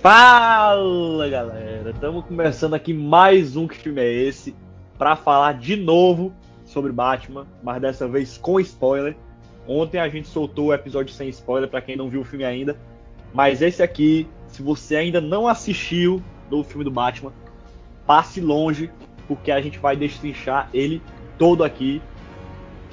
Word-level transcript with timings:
Fala 0.00 1.28
galera, 1.28 1.90
estamos 1.90 2.24
começando 2.24 2.74
aqui 2.74 2.94
mais 2.94 3.56
um 3.56 3.66
que 3.66 3.74
filme 3.74 4.00
é 4.00 4.08
esse 4.08 4.54
para 4.96 5.16
falar 5.16 5.54
de 5.54 5.74
novo 5.74 6.32
sobre 6.64 6.92
Batman, 6.92 7.48
mas 7.64 7.82
dessa 7.82 8.06
vez 8.06 8.38
com 8.38 8.60
spoiler. 8.60 9.16
Ontem 9.66 9.98
a 9.98 10.08
gente 10.08 10.28
soltou 10.28 10.66
o 10.66 10.72
episódio 10.72 11.12
sem 11.12 11.28
spoiler 11.30 11.68
para 11.68 11.80
quem 11.80 11.96
não 11.96 12.08
viu 12.08 12.20
o 12.20 12.24
filme 12.24 12.44
ainda, 12.44 12.78
mas 13.34 13.60
esse 13.60 13.82
aqui, 13.82 14.28
se 14.46 14.62
você 14.62 14.94
ainda 14.94 15.20
não 15.20 15.48
assistiu 15.48 16.22
no 16.48 16.62
filme 16.62 16.84
do 16.84 16.92
Batman, 16.92 17.32
passe 18.06 18.40
longe 18.40 18.92
porque 19.26 19.50
a 19.50 19.60
gente 19.60 19.80
vai 19.80 19.96
destrinchar 19.96 20.70
ele 20.72 21.02
todo 21.36 21.64
aqui. 21.64 22.00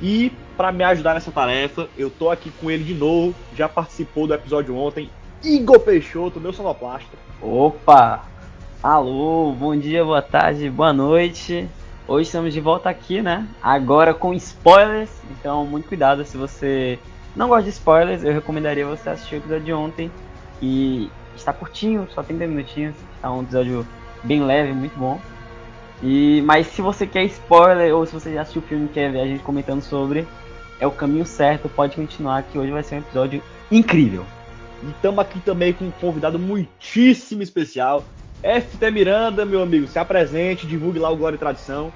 E 0.01 0.31
para 0.57 0.71
me 0.71 0.83
ajudar 0.83 1.13
nessa 1.13 1.31
tarefa, 1.31 1.87
eu 1.95 2.09
tô 2.09 2.31
aqui 2.31 2.49
com 2.59 2.71
ele 2.71 2.83
de 2.83 2.95
novo, 2.95 3.35
já 3.55 3.69
participou 3.69 4.25
do 4.25 4.33
episódio 4.33 4.75
ontem, 4.75 5.07
Igor 5.43 5.79
Peixoto, 5.79 6.39
meu 6.39 6.53
sonoplasta. 6.53 7.17
Opa! 7.41 8.23
Alô, 8.81 9.51
bom 9.51 9.75
dia, 9.75 10.03
boa 10.03 10.21
tarde, 10.21 10.69
boa 10.69 10.93
noite. 10.93 11.67
Hoje 12.07 12.27
estamos 12.27 12.53
de 12.53 12.61
volta 12.61 12.89
aqui, 12.89 13.21
né? 13.21 13.47
Agora 13.61 14.13
com 14.13 14.33
spoilers, 14.33 15.09
então 15.31 15.65
muito 15.65 15.87
cuidado 15.87 16.23
se 16.23 16.37
você 16.37 16.99
não 17.35 17.47
gosta 17.47 17.63
de 17.63 17.69
spoilers, 17.69 18.23
eu 18.23 18.31
recomendaria 18.31 18.85
você 18.85 19.09
assistir 19.09 19.35
o 19.35 19.37
episódio 19.39 19.65
de 19.65 19.73
ontem. 19.73 20.11
E 20.61 21.09
está 21.35 21.51
curtinho, 21.51 22.07
só 22.13 22.23
30 22.23 22.47
minutinhos, 22.47 22.95
está 23.15 23.31
um 23.31 23.41
episódio 23.41 23.85
bem 24.23 24.43
leve, 24.43 24.71
muito 24.73 24.97
bom. 24.97 25.19
E, 26.01 26.41
mas 26.45 26.67
se 26.67 26.81
você 26.81 27.05
quer 27.05 27.23
spoiler 27.25 27.93
ou 27.93 28.05
se 28.05 28.13
você 28.13 28.33
já 28.33 28.41
assistiu 28.41 28.61
o 28.61 28.65
filme 28.65 28.85
e 28.85 28.89
quer 28.89 29.11
ver 29.11 29.21
a 29.21 29.27
gente 29.27 29.43
comentando 29.43 29.81
sobre, 29.81 30.27
é 30.79 30.87
o 30.87 30.91
caminho 30.91 31.25
certo, 31.25 31.69
pode 31.69 31.95
continuar 31.95 32.43
que 32.43 32.57
hoje 32.57 32.71
vai 32.71 32.83
ser 32.83 32.95
um 32.95 32.99
episódio 32.99 33.41
incrível. 33.71 34.25
E 34.85 34.91
estamos 34.91 35.19
aqui 35.19 35.39
também 35.39 35.73
com 35.73 35.85
um 35.85 35.91
convidado 35.91 36.37
muitíssimo 36.37 37.41
especial, 37.41 38.05
FT 38.43 38.91
Miranda, 38.91 39.43
meu 39.43 39.63
amigo, 39.63 39.87
se 39.87 39.97
apresente, 39.97 40.67
divulgue 40.67 40.99
lá 40.99 41.09
o 41.09 41.17
Glória 41.17 41.35
e 41.35 41.39
Tradição. 41.39 41.91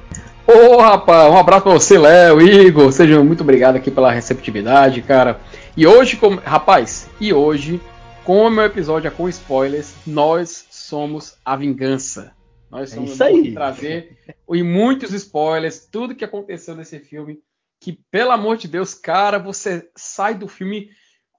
Ô, 0.48 0.74
oh, 0.74 0.78
rapaz, 0.78 1.32
um 1.32 1.38
abraço 1.38 1.64
pra 1.64 1.74
você, 1.74 2.00
Léo, 2.00 2.42
Igor, 2.42 2.92
sejam 2.92 3.24
muito 3.24 3.42
obrigado 3.42 3.76
aqui 3.76 3.92
pela 3.92 4.12
receptividade, 4.12 5.04
cara. 5.04 5.40
E 5.78 5.86
hoje, 5.86 6.18
como... 6.18 6.40
rapaz, 6.40 7.08
e 7.22 7.32
hoje, 7.32 7.80
como 8.24 8.48
o 8.48 8.52
meu 8.52 8.66
episódio 8.66 9.08
é 9.08 9.12
com 9.12 9.30
spoilers, 9.30 9.94
nós 10.08 10.66
somos 10.72 11.38
a 11.46 11.56
vingança. 11.56 12.34
Nós 12.72 12.90
somos 12.90 13.12
é 13.12 13.14
isso 13.14 13.24
aí. 13.24 13.54
trazer 13.54 14.18
e 14.52 14.64
muitos 14.64 15.14
spoilers, 15.14 15.88
tudo 15.92 16.16
que 16.16 16.26
aconteceu 16.26 16.76
nesse 16.76 16.98
filme, 16.98 17.38
que 17.80 18.00
pelo 18.10 18.32
amor 18.32 18.58
de 18.58 18.68
Deus, 18.68 18.96
cara, 18.96 19.38
você 19.38 19.88
sai 19.96 20.34
do 20.34 20.48
filme, 20.48 20.90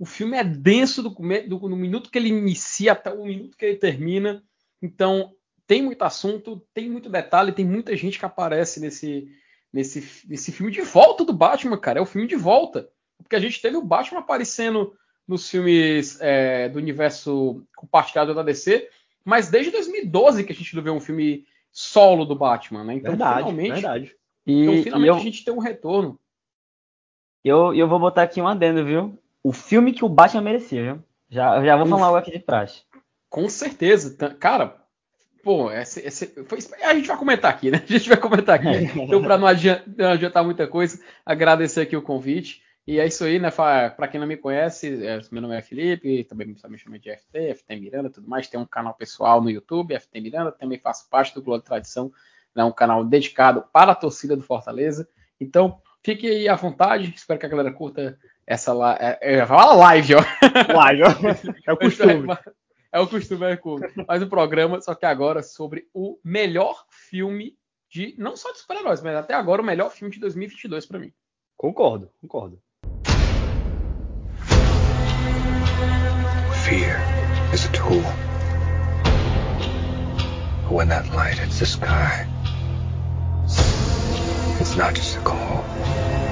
o 0.01 0.07
filme 0.07 0.37
é 0.37 0.43
denso 0.43 1.03
do, 1.03 1.11
do, 1.11 1.69
no 1.69 1.77
minuto 1.77 2.11
que 2.11 2.19
ele 2.19 2.31
inicia 2.31 2.93
até 2.93 3.13
o 3.13 3.25
minuto 3.25 3.57
que 3.57 3.65
ele 3.65 3.77
termina. 3.77 4.43
Então, 4.81 5.35
tem 5.67 5.83
muito 5.83 6.03
assunto, 6.03 6.67
tem 6.73 6.89
muito 6.89 7.11
detalhe, 7.11 7.53
tem 7.53 7.67
muita 7.67 7.95
gente 7.95 8.19
que 8.19 8.25
aparece 8.25 8.81
nesse 8.81 9.29
nesse, 9.73 10.27
nesse 10.27 10.51
filme 10.53 10.73
de 10.73 10.83
volta 10.83 11.25
do 11.25 11.33
Batman, 11.33 11.79
cara. 11.79 11.99
É 11.99 12.03
o 12.03 12.07
filme 12.07 12.27
de 12.27 12.35
volta. 12.35 12.89
Porque 13.19 13.37
a 13.37 13.41
gente 13.41 13.61
teve 13.61 13.77
o 13.77 13.83
Batman 13.83 14.21
aparecendo 14.21 14.95
nos 15.29 15.49
filmes 15.49 16.19
é, 16.21 16.69
do 16.69 16.79
universo 16.79 17.63
compartilhado 17.77 18.35
da 18.35 18.43
DC, 18.43 18.89
mas 19.25 19.49
desde 19.49 19.71
2012 19.71 20.45
que 20.45 20.53
a 20.53 20.55
gente 20.55 20.75
não 20.75 20.83
vê 20.83 20.91
um 20.91 20.99
filme 20.99 21.47
solo 21.71 22.25
do 22.25 22.35
Batman, 22.35 22.83
né? 22.83 22.95
Então, 22.95 23.13
verdade, 23.13 23.39
finalmente, 23.39 23.73
verdade. 23.73 24.17
E, 24.47 24.63
então, 24.63 24.83
finalmente 24.83 25.09
eu, 25.09 25.15
a 25.15 25.21
gente 25.21 25.45
tem 25.45 25.55
um 25.55 25.61
retorno. 25.61 26.19
Eu, 27.45 27.75
eu 27.75 27.87
vou 27.87 28.01
botar 28.01 28.23
aqui 28.23 28.41
um 28.41 28.49
adendo, 28.49 28.85
viu? 28.85 29.19
O 29.43 29.53
filme 29.53 29.93
que 29.93 30.05
o 30.05 30.09
Batman 30.09 30.43
merecia, 30.43 30.83
viu? 30.83 31.05
Já, 31.31 31.65
já 31.65 31.77
vou 31.77 31.87
falar 31.87 32.07
algo 32.07 32.19
aqui 32.19 32.33
de 32.33 32.41
praxe. 32.41 32.83
Com 33.29 33.49
certeza. 33.49 34.15
Cara, 34.35 34.77
pô, 35.43 35.71
esse, 35.71 36.01
esse, 36.01 36.27
foi, 36.45 36.59
a 36.83 36.95
gente 36.95 37.07
vai 37.07 37.17
comentar 37.17 37.51
aqui, 37.51 37.71
né? 37.71 37.83
A 37.83 37.93
gente 37.93 38.09
vai 38.09 38.19
comentar 38.19 38.57
aqui. 38.57 38.69
então, 39.01 39.23
para 39.23 39.39
não 39.39 39.47
adiantar, 39.47 39.85
não 39.97 40.11
adiantar 40.11 40.45
muita 40.45 40.67
coisa, 40.67 41.01
agradecer 41.25 41.83
aqui 41.83 41.97
o 41.97 42.03
convite. 42.03 42.63
E 42.87 42.99
é 42.99 43.07
isso 43.07 43.25
aí, 43.25 43.39
né? 43.39 43.51
Para 43.51 44.09
quem 44.09 44.19
não 44.19 44.27
me 44.27 44.37
conhece, 44.37 45.07
é, 45.07 45.21
meu 45.31 45.41
nome 45.41 45.57
é 45.57 45.63
Felipe, 45.63 46.25
também 46.25 46.49
me 46.49 46.79
chama 46.79 46.99
de 46.99 47.17
FT, 47.17 47.55
FT 47.55 47.77
Miranda 47.77 48.11
tudo 48.11 48.29
mais. 48.29 48.49
Tem 48.49 48.59
um 48.59 48.67
canal 48.67 48.95
pessoal 48.95 49.41
no 49.41 49.49
YouTube, 49.49 49.99
FT 49.99 50.21
Miranda, 50.21 50.51
também 50.51 50.79
faço 50.79 51.09
parte 51.09 51.33
do 51.35 51.43
Globo 51.43 51.63
Tradição, 51.63 52.11
né, 52.55 52.65
um 52.65 52.73
canal 52.73 53.05
dedicado 53.05 53.65
para 53.73 53.93
a 53.93 53.95
torcida 53.95 54.35
do 54.35 54.43
Fortaleza. 54.43 55.09
Então, 55.41 55.81
fique 56.03 56.27
aí 56.27 56.49
à 56.49 56.57
vontade, 56.57 57.13
espero 57.15 57.39
que 57.39 57.47
a 57.47 57.49
galera 57.49 57.71
curta 57.71 58.19
essa 58.51 58.73
live. 58.73 59.01
É, 59.01 59.19
é, 59.21 59.45
live, 59.45 60.15
ó. 60.17 60.25
Live, 60.75 61.03
ó. 61.05 61.07
É 61.67 61.73
o 61.73 61.77
costume. 61.77 62.29
É 62.93 62.99
o 62.99 63.07
costume, 63.07 63.47
é 63.47 63.61
o 63.63 64.05
Mas 64.09 64.23
o 64.23 64.27
programa, 64.27 64.81
só 64.81 64.93
que 64.97 65.07
agora 65.07 65.41
sobre 65.41 65.85
o 65.95 66.19
melhor 66.25 66.85
filme 66.91 67.57
de. 67.89 68.17
Não 68.19 68.35
só 68.35 68.51
de 68.51 68.59
super-heróis, 68.59 69.01
mas 69.03 69.15
até 69.15 69.35
agora 69.35 69.63
o 69.63 69.65
melhor 69.65 69.91
filme 69.93 70.13
de 70.13 70.19
2022 70.19 70.85
para 70.87 70.99
mim. 70.99 71.13
Concordo, 71.57 72.11
concordo. 72.21 72.61
Fear 76.65 76.99
is 77.55 77.67
a 77.67 77.73
tool. 77.73 78.03
But 80.65 80.73
when 80.73 80.89
that 80.89 81.09
light 81.15 81.39
hits 81.39 81.61
the 81.61 81.67
sky, 81.67 82.27
it's 84.61 84.77
not 84.77 84.95
just 84.97 85.17
a 85.17 85.21
call. 85.21 86.30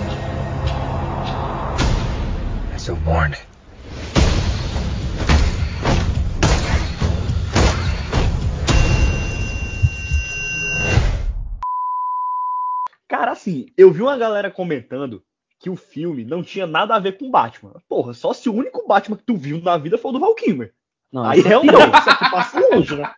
Cara, 13.06 13.32
assim, 13.32 13.66
eu 13.76 13.91
vi 13.93 14.00
uma 14.00 14.16
galera 14.16 14.50
comentando 14.50 15.22
que 15.60 15.69
o 15.69 15.76
filme 15.76 16.25
não 16.25 16.43
tinha 16.43 16.66
nada 16.66 16.94
a 16.94 16.99
ver 16.99 17.19
com 17.19 17.31
Batman. 17.31 17.75
Porra, 17.88 18.15
só 18.15 18.32
se 18.32 18.49
o 18.49 18.54
único 18.54 18.87
Batman 18.88 19.16
que 19.16 19.25
tu 19.25 19.37
viu 19.37 19.60
na 19.60 19.76
vida 19.76 19.99
foi 19.99 20.10
o 20.10 20.15
do 20.15 20.20
Val 20.20 20.34
Kilmer. 20.34 20.72
Não, 21.12 21.25
Aí 21.25 21.41
realmente, 21.41 21.75
isso 21.75 22.10
aqui 22.10 22.31
passa 22.31 22.60
longe, 22.60 22.97
né? 22.97 23.10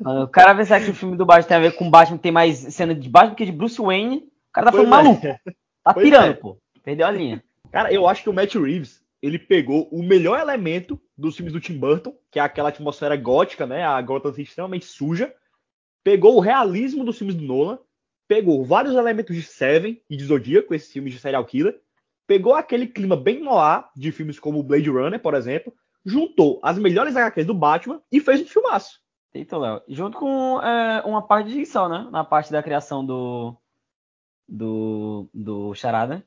o 0.22 0.28
cara 0.28 0.54
pensar 0.54 0.80
que 0.80 0.90
o 0.90 0.94
filme 0.94 1.16
do 1.16 1.26
Batman 1.26 1.48
tem 1.48 1.56
a 1.56 1.60
ver 1.60 1.76
com 1.76 1.90
Batman, 1.90 2.16
tem 2.16 2.32
mais 2.32 2.58
cena 2.58 2.94
de 2.94 3.08
Batman 3.08 3.34
que 3.34 3.44
de 3.44 3.52
Bruce 3.52 3.80
Wayne, 3.80 4.16
o 4.16 4.52
cara 4.52 4.66
tá 4.66 4.72
falando 4.72 4.86
é. 4.86 4.90
maluco. 4.90 5.26
Tá 5.84 5.92
pois 5.92 6.04
pirando, 6.04 6.30
é. 6.30 6.34
pô. 6.34 6.56
Perdeu 6.84 7.04
a 7.04 7.10
linha. 7.10 7.42
Cara, 7.70 7.92
eu 7.92 8.06
acho 8.06 8.22
que 8.22 8.30
o 8.30 8.32
Matt 8.32 8.54
Reeves, 8.54 9.02
ele 9.20 9.38
pegou 9.38 9.88
o 9.90 10.02
melhor 10.02 10.38
elemento 10.38 11.00
dos 11.16 11.36
filmes 11.36 11.52
do 11.52 11.60
Tim 11.60 11.78
Burton, 11.78 12.16
que 12.30 12.38
é 12.38 12.42
aquela 12.42 12.68
atmosfera 12.68 13.16
gótica, 13.16 13.66
né? 13.66 13.84
A 13.84 14.00
Gotham 14.02 14.34
extremamente 14.38 14.84
suja. 14.84 15.34
Pegou 16.04 16.36
o 16.36 16.40
realismo 16.40 17.04
dos 17.04 17.16
filmes 17.16 17.36
do 17.36 17.44
Nolan 17.44 17.78
pegou 18.32 18.64
vários 18.64 18.94
elementos 18.94 19.36
de 19.36 19.42
Seven 19.42 20.00
e 20.08 20.16
de 20.16 20.24
Zodíaco, 20.24 20.72
esses 20.74 20.90
filmes 20.90 21.12
de 21.12 21.18
serial 21.18 21.44
killer, 21.44 21.78
pegou 22.26 22.54
aquele 22.54 22.86
clima 22.86 23.14
bem 23.14 23.42
noir 23.42 23.86
de 23.94 24.10
filmes 24.10 24.40
como 24.40 24.62
Blade 24.62 24.88
Runner, 24.88 25.20
por 25.20 25.34
exemplo, 25.34 25.70
juntou 26.02 26.58
as 26.62 26.78
melhores 26.78 27.14
HQs 27.14 27.46
do 27.46 27.52
Batman 27.52 28.00
e 28.10 28.20
fez 28.20 28.40
um 28.40 28.46
filmaço. 28.46 29.02
Então, 29.34 29.58
Léo, 29.58 29.82
junto 29.86 30.18
com 30.18 30.58
é, 30.62 31.02
uma 31.04 31.20
parte 31.20 31.50
de 31.50 31.56
edição, 31.58 31.90
né? 31.90 32.08
Na 32.10 32.24
parte 32.24 32.50
da 32.50 32.62
criação 32.62 33.04
do 33.04 33.54
do, 34.48 35.28
do 35.34 35.74
Charada. 35.74 36.26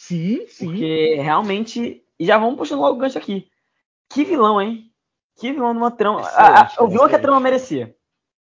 Sim, 0.00 0.46
sim. 0.48 0.64
Porque 0.64 1.16
realmente. 1.16 2.02
E 2.18 2.24
já 2.24 2.38
vamos 2.38 2.56
puxando 2.56 2.80
logo 2.80 2.96
o 2.96 2.98
gancho 2.98 3.18
aqui. 3.18 3.46
Que 4.08 4.24
vilão, 4.24 4.60
hein? 4.60 4.90
Que 5.36 5.52
vilão 5.52 5.72
de 5.72 5.78
uma 5.78 5.90
trama. 5.90 6.22
Ah, 6.34 6.72
eu 6.78 6.88
vi 6.88 6.98
o 6.98 7.06
que 7.06 7.16
a 7.16 7.18
trama 7.18 7.38
merecia. 7.38 7.94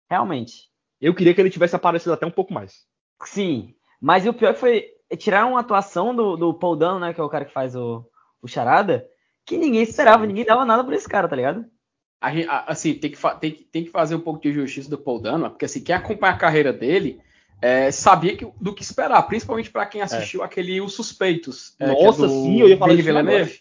Realmente. 0.10 0.70
Eu 1.00 1.14
queria 1.14 1.34
que 1.34 1.42
ele 1.42 1.50
tivesse 1.50 1.76
aparecido 1.76 2.14
até 2.14 2.26
um 2.26 2.32
pouco 2.32 2.54
mais. 2.54 2.86
Sim, 3.26 3.76
mas 4.00 4.26
o 4.26 4.34
pior 4.34 4.56
foi 4.56 4.86
tirar 5.18 5.46
uma 5.46 5.60
atuação 5.60 6.16
do, 6.16 6.38
do 6.38 6.54
Paul 6.54 6.78
Dano, 6.78 7.00
né, 7.00 7.14
que 7.14 7.20
é 7.20 7.24
o 7.24 7.30
cara 7.30 7.44
que 7.44 7.52
faz 7.52 7.76
o, 7.76 8.06
o 8.42 8.48
Charada, 8.48 9.06
que 9.46 9.58
ninguém 9.58 9.82
esperava, 9.82 10.22
Sim. 10.22 10.28
ninguém 10.28 10.46
dava 10.46 10.64
nada 10.64 10.86
por 10.86 10.94
esse 10.94 11.08
cara, 11.08 11.28
tá 11.28 11.36
ligado? 11.36 11.66
A 12.22 12.34
gente, 12.34 12.48
assim, 12.50 12.94
tem 12.94 13.12
que, 13.12 13.18
tem, 13.40 13.52
que, 13.52 13.64
tem 13.66 13.84
que 13.84 13.92
fazer 13.92 14.16
um 14.16 14.22
pouco 14.22 14.42
de 14.42 14.54
justiça 14.54 14.90
do 14.90 14.98
Paul 14.98 15.20
Dano, 15.20 15.50
porque 15.50 15.66
assim, 15.66 15.84
quem 15.84 15.94
acompanha 15.94 16.34
a 16.34 16.38
carreira 16.38 16.72
dele 16.72 17.22
é, 17.62 17.92
sabia 17.92 18.36
que, 18.36 18.48
do 18.60 18.74
que 18.74 18.82
esperar, 18.82 19.22
principalmente 19.24 19.70
para 19.70 19.86
quem 19.86 20.02
assistiu 20.02 20.42
é. 20.42 20.46
aquele 20.46 20.82
Os 20.82 20.94
Suspeitos. 20.94 21.76
É, 21.80 21.86
é 21.86 21.88
Nossa, 21.88 22.26
é 22.26 22.30
sim, 22.30 22.60
eu 22.60 22.68
ia 22.68 22.78
falar 22.78 22.96
de 22.96 23.02
Villeneuve. 23.02 23.60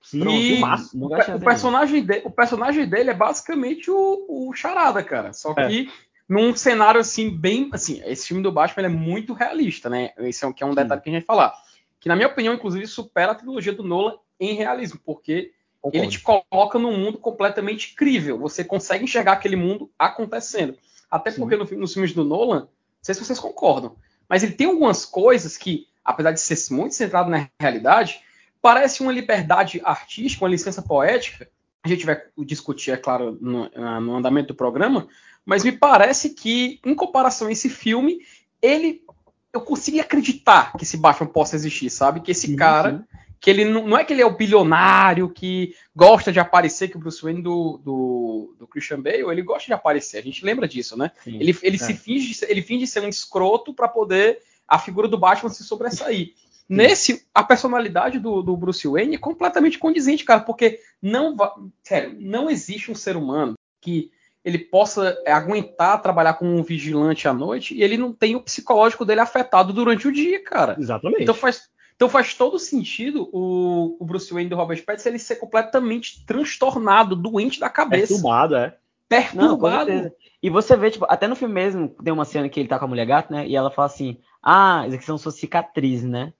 Sim, 0.00 0.28
e 0.28 0.62
o, 0.62 1.06
o, 1.06 1.40
personagem 1.40 2.04
de, 2.04 2.22
o 2.24 2.30
personagem 2.30 2.88
dele 2.88 3.10
é 3.10 3.14
basicamente 3.14 3.90
o, 3.90 4.26
o 4.28 4.54
Charada, 4.54 5.02
cara. 5.02 5.32
Só 5.32 5.52
é. 5.56 5.68
que 5.68 5.90
num 6.28 6.54
cenário 6.54 7.00
assim, 7.00 7.30
bem. 7.30 7.70
Assim, 7.72 8.02
esse 8.04 8.28
filme 8.28 8.42
do 8.42 8.52
Batman 8.52 8.86
é 8.86 8.90
muito 8.90 9.32
realista, 9.32 9.88
né? 9.88 10.10
Esse 10.18 10.44
é, 10.44 10.52
que 10.52 10.62
é 10.62 10.66
um 10.66 10.74
detalhe 10.74 11.00
Sim. 11.00 11.04
que 11.04 11.10
a 11.10 11.12
gente 11.14 11.26
vai 11.26 11.36
falar. 11.36 11.54
Que, 11.98 12.08
na 12.08 12.14
minha 12.14 12.28
opinião, 12.28 12.54
inclusive, 12.54 12.86
supera 12.86 13.32
a 13.32 13.34
trilogia 13.34 13.72
do 13.72 13.82
Nolan 13.82 14.16
em 14.38 14.54
realismo, 14.54 15.00
porque 15.04 15.52
Concordo. 15.80 16.04
ele 16.04 16.12
te 16.12 16.20
coloca 16.20 16.78
num 16.78 16.96
mundo 16.96 17.18
completamente 17.18 17.94
crível. 17.94 18.38
Você 18.38 18.62
consegue 18.62 19.04
enxergar 19.04 19.32
aquele 19.32 19.56
mundo 19.56 19.90
acontecendo. 19.98 20.76
Até 21.10 21.30
Sim. 21.30 21.40
porque 21.40 21.56
no, 21.56 21.64
nos 21.78 21.92
filmes 21.92 22.12
do 22.12 22.24
Nolan, 22.24 22.68
sei 23.02 23.14
se 23.14 23.24
vocês 23.24 23.38
concordam, 23.38 23.96
mas 24.28 24.42
ele 24.42 24.52
tem 24.52 24.66
algumas 24.66 25.04
coisas 25.04 25.56
que, 25.56 25.86
apesar 26.04 26.32
de 26.32 26.40
ser 26.40 26.72
muito 26.74 26.94
centrado 26.94 27.30
na 27.30 27.48
realidade, 27.60 28.20
parece 28.60 29.02
uma 29.02 29.12
liberdade 29.12 29.80
artística, 29.84 30.44
uma 30.44 30.50
licença 30.50 30.82
poética 30.82 31.48
a 31.84 31.88
gente 31.88 32.06
vai 32.06 32.20
discutir, 32.38 32.90
é 32.90 32.96
claro, 32.96 33.38
no, 33.40 33.70
no 34.00 34.16
andamento 34.16 34.48
do 34.48 34.54
programa, 34.54 35.08
mas 35.44 35.64
me 35.64 35.72
parece 35.72 36.30
que, 36.30 36.80
em 36.84 36.94
comparação 36.94 37.48
a 37.48 37.52
esse 37.52 37.68
filme, 37.68 38.20
ele. 38.60 39.02
Eu 39.50 39.62
consegui 39.62 39.98
acreditar 39.98 40.72
que 40.76 40.84
esse 40.84 40.98
Batman 40.98 41.26
possa 41.26 41.56
existir, 41.56 41.88
sabe? 41.88 42.20
Que 42.20 42.32
esse 42.32 42.48
Sim, 42.48 42.56
cara. 42.56 42.98
sim. 42.98 43.18
Que 43.40 43.50
ele 43.50 43.64
não, 43.64 43.86
não 43.86 43.96
é 43.98 44.04
que 44.04 44.12
ele 44.12 44.22
é 44.22 44.26
o 44.26 44.36
bilionário 44.36 45.28
que 45.28 45.74
gosta 45.94 46.32
de 46.32 46.40
aparecer, 46.40 46.88
que 46.88 46.96
o 46.96 47.00
Bruce 47.00 47.22
Wayne 47.22 47.42
do, 47.42 47.78
do, 47.84 48.54
do 48.58 48.66
Christian 48.66 49.00
Bale, 49.00 49.30
ele 49.30 49.42
gosta 49.42 49.66
de 49.66 49.72
aparecer. 49.72 50.18
A 50.18 50.22
gente 50.22 50.44
lembra 50.44 50.66
disso, 50.66 50.96
né? 50.98 51.12
Sim. 51.22 51.36
Ele, 51.40 51.56
ele 51.62 51.76
É. 51.76 51.78
se 51.78 51.94
finge, 51.94 52.36
ele 52.48 52.62
finge 52.62 52.86
ser 52.86 53.00
um 53.00 53.08
escroto 53.08 53.72
para 53.72 53.86
poder 53.88 54.40
a 54.66 54.78
figura 54.78 55.08
do 55.08 55.16
Batman 55.18 55.50
se 55.50 55.64
sobressair. 55.64 56.34
Nesse, 56.68 57.26
a 57.34 57.42
personalidade 57.42 58.18
do, 58.18 58.42
do 58.42 58.54
Bruce 58.54 58.86
Wayne 58.86 59.14
é 59.14 59.18
completamente 59.18 59.78
condizente, 59.78 60.22
cara, 60.22 60.40
porque 60.40 60.80
não 61.00 61.34
sério, 61.82 62.14
não 62.20 62.50
existe 62.50 62.90
um 62.90 62.94
ser 62.94 63.16
humano 63.16 63.54
que 63.80 64.10
ele 64.44 64.58
possa 64.58 65.16
aguentar 65.26 66.02
trabalhar 66.02 66.34
como 66.34 66.54
um 66.54 66.62
vigilante 66.62 67.26
à 67.26 67.32
noite 67.32 67.74
e 67.74 67.82
ele 67.82 67.96
não 67.96 68.12
tem 68.12 68.36
o 68.36 68.42
psicológico 68.42 69.04
dele 69.04 69.20
afetado 69.20 69.72
durante 69.72 70.06
o 70.06 70.12
dia, 70.12 70.42
cara. 70.44 70.76
Exatamente. 70.78 71.22
Então 71.22 71.34
faz, 71.34 71.70
então 71.98 72.08
faz 72.08 72.32
todo 72.32 72.60
sentido 72.60 73.28
o, 73.32 73.96
o 73.98 74.04
Bruce 74.06 74.32
Wayne 74.32 74.48
do 74.48 74.54
Robert 74.54 74.84
Pattinson 74.84 75.08
ele 75.08 75.18
ser 75.18 75.34
completamente 75.34 76.24
transtornado, 76.24 77.16
doente 77.16 77.58
da 77.58 77.68
cabeça, 77.68 78.12
Perturbado, 78.14 78.54
é. 78.54 78.78
Não, 79.10 79.56
com 79.58 79.62
perturbado. 79.62 79.90
certeza. 79.90 80.14
E 80.40 80.48
você 80.48 80.76
vê, 80.76 80.92
tipo, 80.92 81.06
até 81.08 81.26
no 81.26 81.34
filme 81.34 81.52
mesmo, 81.54 81.88
tem 81.88 82.12
uma 82.12 82.24
cena 82.24 82.48
que 82.48 82.60
ele 82.60 82.68
tá 82.68 82.78
com 82.78 82.84
a 82.84 82.88
mulher 82.88 83.04
gata, 83.04 83.34
né? 83.34 83.48
E 83.48 83.56
ela 83.56 83.68
fala 83.68 83.86
assim: 83.86 84.16
Ah, 84.40 84.84
isso 84.86 84.94
aqui 84.94 85.04
são 85.04 85.18
suas 85.18 85.34
cicatrizes, 85.34 86.08
né? 86.08 86.32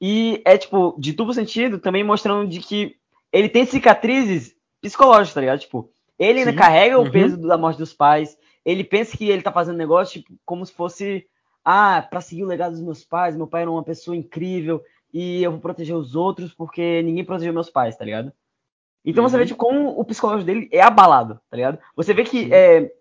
E 0.00 0.42
é, 0.44 0.58
tipo, 0.58 0.96
de 0.98 1.12
duplo 1.12 1.32
sentido, 1.32 1.78
também 1.78 2.02
mostrando 2.02 2.48
de 2.48 2.58
que 2.58 2.96
ele 3.32 3.48
tem 3.48 3.64
cicatrizes 3.64 4.56
psicológicas, 4.80 5.34
tá 5.34 5.40
ligado? 5.42 5.60
Tipo, 5.60 5.88
ele 6.18 6.40
ainda 6.40 6.50
Sim. 6.50 6.58
carrega 6.58 6.98
Uhum. 6.98 7.06
o 7.06 7.10
peso 7.12 7.36
da 7.40 7.56
morte 7.56 7.78
dos 7.78 7.92
pais. 7.92 8.36
Ele 8.64 8.82
pensa 8.82 9.16
que 9.16 9.28
ele 9.28 9.42
tá 9.42 9.52
fazendo 9.52 9.76
negócio, 9.76 10.20
tipo, 10.22 10.34
como 10.44 10.66
se 10.66 10.72
fosse, 10.72 11.24
ah, 11.64 12.04
pra 12.10 12.20
seguir 12.20 12.42
o 12.42 12.48
legado 12.48 12.72
dos 12.72 12.82
meus 12.82 13.04
pais. 13.04 13.36
Meu 13.36 13.46
pai 13.46 13.62
era 13.62 13.70
uma 13.70 13.84
pessoa 13.84 14.16
incrível 14.16 14.82
e 15.14 15.44
eu 15.44 15.52
vou 15.52 15.60
proteger 15.60 15.94
os 15.94 16.16
outros 16.16 16.52
porque 16.52 17.00
ninguém 17.02 17.24
protegeu 17.24 17.52
meus 17.54 17.70
pais, 17.70 17.96
tá 17.96 18.04
ligado? 18.04 18.32
Então 19.04 19.22
você 19.22 19.36
Uhum. 19.36 19.42
vê 19.42 19.46
tipo, 19.46 19.58
como 19.58 19.88
o 19.98 20.04
psicológico 20.04 20.44
dele 20.44 20.68
é 20.72 20.82
abalado, 20.82 21.40
tá 21.48 21.56
ligado? 21.56 21.78
Você 21.94 22.12
vê 22.12 22.24
que 22.24 22.52
é, 22.52 22.92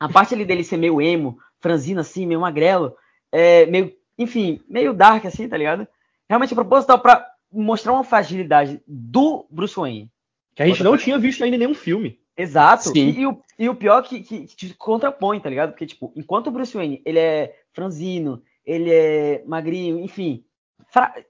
a 0.00 0.08
parte 0.08 0.34
ali 0.34 0.44
dele 0.44 0.64
ser 0.64 0.76
meio 0.76 1.00
emo, 1.00 1.38
franzino 1.60 2.00
assim, 2.00 2.26
meio 2.26 2.40
magrelo, 2.40 2.96
é, 3.30 3.64
meio, 3.66 3.94
enfim, 4.18 4.60
meio 4.68 4.92
dark 4.92 5.24
assim, 5.24 5.48
tá 5.48 5.56
ligado? 5.56 5.86
Realmente 6.28 6.52
é 6.52 6.56
proposital 6.56 6.98
pra 6.98 7.24
mostrar 7.52 7.92
uma 7.92 8.02
fragilidade 8.02 8.82
do 8.86 9.46
Bruce 9.48 9.76
Wayne. 9.76 10.10
Que 10.54 10.64
a 10.64 10.66
gente 10.66 10.82
não 10.82 10.96
tinha 10.96 11.18
visto 11.18 11.44
ainda 11.44 11.56
em 11.56 11.60
nenhum 11.60 11.74
filme. 11.74 12.18
Exato. 12.36 12.88
Sim. 12.88 13.10
E, 13.10 13.20
e 13.20 13.26
o, 13.26 13.42
e 13.58 13.68
o 13.68 13.74
pior 13.74 14.02
que, 14.02 14.20
que, 14.20 14.46
que 14.46 14.56
te 14.56 14.74
contrapõe, 14.74 15.38
tá 15.38 15.48
ligado? 15.48 15.70
Porque, 15.70 15.86
tipo, 15.86 16.12
enquanto 16.16 16.48
o 16.48 16.50
Bruce 16.50 16.74
Wayne, 16.74 17.00
ele 17.04 17.18
é 17.18 17.54
franzino, 17.72 18.42
ele 18.64 18.90
é 18.90 19.44
magrinho, 19.46 20.00
enfim, 20.00 20.44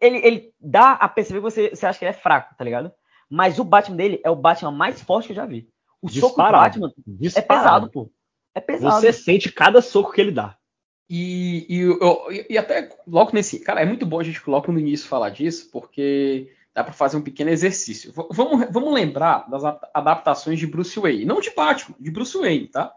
ele, 0.00 0.16
ele 0.18 0.54
dá 0.60 0.92
a 0.92 1.08
perceber 1.08 1.38
que 1.40 1.44
você, 1.44 1.70
você 1.70 1.86
acha 1.86 1.98
que 1.98 2.04
ele 2.04 2.10
é 2.10 2.14
fraco, 2.18 2.54
tá 2.56 2.64
ligado? 2.64 2.90
Mas 3.30 3.58
o 3.58 3.64
Batman 3.64 3.96
dele 3.96 4.20
é 4.24 4.30
o 4.30 4.36
Batman 4.36 4.70
mais 4.72 5.00
forte 5.00 5.26
que 5.26 5.32
eu 5.32 5.36
já 5.36 5.46
vi. 5.46 5.68
O 6.00 6.08
soco 6.08 6.20
do 6.20 6.26
Disparado. 6.28 6.64
Batman 6.80 6.88
é 6.88 6.92
Disparado. 7.06 7.46
pesado, 7.64 7.90
pô. 7.90 8.10
É 8.54 8.60
pesado. 8.60 9.00
Você 9.00 9.12
sente 9.12 9.50
cada 9.52 9.80
soco 9.80 10.12
que 10.12 10.20
ele 10.20 10.32
dá. 10.32 10.56
E, 11.08 11.66
e, 11.68 11.78
eu- 11.80 12.26
e- 12.50 12.58
até 12.58 12.88
logo 13.06 13.30
nesse. 13.34 13.60
Cara, 13.60 13.80
é 13.80 13.84
muito 13.86 14.04
bom 14.06 14.18
a 14.20 14.24
gente 14.24 14.40
logo 14.48 14.72
no 14.72 14.78
início 14.80 15.06
falar 15.08 15.30
disso, 15.30 15.68
porque 15.70 16.50
dá 16.74 16.82
pra 16.82 16.92
fazer 16.92 17.16
um 17.16 17.22
pequeno 17.22 17.50
exercício. 17.50 18.12
V- 18.12 18.28
vamos, 18.30 18.66
vamos 18.70 18.92
lembrar 18.94 19.48
das 19.50 19.62
adaptações 19.94 20.58
de 20.58 20.66
Bruce 20.66 20.98
Wayne. 20.98 21.24
Não 21.24 21.40
de 21.40 21.50
Batman, 21.54 21.94
de 22.00 22.10
Bruce 22.10 22.36
Wayne, 22.38 22.66
tá? 22.68 22.92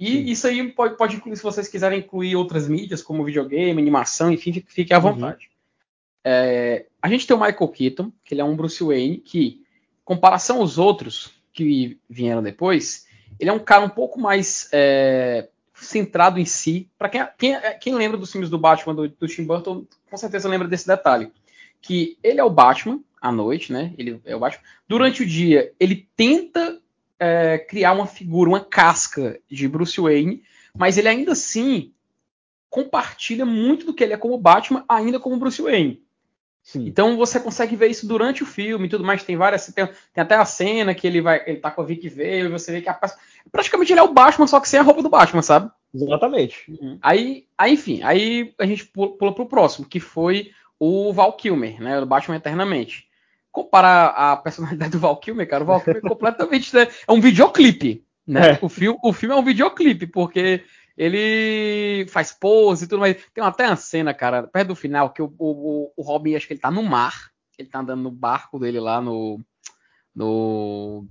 E 0.00 0.06
Sim. 0.08 0.24
isso 0.24 0.46
aí 0.46 0.72
pode, 0.72 0.96
pode 0.96 1.16
incluir, 1.16 1.36
se 1.36 1.42
vocês 1.42 1.68
quiserem 1.68 2.00
incluir 2.00 2.34
outras 2.36 2.66
mídias, 2.66 3.02
como 3.02 3.24
videogame, 3.24 3.80
animação, 3.80 4.32
enfim, 4.32 4.52
fique, 4.66 4.92
à 4.92 4.98
Uhum. 4.98 5.34
É, 6.24 6.86
a 7.00 7.08
gente 7.08 7.26
tem 7.26 7.36
o 7.36 7.40
Michael 7.40 7.68
Keaton, 7.68 8.12
que 8.24 8.34
ele 8.34 8.40
é 8.40 8.44
um 8.44 8.56
Bruce 8.56 8.82
Wayne 8.82 9.18
que, 9.18 9.46
em 9.46 10.04
comparação 10.04 10.60
aos 10.60 10.78
outros 10.78 11.32
que 11.52 11.98
vieram 12.08 12.42
depois, 12.42 13.06
ele 13.38 13.50
é 13.50 13.52
um 13.52 13.58
cara 13.58 13.84
um 13.84 13.88
pouco 13.88 14.20
mais 14.20 14.68
é, 14.72 15.48
centrado 15.74 16.38
em 16.38 16.44
si. 16.44 16.88
Para 16.98 17.08
quem, 17.08 17.26
quem, 17.38 17.56
quem 17.80 17.94
lembra 17.94 18.16
dos 18.16 18.30
filmes 18.30 18.48
do 18.48 18.58
Batman 18.58 18.94
do, 18.94 19.08
do 19.08 19.26
Tim 19.28 19.44
Burton, 19.44 19.84
com 20.10 20.16
certeza 20.16 20.48
lembra 20.48 20.68
desse 20.68 20.86
detalhe. 20.86 21.30
Que 21.80 22.16
ele 22.22 22.40
é 22.40 22.44
o 22.44 22.50
Batman 22.50 23.00
à 23.20 23.32
noite, 23.32 23.72
né? 23.72 23.92
Ele 23.98 24.20
é 24.24 24.36
o 24.36 24.38
Batman. 24.38 24.62
Durante 24.86 25.22
o 25.22 25.26
dia, 25.26 25.72
ele 25.80 26.08
tenta 26.16 26.80
é, 27.18 27.58
criar 27.58 27.92
uma 27.92 28.06
figura, 28.06 28.50
uma 28.50 28.60
casca 28.60 29.40
de 29.50 29.66
Bruce 29.66 30.00
Wayne, 30.00 30.42
mas 30.76 30.96
ele 30.96 31.08
ainda 31.08 31.32
assim 31.32 31.92
compartilha 32.70 33.44
muito 33.44 33.84
do 33.84 33.92
que 33.92 34.02
ele 34.02 34.14
é 34.14 34.16
como 34.16 34.38
Batman, 34.38 34.84
ainda 34.88 35.20
como 35.20 35.36
Bruce 35.36 35.60
Wayne. 35.60 36.02
Sim. 36.62 36.86
Então 36.86 37.16
você 37.16 37.40
consegue 37.40 37.74
ver 37.74 37.88
isso 37.88 38.06
durante 38.06 38.42
o 38.42 38.46
filme 38.46 38.86
e 38.86 38.88
tudo 38.88 39.04
mais. 39.04 39.24
Tem 39.24 39.36
várias. 39.36 39.66
Tem, 39.66 39.86
tem 39.86 40.22
até 40.22 40.36
a 40.36 40.44
cena 40.44 40.94
que 40.94 41.06
ele 41.06 41.20
vai. 41.20 41.42
Ele 41.46 41.58
tá 41.58 41.70
com 41.70 41.82
a 41.82 41.84
Vicky 41.84 42.08
Vale 42.08 42.44
e 42.44 42.48
você 42.48 42.72
vê 42.72 42.80
que 42.80 42.88
a, 42.88 42.98
praticamente 43.50 43.92
ele 43.92 44.00
é 44.00 44.02
o 44.02 44.12
Batman, 44.12 44.46
só 44.46 44.60
que 44.60 44.68
sem 44.68 44.78
a 44.78 44.82
roupa 44.82 45.02
do 45.02 45.08
Batman, 45.08 45.42
sabe? 45.42 45.70
Exatamente. 45.92 46.72
Aí, 47.02 47.46
aí, 47.58 47.72
enfim, 47.74 48.02
aí 48.02 48.54
a 48.58 48.64
gente 48.64 48.86
pula, 48.86 49.16
pula 49.16 49.34
pro 49.34 49.46
próximo, 49.46 49.86
que 49.86 50.00
foi 50.00 50.52
o 50.78 51.12
Val 51.12 51.32
Kilmer, 51.34 51.80
né? 51.82 52.00
O 52.00 52.06
Batman 52.06 52.36
Eternamente. 52.36 53.08
Comparar 53.50 54.06
a 54.06 54.36
personalidade 54.36 54.92
do 54.92 54.98
Val 54.98 55.16
Kilmer, 55.18 55.46
cara, 55.46 55.64
o 55.64 55.66
Val 55.66 55.80
Kilmer 55.80 56.02
é 56.04 56.08
completamente. 56.08 56.74
Né, 56.74 56.88
é 57.06 57.12
um 57.12 57.20
videoclipe. 57.20 58.04
Né? 58.26 58.52
É. 58.52 58.58
O, 58.62 58.68
filme, 58.68 58.98
o 59.02 59.12
filme 59.12 59.34
é 59.34 59.38
um 59.38 59.44
videoclipe, 59.44 60.06
porque 60.06 60.62
ele 61.02 62.06
faz 62.08 62.32
pose 62.32 62.84
e 62.84 62.88
tudo 62.88 63.00
mais. 63.00 63.16
Tem 63.34 63.42
até 63.42 63.66
uma 63.66 63.76
cena, 63.76 64.14
cara, 64.14 64.44
perto 64.44 64.68
do 64.68 64.76
final, 64.76 65.10
que 65.10 65.20
o, 65.20 65.32
o, 65.38 65.92
o 65.96 66.02
Robin, 66.02 66.36
acho 66.36 66.46
que 66.46 66.52
ele 66.52 66.60
tá 66.60 66.70
no 66.70 66.82
mar. 66.82 67.30
Ele 67.58 67.68
tá 67.68 67.80
andando 67.80 68.02
no 68.02 68.10
barco 68.10 68.58
dele 68.58 68.78
lá 68.78 69.00
no. 69.00 69.40
no 70.14 71.04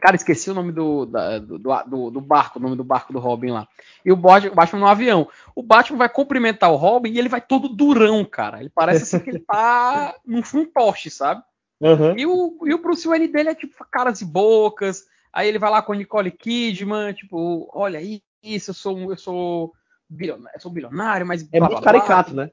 Cara, 0.00 0.14
esqueci 0.14 0.50
o 0.50 0.54
nome 0.54 0.72
do, 0.72 1.06
da- 1.06 1.38
do, 1.38 1.58
do, 1.58 2.10
do 2.10 2.20
barco, 2.20 2.58
o 2.58 2.62
nome 2.62 2.76
do 2.76 2.84
barco 2.84 3.12
do 3.12 3.18
Robin 3.18 3.50
lá. 3.50 3.66
E 4.04 4.12
o 4.12 4.16
Batman, 4.16 4.52
o 4.52 4.54
Batman 4.54 4.80
no 4.80 4.86
avião. 4.86 5.28
O 5.54 5.62
Batman 5.62 5.98
vai 5.98 6.08
cumprimentar 6.08 6.70
o 6.70 6.76
Robin 6.76 7.10
e 7.10 7.18
ele 7.18 7.28
vai 7.28 7.40
todo 7.40 7.68
durão, 7.68 8.24
cara. 8.24 8.60
Ele 8.60 8.70
parece 8.70 9.02
assim 9.02 9.24
que 9.24 9.30
ele 9.30 9.40
tá 9.40 10.14
num 10.24 10.42
fantoche, 10.42 11.10
sabe? 11.10 11.42
Aham. 11.82 12.14
E 12.16 12.26
o, 12.26 12.58
e 12.64 12.74
o 12.74 12.78
Bruce 12.78 13.08
Wayne 13.08 13.26
dele 13.28 13.48
é 13.48 13.54
tipo 13.54 13.74
caras 13.90 14.20
e 14.20 14.24
bocas. 14.24 15.04
Aí 15.32 15.48
ele 15.48 15.58
vai 15.58 15.70
lá 15.70 15.82
com 15.82 15.92
a 15.92 15.96
Nicole 15.96 16.30
Kidman, 16.30 17.12
tipo, 17.12 17.68
olha 17.74 17.98
aí, 17.98 18.22
isso, 18.54 18.70
eu 18.70 18.74
sou, 18.74 19.10
eu 19.10 19.16
sou 19.16 19.72
bilionário, 20.08 20.56
eu 20.56 20.60
sou 20.60 20.70
bilionário, 20.70 21.26
mas. 21.26 21.42
É 21.52 21.58
blá, 21.58 21.68
muito 21.68 21.80
blá, 21.80 21.92
blá. 21.92 22.00
caricato, 22.00 22.34
né? 22.34 22.50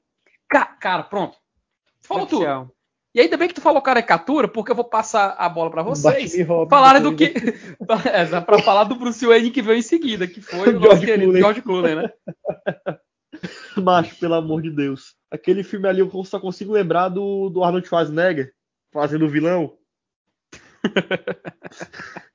Ca- 0.50 0.77
Cara, 0.79 1.03
pronto. 1.03 1.38
Falou 2.01 2.25
tudo. 2.25 2.73
E 3.15 3.21
ainda 3.21 3.38
bem 3.38 3.47
que 3.47 3.53
tu 3.53 3.62
falou 3.62 3.79
caricatura, 3.81 4.47
porque 4.47 4.71
eu 4.71 4.75
vou 4.75 4.85
passar 4.85 5.35
a 5.38 5.47
bola 5.47 5.69
pra 5.69 5.83
vocês. 5.83 6.35
Robin, 6.47 6.69
Falarem 6.69 7.01
do 7.01 7.15
que. 7.15 7.25
é, 8.12 8.41
pra 8.41 8.59
falar 8.59 8.85
do 8.85 8.95
Bruce 8.95 9.23
Wayne 9.25 9.51
que 9.51 9.62
veio 9.62 9.77
em 9.77 9.83
seguida, 9.83 10.27
que 10.27 10.41
foi 10.41 10.69
o 10.69 10.79
nosso 10.79 10.85
George 10.85 11.05
querido 11.05 11.21
Clooney. 11.25 11.41
George 11.41 11.62
Clooney, 11.62 11.95
né? 11.95 12.12
Macho, 13.77 14.15
pelo 14.19 14.33
amor 14.33 14.62
de 14.63 14.71
Deus. 14.71 15.15
Aquele 15.29 15.63
filme 15.63 15.88
ali 15.88 16.00
eu 16.00 16.23
só 16.23 16.39
consigo 16.39 16.71
lembrar 16.71 17.09
do, 17.09 17.50
do 17.50 17.63
Arnold 17.63 17.88
Schwarzenegger 17.88 18.53
fazendo 18.91 19.25
o 19.25 19.29
vilão. 19.29 19.77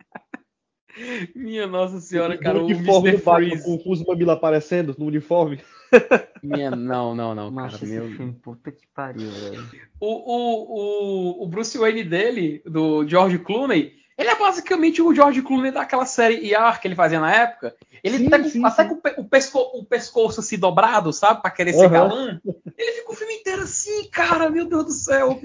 Minha 1.34 1.66
Nossa 1.66 2.00
Senhora, 2.00 2.36
cara, 2.38 2.58
o 2.58 2.64
uniforme 2.66 3.10
Mr. 3.10 3.18
do 3.18 3.24
Batman 3.24 3.48
Freeze. 3.48 3.64
com 3.64 3.74
o 3.76 3.82
Fuso 3.82 4.04
Mamila 4.06 4.32
aparecendo 4.34 4.94
no 4.98 5.06
uniforme. 5.06 5.60
Minha... 6.42 6.70
Não, 6.70 7.14
não, 7.14 7.34
não, 7.34 7.54
cara. 7.54 7.68
Macho, 7.68 7.86
Meu... 7.86 8.08
filme, 8.10 8.32
puta 8.42 8.70
que 8.70 8.86
pariu, 8.94 9.30
velho. 9.30 9.64
O, 10.00 10.06
o, 10.06 11.38
o, 11.40 11.44
o 11.44 11.46
Bruce 11.48 11.76
Wayne 11.78 12.04
dele, 12.04 12.62
do 12.66 13.06
George 13.06 13.38
Clooney, 13.38 13.94
ele 14.16 14.28
é 14.28 14.34
basicamente 14.38 15.00
o 15.00 15.14
George 15.14 15.42
Clooney 15.42 15.70
daquela 15.70 16.04
série 16.06 16.52
ER 16.52 16.80
que 16.80 16.88
ele 16.88 16.94
fazia 16.94 17.20
na 17.20 17.32
época. 17.32 17.74
Ele 18.02 18.18
Sim, 18.18 18.28
tá 18.28 18.38
com, 18.38 18.48
sim, 18.48 18.64
até 18.64 18.82
sim. 18.82 18.88
com 18.90 18.94
o, 18.96 19.00
pe- 19.00 19.14
o 19.18 19.24
pesco- 19.24 19.70
o 19.78 19.84
pescoço 19.84 20.42
se 20.42 20.56
dobrado, 20.56 21.12
sabe? 21.12 21.40
Pra 21.42 21.50
querer 21.50 21.72
ser 21.72 21.86
Aham. 21.86 21.90
galã. 21.92 22.40
Ele 22.76 22.92
fica 22.92 23.12
o 23.12 23.14
filme 23.14 23.34
inteiro 23.34 23.62
assim, 23.62 24.08
cara, 24.10 24.50
meu 24.50 24.66
Deus 24.68 24.84
do 24.84 24.92
céu. 24.92 25.40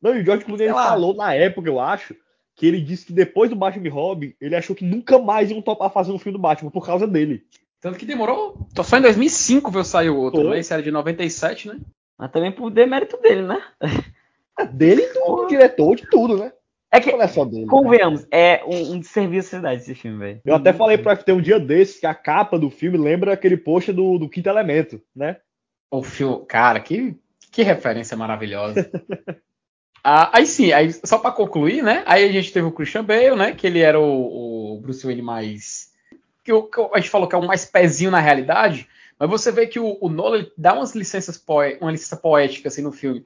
Não, 0.00 0.14
e 0.16 0.20
o 0.22 0.24
George 0.24 0.44
Clooney 0.44 0.68
falou 0.68 1.14
na 1.14 1.34
época, 1.34 1.68
eu 1.68 1.78
acho, 1.80 2.14
que 2.62 2.66
ele 2.68 2.80
disse 2.80 3.06
que 3.06 3.12
depois 3.12 3.50
do 3.50 3.56
Batman 3.56 3.88
e 3.88 3.90
Robin, 3.90 4.34
ele 4.40 4.54
achou 4.54 4.76
que 4.76 4.84
nunca 4.84 5.18
mais 5.18 5.50
iam 5.50 5.60
topar 5.60 5.92
fazer 5.92 6.12
um 6.12 6.18
filme 6.18 6.38
do 6.38 6.40
Batman 6.40 6.70
por 6.70 6.86
causa 6.86 7.08
dele. 7.08 7.44
Tanto 7.80 7.98
que 7.98 8.06
demorou. 8.06 8.68
Só 8.84 8.98
em 8.98 9.02
2005 9.02 9.68
veio 9.68 9.84
sair 9.84 10.10
o 10.10 10.16
outro, 10.16 10.42
Foi. 10.42 10.50
né? 10.50 10.58
Esse 10.60 10.72
era 10.72 10.80
de 10.80 10.92
97, 10.92 11.66
né? 11.66 11.80
Mas 12.16 12.30
também 12.30 12.52
por 12.52 12.70
demérito 12.70 13.20
dele, 13.20 13.42
né? 13.42 13.60
Dele 14.74 15.02
e 15.02 15.12
do 15.12 15.48
diretor, 15.48 15.96
de 15.96 16.08
tudo, 16.08 16.36
né? 16.36 16.52
É 16.92 17.00
que, 17.00 17.10
Não 17.10 17.20
é 17.20 17.26
só 17.26 17.44
dele. 17.44 17.66
convenhamos, 17.66 18.24
é 18.30 18.62
um, 18.64 18.92
um 18.92 19.00
desserviço 19.00 19.48
à 19.48 19.50
sociedade 19.50 19.80
esse 19.80 19.94
filme, 19.96 20.18
velho. 20.18 20.40
Eu 20.44 20.54
até 20.54 20.72
falei 20.72 20.96
pro 20.96 21.16
FT 21.16 21.32
um 21.32 21.40
dia 21.40 21.58
desses 21.58 21.98
que 21.98 22.06
a 22.06 22.14
capa 22.14 22.60
do 22.60 22.70
filme 22.70 22.96
lembra 22.96 23.32
aquele 23.32 23.56
post 23.56 23.92
do, 23.92 24.18
do 24.18 24.28
Quinto 24.28 24.48
Elemento, 24.48 25.02
né? 25.16 25.38
O 25.90 26.00
filme. 26.00 26.46
Cara, 26.46 26.78
que, 26.78 27.18
que 27.50 27.64
referência 27.64 28.16
maravilhosa. 28.16 28.88
Ah, 30.04 30.30
aí 30.36 30.46
sim, 30.46 30.72
aí, 30.72 30.92
só 31.04 31.18
pra 31.18 31.30
concluir, 31.30 31.82
né? 31.82 32.02
Aí 32.06 32.24
a 32.24 32.32
gente 32.32 32.52
teve 32.52 32.66
o 32.66 32.72
Christian 32.72 33.04
Bale, 33.04 33.36
né? 33.36 33.52
Que 33.52 33.66
ele 33.66 33.78
era 33.80 34.00
o, 34.00 34.74
o 34.76 34.80
Bruce 34.80 35.04
Wayne 35.06 35.22
mais. 35.22 35.92
Que, 36.44 36.52
o- 36.52 36.64
que 36.64 36.80
a 36.80 36.98
gente 36.98 37.10
falou 37.10 37.28
que 37.28 37.34
é 37.34 37.38
o 37.38 37.46
mais 37.46 37.64
pezinho 37.64 38.10
na 38.10 38.18
realidade. 38.18 38.88
Mas 39.18 39.30
você 39.30 39.52
vê 39.52 39.66
que 39.66 39.78
o, 39.78 39.96
o 40.00 40.08
Nolan 40.08 40.46
dá 40.58 40.74
umas 40.74 40.94
licenças 40.94 41.38
poé- 41.38 41.78
uma 41.80 41.92
licença 41.92 42.16
poética 42.16 42.68
assim 42.68 42.82
no 42.82 42.90
filme. 42.90 43.24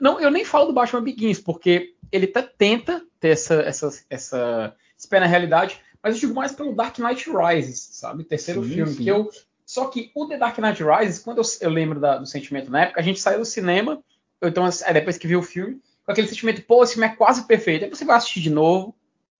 Não, 0.00 0.20
eu 0.20 0.28
nem 0.30 0.44
falo 0.44 0.66
do 0.66 0.72
Batman 0.72 1.04
Begins, 1.04 1.38
porque 1.38 1.94
ele 2.10 2.26
até 2.26 2.42
tenta 2.42 3.00
ter 3.20 3.28
essa, 3.28 3.54
essa, 3.62 3.88
essa, 4.10 4.74
esse 4.98 5.08
pé 5.08 5.20
na 5.20 5.26
realidade, 5.26 5.80
mas 6.02 6.14
eu 6.14 6.20
digo 6.20 6.34
mais 6.34 6.50
pelo 6.50 6.74
Dark 6.74 6.98
Knight 6.98 7.30
Rises, 7.30 7.78
sabe? 7.92 8.24
Terceiro 8.24 8.64
Sim, 8.64 8.70
filme. 8.70 8.92
sim. 8.92 9.04
Que 9.04 9.08
eu, 9.08 9.30
só 9.64 9.84
que 9.86 10.10
o 10.16 10.26
The 10.26 10.36
Dark 10.38 10.58
Knight 10.58 10.82
Rises, 10.82 11.20
quando 11.20 11.38
eu, 11.38 11.44
eu 11.60 11.70
lembro 11.70 12.00
da- 12.00 12.18
do 12.18 12.26
sentimento 12.26 12.72
na 12.72 12.82
época, 12.82 12.98
a 13.00 13.04
gente 13.04 13.20
saiu 13.20 13.38
do 13.38 13.44
cinema, 13.44 14.02
então 14.42 14.64
é, 14.84 14.92
depois 14.92 15.16
que 15.16 15.28
viu 15.28 15.38
o 15.38 15.42
filme, 15.44 15.80
com 16.08 16.12
aquele 16.12 16.26
sentimento, 16.26 16.62
pô, 16.62 16.82
esse 16.82 16.94
filme 16.94 17.06
é 17.06 17.14
quase 17.14 17.46
perfeito. 17.46 17.84
Aí 17.84 17.90
você 17.90 18.02
vai 18.02 18.16
assistir 18.16 18.40
de 18.40 18.48
novo, 18.48 18.94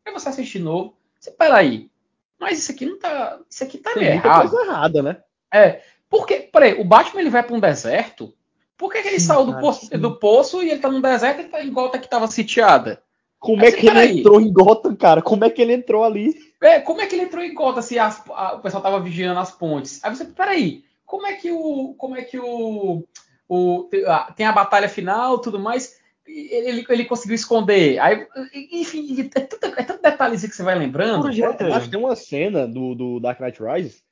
aí 0.05 0.13
você 0.13 0.29
assiste 0.29 0.59
de 0.59 0.65
novo. 0.65 0.95
Você, 1.19 1.31
peraí, 1.31 1.91
mas 2.39 2.59
isso 2.59 2.73
aqui 2.73 2.85
não 2.85 2.99
tá. 2.99 3.39
Isso 3.49 3.65
aqui 3.65 3.79
tá 3.79 3.95
Tem 3.95 4.03
meio 4.03 4.13
muita 4.17 4.29
errado. 4.29 4.51
coisa 4.51 4.65
errada, 4.67 5.03
né? 5.03 5.17
É. 5.51 5.81
Porque, 6.11 6.41
peraí, 6.41 6.75
o 6.79 6.85
Batman 6.85 7.23
ele 7.23 7.31
vai 7.31 7.43
pra 7.43 7.57
um 7.57 7.61
deserto. 7.61 8.35
Por 8.77 8.93
que, 8.93 9.01
que 9.01 9.09
ele 9.09 9.19
Sim, 9.19 9.27
saiu 9.29 9.47
do 9.47 9.53
cara, 9.53 9.63
poço, 9.63 9.99
do 9.99 10.17
poço 10.19 10.63
e 10.63 10.71
ele 10.71 10.79
tá 10.81 10.91
num 10.91 11.01
deserto 11.01 11.39
e 11.39 11.41
ele 11.45 11.49
tá 11.49 11.65
em 11.65 11.73
Gota 11.73 11.99
que 11.99 12.07
tava 12.09 12.27
sitiada? 12.27 13.03
Como 13.39 13.65
é 13.65 13.73
que 13.73 13.79
ele 13.87 13.95
peraí. 13.95 14.19
entrou 14.21 14.39
em 14.39 14.53
Gotham, 14.53 14.95
cara? 14.95 15.23
Como 15.23 15.43
é 15.45 15.49
que 15.51 15.63
ele 15.63 15.73
entrou 15.73 16.05
ali? 16.05 16.35
É, 16.61 16.81
como 16.81 17.01
é 17.01 17.07
que 17.07 17.15
ele 17.15 17.23
entrou 17.23 17.43
em 17.43 17.55
Gota 17.55 17.81
se 17.81 17.99
as- 17.99 18.23
a- 18.31 18.57
o 18.57 18.61
pessoal 18.61 18.83
tava 18.83 19.01
vigiando 19.01 19.41
as 19.41 19.51
pontes? 19.51 20.05
Aí 20.05 20.15
você, 20.15 20.27
peraí, 20.27 20.85
como 21.07 21.27
é 21.27 21.33
que 21.33 21.51
o. 21.51 21.95
Como 21.97 22.15
é 22.15 22.23
que 22.23 22.39
o. 22.39 23.03
o 23.49 23.89
tem 24.37 24.45
a 24.47 24.53
batalha 24.53 24.89
final 24.89 25.39
tudo 25.39 25.59
mais. 25.59 25.99
Ele, 26.29 26.85
ele 26.89 27.05
conseguiu 27.05 27.35
esconder. 27.35 27.99
Aí, 27.99 28.27
enfim, 28.71 29.31
é 29.35 29.41
tanto, 29.41 29.67
é 29.67 29.83
tanto 29.83 30.03
detalhezinho 30.03 30.51
que 30.51 30.57
você 30.57 30.63
vai 30.63 30.79
lembrando. 30.79 31.23
Roteiro. 31.23 31.73
Acho 31.73 31.87
que 31.87 31.91
tem 31.91 32.01
uma 32.01 32.15
cena 32.15 32.69
do, 32.69 32.95
do 32.95 33.21
Dark 33.21 33.41
Knight 33.41 33.61
Rises 33.63 34.03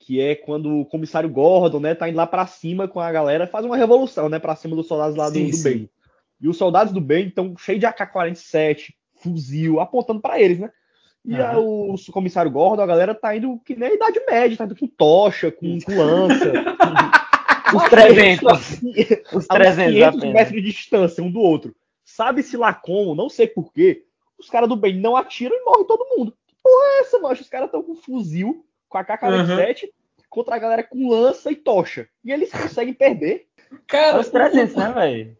que 0.00 0.20
é 0.20 0.34
quando 0.34 0.80
o 0.80 0.86
comissário 0.86 1.28
Gordon, 1.28 1.80
né, 1.80 1.94
tá 1.94 2.08
indo 2.08 2.16
lá 2.16 2.26
pra 2.26 2.46
cima 2.46 2.86
com 2.86 3.00
a 3.00 3.10
galera, 3.10 3.46
faz 3.46 3.64
uma 3.64 3.76
revolução, 3.76 4.28
né, 4.28 4.38
pra 4.38 4.56
cima 4.56 4.76
dos 4.76 4.86
soldados 4.86 5.16
lá 5.16 5.28
do, 5.28 5.34
Sim, 5.34 5.50
do 5.50 5.56
sim. 5.56 5.62
bem. 5.62 5.90
E 6.40 6.48
os 6.48 6.56
soldados 6.56 6.92
do 6.92 7.00
bem 7.00 7.26
estão 7.26 7.56
cheios 7.58 7.80
de 7.80 7.86
AK-47, 7.86 8.94
fuzil, 9.16 9.80
apontando 9.80 10.20
pra 10.20 10.40
eles, 10.40 10.60
né? 10.60 10.70
E 11.24 11.34
aí 11.34 11.56
o 11.56 11.94
comissário 12.12 12.50
Gordon, 12.50 12.80
a 12.80 12.86
galera 12.86 13.14
tá 13.14 13.36
indo 13.36 13.60
que 13.66 13.74
nem 13.74 13.90
a 13.90 13.94
Idade 13.94 14.20
Média, 14.26 14.56
tá 14.56 14.64
indo 14.64 14.76
com 14.76 14.86
tocha, 14.86 15.50
com, 15.50 15.78
com 15.80 15.94
lança. 15.94 16.52
Os 17.74 17.82
300. 17.88 18.52
Assim, 18.52 18.92
Os 19.32 19.32
a 19.32 19.36
uns 19.36 19.46
300 19.46 19.92
500 19.92 20.18
apenas. 20.18 20.34
metros 20.34 20.62
de 20.62 20.72
distância 20.72 21.24
um 21.24 21.30
do 21.30 21.40
outro. 21.40 21.74
Sabe-se 22.04 22.56
lá 22.56 22.72
como, 22.72 23.14
não 23.14 23.28
sei 23.28 23.46
porquê, 23.46 24.04
os 24.38 24.48
caras 24.48 24.68
do 24.68 24.76
bem 24.76 24.96
não 24.96 25.16
atiram 25.16 25.54
e 25.54 25.64
morre 25.64 25.84
todo 25.84 26.06
mundo. 26.16 26.32
Que 26.46 26.54
porra 26.62 26.84
é 26.84 27.00
essa, 27.00 27.18
macho? 27.18 27.42
Os 27.42 27.48
caras 27.48 27.66
estão 27.66 27.82
com 27.82 27.94
fuzil, 27.94 28.64
com 28.88 28.98
AK-47, 28.98 29.90
contra 30.28 30.54
a 30.56 30.58
galera 30.58 30.82
com 30.82 31.08
lança 31.08 31.50
e 31.50 31.56
tocha. 31.56 32.08
E 32.24 32.32
eles 32.32 32.50
conseguem 32.50 32.94
perder. 32.94 33.46
Cara, 33.86 34.20
Os 34.20 34.28
300, 34.30 34.74
né, 34.76 34.92
velho? 34.92 35.38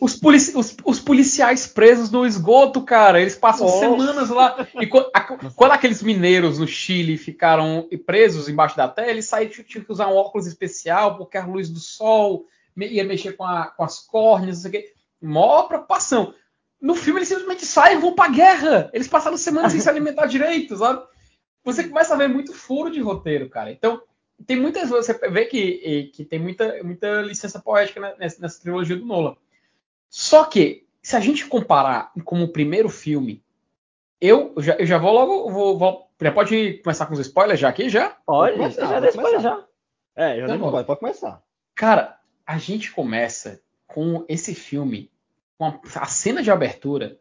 Os, 0.00 0.14
polici- 0.16 0.56
os- 0.56 0.76
os 0.84 1.00
policiais 1.00 1.66
presos 1.66 2.10
no 2.10 2.24
esgoto, 2.24 2.82
cara, 2.82 3.20
eles 3.20 3.34
passam 3.34 3.66
Nossa. 3.66 3.80
semanas 3.80 4.30
lá. 4.30 4.66
E 4.80 4.86
quando, 4.86 5.10
a- 5.12 5.20
quando 5.20 5.72
aqueles 5.72 6.02
mineiros 6.02 6.58
no 6.58 6.66
Chile 6.68 7.16
ficaram 7.18 7.88
presos 8.06 8.48
embaixo 8.48 8.76
da 8.76 8.88
terra, 8.88 9.10
eles 9.10 9.26
saíram, 9.26 9.52
tinham, 9.64 9.84
que 9.84 9.90
usar 9.92 10.06
um 10.08 10.14
óculos 10.16 10.46
especial, 10.46 11.16
porque 11.16 11.36
a 11.36 11.44
luz 11.46 11.68
do 11.68 11.80
sol 11.80 12.44
me- 12.76 12.88
ia 12.88 13.04
mexer 13.04 13.32
com, 13.32 13.44
a- 13.44 13.66
com 13.66 13.82
as 13.82 13.98
córneas, 14.00 14.62
não 14.62 14.70
sei 14.70 14.80
o 14.80 14.82
quê. 14.84 14.92
Mó 15.20 15.62
preocupação. 15.64 16.32
No 16.80 16.94
filme 16.94 17.18
eles 17.20 17.28
simplesmente 17.28 17.64
saem 17.66 17.96
e 17.96 18.00
vão 18.00 18.14
pra 18.14 18.28
guerra. 18.28 18.90
Eles 18.92 19.08
passaram 19.08 19.36
semanas 19.36 19.72
sem 19.72 19.80
se 19.80 19.88
alimentar 19.88 20.26
direito, 20.26 20.76
sabe? 20.76 21.02
Você 21.64 21.84
começa 21.88 22.14
a 22.14 22.16
ver 22.16 22.28
muito 22.28 22.52
furo 22.52 22.90
de 22.90 23.00
roteiro, 23.00 23.48
cara. 23.48 23.72
Então, 23.72 24.00
tem 24.46 24.60
muitas 24.60 24.88
você 24.88 25.12
vê 25.30 25.44
que, 25.46 26.10
que 26.14 26.24
tem 26.24 26.38
muita, 26.38 26.82
muita 26.82 27.22
licença 27.22 27.60
poética 27.60 28.00
né, 28.00 28.14
nessa, 28.18 28.40
nessa 28.40 28.60
trilogia 28.60 28.96
do 28.96 29.06
Nolan. 29.06 29.36
Só 30.08 30.44
que, 30.44 30.86
se 31.02 31.16
a 31.16 31.20
gente 31.20 31.46
comparar 31.46 32.12
como 32.24 32.44
o 32.44 32.52
primeiro 32.52 32.88
filme, 32.88 33.42
eu 34.20 34.54
já, 34.58 34.74
eu 34.74 34.86
já 34.86 34.98
vou 34.98 35.12
logo. 35.12 35.50
Vou, 35.50 35.78
vou- 35.78 36.04
já 36.20 36.32
pode 36.32 36.74
começar 36.82 37.06
com 37.06 37.14
os 37.14 37.20
spoilers 37.20 37.60
já 37.60 37.68
aqui? 37.68 37.88
Já? 37.88 38.16
Olha, 38.26 38.56
começar, 38.56 38.80
já 38.82 38.88
pode 38.88 39.00
dei 39.00 39.10
spoiler 39.10 39.40
já. 39.40 39.64
É, 40.16 40.40
já 40.40 40.46
Tá 40.46 40.58
pode, 40.58 40.86
pode 40.86 41.00
começar. 41.00 41.42
Cara, 41.74 42.18
a 42.46 42.56
gente 42.56 42.92
começa 42.92 43.60
com 43.86 44.24
esse 44.28 44.54
filme, 44.54 45.10
com 45.58 45.66
a, 45.66 45.80
a 45.96 46.06
cena 46.06 46.42
de 46.42 46.50
abertura 46.50 47.18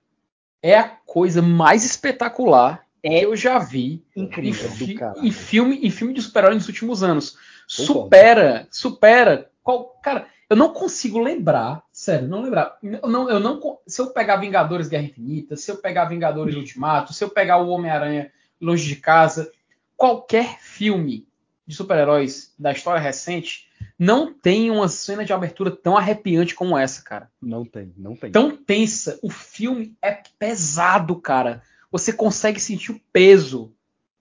é 0.61 0.77
a 0.77 0.87
coisa 0.87 1.41
mais 1.41 1.83
espetacular 1.83 2.82
É 3.03 3.25
eu 3.25 3.35
já 3.35 3.59
vi 3.59 4.01
em, 4.15 4.23
Incrível. 4.23 4.69
fi- 4.71 4.97
em 5.21 5.31
filme, 5.31 5.79
em 5.85 5.89
filme 5.91 6.13
de 6.13 6.21
super-herói 6.21 6.55
nos 6.55 6.67
últimos 6.67 7.03
anos. 7.03 7.37
Supera, 7.67 8.67
supera. 8.71 9.49
Qual, 9.61 9.99
cara, 10.01 10.27
eu 10.49 10.55
não 10.55 10.73
consigo 10.73 11.19
lembrar, 11.19 11.83
sério, 11.91 12.27
não 12.27 12.41
lembrar. 12.41 12.77
Eu 12.81 13.09
não, 13.09 13.29
eu 13.29 13.39
não, 13.39 13.79
se 13.87 14.01
eu 14.01 14.07
pegar 14.11 14.37
Vingadores 14.37 14.87
Guerra 14.87 15.03
Infinita, 15.03 15.55
se 15.55 15.69
eu 15.71 15.77
pegar 15.77 16.05
Vingadores 16.05 16.55
Ultimato, 16.55 17.13
se 17.13 17.23
eu 17.23 17.29
pegar 17.29 17.57
o 17.57 17.69
Homem-Aranha 17.69 18.31
Longe 18.61 18.87
de 18.87 18.95
Casa, 18.95 19.51
qualquer 19.97 20.59
filme 20.59 21.27
de 21.67 21.75
super-heróis 21.75 22.53
da 22.57 22.71
história 22.71 23.01
recente 23.01 23.67
não 23.97 24.33
tem 24.33 24.69
uma 24.71 24.87
cena 24.87 25.23
de 25.25 25.31
abertura 25.33 25.71
tão 25.71 25.97
arrepiante 25.97 26.55
como 26.55 26.77
essa, 26.77 27.01
cara 27.01 27.29
Não 27.41 27.63
tem, 27.65 27.93
não 27.97 28.15
tem. 28.15 28.31
tão 28.31 28.55
tensa. 28.55 29.19
O 29.21 29.29
filme 29.29 29.95
é 30.01 30.21
pesado, 30.37 31.15
cara. 31.17 31.61
Você 31.93 32.11
consegue 32.11 32.59
sentir 32.59 32.91
o 32.91 32.99
peso. 33.13 33.71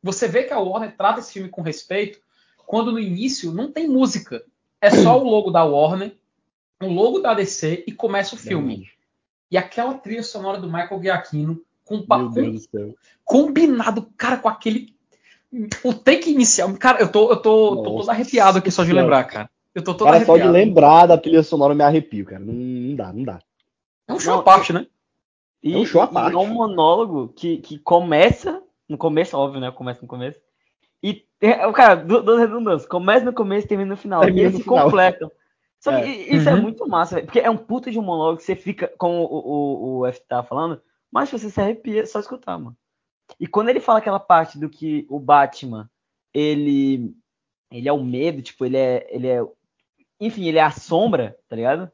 Você 0.03 0.29
vê 0.29 0.45
que 0.45 0.53
a 0.53 0.59
Warner 0.61 0.97
trata 0.97 1.19
esse 1.21 1.33
filme 1.33 1.49
com 1.49 1.63
respeito 1.63 2.21
quando 2.67 2.93
no 2.93 2.99
início 3.01 3.51
não 3.53 3.73
tem 3.73 3.89
música. 3.89 4.45
É 4.81 4.91
só 4.91 5.19
o 5.21 5.25
logo 5.25 5.51
da 5.51 5.65
Warner, 5.65 6.15
o 6.83 6.87
logo 6.87 7.19
da 7.21 7.35
DC 7.35 7.83
e 7.87 7.93
começa 7.93 8.35
o 8.35 8.39
filme. 8.39 8.89
E 9.51 9.57
aquela 9.57 9.95
trilha 9.95 10.23
sonora 10.23 10.59
do 10.61 10.67
Michael 10.67 11.01
Giacchino 11.03 11.61
com, 11.85 12.03
com- 12.07 12.07
combinado, 13.25 14.09
cara, 14.17 14.37
com 14.37 14.49
aquele 14.49 14.95
o 15.85 15.93
take 15.95 16.31
inicial. 16.31 16.73
Cara, 16.79 17.01
eu 17.01 17.11
tô, 17.11 17.31
eu 17.31 17.37
tô, 17.37 17.77
tô 17.77 17.83
todo 17.99 18.11
arrepiado 18.11 18.59
aqui 18.59 18.71
só 18.71 18.85
de 18.85 18.93
lembrar, 18.93 19.25
cara. 19.25 19.51
Eu 19.75 19.83
tô 19.83 19.95
todo 19.95 20.07
Cara, 20.11 20.19
só 20.25 20.37
de 20.37 20.43
arrepiado. 20.43 20.53
lembrar 20.53 21.07
da 21.07 21.17
trilha 21.19 21.43
sonora 21.43 21.73
eu 21.73 21.77
me 21.77 21.85
arrepio, 21.85 22.25
cara. 22.27 22.41
Não, 22.45 22.53
não 22.53 22.97
dá, 22.97 23.13
não 23.13 23.23
dá. 23.23 23.39
É 24.09 24.13
um 24.13 24.21
show 24.21 24.35
à 24.35 24.43
parte, 24.43 24.73
né? 24.73 24.87
E, 25.63 25.75
É 25.75 25.79
um 25.79 25.85
show 25.85 26.03
à 26.03 26.05
e 26.05 26.09
parte. 26.13 26.35
é 26.35 26.39
um 26.39 26.47
monólogo 26.55 27.29
que, 27.29 27.59
que 27.59 27.79
começa 27.79 28.63
no 28.89 28.99
começo, 28.99 29.37
óbvio, 29.37 29.61
né? 29.61 29.71
Começa 29.71 30.01
no 30.03 30.09
começo. 30.09 30.41
E, 31.03 31.25
é, 31.41 31.67
o 31.67 31.73
cara, 31.73 31.95
du- 31.97 32.23
duas 32.23 32.41
redundâncias. 32.41 32.89
Começa 32.89 33.25
no 33.25 33.33
começo 33.33 33.67
e 33.67 33.69
termina 33.69 33.91
no 33.91 33.97
final. 33.97 34.21
Termina 34.21 34.49
e 34.49 34.51
eles 34.51 34.57
se 34.57 34.63
final. 34.63 34.85
completam. 34.85 35.31
Só 35.81 35.93
que 35.93 36.01
É. 36.03 36.35
isso 36.37 36.49
é 36.49 36.55
Uhum. 36.55 36.63
muito 36.63 36.87
massa, 36.89 37.17
velho, 37.17 37.27
porque 37.27 37.41
é 37.41 37.51
um 37.51 37.57
puta 37.57 37.91
de 37.91 37.99
um 37.99 38.03
monólogo 38.03 38.39
que 38.39 38.45
você 38.45 38.55
fica, 38.55 38.89
como 38.99 39.25
o, 39.25 39.97
o, 39.97 39.99
o 40.01 40.07
F 40.07 40.21
tava 40.29 40.47
falando, 40.47 40.81
mas 41.11 41.31
você 41.31 41.51
se 41.51 41.61
arrepia 41.61 42.07
só 42.07 42.21
escutar, 42.21 42.57
mano. 42.59 42.77
E 43.41 43.47
quando 43.47 43.69
ele 43.69 43.81
fala 43.81 43.99
aquela 43.99 44.21
parte 44.21 44.59
do 44.59 44.69
que 44.69 45.07
o 45.09 45.19
Batman, 45.19 45.91
ele 46.33 47.15
ele 47.71 47.89
é 47.89 47.93
o 47.93 48.05
medo, 48.05 48.43
tipo, 48.43 48.65
ele 48.65 48.77
é 48.77 49.07
ele 49.11 49.27
é 49.29 49.41
enfim, 50.21 50.47
ele 50.47 50.59
é 50.59 50.63
a 50.63 50.71
sombra, 50.71 51.37
tá 51.49 51.57
ligado? 51.57 51.91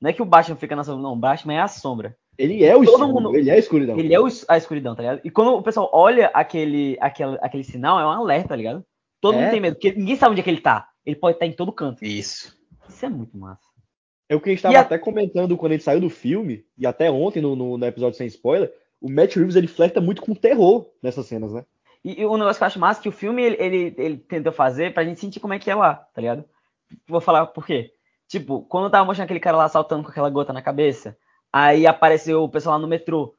Não 0.00 0.08
é 0.10 0.12
que 0.14 0.22
o 0.22 0.26
Batman 0.26 0.56
fica 0.56 0.74
na 0.76 0.84
sombra, 0.84 1.02
não, 1.02 1.12
o 1.12 1.16
Batman 1.16 1.54
é 1.54 1.60
a 1.60 1.68
sombra. 1.68 2.16
Ele 2.42 2.64
é 2.64 2.74
o 2.74 2.84
Todo 2.84 2.94
escuro, 3.04 3.08
mundo- 3.12 3.36
ele 3.36 3.50
é 3.50 3.52
a 3.54 3.58
escuridão. 3.58 3.98
Ele 3.98 4.14
é 4.14 4.20
o 4.20 4.26
a 4.48 4.56
escuridão, 4.56 4.94
tá 4.94 5.02
ligado? 5.02 5.20
E 5.24 5.30
quando 5.30 5.52
o 5.54 5.62
pessoal 5.62 5.90
olha 5.92 6.28
aquele, 6.32 6.96
aquele, 7.00 7.38
aquele 7.42 7.64
sinal, 7.64 8.00
é 8.00 8.04
um 8.06 8.10
alerta, 8.10 8.48
tá 8.50 8.56
ligado? 8.56 8.84
Todo 9.20 9.36
É. 9.36 9.42
mundo 9.42 9.50
tem 9.50 9.60
medo, 9.60 9.74
porque 9.76 9.92
ninguém 9.92 10.16
sabe 10.16 10.32
onde 10.32 10.40
é 10.40 10.44
que 10.44 10.50
ele 10.50 10.60
tá. 10.60 10.88
Ele 11.04 11.16
pode 11.16 11.36
estar 11.36 11.46
em 11.46 11.52
todo 11.52 11.72
canto. 11.72 12.04
Isso. 12.04 12.56
Isso 12.88 13.04
é 13.06 13.08
muito 13.08 13.36
massa. 13.36 13.62
É 14.28 14.34
o 14.36 14.40
que 14.40 14.48
a 14.48 14.52
gente 14.52 14.62
tava 14.62 14.76
a- 14.76 14.80
até 14.80 14.96
comentando 14.98 15.56
quando 15.56 15.72
a 15.72 15.74
gente 15.74 15.84
saiu 15.84 16.00
do 16.00 16.08
filme, 16.08 16.64
e 16.78 16.86
até 16.86 17.10
ontem 17.10 17.40
no, 17.42 17.54
no- 17.56 17.76
no 17.76 17.86
episódio 17.86 18.16
sem 18.16 18.26
spoiler, 18.28 18.72
o 19.00 19.10
Matt 19.10 19.34
Reeves 19.36 19.56
ele 19.56 19.66
flerta 19.66 20.00
muito 20.00 20.22
com 20.22 20.34
terror 20.34 20.86
nessas 21.02 21.26
cenas, 21.26 21.52
né? 21.52 21.64
E, 22.04 22.20
e 22.22 22.24
o 22.24 22.36
negócio 22.36 22.58
que 22.58 22.62
eu 22.62 22.66
acho 22.66 22.78
massa 22.78 23.00
é 23.00 23.02
que 23.02 23.08
o 23.08 23.12
filme 23.12 23.42
ele, 23.42 23.56
ele, 23.58 23.94
ele 23.98 24.16
tentou 24.18 24.52
fazer 24.52 24.94
pra 24.94 25.04
gente 25.04 25.20
sentir 25.20 25.40
como 25.40 25.52
é 25.52 25.58
que 25.58 25.70
é 25.70 25.74
lá, 25.74 25.94
tá 26.14 26.20
ligado? 26.20 26.44
Vou 27.06 27.20
falar 27.20 27.46
por 27.46 27.66
quê. 27.66 27.90
Tipo, 28.28 28.62
quando 28.62 28.84
eu 28.84 28.90
tava 28.90 29.04
mostrando 29.04 29.24
aquele 29.26 29.40
cara 29.40 29.56
lá 29.56 29.68
saltando 29.68 30.04
com 30.04 30.10
aquela 30.10 30.30
gota 30.30 30.52
na 30.52 30.62
cabeça, 30.62 31.16
aí 31.52 31.86
apareceu 31.86 32.42
o 32.44 32.48
pessoal 32.48 32.76
lá 32.76 32.80
no 32.82 32.88
metrô. 32.88 33.34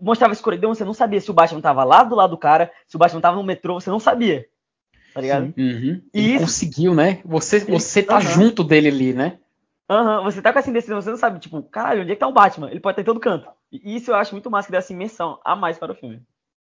Mostrava 0.00 0.32
a 0.32 0.34
escuridão, 0.36 0.74
você 0.74 0.84
não 0.84 0.94
sabia 0.94 1.20
se 1.20 1.30
o 1.30 1.34
Batman 1.34 1.60
tava 1.60 1.84
lá 1.84 2.02
do 2.02 2.14
lado 2.14 2.30
do 2.30 2.38
cara, 2.38 2.70
se 2.86 2.96
o 2.96 2.98
Batman 2.98 3.20
tava 3.20 3.36
no 3.36 3.44
metrô, 3.44 3.80
você 3.80 3.90
não 3.90 4.00
sabia. 4.00 4.46
Tá 5.14 5.20
ligado? 5.20 5.54
Uhum. 5.56 6.02
E 6.12 6.18
Ele 6.18 6.28
isso- 6.34 6.44
conseguiu, 6.44 6.94
né? 6.94 7.20
Você, 7.24 7.60
você 7.60 8.02
tá 8.02 8.14
Aham. 8.16 8.20
junto 8.22 8.64
dele 8.64 8.88
ali, 8.88 9.12
né? 9.12 9.38
Aham, 9.88 10.24
você 10.24 10.42
tá 10.42 10.52
com 10.52 10.58
essa 10.58 10.70
indecisão, 10.70 11.00
você 11.00 11.10
não 11.10 11.16
sabe, 11.16 11.38
tipo, 11.38 11.62
caralho, 11.62 12.02
onde 12.02 12.10
é 12.10 12.14
que 12.14 12.20
tá 12.20 12.26
o 12.26 12.32
Batman? 12.32 12.70
Ele 12.70 12.80
pode 12.80 12.94
estar 12.94 13.02
em 13.02 13.04
todo 13.04 13.20
canto. 13.20 13.48
E 13.70 13.96
isso 13.96 14.10
eu 14.10 14.16
acho 14.16 14.32
muito 14.34 14.50
massa, 14.50 14.66
que 14.66 14.72
dá 14.72 14.78
essa 14.78 14.92
imersão 14.92 15.38
a 15.44 15.54
mais 15.54 15.78
para 15.78 15.92
o 15.92 15.94
filme. 15.94 16.20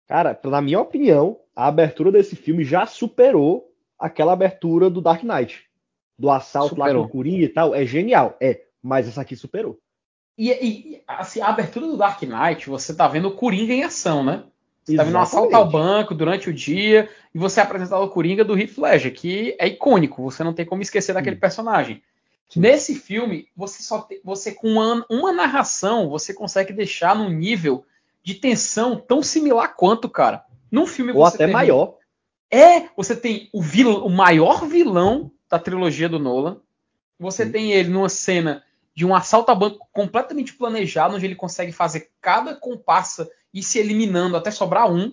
Cara, 0.08 0.38
na 0.44 0.60
minha 0.60 0.80
opinião, 0.80 1.38
a 1.54 1.68
abertura 1.68 2.10
desse 2.10 2.34
filme 2.34 2.64
já 2.64 2.86
superou 2.86 3.70
aquela 3.98 4.32
abertura 4.32 4.90
do 4.90 5.00
Dark 5.00 5.22
Knight. 5.22 5.64
Do 6.18 6.30
assalto 6.30 6.74
lá 6.76 6.86
Superou. 6.86 7.04
com 7.04 7.08
o 7.08 7.12
Coringa 7.12 7.44
e 7.44 7.48
tal. 7.48 7.74
É 7.74 7.84
genial, 7.86 8.36
é. 8.40 8.62
Mas 8.82 9.06
essa 9.06 9.20
aqui 9.20 9.36
superou. 9.36 9.78
E, 10.36 10.50
e, 10.50 11.02
assim, 11.06 11.40
a 11.40 11.48
abertura 11.48 11.86
do 11.86 11.96
Dark 11.96 12.22
Knight, 12.22 12.68
você 12.68 12.94
tá 12.94 13.06
vendo 13.06 13.28
o 13.28 13.32
Coringa 13.32 13.72
em 13.72 13.84
ação, 13.84 14.24
né? 14.24 14.44
Você 14.84 14.96
tá 14.96 15.04
vendo 15.04 15.16
um 15.16 15.20
assalto 15.20 15.54
ao 15.54 15.68
banco 15.68 16.14
durante 16.14 16.48
o 16.48 16.54
dia 16.54 17.08
e 17.34 17.38
você 17.38 17.60
é 17.60 17.62
apresentado 17.62 18.02
o 18.02 18.08
Coringa 18.08 18.44
do 18.44 18.58
Heath 18.58 18.78
Ledger, 18.78 19.14
que 19.14 19.54
é 19.58 19.68
icônico, 19.68 20.22
você 20.22 20.42
não 20.42 20.54
tem 20.54 20.64
como 20.64 20.82
esquecer 20.82 21.12
daquele 21.12 21.36
Sim. 21.36 21.40
personagem. 21.40 22.02
Sim. 22.48 22.60
Nesse 22.60 22.94
filme, 22.94 23.46
você 23.56 23.82
só 23.82 24.00
tem, 24.00 24.20
você 24.24 24.52
com 24.52 24.68
uma, 24.68 25.04
uma 25.08 25.32
narração, 25.32 26.08
você 26.08 26.34
consegue 26.34 26.72
deixar 26.72 27.14
num 27.14 27.28
nível 27.28 27.84
de 28.22 28.34
tensão 28.34 28.96
tão 28.96 29.22
similar 29.22 29.76
quanto, 29.76 30.08
cara. 30.08 30.44
Num 30.70 30.86
filme 30.86 31.12
Ou 31.12 31.24
até 31.24 31.46
maior. 31.46 31.96
É, 32.50 32.88
você 32.96 33.14
tem 33.14 33.48
o, 33.52 33.62
vil, 33.62 34.04
o 34.04 34.10
maior 34.10 34.66
vilão 34.66 35.30
da 35.48 35.58
trilogia 35.58 36.08
do 36.08 36.18
Nolan. 36.18 36.58
Você 37.18 37.44
Sim. 37.44 37.52
tem 37.52 37.72
ele 37.72 37.90
numa 37.90 38.08
cena 38.08 38.64
de 39.00 39.06
um 39.06 39.14
assalto 39.14 39.50
a 39.50 39.54
banco 39.54 39.88
completamente 39.90 40.52
planejado, 40.52 41.14
onde 41.16 41.24
ele 41.24 41.34
consegue 41.34 41.72
fazer 41.72 42.10
cada 42.20 42.54
comparsa 42.54 43.30
e 43.52 43.62
se 43.62 43.78
eliminando 43.78 44.36
até 44.36 44.50
sobrar 44.50 44.92
um. 44.92 45.10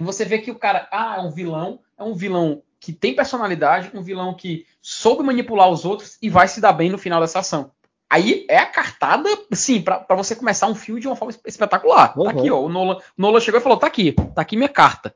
E 0.00 0.04
você 0.04 0.24
vê 0.24 0.38
que 0.38 0.48
o 0.48 0.54
cara, 0.54 0.86
ah, 0.92 1.16
é 1.18 1.20
um 1.22 1.32
vilão, 1.32 1.80
é 1.98 2.04
um 2.04 2.14
vilão 2.14 2.62
que 2.78 2.92
tem 2.92 3.16
personalidade, 3.16 3.90
um 3.92 4.00
vilão 4.00 4.32
que 4.32 4.64
soube 4.80 5.24
manipular 5.24 5.68
os 5.68 5.84
outros 5.84 6.16
e 6.22 6.30
vai 6.30 6.46
se 6.46 6.60
dar 6.60 6.72
bem 6.72 6.88
no 6.88 6.98
final 6.98 7.20
dessa 7.20 7.40
ação. 7.40 7.72
Aí 8.08 8.46
é 8.48 8.58
a 8.58 8.66
cartada, 8.66 9.28
sim, 9.52 9.82
pra 9.82 9.98
pra 9.98 10.14
você 10.14 10.36
começar 10.36 10.68
um 10.68 10.74
filme 10.76 11.00
de 11.00 11.08
uma 11.08 11.16
forma 11.16 11.32
espe- 11.32 11.48
espetacular. 11.48 12.14
Tá 12.14 12.20
Uhum. 12.20 12.28
aqui, 12.28 12.48
ó. 12.48 12.60
O 12.60 12.68
Nolan, 12.68 12.98
o 12.98 13.02
Nolan 13.20 13.40
chegou 13.40 13.58
e 13.58 13.62
falou: 13.64 13.76
tá 13.76 13.88
aqui, 13.88 14.12
tá 14.12 14.40
aqui 14.42 14.56
minha 14.56 14.68
carta 14.68 15.12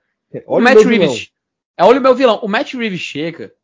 o 0.46 0.54
Olha 0.54 0.64
Matt 0.64 0.74
meu 0.80 0.88
vilão. 0.88 1.06
Reeves. 1.06 1.30
É, 1.78 1.84
olha 1.84 2.00
o 2.00 2.02
meu 2.02 2.14
vilão. 2.16 2.40
O 2.42 2.48
Matt 2.48 2.74
Reeves 2.74 3.00
chega 3.00 3.54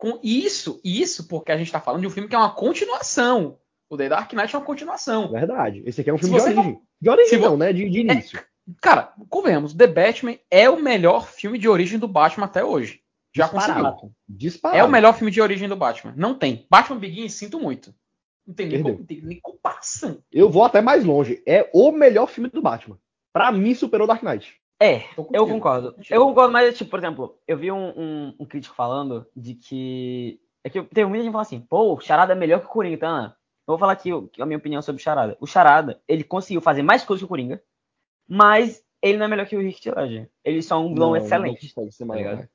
com 0.00 0.18
isso, 0.22 0.80
isso 0.82 1.28
porque 1.28 1.52
a 1.52 1.56
gente 1.58 1.70
tá 1.70 1.78
falando 1.80 2.00
de 2.00 2.06
um 2.06 2.10
filme 2.10 2.28
que 2.28 2.34
é 2.34 2.38
uma 2.38 2.54
continuação. 2.54 3.58
O 3.88 3.96
The 3.96 4.08
Dark 4.08 4.32
Knight 4.32 4.54
é 4.54 4.58
uma 4.58 4.64
continuação. 4.64 5.30
Verdade. 5.30 5.82
Esse 5.84 6.00
aqui 6.00 6.10
é 6.10 6.14
um 6.14 6.18
filme 6.18 6.36
de 6.36 6.40
origem. 6.42 6.80
De 7.00 7.10
origem 7.10 7.28
se 7.30 7.36
vo- 7.36 7.44
não, 7.50 7.56
né? 7.56 7.72
De, 7.72 7.88
de 7.88 8.00
início. 8.00 8.42
Cara, 8.80 9.12
convenhamos, 9.28 9.74
The 9.74 9.86
Batman 9.86 10.36
é 10.50 10.70
o 10.70 10.80
melhor 10.80 11.26
filme 11.28 11.58
de 11.58 11.68
origem 11.68 11.98
do 11.98 12.08
Batman 12.08 12.46
até 12.46 12.64
hoje. 12.64 13.00
Já 13.34 13.48
conseguiu. 13.48 13.74
Disparado. 13.82 14.12
Disparado. 14.28 14.80
É 14.80 14.84
o 14.84 14.88
melhor 14.90 15.14
filme 15.14 15.30
de 15.30 15.40
origem 15.40 15.68
do 15.68 15.76
Batman. 15.76 16.14
Não 16.16 16.34
tem. 16.34 16.66
Batman 16.70 16.98
Begins, 16.98 17.34
sinto 17.34 17.60
muito. 17.60 17.94
Não 18.46 18.54
tem 18.54 18.68
nem, 18.68 18.82
Perdeu. 18.82 19.04
tem 19.06 19.20
nem 19.22 19.40
comparação. 19.40 20.22
Eu 20.32 20.48
vou 20.50 20.64
até 20.64 20.80
mais 20.80 21.04
longe. 21.04 21.42
É 21.46 21.68
o 21.74 21.92
melhor 21.92 22.26
filme 22.26 22.48
do 22.48 22.62
Batman. 22.62 22.98
Pra 23.32 23.52
mim, 23.52 23.74
superou 23.74 24.06
Dark 24.06 24.22
Knight. 24.22 24.59
É, 24.80 25.04
eu 25.32 25.46
concordo. 25.46 25.94
Eu 26.08 26.24
concordo, 26.26 26.52
mas, 26.52 26.76
tipo, 26.76 26.90
por 26.90 26.98
exemplo, 26.98 27.38
eu 27.46 27.56
vi 27.58 27.70
um, 27.70 27.88
um- 27.90 28.34
um 28.40 28.46
crítico 28.46 28.74
falando 28.74 29.26
de 29.36 29.54
que. 29.54 30.40
É 30.64 30.70
que 30.70 30.82
tem 30.82 31.04
muita 31.04 31.22
gente 31.24 31.32
falando 31.32 31.46
assim, 31.46 31.60
pô, 31.60 31.94
o 31.94 32.00
Charada 32.00 32.32
é 32.32 32.36
melhor 32.36 32.60
que 32.60 32.66
o 32.66 32.70
Coringa, 32.70 32.94
então, 32.94 33.08
Ana. 33.10 33.36
Eu 33.66 33.72
vou 33.72 33.78
falar 33.78 33.92
aqui 33.92 34.10
a 34.40 34.46
minha 34.46 34.58
opinião 34.58 34.82
sobre 34.82 35.00
o 35.00 35.02
Charada. 35.02 35.36
O 35.40 35.46
Charada, 35.46 36.00
ele 36.08 36.24
conseguiu 36.24 36.60
fazer 36.60 36.82
mais 36.82 37.04
coisas 37.04 37.20
que 37.20 37.24
o 37.24 37.28
Coringa, 37.28 37.62
mas 38.28 38.82
ele 39.02 39.16
não 39.18 39.26
é 39.26 39.28
melhor 39.28 39.46
que 39.46 39.56
o 39.56 39.62
Heath 39.62 39.86
Ledger. 39.96 40.30
Ele 40.44 40.62
só 40.62 40.76
é 40.76 40.78
um 40.78 40.92
vilão 40.94 41.10
Não, 41.10 41.16
excelente. 41.16 41.72
não 41.76 41.90
ser 41.90 41.98
tá 41.98 42.04
maior, 42.06 42.36
né? 42.36 42.48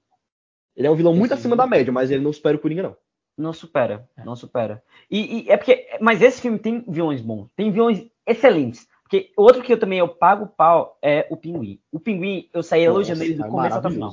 Ele 0.75 0.88
é 0.88 0.91
um 0.91 0.96
vilão 0.96 1.13
muito 1.13 1.32
Esse 1.32 1.39
acima 1.41 1.55
da 1.55 1.65
média, 1.65 1.91
mas 1.94 2.12
ele 2.12 2.24
não 2.24 2.34
supera 2.34 2.58
o 2.58 2.60
Coringa, 2.60 2.84
não. 2.84 2.98
Não 3.38 3.53
supera, 3.53 4.10
não 4.24 4.36
supera. 4.36 4.82
E, 5.12 5.44
e 5.46 5.50
é 5.50 5.58
porque. 5.58 5.88
Mas 6.00 6.22
esse 6.22 6.41
filme 6.41 6.58
tem 6.58 6.84
vilões 6.88 7.22
bons, 7.22 7.50
tem 7.55 7.70
vilões 7.72 8.05
excelentes. 8.25 8.88
Porque 9.06 9.32
outro 9.38 9.62
que 9.62 9.72
eu 9.72 9.80
também 9.80 10.00
eu 10.00 10.08
pago 10.08 10.48
pau 10.48 10.98
é 11.02 11.28
o 11.30 11.38
Pinguim. 11.38 11.80
O 11.92 12.00
Pinguim, 12.00 12.50
eu 12.51 12.64
saí 12.64 12.84
elogiando 12.84 13.24
ele 13.24 13.36
do 13.36 13.46
é 13.46 13.48
começo 13.48 13.77
até 13.77 13.88
o 13.88 13.92
final. 13.92 14.12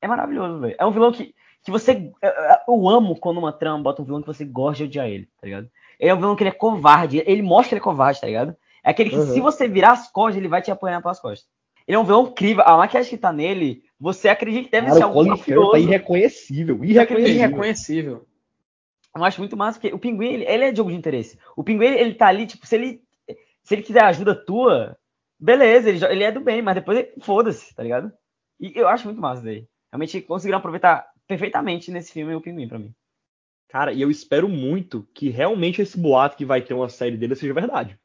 É 0.00 0.06
maravilhoso, 0.06 0.60
velho. 0.60 0.76
É 0.78 0.84
um 0.84 0.90
vilão 0.90 1.10
que, 1.10 1.34
que 1.64 1.70
você. 1.70 2.12
eu- 2.68 2.88
amo 2.88 3.18
quando 3.18 3.38
uma 3.38 3.50
trama 3.52 3.82
bota 3.82 4.02
um 4.02 4.04
vilão 4.04 4.20
que 4.20 4.26
você 4.26 4.44
gosta 4.44 4.76
de 4.76 4.84
odiar 4.84 5.08
ele, 5.08 5.24
tá 5.40 5.46
ligado? 5.46 5.70
Ele 5.98 6.10
é 6.10 6.14
um 6.14 6.18
vilão 6.18 6.36
que 6.36 6.42
ele 6.42 6.50
é 6.50 6.52
covarde. 6.52 7.22
Ele 7.26 7.40
mostra 7.40 7.70
que 7.70 7.74
ele 7.76 7.80
é 7.80 7.84
covarde, 7.84 8.20
tá 8.20 8.26
ligado? 8.26 8.54
É 8.84 8.90
aquele 8.90 9.08
que, 9.08 9.16
Uhum. 9.16 9.26
se 9.32 9.40
você 9.40 9.66
virar 9.66 9.92
as 9.92 10.12
costas, 10.12 10.36
ele 10.36 10.48
vai 10.48 10.60
te 10.60 10.70
apanhar 10.70 11.00
pelas 11.00 11.18
costas. 11.18 11.48
Ele 11.88 11.96
é 11.96 11.98
um 11.98 12.04
vilão 12.04 12.26
incrível. 12.26 12.62
A 12.66 12.76
maquiagem 12.76 13.08
que 13.10 13.16
tá 13.16 13.32
nele, 13.32 13.82
você 13.98 14.28
acredita 14.28 14.64
que 14.66 14.70
deve 14.70 14.88
ser 14.92 15.00
Cara, 15.00 15.06
o 15.06 15.08
algo 15.18 15.24
Colin 15.30 15.36
Farrell 15.42 15.60
tá 15.62 15.66
mafioso. 15.68 15.88
irreconhecível. 15.88 16.78
É 16.82 16.86
Irreconhecível. 16.86 17.34
irreconhecível. 17.34 18.26
Eu 19.16 19.24
acho 19.24 19.40
muito 19.40 19.56
massa, 19.56 19.80
porque 19.80 19.94
o 19.94 19.98
pinguim, 19.98 20.26
ele, 20.34 20.44
ele 20.44 20.64
é 20.64 20.74
jogo 20.74 20.90
de 20.90 20.96
interesse. 20.96 21.38
O 21.56 21.64
pinguim, 21.64 21.86
ele, 21.86 21.98
ele 22.00 22.14
tá 22.14 22.26
ali, 22.26 22.46
tipo, 22.46 22.66
se 22.66 22.74
ele, 22.74 23.00
se 23.66 23.74
ele 23.74 23.82
quiser 23.82 24.04
ajuda 24.04 24.34
tua, 24.34 24.96
beleza, 25.38 25.88
ele, 25.88 26.04
ele 26.04 26.24
é 26.24 26.32
do 26.32 26.40
bem, 26.40 26.62
mas 26.62 26.76
depois 26.76 26.98
ele- 26.98 27.12
foda-se, 27.20 27.74
tá 27.74 27.82
ligado? 27.82 28.12
E 28.60 28.72
eu 28.74 28.88
acho 28.88 29.04
muito 29.06 29.20
massa 29.20 29.42
daí. 29.42 29.66
Realmente 29.92 30.20
conseguiram 30.22 30.58
aproveitar 30.58 31.06
perfeitamente 31.26 31.90
nesse 31.90 32.12
filme 32.12 32.34
o 32.34 32.40
pinguim 32.40 32.68
pra 32.68 32.78
mim. 32.78 32.94
Cara, 33.68 33.92
e 33.92 34.00
eu 34.00 34.10
espero 34.10 34.48
muito 34.48 35.06
que 35.12 35.28
realmente 35.28 35.82
esse 35.82 35.98
boato 35.98 36.36
que 36.36 36.44
vai 36.44 36.62
ter 36.62 36.72
uma 36.74 36.88
série 36.88 37.16
dele 37.16 37.34
seja 37.34 37.52
verdade. 37.52 37.98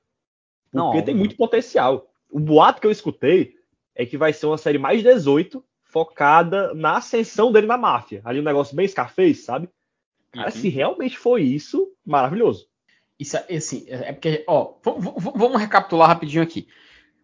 Porque 0.72 0.78
Não, 0.78 0.92
tem 0.92 1.00
óbvio. 1.02 1.16
muito 1.18 1.38
potencial. 1.38 2.12
O 2.30 2.40
boato 2.40 2.82
que 2.82 2.88
eu 2.88 2.92
escutei 2.92 3.56
é 3.96 4.06
que 4.06 4.18
vai 4.18 4.34
ser 4.34 4.48
uma 4.48 4.58
série 4.58 4.78
mais 4.80 5.04
18, 5.04 5.64
focada 5.84 6.74
na 6.74 6.98
ascensão 6.98 7.52
dele 7.52 7.68
na 7.68 7.78
máfia. 7.78 8.22
Ali 8.26 8.40
um 8.40 8.44
negócio 8.44 8.76
bem 8.76 8.88
Scarface, 8.88 9.36
sabe? 9.44 9.70
Cara, 10.32 10.48
Uhum. 10.48 10.52
se 10.52 10.70
realmente 10.70 11.18
foi 11.18 11.44
isso, 11.44 11.94
maravilhoso. 12.06 12.68
Isso 13.22 13.38
é 13.38 13.56
assim, 13.56 13.86
é 13.88 14.10
é 14.10 14.14
porque, 14.14 14.44
ó, 14.48 14.74
vamos 15.36 15.62
recapitular 15.62 16.08
rapidinho 16.08 16.42
aqui. 16.42 16.68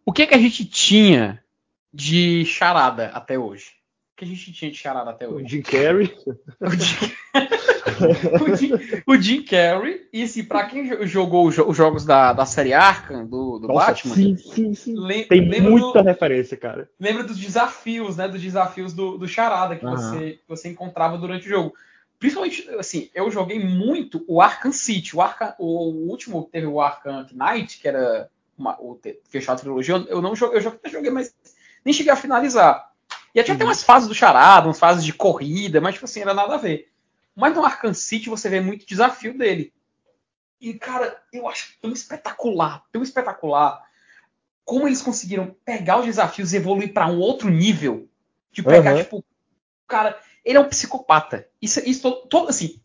O 0.06 0.14
que 0.14 0.28
que 0.28 0.36
a 0.36 0.38
gente 0.38 0.64
tinha 0.64 1.44
de 1.92 2.46
charada 2.46 3.08
até 3.08 3.40
hoje? 3.40 3.72
O 4.14 4.18
que 4.18 4.26
a 4.26 4.28
gente 4.28 4.54
tinha 4.54 4.70
de 4.70 4.78
charada 4.78 5.10
até 5.10 5.28
O 5.28 5.34
hoje? 5.38 5.48
Jim 5.48 5.62
Carrey. 5.64 6.16
O 6.62 6.70
Jim, 6.70 7.12
o 8.42 8.56
Jim, 8.56 8.72
o 9.08 9.18
Jim 9.22 9.42
Carrey, 9.44 10.08
e 10.14 10.28
se 10.28 10.44
pra 10.44 10.66
quem 10.68 10.88
jo- 10.88 11.06
jogou 11.08 11.48
os, 11.48 11.56
jo- 11.56 11.68
os 11.68 11.76
jogos 11.76 12.06
da, 12.06 12.32
da 12.32 12.46
série 12.46 12.74
Arkham, 12.74 13.26
do, 13.26 13.58
do 13.58 13.68
Nossa, 13.68 13.88
Batman, 13.88 14.14
sim, 14.14 14.38
sim, 14.38 14.74
sim. 14.76 14.96
lem- 14.96 15.28
Tem 15.28 15.42
muita 15.62 16.04
do- 16.04 16.06
referência, 16.06 16.56
cara. 16.58 16.88
lembra 17.00 17.24
dos 17.24 17.38
desafios, 17.40 18.18
né? 18.18 18.28
Dos 18.28 18.42
desafios 18.42 18.94
do, 18.94 19.18
do 19.18 19.28
charada 19.28 19.76
que 19.76 19.86
Aham. 19.86 19.96
você, 19.98 20.32
que 20.34 20.44
você 20.48 20.70
encontrava 20.70 21.18
durante 21.18 21.48
o 21.48 21.50
jogo. 21.50 21.74
Principalmente, 22.20 22.68
assim, 22.80 23.10
eu 23.14 23.30
joguei 23.30 23.60
muito 23.60 24.26
o 24.28 24.42
Arkham 24.42 24.72
City. 24.72 25.16
O, 25.16 25.22
Arkham, 25.22 25.54
o 25.60 26.10
último 26.10 26.50
teve 26.52 26.66
o 26.66 26.82
Arkham 26.82 27.28
Knight, 27.32 27.80
que 27.80 27.88
era 27.88 28.30
uma, 28.58 28.76
o 28.82 29.00
fechou 29.30 29.54
a 29.54 29.58
trilogia. 29.58 29.96
Eu 30.08 30.22
não 30.22 30.36
joguei, 30.36 30.58
eu 30.58 30.62
joguei, 30.62 30.80
até 30.80 30.90
joguei, 30.90 31.12
mas 31.12 31.34
nem 31.86 31.94
cheguei 31.94 32.12
a 32.12 32.16
finalizar. 32.16 32.92
E 33.36 33.44
tinha 33.44 33.56
até 33.56 33.64
umas 33.64 33.84
fases 33.84 34.08
do 34.08 34.16
charada, 34.16 34.68
umas 34.68 34.80
fases 34.80 35.06
de 35.06 35.14
corrida, 35.14 35.80
mas 35.80 35.94
tipo 35.94 36.06
assim, 36.06 36.22
era 36.22 36.34
nada 36.34 36.56
a 36.56 36.58
ver. 36.58 36.92
Mas 37.36 37.54
no 37.54 37.64
Arkham 37.64 37.94
City 37.94 38.30
você 38.30 38.50
vê 38.50 38.60
muito 38.60 38.88
desafio 38.88 39.38
dele. 39.38 39.72
E, 40.60 40.74
cara, 40.74 41.22
eu 41.32 41.48
acho 41.48 41.78
tão 41.80 41.92
espetacular, 41.92 42.84
tão 42.92 43.04
espetacular 43.04 43.86
como 44.66 44.88
eles 44.88 45.02
conseguiram 45.02 45.56
pegar 45.64 46.00
os 46.00 46.06
desafios 46.06 46.52
e 46.52 46.58
evoluir 46.58 46.92
para 46.94 47.08
um 47.08 47.20
outro 47.20 47.50
nível. 47.50 48.10
De 48.52 48.64
pegar, 48.64 48.96
Uhum. 48.96 49.04
tipo, 49.04 49.26
cara, 49.88 50.20
ele 50.48 50.58
é 50.58 50.62
um 50.62 50.68
psicopata. 50.70 51.48
Isso, 51.62 51.80
isso 51.88 52.02
todo, 52.02 52.28
todo- 52.28 52.50
assim. 52.50 52.80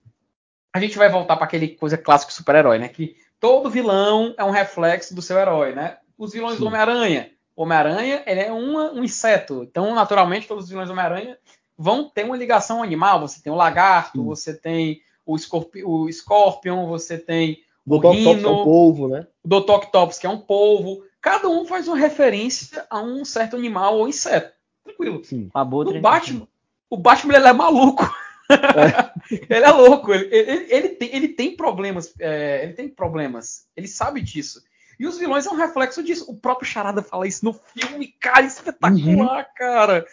A 0.74 0.80
gente 0.80 0.96
vai 0.96 1.08
voltar 1.08 1.36
para 1.36 1.44
aquele 1.44 1.68
coisa 1.68 1.96
clássica 1.98 2.30
de 2.30 2.36
super-herói, 2.36 2.78
né? 2.78 2.88
Que 2.88 3.16
todo 3.38 3.68
vilão 3.70 4.34
é 4.38 4.44
um 4.44 4.50
reflexo 4.50 5.14
do 5.14 5.20
seu 5.22 5.38
herói, 5.38 5.74
né? 5.74 5.98
Os 6.16 6.32
vilões 6.32 6.54
Sim. 6.54 6.60
do 6.60 6.66
Homem-Aranha. 6.66 7.30
O 7.54 7.62
Homem-Aranha, 7.62 8.22
ele 8.26 8.40
é 8.40 8.50
uma- 8.52 8.90
um 8.92 9.04
inseto. 9.04 9.62
Então, 9.62 9.94
naturalmente, 9.94 10.48
todos 10.48 10.64
os 10.64 10.70
vilões 10.70 10.88
do 10.88 10.92
Homem-Aranha 10.92 11.36
vão 11.76 12.08
ter 12.08 12.24
uma 12.24 12.36
ligação 12.36 12.82
animal. 12.82 13.20
Você 13.20 13.42
tem 13.42 13.52
o 13.52 13.56
lagarto, 13.56 14.18
Sim. 14.18 14.24
você 14.24 14.54
tem 14.54 15.02
o, 15.26 15.36
escorpi 15.36 15.84
o 15.84 16.10
Scorpion, 16.10 16.86
você 16.86 17.18
tem 17.18 17.62
O 17.86 18.00
Top 18.00 18.22
Top 18.24 18.42
é 18.44 18.48
um 18.48 18.64
polvo, 18.64 19.08
né? 19.08 19.26
o 19.44 19.48
Dr. 19.48 19.70
Octopus, 19.72 20.18
que 20.18 20.26
é 20.26 20.30
um 20.30 20.38
polvo. 20.38 21.04
Cada 21.20 21.48
um 21.48 21.64
faz 21.66 21.86
uma 21.88 21.96
referência 21.96 22.86
a 22.88 23.00
um 23.02 23.24
certo 23.24 23.56
animal 23.56 23.98
ou 23.98 24.08
inseto. 24.08 24.52
Tranquilo. 24.84 25.22
Sim. 25.24 25.50
No. 25.54 26.00
Batman, 26.00 26.48
o 26.92 26.96
Batman 26.98 27.36
ele 27.36 27.48
é 27.48 27.52
maluco. 27.54 28.04
ele 29.48 29.64
é 29.64 29.70
louco. 29.70 30.12
Ele, 30.12 30.28
ele- 30.34 30.66
ele 30.68 30.88
tem, 30.90 31.14
ele 31.16 31.28
tem 31.28 31.56
problemas. 31.56 32.12
é, 32.20 32.62
ele 32.64 32.74
tem 32.74 32.88
problemas. 32.88 33.66
Ele 33.74 33.88
sabe 33.88 34.20
disso. 34.20 34.62
E 35.00 35.06
os 35.06 35.16
vilões 35.18 35.46
é 35.46 35.50
um 35.50 35.56
reflexo 35.56 36.02
disso. 36.02 36.30
O 36.30 36.36
próprio 36.36 36.68
Charada 36.68 37.02
fala 37.02 37.26
isso 37.26 37.44
no 37.46 37.54
filme, 37.54 38.08
cara, 38.20 38.42
espetacular, 38.44 39.44
cara. 39.56 40.04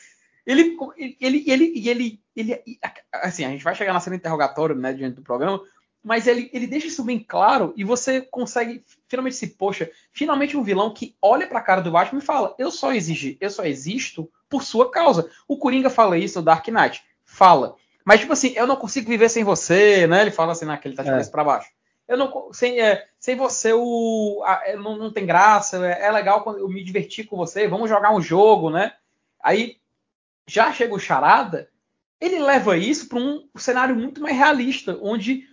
Ele, 0.45 0.77
ele, 0.97 1.17
ele, 1.19 1.43
ele, 1.47 1.89
ele, 1.89 2.21
ele, 2.35 2.79
assim, 3.13 3.43
a 3.43 3.49
gente 3.49 3.63
vai 3.63 3.75
chegar 3.75 3.93
na 3.93 3.99
cena 3.99 4.15
interrogatório, 4.15 4.73
né, 4.75 4.93
diante 4.93 5.17
do 5.17 5.21
programa, 5.21 5.61
mas 6.03 6.27
ele, 6.27 6.49
ele 6.53 6.65
deixa 6.67 6.88
isso 6.88 7.03
bem 7.03 7.19
claro 7.19 7.73
e 7.75 7.83
você 7.83 8.21
consegue 8.21 8.83
finalmente 9.07 9.35
se, 9.35 9.47
poxa, 9.47 9.91
finalmente 10.12 10.55
um 10.55 10.63
vilão 10.63 10.93
que 10.93 11.15
olha 11.21 11.45
pra 11.47 11.62
cara 11.62 11.81
do 11.81 11.91
Batman 11.91 12.19
e 12.19 12.25
fala: 12.25 12.55
Eu 12.57 12.71
só 12.71 12.93
exigi, 12.93 13.38
eu 13.41 13.49
só 13.49 13.63
existo 13.65 14.29
por 14.49 14.63
sua 14.63 14.89
causa. 14.89 15.29
O 15.47 15.57
Coringa 15.57 15.89
fala 15.89 16.17
isso 16.17 16.39
no 16.39 16.45
Dark 16.45 16.67
Knight. 16.69 17.03
Fala. 17.25 17.75
Mas, 18.05 18.21
tipo 18.21 18.33
assim, 18.33 18.53
eu 18.55 18.65
não 18.65 18.75
consigo 18.75 19.07
viver 19.09 19.29
sem 19.29 19.43
você, 19.43 20.07
né? 20.07 20.21
Ele 20.21 20.31
fala 20.31 20.53
assim 20.53 20.65
naquele 20.65 20.95
tá 20.95 21.03
de 21.03 21.09
É. 21.09 21.12
cabeça 21.12 21.29
pra 21.29 21.43
baixo. 21.43 21.69
Eu 22.07 22.17
não, 22.17 22.51
sem, 22.51 22.79
é, 22.81 23.05
sem 23.19 23.35
você, 23.35 23.71
o, 23.71 24.41
a- 24.43 24.63
é, 24.65 24.75
não, 24.75 24.97
não 24.97 25.12
tem 25.12 25.27
graça. 25.27 25.85
É, 25.85 26.05
é 26.07 26.12
legal 26.12 26.41
quando 26.43 26.57
eu 26.57 26.67
me 26.67 26.83
divertir 26.83 27.25
com 27.27 27.38
você. 27.38 27.67
Vamos 27.67 27.88
jogar 27.88 28.12
um 28.15 28.21
jogo, 28.21 28.71
né? 28.71 28.93
Aí 29.43 29.77
já 30.47 30.73
chega 30.73 30.95
o 30.95 30.99
Charada, 30.99 31.69
ele 32.19 32.39
leva 32.39 32.75
isso 32.75 33.07
para 33.07 33.19
um 33.19 33.47
cenário 33.57 33.95
muito 33.95 34.19
mais 34.21 34.35
realista, 34.35 34.97
onde 35.03 35.47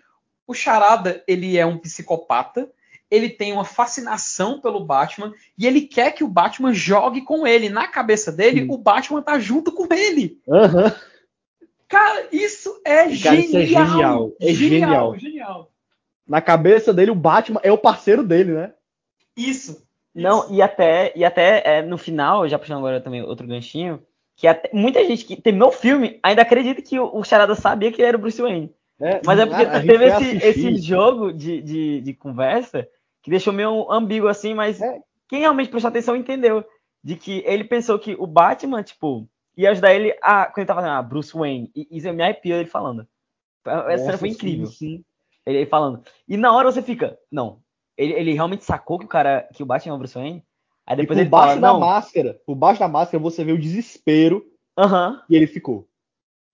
o 0.46 0.54
Charada 0.54 1.22
ele 1.26 1.56
é 1.59 1.66
um 1.66 1.78
psicopata, 1.78 2.70
ele 3.11 3.28
tem 3.30 3.52
uma 3.52 3.64
fascinação 3.64 4.61
pelo 4.61 4.85
Batman 4.85 5.32
e 5.56 5.66
ele 5.66 5.82
quer 5.82 6.12
que 6.12 6.24
o 6.24 6.28
Batman 6.28 6.72
jogue 6.72 7.20
com 7.22 7.46
ele. 7.46 7.68
Na 7.68 7.87
cabeça 7.87 8.32
dele, 8.32 8.62
Sim. 8.62 8.68
o 8.70 8.76
Batman 8.78 9.22
tá 9.22 9.38
junto 9.38 9.70
com 9.72 9.87
ele. 9.92 10.40
Aham. 10.48 10.94
Cara, 11.88 12.26
isso 12.32 12.80
é 12.85 13.04
Cara, 13.04 13.11
genial. 13.14 13.40
isso 13.40 13.56
é 13.56 13.66
genial. 13.66 14.32
É 14.40 14.52
genial. 14.52 14.54
genial. 14.54 15.18
genial. 15.18 15.70
Na 16.26 16.40
cabeça 16.40 16.92
dele, 16.92 17.12
o 17.12 17.14
Batman 17.14 17.61
é 17.62 17.70
o 17.70 17.78
parceiro 17.78 18.24
dele, 18.24 18.52
né? 18.52 18.72
Isso. 19.37 19.87
Não, 20.12 20.50
e 20.52 20.61
até, 20.61 21.12
e 21.14 21.24
até 21.24 21.62
é, 21.64 21.82
no 21.82 21.96
final, 21.96 22.48
já 22.48 22.59
puxando 22.59 22.78
agora 22.78 23.00
também 23.00 23.22
outro 23.22 23.46
ganchinho, 23.46 24.02
que 24.35 24.48
até- 24.48 24.70
muita 24.72 25.04
gente 25.06 25.24
que 25.24 25.40
terminou 25.40 25.68
o 25.68 25.72
filme 25.72 26.18
ainda 26.22 26.42
acredita 26.42 26.82
que 26.82 26.98
o, 26.98 27.14
o 27.14 27.22
Charada 27.22 27.54
sabia 27.54 27.92
que 27.92 28.00
ele 28.00 28.09
era 28.09 28.16
o 28.16 28.20
Bruce 28.20 28.40
Wayne. 28.42 28.74
É, 29.00 29.20
Mas 29.24 29.38
é 29.38 29.46
porque 29.46 29.62
a- 29.64 29.70
a 29.72 29.78
gente 29.80 29.87
teve 29.87 30.04
esse, 30.06 30.37
esse 30.46 30.76
jogo 30.78 31.32
de, 31.32 31.61
de, 31.61 32.00
de 32.00 32.14
conversa 32.14 32.88
que 33.22 33.30
deixou 33.30 33.52
meio 33.52 33.90
ambíguo 33.90 34.28
assim, 34.28 34.54
mas 34.54 34.80
É. 34.80 35.00
quem 35.28 35.40
realmente 35.40 35.68
prestou 35.70 35.88
atenção 35.88 36.16
entendeu. 36.16 36.64
De 37.04 37.14
que 37.14 37.42
ele 37.46 37.62
pensou 37.62 37.98
que 37.98 38.16
o 38.18 38.26
Batman, 38.26 38.82
tipo, 38.82 39.28
ia 39.56 39.70
ajudar 39.70 39.94
ele 39.94 40.16
a. 40.20 40.46
Quando 40.46 40.59
ele 40.59 40.66
tava 40.66 40.80
falando, 40.80 40.98
ah, 40.98 41.02
Bruce 41.02 41.32
Wayne, 41.37 41.70
e 41.74 41.87
isso 41.92 42.12
me 42.12 42.22
arrepiou 42.22 42.59
ele 42.59 42.68
falando. 42.68 43.06
Essa 43.64 44.06
cena 44.06 44.18
foi 44.18 44.30
sim, 44.30 44.35
incrível. 44.35 44.66
sim. 44.66 45.04
Ele, 45.44 45.59
ele 45.59 45.66
falando. 45.66 46.02
E 46.26 46.37
na 46.37 46.52
hora 46.52 46.70
você 46.72 46.82
fica, 46.82 47.16
não. 47.30 47.61
Ele, 47.96 48.12
ele 48.12 48.32
realmente 48.32 48.64
sacou 48.64 48.98
que 48.98 49.04
o 49.04 49.09
cara, 49.09 49.48
que 49.54 49.62
o 49.62 49.66
Batman 49.66 49.92
é 49.92 49.94
o 49.94 49.98
Bruce 49.98 50.14
Wayne. 50.14 50.42
Aí 50.87 50.94
E 50.94 50.96
depois 51.02 51.16
por 51.16 51.20
ele 51.20 51.28
baixo 51.30 51.48
fala, 51.48 51.61
da 51.61 51.72
não. 51.74 51.80
máscara, 51.80 52.40
por 52.46 52.54
baixo 52.56 52.80
da 52.80 52.88
máscara, 52.88 53.22
você 53.22 53.44
vê 53.44 53.52
o 53.52 53.59
desespero 53.59 54.44
Aham. 54.76 55.22
que 55.28 55.35
ele 55.37 55.46
ficou. 55.46 55.87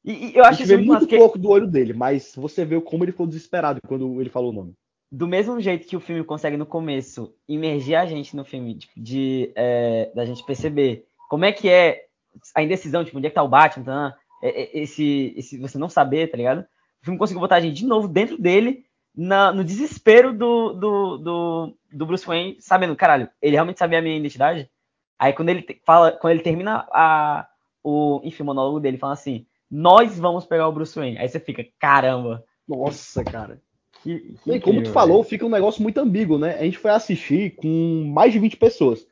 E, 0.05 0.33
e 0.33 0.37
eu 0.37 0.45
acho 0.45 0.63
isso 0.63 0.67
vê 0.67 0.77
muito 0.77 1.07
muito 1.07 1.09
pouco 1.09 1.39
do 1.39 1.49
olho 1.51 1.67
dele, 1.67 1.93
mas 1.93 2.35
você 2.37 2.65
vê 2.65 2.81
como 2.81 3.05
ele 3.05 3.13
ficou 3.13 3.27
desesperado 3.27 3.81
quando 3.87 4.21
ele 4.21 4.31
falou 4.31 4.51
o 4.51 4.55
nome. 4.55 4.75
do 5.11 5.29
mesmo 5.29 5.61
jeito 5.61 5.87
que 5.87 5.97
o 5.97 6.01
filme 6.01 6.25
consegue 6.25 6.57
no 6.57 6.67
começo 6.67 7.35
imergir 7.49 7.97
a 7.97 8.07
gente 8.07 8.35
no 8.35 8.45
filme, 8.45 8.77
tipo, 8.79 8.93
de 8.97 9.53
é, 9.55 10.11
da 10.15 10.25
gente 10.25 10.45
perceber 10.45 11.07
como 11.29 11.45
é 11.45 11.53
que 11.53 11.69
é 11.69 12.07
a 12.55 12.63
indecisão, 12.63 13.05
tipo, 13.05 13.19
onde 13.19 13.27
é 13.27 13.31
que 13.31 13.35
tá 13.35 13.43
o 13.43 13.49
Batman, 13.49 13.85
tá? 13.85 14.17
É, 14.43 14.63
é, 14.63 14.83
esse, 14.83 15.35
esse 15.37 15.59
você 15.59 15.79
não 15.79 15.89
saber, 15.89 16.31
tá 16.31 16.37
ligado? 16.37 16.61
O 17.03 17.05
filme 17.05 17.19
conseguiu 17.19 17.41
botar 17.41 17.57
a 17.57 17.61
gente 17.61 17.75
de 17.77 17.87
novo 17.87 18.09
dentro 18.09 18.39
dele, 18.41 18.85
na- 19.15 19.53
no 19.53 19.63
desespero 19.65 20.33
do, 20.33 20.73
do, 20.73 21.19
do, 21.19 21.77
do 21.93 22.07
Bruce 22.07 22.27
Wayne, 22.27 22.57
sabendo, 22.61 22.97
caralho, 22.97 23.29
ele 23.41 23.55
realmente 23.57 23.79
sabia 23.79 23.99
a 23.99 24.03
minha 24.03 24.17
identidade? 24.17 24.71
Aí 25.19 25.33
quando 25.35 25.51
ele 25.51 25.65
fala, 25.85 26.13
quando 26.13 26.33
ele 26.33 26.43
termina 26.43 26.87
a, 26.91 27.47
o, 27.85 28.21
enfim, 28.25 28.43
o 28.43 28.47
monólogo 28.47 28.81
dele, 28.81 28.97
fala 28.99 29.13
assim, 29.13 29.47
nós 29.75 30.19
vamos 30.19 30.45
pegar 30.45 30.69
o 30.69 30.73
Bruce 30.73 30.95
Wayne. 30.99 31.17
Aí 31.17 31.27
você 31.29 31.41
fica, 31.41 31.65
caramba, 31.81 32.45
Nossa, 32.69 33.25
cara. 33.25 33.59
que, 34.03 34.37
que 34.45 34.53
E 34.53 34.61
como 34.61 34.83
tu 34.83 34.91
falou, 34.91 35.23
velho. 35.23 35.31
fica 35.31 35.47
um 35.47 35.51
negócio 35.51 35.83
muito 35.83 35.99
ambíguo, 35.99 36.37
né? 36.39 36.57
A 36.59 36.63
gente 36.65 36.77
foi 36.79 36.91
assistir 36.91 37.57
com 37.57 38.05
mais 38.15 38.33
de 38.35 38.39
20 38.39 38.59
pessoas. 38.59 39.07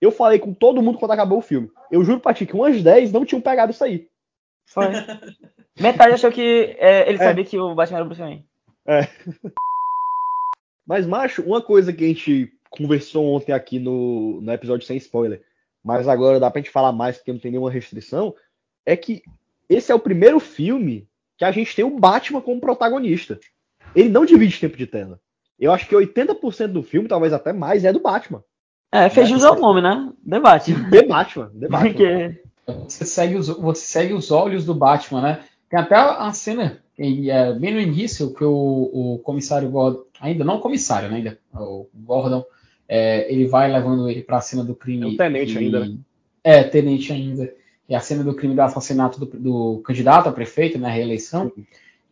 Eu 0.00 0.10
falei 0.12 0.38
com 0.38 0.52
todo 0.52 0.82
mundo 0.82 0.98
quando 0.98 1.12
acabou 1.12 1.38
o 1.38 1.42
filme. 1.42 1.70
Eu 1.90 2.04
juro 2.04 2.20
pra 2.20 2.34
ti 2.34 2.44
que 2.44 2.54
umas 2.54 2.82
10 2.82 3.10
não 3.10 3.24
tinham 3.24 3.40
pegado 3.40 3.72
isso 3.72 3.82
aí. 3.82 4.06
Foi. 4.66 4.84
Metade 5.80 6.12
achou 6.12 6.30
que 6.30 6.76
é, 6.78 7.08
ele 7.08 7.16
É. 7.16 7.24
sabia 7.24 7.44
que 7.44 7.58
o 7.58 7.74
Batman 7.74 7.96
era 7.98 8.04
o 8.04 8.08
Bruce 8.08 8.20
Wayne. 8.20 8.44
Mas, 10.86 11.06
macho, 11.06 11.42
uma 11.42 11.62
coisa 11.62 11.92
que 11.92 12.04
a 12.04 12.08
gente 12.08 12.52
conversou 12.70 13.24
ontem 13.32 13.52
aqui 13.52 13.78
no, 13.78 14.40
no 14.40 14.52
episódio 14.52 14.86
sem 14.86 14.96
spoiler, 14.96 15.42
mas 15.84 16.08
agora 16.08 16.40
dá 16.40 16.50
pra 16.50 16.60
gente 16.60 16.70
falar 16.72 16.90
mais 16.92 17.16
porque 17.18 17.32
não 17.32 17.38
tem 17.38 17.50
nenhuma 17.52 17.70
restrição, 17.70 18.34
é 18.84 18.96
que 18.96 19.22
esse 19.74 19.92
é 19.92 19.94
o 19.94 20.00
primeiro 20.00 20.38
filme 20.40 21.08
que 21.36 21.44
a 21.44 21.52
gente 21.52 21.74
tem 21.74 21.84
o 21.84 21.98
Batman 21.98 22.40
como 22.40 22.60
protagonista. 22.60 23.38
Ele 23.94 24.08
não 24.08 24.24
divide 24.24 24.58
tempo 24.58 24.76
de 24.76 24.86
tela. 24.86 25.20
Eu 25.58 25.72
acho 25.72 25.86
que 25.88 25.94
80% 25.94 26.68
do 26.68 26.82
filme, 26.82 27.08
talvez 27.08 27.32
até 27.32 27.52
mais, 27.52 27.84
é 27.84 27.92
do 27.92 28.00
Batman. 28.00 28.42
É, 28.90 29.08
fez 29.08 29.28
jus 29.28 29.44
ao 29.44 29.58
nome, 29.58 29.80
né? 29.80 30.12
Debate. 30.22 30.74
The 30.90 31.02
Batman. 31.06 31.50
The 31.58 31.68
Batman. 31.68 31.92
Porque 31.92 32.42
Você 32.88 33.04
segue, 33.04 33.36
os, 33.36 33.48
você 33.48 33.84
segue 33.84 34.12
os 34.12 34.30
olhos 34.30 34.64
do 34.64 34.74
Batman, 34.74 35.20
né? 35.20 35.44
Tem 35.68 35.80
até 35.80 35.96
a 35.96 36.32
cena, 36.32 36.82
é 36.98 37.52
bem 37.54 37.74
no 37.74 37.80
início, 37.80 38.32
que 38.32 38.44
o, 38.44 38.90
o 38.92 39.18
comissário 39.18 39.70
Gordon, 39.70 40.04
ainda 40.20 40.44
não 40.44 40.56
o 40.56 40.60
comissário, 40.60 41.08
né? 41.08 41.16
Ainda, 41.16 41.38
o 41.54 41.88
Gordon, 41.94 42.44
é, 42.88 43.32
ele 43.32 43.46
vai 43.46 43.72
levando 43.72 44.08
ele 44.08 44.22
para 44.22 44.36
a 44.36 44.40
cena 44.40 44.62
do 44.62 44.74
crime. 44.74 45.04
É 45.04 45.08
um 45.08 45.16
tenente 45.16 45.54
e- 45.54 45.58
ainda, 45.58 45.80
né? 45.80 45.96
É, 46.44 46.62
tenente 46.62 47.12
ainda. 47.12 47.52
É 47.88 47.94
a 47.96 48.00
cena 48.00 48.22
do 48.24 48.34
crime 48.34 48.54
do 48.54 48.62
assassinato 48.62 49.18
do, 49.20 49.26
do 49.26 49.82
candidato 49.84 50.28
a 50.28 50.32
prefeito 50.32 50.78
na 50.78 50.88
reeleição. 50.88 51.52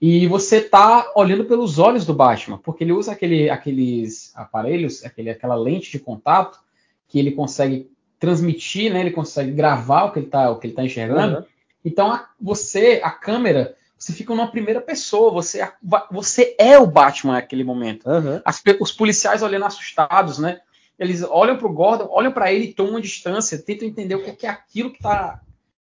E 0.00 0.26
você 0.26 0.60
tá 0.60 1.12
olhando 1.14 1.44
pelos 1.44 1.78
olhos 1.78 2.06
do 2.06 2.14
Batman, 2.14 2.58
porque 2.58 2.82
ele 2.84 2.92
usa 2.92 3.12
aquele, 3.12 3.50
aqueles 3.50 4.32
aparelhos, 4.34 5.04
aquele, 5.04 5.30
aquela 5.30 5.54
lente 5.54 5.90
de 5.90 5.98
contato 5.98 6.58
que 7.06 7.18
ele 7.18 7.32
consegue 7.32 7.90
transmitir, 8.18 8.92
né? 8.92 9.00
Ele 9.00 9.10
consegue 9.10 9.50
gravar 9.52 10.04
o 10.04 10.12
que 10.12 10.18
ele 10.20 10.26
tá, 10.26 10.50
o 10.50 10.58
que 10.58 10.66
ele 10.66 10.74
tá 10.74 10.84
enxergando. 10.84 11.36
Aham. 11.36 11.46
Então 11.84 12.12
a- 12.12 12.28
você, 12.40 13.00
a 13.02 13.10
câmera, 13.10 13.74
você 13.98 14.12
fica 14.12 14.34
numa 14.34 14.50
primeira 14.50 14.80
pessoa, 14.80 15.30
você, 15.30 15.66
você 16.10 16.54
é 16.58 16.78
o 16.78 16.86
Batman 16.86 17.34
naquele 17.34 17.64
momento. 17.64 18.08
Aham. 18.08 18.40
As 18.44 18.62
os 18.80 18.92
policiais 18.92 19.42
olhando 19.42 19.66
assustados, 19.66 20.38
né? 20.38 20.60
Eles 20.98 21.22
olham 21.22 21.56
pro 21.56 21.72
Gordon, 21.72 22.08
olham 22.10 22.32
para 22.32 22.52
ele 22.52 22.64
e 22.66 22.74
tomam 22.74 23.00
distância, 23.00 23.58
tentam 23.58 23.88
entender 23.88 24.14
o 24.14 24.22
que 24.22 24.30
é, 24.30 24.34
que 24.34 24.46
é 24.46 24.50
aquilo 24.50 24.90
que 24.90 25.02
tá. 25.02 25.40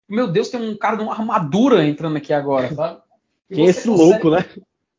Meu 0.08 0.26
Deus, 0.26 0.48
tem 0.48 0.60
um 0.60 0.76
cara 0.76 0.96
de 0.96 1.02
uma 1.02 1.12
armadura 1.12 1.86
entrando 1.86 2.16
aqui 2.16 2.32
agora, 2.32 2.72
sabe? 2.74 3.00
E 3.50 3.54
Quem 3.56 3.66
é 3.66 3.70
esse 3.70 3.88
consegue- 3.88 4.10
louco, 4.24 4.30
né? 4.30 4.44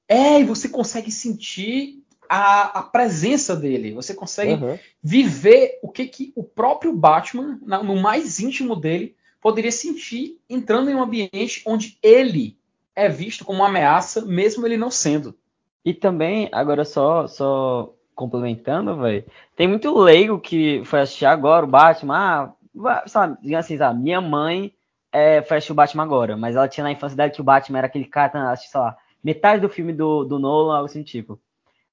É, 0.08 0.40
e 0.40 0.44
você 0.44 0.68
consegue 0.70 1.12
sentir 1.12 2.04
a, 2.28 2.80
a 2.80 2.84
presença 2.84 3.56
dele. 3.56 3.94
Você 3.94 4.14
consegue 4.14 4.54
Aham. 4.54 4.80
viver 5.04 5.80
o 5.84 5.90
que, 5.90 6.06
que 6.08 6.34
o 6.36 6.44
próprio 6.44 6.94
Batman, 6.94 7.60
na- 7.64 7.84
no 7.84 7.96
mais 7.96 8.40
íntimo 8.40 8.76
dele, 8.76 9.16
poderia 9.42 9.72
sentir 9.72 10.40
entrando 10.50 10.90
em 10.90 10.96
um 10.96 11.02
ambiente 11.04 11.62
onde 11.66 11.98
ele 12.04 12.58
é 12.96 13.08
visto 13.08 13.46
como 13.46 13.60
uma 13.60 13.68
ameaça, 13.70 14.26
mesmo 14.26 14.66
ele 14.66 14.78
não 14.78 14.92
sendo. 14.92 15.36
E 15.86 15.94
também, 15.94 16.50
agora 16.52 16.84
só, 16.84 17.26
só 17.28 17.94
complementando, 18.14 18.98
velho, 18.98 19.24
tem 19.56 19.68
muito 19.68 19.98
leigo 19.98 20.40
que 20.40 20.82
foi 20.86 21.00
assistir 21.00 21.26
agora 21.26 21.66
o 21.66 21.70
Batman, 21.70 22.54
ah, 22.86 23.04
sabe, 23.08 23.56
assim, 23.56 23.78
sabe, 23.78 24.02
minha 24.02 24.20
mãe 24.20 24.74
é, 25.12 25.40
assistir 25.40 25.72
o 25.72 25.76
Batman 25.76 26.04
agora, 26.04 26.38
mas 26.38 26.56
ela 26.56 26.68
tinha 26.68 26.84
na 26.84 26.92
infância 26.92 27.18
dela 27.18 27.30
que 27.30 27.42
o 27.42 27.44
Batman 27.44 27.80
era 27.80 27.88
aquele 27.88 28.06
cara, 28.06 28.30
tá, 28.30 28.52
acho 28.52 28.64
que, 28.66 28.70
sei 28.70 28.80
lá, 28.80 28.98
metade 29.24 29.62
do 29.62 29.70
filme 29.70 29.94
do, 29.94 30.24
do 30.24 30.40
Nolan, 30.40 30.76
algo 30.76 30.86
assim, 30.86 31.04
tipo. 31.04 31.40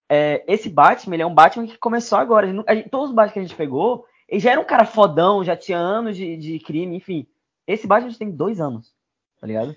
É, 0.08 0.44
esse 0.46 0.68
Batman, 0.68 1.16
ele 1.16 1.22
é 1.22 1.26
um 1.26 1.34
Batman 1.34 1.66
que 1.66 1.78
começou 1.78 2.18
agora, 2.18 2.46
a 2.66 2.74
gente 2.74 2.88
todos 2.88 3.10
os 3.10 3.14
Batman 3.14 3.32
que 3.32 3.38
a 3.40 3.42
gente 3.42 3.56
pegou, 3.56 4.06
ele 4.28 4.40
já 4.40 4.52
era 4.52 4.60
um 4.60 4.64
cara 4.64 4.84
fodão, 4.84 5.42
já 5.42 5.56
tinha 5.56 5.78
anos 5.78 6.16
de, 6.16 6.36
de 6.36 6.58
crime, 6.60 6.96
enfim. 6.96 7.26
Esse 7.66 7.86
Batman 7.86 8.12
tem 8.12 8.30
dois 8.30 8.60
anos, 8.60 8.94
tá 9.40 9.46
ligado? 9.46 9.74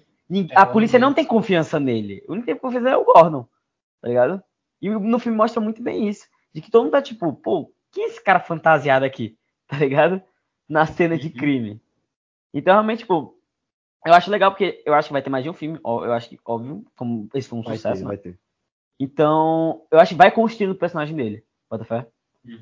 É, 0.51 0.59
a 0.59 0.65
polícia 0.65 0.99
não 0.99 1.13
tem 1.13 1.25
confiança 1.25 1.79
nele. 1.79 2.23
O 2.27 2.33
único 2.33 2.45
que 2.45 2.51
tem 2.53 2.61
confiança 2.61 2.89
é 2.89 2.97
o 2.97 3.03
Gordon, 3.03 3.47
tá 4.01 4.07
ligado? 4.07 4.43
E 4.79 4.89
no 4.89 5.17
filme 5.17 5.37
mostra 5.37 5.59
muito 5.59 5.81
bem 5.81 6.07
isso. 6.07 6.27
De 6.53 6.61
que 6.61 6.69
todo 6.69 6.83
mundo 6.83 6.91
tá 6.91 7.01
tipo, 7.01 7.33
pô, 7.33 7.71
quem 7.91 8.03
é 8.03 8.07
esse 8.07 8.23
cara 8.23 8.39
fantasiado 8.39 9.05
aqui? 9.05 9.35
Tá 9.69 9.77
ligado? 9.77 10.19
Na 10.67 10.87
cena 10.87 11.15
de 11.15 11.27
Uhum. 11.27 11.33
crime. 11.33 11.81
Então, 12.53 12.73
realmente, 12.73 12.99
tipo, 12.99 13.35
eu 14.05 14.13
acho 14.13 14.31
legal 14.31 14.51
porque 14.51 14.81
eu 14.85 14.93
acho 14.93 15.09
que 15.09 15.13
vai 15.13 15.21
ter 15.21 15.29
mais 15.29 15.43
de 15.43 15.49
um 15.49 15.53
filme. 15.53 15.79
ó, 15.83 16.03
Eu 16.05 16.13
acho 16.13 16.29
que, 16.29 16.39
óbvio, 16.45 16.83
como 16.97 17.27
esse 17.33 17.47
foi 17.47 17.59
um 17.59 17.63
Vai 17.63 17.75
sucesso, 17.77 17.95
ter, 17.97 18.01
né? 18.03 18.07
vai 18.07 18.17
ter. 18.17 18.39
Então, 18.99 19.81
eu 19.91 19.99
acho 19.99 20.11
que 20.13 20.17
vai 20.17 20.31
construindo 20.31 20.71
o 20.71 20.75
personagem 20.75 21.15
dele. 21.15 21.43
Bota 21.69 21.85
fé. 21.85 22.07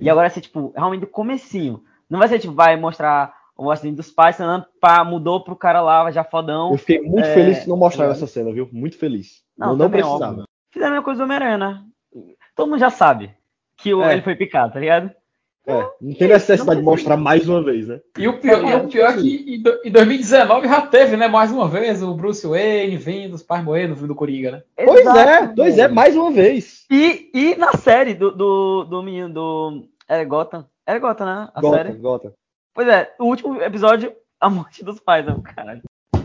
E 0.02 0.10
agora 0.10 0.28
vai 0.28 0.34
ser, 0.34 0.42
tipo, 0.42 0.72
realmente 0.76 1.02
do 1.02 1.08
comecinho. 1.08 1.84
Não 2.10 2.20
vai 2.20 2.28
ser, 2.28 2.40
tipo, 2.40 2.54
vai 2.54 2.76
mostrar 2.76 3.34
o 3.56 3.72
acidente 3.72 3.96
dos 3.96 4.12
pais, 4.12 4.38
não, 4.38 4.64
pá, 4.80 5.04
mudou 5.04 5.44
pro 5.44 5.56
cara 5.56 5.82
lá, 5.82 6.12
já 6.12 6.24
fodão. 6.24 6.72
Eu 6.72 6.78
fiquei 6.78 7.02
muito 7.02 7.26
É, 7.26 7.34
feliz 7.34 7.60
que 7.64 7.70
não 7.70 7.78
mostraram 7.78 8.12
tá 8.12 8.16
ligado? 8.16 8.24
essa 8.28 8.34
cena, 8.34 8.52
viu? 8.54 8.70
Muito 8.72 8.98
feliz. 8.98 9.44
Não, 9.58 9.72
eu 9.72 9.76
não 9.78 9.90
precisava. 9.90 10.26
óbvio. 10.32 10.44
Fizeram 10.72 10.90
a 10.90 10.92
mesma 10.96 11.04
coisa 11.06 11.20
do 11.20 11.24
Homem-Aranha, 11.24 11.58
né? 11.58 11.84
Todo 12.56 12.70
mundo 12.70 12.80
já 12.80 12.90
sabe 12.92 13.36
que 13.78 13.92
É. 13.92 14.14
ele 14.14 14.22
foi 14.22 14.36
picado, 14.36 14.74
tá 14.74 14.80
ligado? 14.80 15.12
É, 15.68 15.86
não 16.02 16.14
tem 16.14 16.30
necessidade 16.30 16.80
de 16.80 16.86
mostrar 16.86 17.18
mais 17.18 17.48
uma 17.48 17.62
vez, 17.62 17.86
né? 17.88 18.00
E 18.18 18.26
o 18.28 18.40
pior, 18.40 18.64
e 18.64 18.74
o 18.76 18.88
pior 18.88 19.10
é 19.10 19.14
que 19.18 19.56
em 19.56 19.62
do- 19.62 19.82
em 19.84 19.92
2019 19.92 20.66
já 20.68 20.82
teve, 20.82 21.18
né, 21.18 21.28
mais 21.28 21.52
uma 21.52 21.68
vez, 21.68 22.02
o 22.02 22.14
Bruce 22.14 22.48
Wayne 22.48 22.96
vindo, 22.96 23.34
os 23.34 23.44
pais 23.44 23.64
morrendo 23.66 23.90
no 23.90 23.96
filme 23.96 24.08
do 24.08 24.16
Coringa, 24.16 24.52
né? 24.52 24.64
Pois 24.78 25.00
é, 25.00 25.02
Exato, 25.02 25.54
pois 25.58 25.78
é, 25.78 25.88
mais 25.90 26.16
uma 26.16 26.32
vez. 26.32 26.86
E, 26.90 27.30
e 27.34 27.56
na 27.58 27.74
série 27.74 28.14
do, 28.14 28.32
do, 28.32 28.84
do 28.86 29.04
menino 29.04 29.30
do. 29.34 29.84
É 30.08 30.24
Gotham? 30.24 30.66
É 30.86 30.98
Gotham, 30.98 31.26
né? 31.26 31.50
A 31.54 31.60
Gota, 31.60 31.78
série. 31.78 31.94
gota. 31.98 32.34
Pois 32.74 32.88
é, 32.88 33.12
o 33.20 33.26
último 33.26 33.62
episódio, 33.62 34.14
a 34.40 34.50
morte 34.50 34.86
dos 34.86 35.02
pais, 35.02 35.26
né? 35.26 35.36
Caralho. 35.54 35.82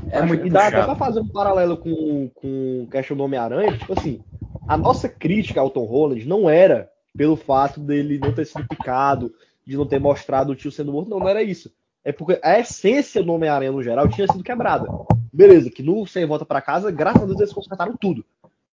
É 0.08 0.22
muito 0.22 0.46
e 0.46 0.50
dá 0.50 0.68
até 0.68 0.82
pra 0.84 0.94
fazer 0.94 1.18
um 1.20 1.26
paralelo 1.28 1.76
com, 1.78 2.30
com 2.34 2.82
o 2.84 2.88
Question 2.92 3.16
do 3.16 3.24
Homem-Aranha, 3.24 3.76
tipo 3.76 3.98
assim, 3.98 4.22
a 4.68 4.76
nossa 4.76 5.08
crítica 5.08 5.60
ao 5.60 5.70
Tom 5.70 5.84
Holland 5.84 6.28
não 6.28 6.48
era 6.48 6.91
pelo 7.16 7.36
fato 7.36 7.80
dele 7.80 8.18
não 8.18 8.32
ter 8.32 8.46
sido 8.46 8.66
picado, 8.66 9.34
de 9.66 9.76
não 9.76 9.86
ter 9.86 10.00
mostrado 10.00 10.52
o 10.52 10.56
tio 10.56 10.72
sendo 10.72 10.92
morto, 10.92 11.08
não, 11.10 11.20
não 11.20 11.28
era 11.28 11.42
isso. 11.42 11.72
É 12.04 12.10
porque 12.12 12.40
a 12.42 12.58
essência 12.58 13.22
do 13.22 13.32
Homem-Aranha 13.32 13.70
no 13.70 13.82
geral 13.82 14.08
tinha 14.08 14.26
sido 14.26 14.42
quebrada. 14.42 14.88
Beleza, 15.32 15.70
que 15.70 15.82
no 15.82 16.06
Sem 16.06 16.26
Volta 16.26 16.44
pra 16.44 16.60
Casa, 16.60 16.90
graças 16.90 17.22
a 17.22 17.26
Deus 17.26 17.38
eles 17.38 17.52
consertaram 17.52 17.96
tudo. 17.96 18.24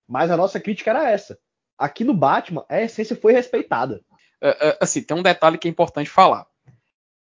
Mas 0.08 0.32
a 0.32 0.38
nossa 0.38 0.60
crítica 0.60 0.90
era 0.90 1.10
essa. 1.10 1.38
Aqui 1.78 2.04
no 2.04 2.14
Batman, 2.14 2.66
a 2.68 2.82
essência 2.82 3.16
foi 3.16 3.32
respeitada. 3.34 4.02
Uh, 4.42 4.50
uh, 4.50 4.78
assim, 4.82 5.04
tem 5.04 5.16
um 5.16 5.22
detalhe 5.22 5.58
que 5.58 5.68
é 5.68 5.72
importante 5.72 6.10
falar. 6.10 6.48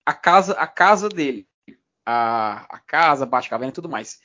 A 0.04 0.12
casa, 0.12 0.52
a 0.54 0.66
casa 0.66 1.08
dele, 1.08 1.48
a, 2.04 2.66
a 2.68 2.78
casa, 2.80 3.24
Batcaverna 3.24 3.70
e 3.70 3.74
tudo 3.74 3.88
mais. 3.88 4.20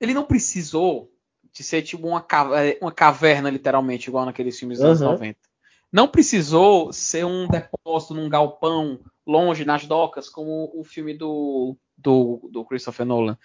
Ele 0.00 0.14
não 0.14 0.24
precisou 0.24 1.10
de 1.52 1.64
ser 1.64 1.82
tipo 1.82 2.06
uma, 2.06 2.20
caverna, 2.22 2.76
uma 2.80 2.92
caverna, 2.92 3.50
literalmente, 3.50 4.08
igual 4.08 4.24
naqueles 4.24 4.58
filmes 4.58 4.78
dos 4.78 5.00
Uhum. 5.00 5.08
anos 5.08 5.20
90. 5.20 5.38
Não 5.94 6.08
precisou 6.08 6.92
ser 6.92 7.24
um 7.24 7.46
depósito 7.46 8.14
num 8.14 8.28
galpão 8.28 8.98
longe 9.24 9.64
nas 9.64 9.86
docas, 9.86 10.28
como 10.28 10.68
o 10.74 10.82
filme 10.82 11.14
do, 11.14 11.76
do, 11.96 12.48
do 12.50 12.64
Christopher 12.64 13.06
Nolan. 13.06 13.38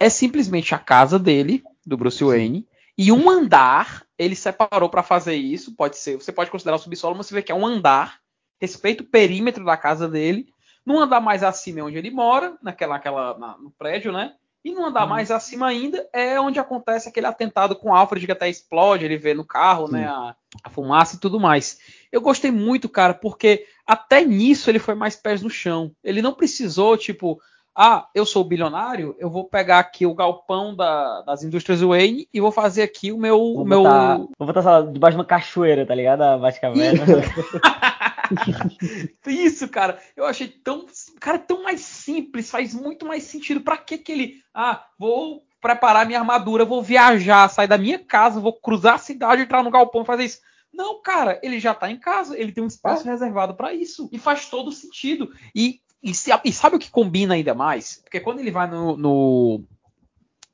É 0.00 0.08
simplesmente 0.08 0.74
a 0.74 0.78
casa 0.78 1.18
dele, 1.18 1.62
do 1.84 1.94
Bruce 1.98 2.24
Wayne, 2.24 2.66
e 2.96 3.12
um 3.12 3.28
andar 3.28 4.06
ele 4.16 4.34
separou 4.34 4.88
para 4.88 5.02
fazer 5.02 5.34
isso. 5.34 5.76
Pode 5.76 5.98
ser, 5.98 6.16
você 6.16 6.32
pode 6.32 6.50
considerar 6.50 6.76
o 6.76 6.78
subsolo, 6.78 7.14
mas 7.14 7.26
você 7.26 7.34
vê 7.34 7.42
que 7.42 7.52
é 7.52 7.54
um 7.54 7.66
andar, 7.66 8.20
respeita 8.58 9.02
o 9.02 9.06
perímetro 9.06 9.62
da 9.62 9.76
casa 9.76 10.08
dele. 10.08 10.48
Num 10.82 10.98
andar 10.98 11.20
mais 11.20 11.42
acima 11.42 11.80
é 11.80 11.82
onde 11.82 11.98
ele 11.98 12.10
mora, 12.10 12.56
naquela, 12.62 12.94
naquela, 12.94 13.38
na- 13.38 13.58
no 13.58 13.70
prédio, 13.72 14.10
né? 14.12 14.34
E 14.64 14.72
num 14.72 14.84
andar 14.86 15.06
mais 15.06 15.30
acima 15.30 15.68
ainda 15.68 16.04
é 16.12 16.40
onde 16.40 16.58
acontece 16.58 17.08
aquele 17.08 17.26
atentado 17.26 17.76
com 17.76 17.90
o 17.90 17.94
Alfred 17.94 18.26
que 18.26 18.32
até 18.32 18.48
explode, 18.48 19.04
ele 19.04 19.16
vê 19.16 19.32
no 19.32 19.44
carro, 19.44 19.86
Sim. 19.86 19.92
né, 19.94 20.06
a, 20.06 20.34
a 20.64 20.70
fumaça 20.70 21.14
e 21.16 21.20
tudo 21.20 21.38
mais. 21.38 21.78
Eu 22.10 22.20
gostei 22.20 22.50
muito, 22.50 22.88
cara, 22.88 23.14
porque 23.14 23.64
até 23.86 24.24
nisso 24.24 24.68
ele 24.68 24.80
foi 24.80 24.94
mais 24.96 25.14
pés 25.14 25.40
no 25.40 25.50
chão. 25.50 25.92
Ele 26.02 26.20
não 26.20 26.34
precisou, 26.34 26.96
tipo, 26.96 27.38
ah, 27.76 28.08
eu 28.14 28.24
sou 28.26 28.42
bilionário, 28.42 29.14
eu 29.18 29.30
vou 29.30 29.44
pegar 29.44 29.78
aqui 29.78 30.04
o 30.06 30.14
galpão 30.14 30.74
da- 30.74 31.20
das 31.22 31.44
indústrias 31.44 31.82
Wayne 31.82 32.26
e 32.32 32.40
vou 32.40 32.50
fazer 32.50 32.82
aqui 32.82 33.12
o 33.12 33.18
meu, 33.18 33.38
Vou 33.38 33.62
o 33.62 33.64
meu 33.66 33.82
botar, 33.82 34.16
vou 34.38 34.46
botar 34.52 34.80
debaixo 34.82 35.14
de 35.16 35.20
uma 35.20 35.24
cachoeira, 35.26 35.86
tá 35.86 35.94
ligado? 35.94 36.22
A 36.22 36.38
Batcaverna. 36.38 37.04
Isso, 39.26 39.68
cara, 39.68 40.00
eu 40.16 40.24
achei 40.24 40.48
tão, 40.48 40.86
cara, 41.20 41.38
tão 41.38 41.62
mais 41.62 41.80
simples, 41.80 42.50
faz 42.50 42.74
muito 42.74 43.06
mais 43.06 43.24
sentido. 43.24 43.60
Pra 43.60 43.76
que 43.76 43.98
que 43.98 44.12
ele, 44.12 44.34
ah, 44.54 44.84
vou 44.98 45.44
preparar 45.60 46.06
minha 46.06 46.20
armadura, 46.20 46.64
vou 46.64 46.82
viajar, 46.82 47.48
sair 47.48 47.66
da 47.68 47.78
minha 47.78 47.98
casa, 47.98 48.40
vou 48.40 48.52
cruzar 48.52 48.94
a 48.94 48.98
cidade, 48.98 49.42
entrar 49.42 49.62
no 49.62 49.70
galpão 49.70 50.02
e 50.02 50.06
fazer 50.06 50.24
isso? 50.24 50.40
Não, 50.72 51.00
cara, 51.00 51.40
ele 51.42 51.58
já 51.58 51.74
tá 51.74 51.90
em 51.90 51.98
casa, 51.98 52.38
ele 52.38 52.52
tem 52.52 52.62
um 52.62 52.66
espaço 52.68 53.04
reservado 53.04 53.54
pra 53.54 53.72
isso 53.72 54.08
e 54.12 54.18
faz 54.18 54.48
todo 54.48 54.70
sentido. 54.72 55.32
E, 55.54 55.80
e, 56.02 56.14
se- 56.14 56.30
e 56.44 56.52
sabe 56.52 56.76
o 56.76 56.78
que 56.78 56.90
combina 56.90 57.34
ainda 57.34 57.54
mais? 57.54 58.00
Porque 58.04 58.20
quando 58.20 58.40
ele 58.40 58.50
vai 58.50 58.68
no, 58.68 58.96
no- 58.96 59.64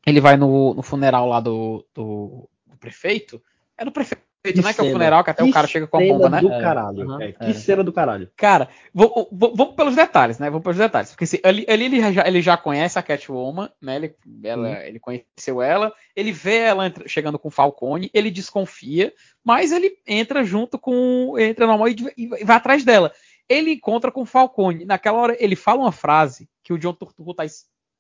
ele 0.06 0.20
vai 0.20 0.36
no, 0.36 0.74
no 0.74 0.82
funeral 0.82 1.28
lá 1.28 1.40
do, 1.40 1.86
do, 1.94 2.48
do 2.66 2.76
prefeito, 2.78 3.42
é 3.76 3.84
no 3.84 3.92
prefeito, 3.92 4.22
Que 4.44 4.60
né? 4.60 4.72
Que 4.72 4.80
é 4.80 4.82
o 4.82 4.86
cena. 4.86 4.90
funeral 4.92 5.22
que 5.22 5.30
até 5.30 5.42
o 5.44 5.46
Que 5.46 5.52
cara 5.52 5.66
chega 5.68 5.86
com 5.86 5.96
a 5.96 6.00
bomba, 6.00 6.28
né? 6.28 6.40
do 6.40 6.52
É. 6.52 6.60
caralho. 6.60 7.22
É, 7.22 7.30
que 7.32 7.44
é. 7.44 7.52
cena 7.54 7.84
do 7.84 7.92
caralho. 7.92 8.28
Cara, 8.36 8.68
vamos 8.92 9.74
pelos 9.76 9.94
detalhes, 9.94 10.40
né? 10.40 10.50
Vamos 10.50 10.64
pelos 10.64 10.78
detalhes. 10.78 11.10
Porque 11.10 11.26
se, 11.26 11.40
ali, 11.44 11.64
ali 11.68 11.84
ele, 11.84 12.12
já, 12.12 12.26
ele 12.26 12.42
já 12.42 12.56
conhece 12.56 12.98
a 12.98 13.02
Catwoman, 13.02 13.70
né? 13.80 13.94
Ele, 13.96 14.16
ela- 14.42 14.84
ele 14.84 14.98
conheceu 14.98 15.62
ela, 15.62 15.92
ele 16.16 16.32
vê 16.32 16.56
ela 16.56 16.86
entra- 16.88 17.06
chegando 17.06 17.38
com 17.38 17.48
o 17.48 17.52
Falcone, 17.52 18.10
ele 18.12 18.32
desconfia, 18.32 19.12
mas 19.44 19.70
ele 19.70 19.92
entra 20.04 20.42
junto 20.42 20.76
com. 20.76 21.38
entra 21.38 21.64
normal 21.66 21.88
e, 21.88 21.96
e 22.16 22.44
vai 22.44 22.56
atrás 22.56 22.84
dela. 22.84 23.12
Ele 23.48 23.72
encontra 23.74 24.10
com 24.10 24.22
o 24.22 24.26
Falcone. 24.26 24.84
Naquela 24.84 25.18
hora, 25.18 25.36
ele 25.38 25.54
fala 25.54 25.80
uma 25.82 25.92
frase 25.92 26.48
que 26.64 26.72
o 26.72 26.78
John 26.78 26.94
Turturro 26.94 27.32
tá, 27.34 27.44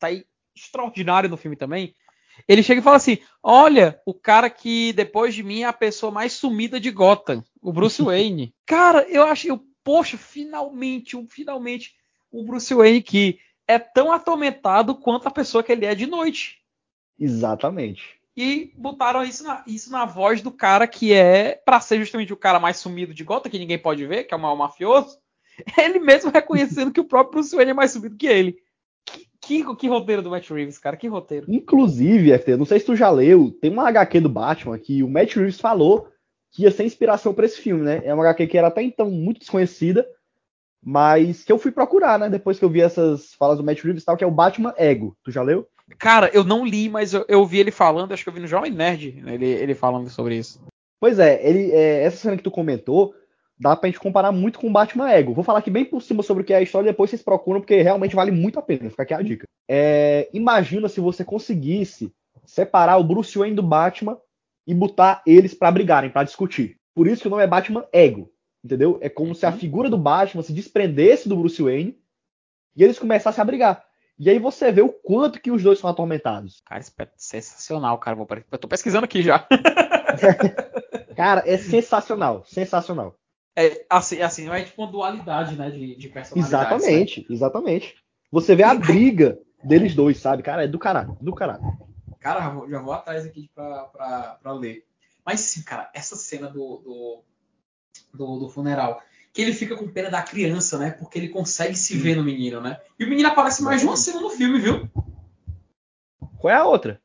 tá 0.00 0.08
aí 0.08 0.24
extraordinário 0.56 1.30
no 1.30 1.36
filme 1.36 1.56
também. 1.56 1.94
Ele 2.48 2.62
chega 2.62 2.80
e 2.80 2.84
fala 2.84 2.96
assim: 2.96 3.18
Olha, 3.42 4.00
o 4.06 4.12
cara 4.14 4.48
que 4.50 4.92
depois 4.92 5.34
de 5.34 5.42
mim 5.42 5.60
é 5.62 5.66
a 5.66 5.72
pessoa 5.72 6.10
mais 6.12 6.32
sumida 6.32 6.80
de 6.80 6.90
Gotham, 6.90 7.44
o 7.60 7.72
Bruce 7.72 8.00
Wayne. 8.02 8.54
cara, 8.66 9.06
eu 9.08 9.22
achei, 9.24 9.50
eu, 9.50 9.60
poxa, 9.84 10.16
finalmente, 10.18 11.16
um- 11.16 11.26
finalmente, 11.28 11.94
o 12.30 12.44
Bruce 12.44 12.72
Wayne 12.74 13.02
que 13.02 13.38
é 13.68 13.78
tão 13.78 14.10
atormentado 14.12 14.94
quanto 14.94 15.28
a 15.28 15.30
pessoa 15.30 15.62
que 15.62 15.70
ele 15.72 15.86
é 15.86 15.94
de 15.94 16.06
noite. 16.06 16.58
Exatamente. 17.18 18.02
E 18.36 18.72
botaram 18.76 19.22
isso 19.22 19.44
na, 19.44 19.62
isso 19.66 19.90
na 19.90 20.04
voz 20.06 20.40
do 20.40 20.50
cara 20.50 20.86
que 20.86 21.12
é, 21.12 21.60
pra 21.64 21.80
ser 21.80 21.98
justamente 21.98 22.32
o 22.32 22.36
cara 22.36 22.58
mais 22.58 22.78
sumido 22.78 23.12
de 23.14 23.22
Gotham, 23.24 23.50
que 23.50 23.58
ninguém 23.58 23.78
pode 23.78 24.04
ver, 24.06 24.24
que 24.24 24.32
é 24.32 24.36
o 24.36 24.40
maior 24.40 24.56
mafioso. 24.56 25.18
Ele 25.78 25.98
mesmo 25.98 26.30
reconhecendo 26.30 26.90
que 26.92 27.00
o 27.00 27.04
próprio 27.04 27.32
Bruce 27.40 27.54
Wayne 27.54 27.72
é 27.72 27.74
mais 27.74 27.90
sumido 27.92 28.16
que 28.16 28.26
ele. 28.26 28.56
Que, 29.44 29.74
que, 29.74 29.88
roteiro 29.88 30.22
do 30.22 30.30
Matt 30.30 30.48
Reeves, 30.50 30.78
cara, 30.78 30.96
que 30.96 31.08
roteiro. 31.08 31.46
Inclusive, 31.48 32.38
FT, 32.38 32.56
não 32.56 32.64
sei 32.64 32.78
se 32.78 32.86
tu 32.86 32.94
já 32.94 33.10
leu, 33.10 33.50
tem 33.60 33.70
uma 33.70 33.88
HQ 33.88 34.20
do 34.20 34.28
Batman 34.28 34.78
que 34.78 35.02
o 35.02 35.08
Matt 35.08 35.34
Reeves 35.34 35.60
falou 35.60 36.08
que 36.52 36.62
ia 36.62 36.70
ser 36.70 36.84
inspiração 36.84 37.34
pra 37.34 37.46
esse 37.46 37.60
filme, 37.60 37.82
né? 37.82 38.02
É 38.04 38.14
uma 38.14 38.22
HQ 38.22 38.46
que 38.46 38.56
era 38.56 38.68
até 38.68 38.82
então 38.82 39.10
muito 39.10 39.40
desconhecida, 39.40 40.06
mas 40.84 41.42
que 41.42 41.50
eu 41.50 41.58
fui 41.58 41.72
procurar, 41.72 42.18
né? 42.18 42.28
Depois 42.28 42.58
que 42.58 42.64
eu 42.64 42.70
vi 42.70 42.82
essas 42.82 43.34
falas 43.34 43.58
do 43.58 43.64
Matt 43.64 43.82
Reeves 43.82 44.02
e 44.02 44.06
tal, 44.06 44.16
que 44.16 44.22
é 44.22 44.26
o 44.26 44.30
Batman 44.30 44.74
Ego. 44.76 45.16
Tu 45.24 45.32
já 45.32 45.42
leu? 45.42 45.66
Cara, 45.98 46.30
eu 46.32 46.44
não 46.44 46.64
li, 46.64 46.88
mas 46.88 47.12
eu, 47.12 47.24
eu 47.28 47.44
vi 47.44 47.58
ele 47.58 47.70
falando, 47.70 48.12
acho 48.12 48.22
que 48.22 48.28
eu 48.28 48.32
vi 48.32 48.40
no 48.40 48.46
Jovem 48.46 48.70
Nerd, 48.70 49.20
né, 49.22 49.34
ele, 49.34 49.46
ele 49.46 49.74
falando 49.74 50.08
sobre 50.08 50.36
isso. 50.36 50.60
Pois 51.00 51.18
é, 51.18 51.40
ele, 51.46 51.72
é, 51.72 52.04
essa 52.04 52.16
cena 52.16 52.36
que 52.36 52.42
tu 52.42 52.50
comentou, 52.50 53.14
dá 53.62 53.76
pra 53.76 53.88
gente 53.88 54.00
comparar 54.00 54.32
muito 54.32 54.58
com 54.58 54.66
o 54.66 54.72
Batman 54.72 55.08
Ego. 55.08 55.32
Vou 55.32 55.44
falar 55.44 55.60
aqui 55.60 55.70
bem 55.70 55.84
por 55.84 56.02
cima 56.02 56.20
sobre 56.22 56.42
o 56.42 56.46
que 56.46 56.52
é 56.52 56.56
a 56.56 56.62
história, 56.62 56.90
depois 56.90 57.08
vocês 57.08 57.22
procuram, 57.22 57.60
porque 57.60 57.80
realmente 57.80 58.16
vale 58.16 58.32
muito 58.32 58.58
a 58.58 58.62
pena. 58.62 58.90
Fica 58.90 59.04
aqui 59.04 59.14
a 59.14 59.22
dica. 59.22 59.46
É, 59.68 60.28
imagina 60.34 60.88
se 60.88 61.00
você 61.00 61.24
conseguisse 61.24 62.12
separar 62.44 62.96
o 62.96 63.04
Bruce 63.04 63.38
Wayne 63.38 63.54
do 63.54 63.62
Batman 63.62 64.18
e 64.66 64.74
botar 64.74 65.22
eles 65.24 65.54
pra 65.54 65.70
brigarem, 65.70 66.10
pra 66.10 66.24
discutir. 66.24 66.76
Por 66.92 67.06
isso 67.06 67.22
que 67.22 67.28
o 67.28 67.30
nome 67.30 67.44
é 67.44 67.46
Batman 67.46 67.86
Ego, 67.92 68.32
entendeu? 68.64 68.98
É 69.00 69.08
como 69.08 69.32
se 69.32 69.46
a 69.46 69.52
figura 69.52 69.88
do 69.88 69.96
Batman 69.96 70.42
se 70.42 70.52
desprendesse 70.52 71.28
do 71.28 71.36
Bruce 71.36 71.62
Wayne 71.62 71.96
e 72.74 72.82
eles 72.82 72.98
começassem 72.98 73.40
a 73.40 73.44
brigar. 73.44 73.84
E 74.18 74.28
aí 74.28 74.40
você 74.40 74.72
vê 74.72 74.82
o 74.82 74.88
quanto 74.88 75.40
que 75.40 75.52
os 75.52 75.62
dois 75.62 75.78
são 75.78 75.88
atormentados. 75.88 76.60
Cara, 76.66 76.80
isso 76.80 76.92
é 76.98 77.08
sensacional, 77.16 77.96
cara. 77.98 78.18
Eu 78.50 78.58
tô 78.58 78.66
pesquisando 78.66 79.04
aqui 79.04 79.22
já. 79.22 79.46
Cara, 81.16 81.42
é 81.46 81.56
sensacional, 81.58 82.42
sensacional. 82.46 83.18
É, 83.54 83.84
assim, 83.90 84.20
assim, 84.22 84.48
é 84.48 84.62
tipo 84.64 84.82
uma 84.82 84.90
dualidade, 84.90 85.56
né, 85.56 85.70
de, 85.70 85.94
de 85.96 86.08
personalidades. 86.08 86.68
né? 86.70 86.92
Exatamente, 86.92 87.26
exatamente. 87.28 87.94
Você 88.30 88.56
vê 88.56 88.62
a 88.62 88.74
briga 88.74 89.38
deles 89.62 89.94
dois, 89.94 90.18
sabe? 90.18 90.42
Cara, 90.42 90.64
é 90.64 90.68
do 90.68 90.78
caralho, 90.78 91.16
do 91.20 91.34
caralho. 91.34 91.62
Cara, 92.18 92.40
já 92.68 92.80
vou, 92.80 92.92
atrás 92.94 93.26
aqui 93.26 93.50
pra, 93.54 93.84
pra, 93.84 94.38
pra 94.42 94.52
ler. 94.52 94.84
Mas 95.24 95.40
sim, 95.40 95.62
cara, 95.62 95.90
essa 95.92 96.16
cena 96.16 96.48
do, 96.48 96.78
do, 96.78 97.24
do, 98.14 98.38
do 98.38 98.48
funeral, 98.48 99.02
que 99.34 99.42
ele 99.42 99.52
fica 99.52 99.76
com 99.76 99.86
pena 99.88 100.08
da 100.08 100.22
criança, 100.22 100.78
né? 100.78 100.90
Porque 100.92 101.18
ele 101.18 101.28
consegue 101.28 101.74
se 101.76 101.96
ver 101.96 102.16
no 102.16 102.24
menino, 102.24 102.60
né? 102.60 102.80
E 102.98 103.04
o 103.04 103.08
menino 103.08 103.28
aparece 103.28 103.62
mais 103.62 103.80
de 103.80 103.86
uma 103.86 103.96
cena 103.96 104.20
no 104.20 104.30
filme, 104.30 104.58
viu? 104.60 104.88
Qual 106.38 106.52
é 106.52 106.56
a 106.56 106.64
outra? 106.64 107.00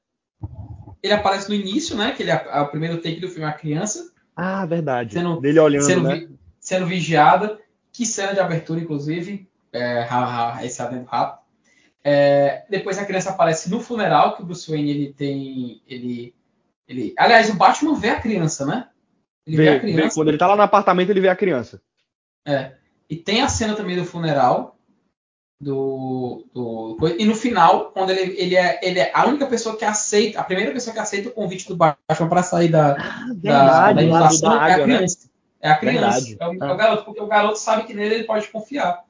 Ele 1.03 1.13
aparece 1.13 1.49
no 1.49 1.55
início, 1.55 1.95
né? 1.95 2.11
Que 2.11 2.23
ele 2.23 2.31
é 2.31 2.47
é 2.49 2.61
o 2.61 2.69
primeiro 2.69 3.01
take 3.01 3.19
do 3.19 3.29
filme 3.29 3.45
a 3.45 3.53
criança, 3.53 4.11
Ah, 4.35 4.65
verdade. 4.65 5.13
Sendo- 5.13 5.41
Dele 5.41 5.59
olhando, 5.59 5.83
sendo, 5.85 6.03
né? 6.03 6.29
Sendo 6.67 6.85
vigiada. 6.85 7.57
Que 7.93 8.05
cena 8.05 8.33
de 8.33 8.41
abertura, 8.41 8.81
inclusive. 8.81 9.49
É, 9.71 10.01
ha, 10.03 10.57
ha, 10.57 10.65
esse 10.65 10.81
adendo 10.81 11.05
rápido. 11.05 11.39
É, 12.03 12.65
depois 12.69 12.97
a 12.97 13.05
criança 13.05 13.29
aparece 13.29 13.69
no 13.69 13.79
funeral, 13.79 14.35
que 14.35 14.41
o 14.41 14.45
Bruce 14.45 14.69
Wayne 14.69 14.89
ele 14.89 15.13
tem. 15.13 15.81
Ele, 15.87 16.35
ele, 16.85 17.13
aliás, 17.17 17.49
o 17.49 17.55
Batman 17.55 17.95
vê 17.95 18.09
a 18.09 18.19
criança, 18.19 18.65
né? 18.65 18.87
Ele 19.45 19.55
vê, 19.55 19.63
Vê, 19.63 19.69
a 19.69 19.73
vê, 19.73 19.79
criança. 19.79 20.15
quando 20.15 20.27
ele 20.27 20.37
tá 20.37 20.47
lá 20.47 20.57
no 20.57 20.61
apartamento, 20.61 21.09
ele 21.09 21.21
vê 21.21 21.29
a 21.29 21.35
criança. 21.35 21.81
É. 22.45 22.73
E 23.09 23.15
tem 23.15 23.41
a 23.41 23.47
cena 23.47 23.73
também 23.73 23.95
do 23.95 24.03
funeral. 24.03 24.77
Do, 25.59 26.45
do, 26.53 26.97
e 27.17 27.25
no 27.25 27.33
final, 27.33 27.91
quando 27.91 28.11
ele, 28.11 28.39
ele, 28.39 28.55
é, 28.55 28.79
ele 28.83 28.99
é 28.99 29.11
a 29.11 29.25
única 29.25 29.47
pessoa 29.47 29.75
que 29.75 29.83
aceita, 29.83 30.39
a 30.39 30.43
primeira 30.43 30.71
pessoa 30.71 30.93
que 30.93 30.99
aceita 30.99 31.29
o 31.29 31.31
convite 31.31 31.67
do 31.67 31.75
Batman 31.75 32.29
para 32.29 32.43
sair 32.43 32.67
da, 32.67 32.93
da, 32.93 33.33
da 33.33 33.63
lado 33.63 34.01
inundação 34.01 34.49
da 34.51 34.55
é 34.55 34.59
a 34.59 34.75
água, 34.75 34.87
né? 34.87 35.05
É 35.61 35.69
a 35.69 35.77
criança. 35.77 36.35
É 36.39 36.47
o, 36.47 36.51
Ah. 36.63 36.67
é 36.69 36.73
o 36.73 36.77
garoto, 36.77 37.05
porque 37.05 37.21
o 37.21 37.27
garoto 37.27 37.57
sabe 37.59 37.83
que 37.83 37.93
nele 37.93 38.15
ele 38.15 38.23
pode 38.23 38.47
confiar. 38.47 39.03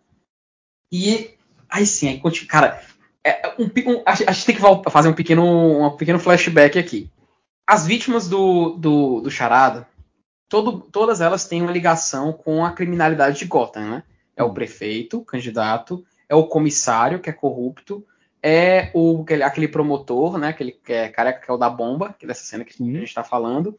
E 0.92 1.32
aí 1.70 1.86
sim, 1.86 2.08
aí. 2.08 2.46
Cara, 2.48 2.82
é 3.24 3.54
um, 3.60 3.66
um- 3.66 4.04
a, 4.06 4.16
gente- 4.16 4.46
tem 4.46 4.56
que 4.56 4.62
fazer 4.90 5.10
um 5.10 5.14
pequeno, 5.14 5.86
um 5.86 5.98
pequeno 5.98 6.20
flashback 6.20 6.80
aqui. 6.80 7.10
As 7.68 7.86
vítimas 7.86 8.30
do, 8.30 8.72
do, 8.78 9.22
do 9.22 9.30
Charada, 9.32 9.88
todo, 10.48 10.80
todas 10.80 11.20
elas 11.20 11.46
têm 11.46 11.62
uma 11.62 11.72
ligação 11.72 12.32
com 12.32 12.64
a 12.64 12.72
criminalidade 12.72 13.40
de 13.40 13.46
Gotham, 13.46 13.90
né? 13.90 14.04
É 14.36 14.44
o 14.44 14.54
prefeito, 14.54 15.18
o 15.20 15.26
candidato, 15.26 16.06
é 16.30 16.36
o 16.36 16.48
comissário, 16.48 17.20
que 17.20 17.30
é 17.30 17.34
corrupto, 17.34 18.06
é 18.42 18.90
o, 18.94 19.22
aquele, 19.24 19.44
aquele 19.44 19.68
promotor, 19.68 20.38
né? 20.38 20.50
Aquele 20.50 20.72
que 20.72 20.94
é 20.94 21.10
careca 21.10 21.42
que 21.42 21.52
é 21.52 21.54
o 21.54 21.58
da 21.58 21.70
bomba, 21.70 22.16
que 22.18 22.24
é 22.26 22.28
dessa 22.28 22.44
cena 22.46 22.64
que 22.64 22.72
a 22.82 22.86
gente 22.86 23.04
está 23.04 23.24
falando. 23.24 23.78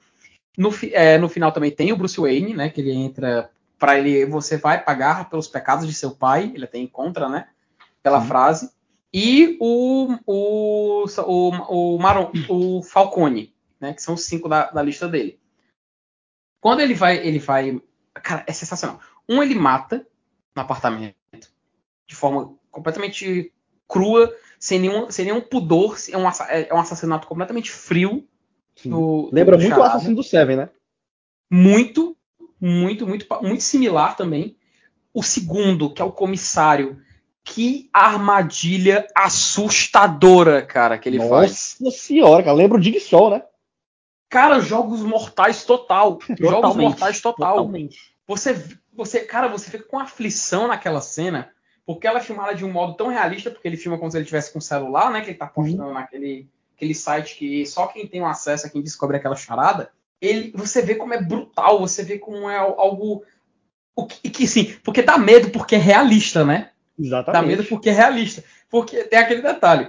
No, 0.59 0.71
é, 0.93 1.17
no 1.19 1.29
final 1.29 1.53
também 1.53 1.71
tem 1.71 1.93
o 1.93 1.97
Bruce 1.97 2.21
Wayne, 2.21 2.53
né? 2.53 2.69
Que 2.69 2.81
ele 2.81 2.93
entra 2.93 3.51
para 3.79 3.97
ele, 3.97 4.27
você 4.27 4.57
vai 4.57 4.83
pagar 4.83 5.31
pelos 5.31 5.47
pecados 5.47 5.87
de 5.87 5.95
seu 5.95 6.11
pai, 6.11 6.51
ele 6.53 6.65
até 6.65 6.79
encontra, 6.79 7.29
né? 7.29 7.49
Pela 8.03 8.21
Sim. 8.21 8.27
frase. 8.27 8.71
E 9.15 9.57
o 9.61 10.17
o, 10.27 11.05
o, 11.07 11.51
o, 11.95 11.99
Maron, 11.99 12.33
o 12.49 12.83
Falcone, 12.83 13.55
né? 13.81 13.95
Que 13.95 14.03
são 14.03 14.15
os 14.15 14.25
cinco 14.25 14.49
da, 14.49 14.69
da 14.71 14.83
lista 14.83 15.09
dele. 15.09 15.39
Quando 16.61 16.81
ele 16.81 16.93
vai, 16.95 17.19
ele 17.19 17.39
vai, 17.39 17.81
cara, 18.15 18.43
é 18.47 18.53
sensacional. 18.53 19.01
Um 19.29 19.43
ele 19.43 19.55
mata 19.55 20.05
no 20.55 20.63
apartamento 20.63 21.15
de 22.07 22.17
forma 22.17 22.57
completamente 22.71 23.53
crua, 23.87 24.35
sem 24.59 24.81
nenhum, 24.81 25.11
sem 25.11 25.27
nenhum 25.27 25.41
pudor, 25.41 25.97
é 26.11 26.19
um, 26.19 26.27
assa- 26.27 26.47
é 26.51 26.75
um 26.75 26.81
assassinato 26.81 27.29
completamente 27.29 27.71
frio. 27.71 28.27
Sim. 28.83 28.91
do- 28.91 29.29
Lembra 29.33 29.57
do 29.57 29.61
muito 29.63 29.73
o 29.73 29.77
Charada. 29.77 29.95
assassino 29.97 30.17
do 30.17 30.23
Seven, 30.23 30.57
né? 30.57 30.69
Muito, 31.51 32.17
muito, 32.61 33.07
muito, 33.07 33.27
muito 33.43 33.63
similar 33.63 34.17
também. 34.17 34.57
O 35.15 35.23
segundo, 35.23 35.93
que 35.93 36.03
é 36.03 36.05
o 36.05 36.13
comissário. 36.13 37.01
Que 37.45 37.89
armadilha 37.95 39.07
assustadora, 39.15 40.61
cara, 40.63 40.99
que 40.99 41.09
ele 41.09 41.19
faz. 41.19 41.77
Nossa 41.81 41.97
senhora, 41.99 42.43
cara. 42.43 42.55
Lembra 42.57 42.77
o 42.77 42.81
Dig 42.81 43.01
Sol, 43.01 43.31
né? 43.31 43.43
Cara, 44.29 44.61
jogos 44.61 45.01
mortais 45.01 45.65
total. 45.65 46.19
Jogos 46.29 46.51
Totalmente, 46.57 46.89
mortais 46.91 47.21
total. 47.23 47.57
Totalmente. 47.57 47.99
Você, 48.27 48.63
você, 48.93 49.21
cara, 49.21 49.49
você 49.49 49.71
fica 49.71 49.85
com 49.85 49.99
aflição 49.99 50.69
naquela 50.69 51.01
cena, 51.01 51.51
porque 51.87 52.07
ela 52.07 52.19
é 52.19 52.23
filmada 52.23 52.55
de 52.55 52.67
um 52.67 52.71
modo 52.71 52.95
tão 52.95 53.09
realista, 53.09 53.51
porque 53.51 53.67
ele 53.67 53.79
filma 53.79 53.97
como 53.97 54.11
se 54.11 54.19
ele 54.19 54.27
tivesse 54.27 54.53
com 54.53 54.59
o 54.59 54.63
celular, 54.63 55.11
né? 55.11 55.23
Que 55.23 55.31
ele 55.31 55.39
tá 55.39 55.47
postando 55.47 55.91
naquele 55.95 56.47
aquele 56.79 56.95
site 56.95 57.35
que 57.37 57.67
só 57.67 57.89
quem 57.89 58.07
tem 58.07 58.25
acesso 58.25 58.67
é 58.67 58.71
quem 58.71 58.81
descobre 58.81 59.17
aquela 59.17 59.35
charada. 59.35 59.91
Ele, 60.21 60.53
você 60.55 60.81
vê 60.81 60.95
como 60.95 61.13
é 61.13 61.21
brutal, 61.21 61.81
você 61.81 62.05
vê 62.05 62.19
como 62.19 62.49
é 62.49 62.57
algo. 62.57 63.25
O 63.95 64.07
que, 64.07 64.31
que 64.31 64.47
sim, 64.47 64.77
porque 64.85 65.03
dá 65.03 65.19
medo 65.19 65.51
porque 65.51 65.75
é 65.75 65.79
realista, 65.79 66.45
né? 66.45 66.71
Exatamente. 66.97 67.33
Dá 67.43 67.47
medo 67.47 67.65
porque 67.65 67.91
é 67.91 67.93
realista. 67.93 68.45
Porque 68.71 69.05
tem 69.05 69.19
aquele 69.19 69.43
detalhe. 69.43 69.89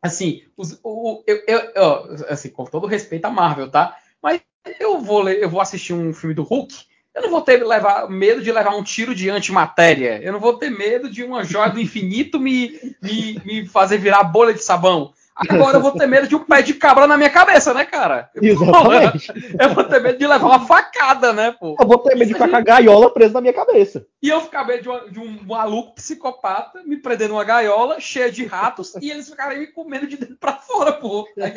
Assim, 0.00 0.42
os- 0.56 0.78
o, 0.82 1.22
eu, 1.26 1.42
eu- 1.46 1.72
ó, 1.76 2.06
assim, 2.28 2.48
com 2.48 2.64
todo 2.64 2.86
respeito 2.86 3.26
à 3.26 3.30
Marvel, 3.30 3.70
tá? 3.70 3.96
Mas 4.22 4.40
eu 4.80 4.98
vou, 5.00 5.20
ler- 5.20 5.42
eu 5.42 5.48
vou 5.50 5.60
assistir 5.60 5.92
um 5.92 6.12
filme 6.14 6.34
do 6.34 6.42
Hulk. 6.42 6.74
Eu 7.14 7.22
não 7.22 7.30
vou 7.30 7.42
ter 7.42 7.62
levar, 7.64 8.08
medo 8.08 8.42
de 8.42 8.50
levar 8.50 8.74
um 8.74 8.82
tiro 8.82 9.14
de 9.14 9.28
antimatéria. 9.30 10.20
Eu 10.22 10.32
não 10.32 10.40
vou 10.40 10.56
ter 10.58 10.70
medo 10.70 11.10
de 11.10 11.22
uma 11.22 11.44
joia 11.44 11.70
do 11.70 11.80
infinito 11.80 12.40
me, 12.40 12.78
me, 13.00 13.40
me 13.44 13.66
fazer 13.66 13.98
virar 13.98 14.24
bolha 14.24 14.52
de 14.54 14.62
sabão. 14.62 15.12
Agora 15.36 15.78
eu 15.78 15.82
vou 15.82 15.90
ter 15.90 16.06
medo 16.06 16.28
de 16.28 16.36
um 16.36 16.44
pé 16.44 16.62
de 16.62 16.74
cabra 16.74 17.08
na 17.08 17.16
minha 17.16 17.30
cabeça, 17.30 17.74
né, 17.74 17.84
cara? 17.84 18.30
Exatamente. 18.36 19.32
Eu 19.58 19.74
vou 19.74 19.84
ter 19.84 20.00
medo 20.00 20.18
de 20.18 20.26
levar 20.26 20.46
uma 20.46 20.66
facada, 20.66 21.32
né, 21.32 21.50
pô? 21.50 21.76
Eu 21.78 21.86
vou 21.86 21.98
ter 21.98 22.14
medo 22.14 22.28
de 22.28 22.34
ficar 22.34 22.48
com 22.48 22.56
a 22.56 22.60
gaiola 22.60 23.12
presa 23.12 23.34
na 23.34 23.40
minha 23.40 23.52
cabeça. 23.52 24.06
E 24.22 24.28
eu 24.28 24.40
ficar 24.40 24.64
medo 24.64 24.82
de, 24.82 24.88
uma- 24.88 25.10
de 25.10 25.18
um 25.18 25.42
maluco 25.44 25.96
psicopata 25.96 26.82
me 26.84 26.96
prender 26.96 27.28
numa 27.28 27.42
gaiola 27.42 27.98
cheia 27.98 28.30
de 28.30 28.46
ratos 28.46 28.94
e 28.96 29.10
eles 29.10 29.28
ficarem 29.28 29.58
me 29.58 29.66
comendo 29.66 30.06
de 30.06 30.16
dentro 30.16 30.36
pra 30.36 30.54
fora, 30.54 30.92
pô. 30.92 31.26
Aí, 31.40 31.52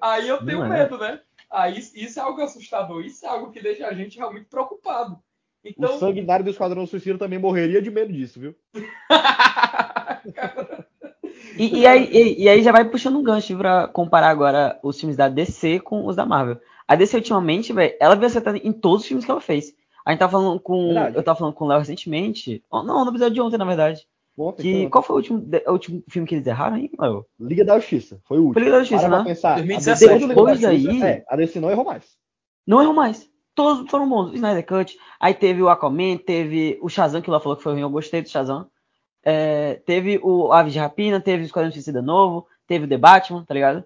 aí 0.00 0.28
eu 0.28 0.44
tenho 0.44 0.64
é. 0.64 0.68
medo, 0.68 0.96
né? 0.96 1.20
Aí 1.50 1.78
isso 1.78 2.18
é 2.18 2.22
algo 2.22 2.40
assustador, 2.40 3.04
isso 3.04 3.26
é 3.26 3.28
algo 3.28 3.50
que 3.50 3.62
deixa 3.62 3.86
a 3.86 3.92
gente 3.92 4.16
realmente 4.16 4.46
preocupado. 4.46 5.18
Então, 5.64 5.96
O 5.96 5.98
sanguinário 5.98 6.44
do 6.44 6.50
Esquadrão 6.50 6.86
Suicida 6.86 7.18
também 7.18 7.38
morreria 7.38 7.82
de 7.82 7.90
medo 7.90 8.12
disso, 8.12 8.40
viu? 8.40 8.54
E, 11.64 11.80
e 11.80 11.86
aí, 11.86 12.08
e, 12.12 12.42
e 12.44 12.48
aí 12.48 12.62
já 12.62 12.72
vai 12.72 12.84
puxando 12.88 13.16
um 13.18 13.22
gancho 13.22 13.56
pra 13.56 13.86
comparar 13.88 14.28
agora 14.30 14.78
os 14.82 14.98
filmes 14.98 15.16
da 15.16 15.28
DC 15.28 15.80
com 15.80 16.06
os 16.06 16.16
da 16.16 16.26
Marvel. 16.26 16.58
A 16.88 16.94
DC 16.96 17.16
ultimamente, 17.16 17.72
velho, 17.72 17.94
ela 18.00 18.14
veio 18.16 18.26
acertando 18.26 18.58
em 18.62 18.72
todos 18.72 19.02
os 19.02 19.06
filmes 19.06 19.24
que 19.24 19.30
ela 19.30 19.40
fez. 19.40 19.72
A 20.04 20.10
gente 20.10 20.18
tava 20.18 20.32
falando 20.32 20.58
com. 20.58 20.88
Verdade. 20.94 21.16
Eu 21.16 21.22
tava 21.22 21.38
falando 21.38 21.54
com 21.54 21.64
o 21.64 21.68
Léo 21.68 21.78
recentemente. 21.78 22.62
Não, 22.72 23.04
no 23.04 23.10
episódio 23.10 23.34
de 23.34 23.40
ontem, 23.40 23.56
na 23.56 23.64
verdade. 23.64 24.06
Ontem, 24.36 24.62
Que, 24.62 24.88
qual 24.90 25.04
foi 25.04 25.14
o 25.14 25.18
último, 25.18 25.38
de- 25.40 25.62
o 25.66 25.72
último 25.72 26.02
filme 26.08 26.26
que 26.26 26.34
eles 26.34 26.46
erraram 26.46 26.76
aí, 26.76 26.90
Léo? 26.98 27.24
Liga 27.38 27.64
da 27.64 27.78
Justiça. 27.78 28.18
Foi 28.24 28.38
o 28.38 28.46
último. 28.46 28.54
Foi 28.54 28.62
Liga 28.62 28.72
da 28.76 28.80
Justiça, 28.80 29.08
Para 29.08 29.18
né? 29.18 29.24
pensar. 29.24 29.54
2017. 29.56 29.90
A 29.90 29.94
DC 29.94 30.06
do 30.06 30.12
Liga 30.14 30.26
da 30.26 30.34
Depois 30.34 30.60
daí- 30.60 30.80
Justiça, 30.82 31.06
É, 31.06 31.24
a 31.28 31.36
DC 31.36 31.60
não 31.60 31.70
errou 31.70 31.84
mais. 31.84 32.04
Não 32.66 32.82
errou 32.82 32.94
mais. 32.94 33.30
Todos 33.54 33.88
foram 33.90 34.08
bons. 34.08 34.32
Snyder 34.34 34.66
Cut. 34.66 34.96
Aí 35.20 35.34
teve 35.34 35.62
o 35.62 35.68
Aquaman, 35.68 36.16
teve 36.16 36.78
o 36.82 36.88
Shazam, 36.88 37.20
que 37.20 37.28
o 37.28 37.32
Léo 37.32 37.40
falou 37.42 37.56
que 37.56 37.62
foi 37.62 37.72
ruim. 37.74 37.82
Eu 37.82 37.90
gostei 37.90 38.22
do 38.22 38.28
Shazam. 38.28 38.66
É, 39.24 39.74
teve 39.86 40.18
o 40.22 40.52
Aves 40.52 40.72
de 40.72 40.78
Rapina, 40.78 41.20
teve 41.20 41.42
o 41.42 41.46
Esquadrão 41.46 41.70
Suicida 41.72 42.02
Novo, 42.02 42.46
teve 42.66 42.84
o 42.86 42.88
The 42.88 42.98
Batman, 42.98 43.44
tá 43.44 43.54
ligado? 43.54 43.84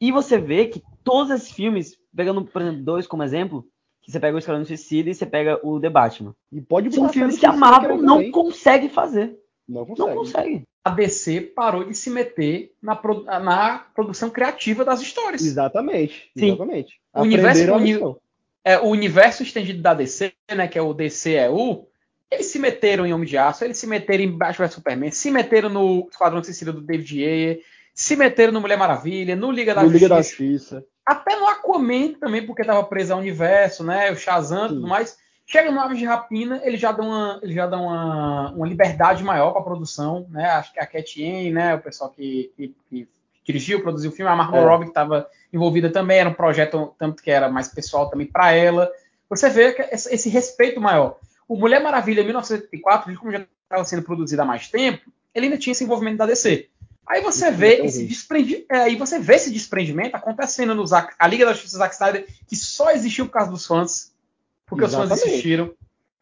E 0.00 0.12
você 0.12 0.38
vê 0.38 0.66
que 0.66 0.82
todos 1.02 1.30
esses 1.32 1.50
filmes, 1.50 1.98
pegando, 2.14 2.44
por 2.44 2.62
exemplo, 2.62 2.82
dois 2.82 3.06
como 3.06 3.22
exemplo, 3.24 3.66
que 4.02 4.12
você 4.12 4.20
pega 4.20 4.36
o 4.36 4.38
Esquadrão 4.38 4.64
Suicida 4.64 5.10
e 5.10 5.14
você 5.14 5.26
pega 5.26 5.58
o 5.62 5.80
The 5.80 5.90
Batman. 5.90 6.34
E 6.52 6.60
pode 6.60 6.94
São 6.94 7.08
filmes 7.08 7.38
que 7.38 7.46
a 7.46 7.52
que 7.52 7.56
Marvel 7.58 7.96
não 8.00 8.16
também. 8.16 8.30
consegue 8.30 8.88
fazer. 8.88 9.36
Não 9.68 9.84
consegue. 9.84 10.08
Não 10.10 10.16
consegue. 10.16 10.62
a 10.84 10.90
DC 10.90 11.40
parou 11.42 11.84
de 11.84 11.94
se 11.94 12.08
meter 12.08 12.72
na, 12.80 12.96
pro- 12.96 13.24
na 13.24 13.80
produção 13.94 14.30
criativa 14.30 14.84
das 14.84 15.00
histórias. 15.02 15.44
Exatamente. 15.44 16.30
Sim. 16.36 16.46
Exatamente. 16.48 17.00
O 17.14 17.20
universo- 17.22 18.06
o. 18.06 18.20
É, 18.64 18.78
o 18.78 18.86
universo 18.86 19.42
estendido 19.42 19.80
da 19.82 19.92
DC, 19.94 20.32
né, 20.54 20.68
que 20.68 20.78
é 20.78 20.82
o 20.82 20.92
DCEU, 20.94 21.87
eles 22.30 22.46
se 22.46 22.58
meteram 22.58 23.06
em 23.06 23.12
Homem 23.12 23.26
de 23.28 23.36
Aço, 23.38 23.64
eles 23.64 23.78
se 23.78 23.86
meteram 23.86 24.22
em 24.24 24.30
Batman 24.30 24.66
vs 24.66 24.74
Superman, 24.74 25.10
se 25.10 25.30
meteram 25.30 25.68
no 25.68 26.06
Esquadrão 26.10 26.42
Suicida 26.44 26.72
do 26.72 26.80
David 26.80 27.24
Ayer, 27.24 27.60
se 27.94 28.14
meteram 28.16 28.52
no 28.52 28.60
Mulher 28.60 28.76
Maravilha, 28.78 29.34
no 29.34 29.50
Liga 29.50 29.74
da 29.74 29.82
No 29.82 29.88
Liga 29.88 30.08
da 30.08 30.18
Justiça, 30.22 30.76
Justiça. 30.76 30.84
até 31.04 31.36
no 31.36 31.46
Aquaman 31.48 32.12
também, 32.20 32.44
porque 32.46 32.62
estava 32.62 32.82
preso 32.84 33.12
ao 33.12 33.18
universo, 33.18 33.82
né, 33.82 34.10
o 34.12 34.16
Shazam 34.16 34.66
e 34.66 34.68
tudo 34.68 34.86
mais. 34.86 35.16
Chega 35.46 35.70
no 35.70 35.80
Aves 35.80 35.98
de 35.98 36.04
Rapina, 36.04 36.60
ele 36.62 36.76
já 36.76 36.92
dá 36.92 37.02
uma, 37.02 37.40
ele 37.42 37.54
já 37.54 37.66
dá 37.66 37.78
uma, 37.78 38.52
uma 38.52 38.66
liberdade 38.68 39.24
maior 39.24 39.52
para 39.52 39.62
a 39.62 39.64
produção, 39.64 40.26
né? 40.28 40.44
Acho 40.50 40.70
que 40.74 40.78
a 40.78 40.84
Cat 40.86 41.18
Yen, 41.18 41.50
né, 41.54 41.74
o 41.74 41.80
pessoal 41.80 42.10
que, 42.10 42.52
que- 42.54 42.74
que 42.90 43.08
dirigiu, 43.46 43.80
produziu 43.82 44.10
o 44.10 44.14
filme, 44.14 44.30
a 44.30 44.36
Margot 44.36 44.58
É. 44.58 44.62
Robbie 44.62 44.84
que 44.84 44.90
estava 44.90 45.26
envolvida 45.50 45.88
também, 45.88 46.18
era 46.18 46.28
um 46.28 46.34
projeto 46.34 46.94
tanto 46.98 47.22
que 47.22 47.30
era 47.30 47.48
mais 47.48 47.66
pessoal 47.68 48.10
também 48.10 48.26
para 48.26 48.52
ela. 48.52 48.90
Você 49.30 49.48
vê 49.48 49.74
esse 49.90 50.28
respeito 50.28 50.78
maior. 50.82 51.16
O 51.48 51.56
Mulher 51.56 51.82
Maravilha, 51.82 52.20
em 52.20 52.24
1984, 52.24 53.10
ele 53.10 53.18
como 53.18 53.32
já 53.32 53.44
estava 53.64 53.84
sendo 53.84 54.02
produzido 54.02 54.42
há 54.42 54.44
mais 54.44 54.68
tempo, 54.68 55.10
ele 55.34 55.46
ainda 55.46 55.58
tinha 55.58 55.72
esse 55.72 55.82
envolvimento 55.82 56.18
da 56.18 56.26
DC. 56.26 56.68
Aí 57.06 57.22
você 57.22 57.48
Isso 57.48 57.56
vê 57.56 57.74
é 57.76 57.86
esse 57.86 58.06
desprendi, 58.06 58.66
é, 58.70 58.80
aí 58.80 58.96
você 58.96 59.18
vê 59.18 59.36
esse 59.36 59.50
desprendimento 59.50 60.14
acontecendo 60.14 60.74
no 60.74 60.86
Zack, 60.86 61.14
a 61.18 61.26
Liga 61.26 61.46
da 61.46 61.54
Justiça 61.54 61.78
Zack 61.78 61.94
Snyder, 61.94 62.26
que 62.46 62.54
só 62.54 62.90
existiu 62.90 63.24
por 63.26 63.32
causa 63.32 63.50
dos 63.50 63.66
fãs, 63.66 64.12
porque 64.66 64.84
os 64.84 64.92
fãs 64.92 65.06
Exatamente. 65.06 65.30
assistiram. 65.30 65.72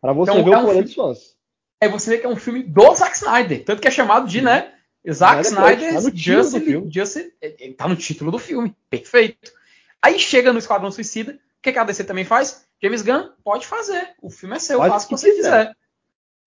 Pra 0.01 0.13
você 0.13 0.31
Então, 0.31 0.45
ver 0.45 0.53
é 0.53 0.57
o 0.57 0.61
um 0.61 0.63
poder 0.63 0.73
filme- 0.75 0.85
dos 0.85 0.95
fãs. 0.95 1.37
É 1.81 1.89
você 1.89 2.11
vê 2.11 2.19
que 2.19 2.27
é 2.27 2.29
um 2.29 2.37
filme 2.37 2.63
do 2.63 2.95
Zack 2.95 3.17
Snyder, 3.17 3.65
tanto 3.65 3.83
que 3.83 3.89
é 3.89 3.91
chamado 3.91 4.29
de, 4.29 4.41
né, 4.41 4.73
Zack 5.11 5.43
Snyder 5.49 5.93
Cut, 5.93 5.95
tá 5.95 6.01
no 6.01 6.11
título 6.11 6.11
do 6.13 6.19
Justice, 6.19 6.65
filme. 6.65 6.93
Justice, 6.93 7.33
ele 7.43 7.75
tá 7.75 7.89
no 7.89 7.97
título 7.97 8.31
do 8.31 8.39
filme, 8.39 8.75
perfeito. 8.89 9.53
Aí 10.01 10.19
chega 10.21 10.53
no 10.53 10.59
Esquadrão 10.61 10.91
Suicida, 10.93 11.33
o 11.33 11.39
que, 11.63 11.73
que 11.73 11.79
a 11.79 11.85
DC 11.85 12.05
também 12.05 12.25
faz? 12.25 12.65
James 12.83 13.03
Gunn 13.03 13.31
pode 13.43 13.67
fazer, 13.67 14.15
o 14.21 14.31
filme 14.31 14.57
é 14.57 14.59
seu, 14.59 14.79
faça 14.79 15.07
o 15.07 15.09
que 15.09 15.17
você 15.17 15.31
quiser. 15.31 15.67
quiser. 15.67 15.77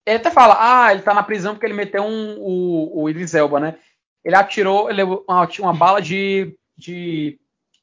Ele 0.06 0.18
até 0.18 0.32
fala, 0.32 0.58
ah, 0.60 0.92
ele 0.92 1.02
tá 1.02 1.14
na 1.14 1.24
prisão 1.24 1.54
porque 1.54 1.66
ele 1.66 1.74
meteu 1.74 2.04
um, 2.04 2.38
o, 2.40 3.04
o 3.04 3.10
Idris 3.10 3.34
Elba, 3.34 3.60
né? 3.60 3.78
Ele 4.24 4.36
atirou, 4.36 4.90
ele 4.90 4.98
levou 4.98 5.24
uma, 5.28 5.48
uma 5.60 5.74
bala 5.74 6.02
de, 6.02 6.58
de 6.78 7.40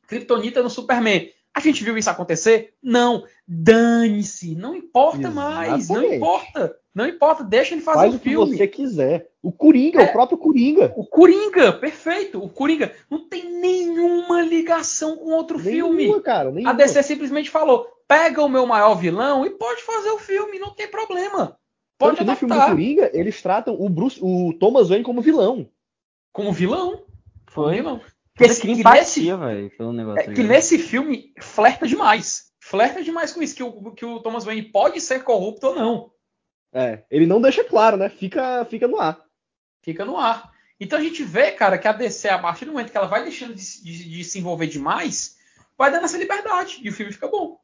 Kryptonita 0.07 0.63
no 0.63 0.71
Superman. 0.71 1.31
A 1.57 1.61
gente 1.61 1.83
viu 1.83 1.97
isso 1.97 2.11
acontecer? 2.11 2.75
Não. 2.83 3.25
Dane-se. 3.49 4.55
Não 4.55 4.75
importa 4.77 5.31
mais. 5.31 5.89
Não 5.89 5.97
Exatamente. 5.97 6.17
importa. 6.17 6.77
Não 6.95 7.07
importa. 7.07 7.43
Deixa 7.45 7.73
ele 7.75 7.81
fazer 7.81 7.99
Faz 7.99 8.13
o 8.13 8.17
o 8.17 8.21
que 8.21 8.29
filme. 8.29 8.57
você 8.59 8.69
quiser. 8.69 9.31
O 9.43 9.51
Coringa, 9.51 10.03
É. 10.03 10.05
o 10.05 10.13
próprio 10.13 10.37
Coringa. 10.37 10.93
O 10.95 11.07
Coringa, 11.07 11.73
perfeito. 11.73 12.43
O 12.45 12.51
Coringa 12.51 12.93
não 13.11 13.27
tem 13.27 13.51
nenhuma 13.59 14.43
ligação 14.43 15.17
com 15.17 15.31
outro 15.31 15.59
Nenhuma, 15.59 15.97
filme. 15.99 16.21
cara. 16.21 16.51
Nenhuma. 16.51 16.71
A 16.73 16.75
DC 16.75 17.03
simplesmente 17.03 17.49
falou: 17.49 17.87
pega 18.07 18.43
o 18.43 18.49
meu 18.51 18.67
maior 18.67 18.95
vilão 18.95 19.47
e 19.47 19.51
pode 19.51 19.83
fazer 19.83 20.11
o 20.11 20.19
filme, 20.19 20.59
não 20.59 20.75
tem 20.75 20.89
problema. 20.89 21.57
Pode 21.99 22.19
Tanto 22.19 22.19
que 22.19 22.31
no 22.33 22.37
filme 22.37 22.53
do 22.55 22.61
adaptar 22.61 22.75
Coringa, 22.77 23.11
eles 23.15 23.41
tratam 23.41 23.75
o, 23.81 23.89
Bruce, 23.89 24.19
o 24.21 24.53
Thomas 24.61 24.91
Wayne 24.91 25.03
como 25.05 25.23
vilão. 25.23 25.67
como 26.33 26.53
vilão. 26.53 26.91
Como 27.55 27.69
Foi. 27.69 27.77
vilão. 27.77 27.99
Esse- 28.45 28.61
que 28.61 28.67
nesse- 28.69 28.81
empatia, 28.81 29.37
velho, 29.37 29.71
pelo 29.77 29.93
negócio. 29.93 30.21
É 30.21 30.25
tá 30.25 30.33
que 30.33 30.43
nesse 30.43 30.79
filme 30.79 31.33
flerta 31.41 31.87
demais. 31.87 32.53
Flerta 32.61 33.03
demais 33.03 33.33
com 33.33 33.43
isso, 33.43 33.55
que 33.55 33.63
o, 33.63 33.93
que 33.93 34.05
o 34.05 34.21
Thomas 34.21 34.45
Wayne 34.45 34.71
pode 34.71 35.01
ser 35.01 35.23
corrupto 35.23 35.69
ou 35.69 35.75
não. 35.75 36.11
É, 36.73 37.05
ele 37.11 37.25
não 37.27 37.41
deixa 37.41 37.65
claro, 37.65 37.97
né? 37.97 38.09
Fica, 38.09 38.65
fica 38.67 38.87
no 38.89 38.99
ar. 39.01 39.25
Fica 39.83 40.05
no 40.05 40.17
ar. 40.17 40.53
Então 40.79 40.99
a 40.99 41.03
gente 41.03 41.23
vê, 41.23 41.53
cara, 41.53 41.79
que 41.79 41.89
a 41.89 41.93
DC, 41.93 42.29
a 42.29 42.39
partir 42.39 42.65
do 42.67 42.73
momento 42.73 42.91
que 42.91 42.97
ela 42.99 43.07
vai 43.07 43.23
deixando 43.23 43.55
de, 43.55 43.63
se- 43.63 43.83
de- 43.83 44.11
de 44.11 44.25
se 44.25 44.39
envolver 44.39 44.67
demais, 44.67 45.37
vai 45.79 45.91
dando 45.91 46.05
essa 46.05 46.19
liberdade. 46.19 46.81
E 46.83 46.89
o 46.89 46.93
filme 46.93 47.13
fica 47.13 47.29
bom. 47.29 47.59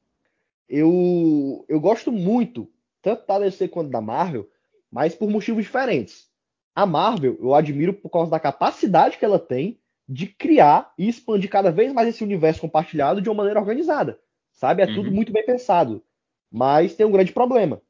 Eu, 0.68 1.64
eu 1.68 1.80
gosto 1.80 2.10
muito, 2.10 2.70
tanto 3.02 3.26
da 3.26 3.38
DC 3.40 3.68
quanto 3.68 3.90
da 3.90 4.00
Marvel, 4.00 4.48
mas 4.90 5.14
por 5.14 5.28
motivos 5.28 5.64
diferentes. 5.64 6.28
A 6.74 6.86
Marvel, 6.86 7.36
eu 7.40 7.54
admiro 7.54 7.92
por 7.92 8.08
causa 8.08 8.30
da 8.30 8.40
capacidade 8.40 9.18
que 9.18 9.24
ela 9.24 9.38
tem 9.38 9.78
de 10.09 10.26
criar 10.26 10.92
e 10.98 11.09
expandir 11.09 11.48
cada 11.50 11.70
vez 11.70 11.92
mais 11.92 12.09
esse 12.09 12.22
universo 12.24 12.61
compartilhado 12.61 13.20
de 13.20 13.28
uma 13.28 13.36
maneira 13.36 13.61
organizada. 13.61 14.18
Sabe? 14.53 14.82
É 14.82 14.86
tudo 14.86 15.09
Uhum. 15.09 15.14
muito 15.16 15.32
bem 15.32 15.44
pensado. 15.44 16.03
Mas 16.50 16.94
tem 16.94 17.07
um 17.07 17.12
grande 17.12 17.32
problema. 17.32 17.80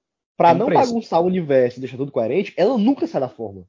Um 0.48 0.54
não 0.54 0.66
preço. 0.66 0.88
bagunçar 0.88 1.20
o 1.20 1.26
universo 1.26 1.78
e 1.78 1.80
deixar 1.80 1.96
tudo 1.96 2.12
coerente, 2.12 2.52
ela 2.56 2.76
nunca 2.78 3.06
sai 3.06 3.20
da 3.20 3.28
fórmula. 3.28 3.66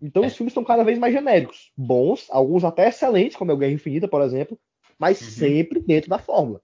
Então 0.00 0.24
É. 0.24 0.26
os 0.26 0.36
filmes 0.36 0.50
estão 0.50 0.64
cada 0.64 0.84
vez 0.84 0.98
mais 0.98 1.12
genéricos. 1.12 1.72
Bons, 1.76 2.26
alguns 2.30 2.64
até 2.64 2.88
excelentes, 2.88 3.36
como 3.36 3.50
é 3.50 3.54
o 3.54 3.56
Guerra 3.56 3.72
Infinita, 3.72 4.08
por 4.08 4.22
exemplo, 4.22 4.58
mas 4.98 5.20
Uhum. 5.20 5.26
sempre 5.28 5.80
dentro 5.80 6.10
da 6.10 6.18
fórmula. 6.18 6.60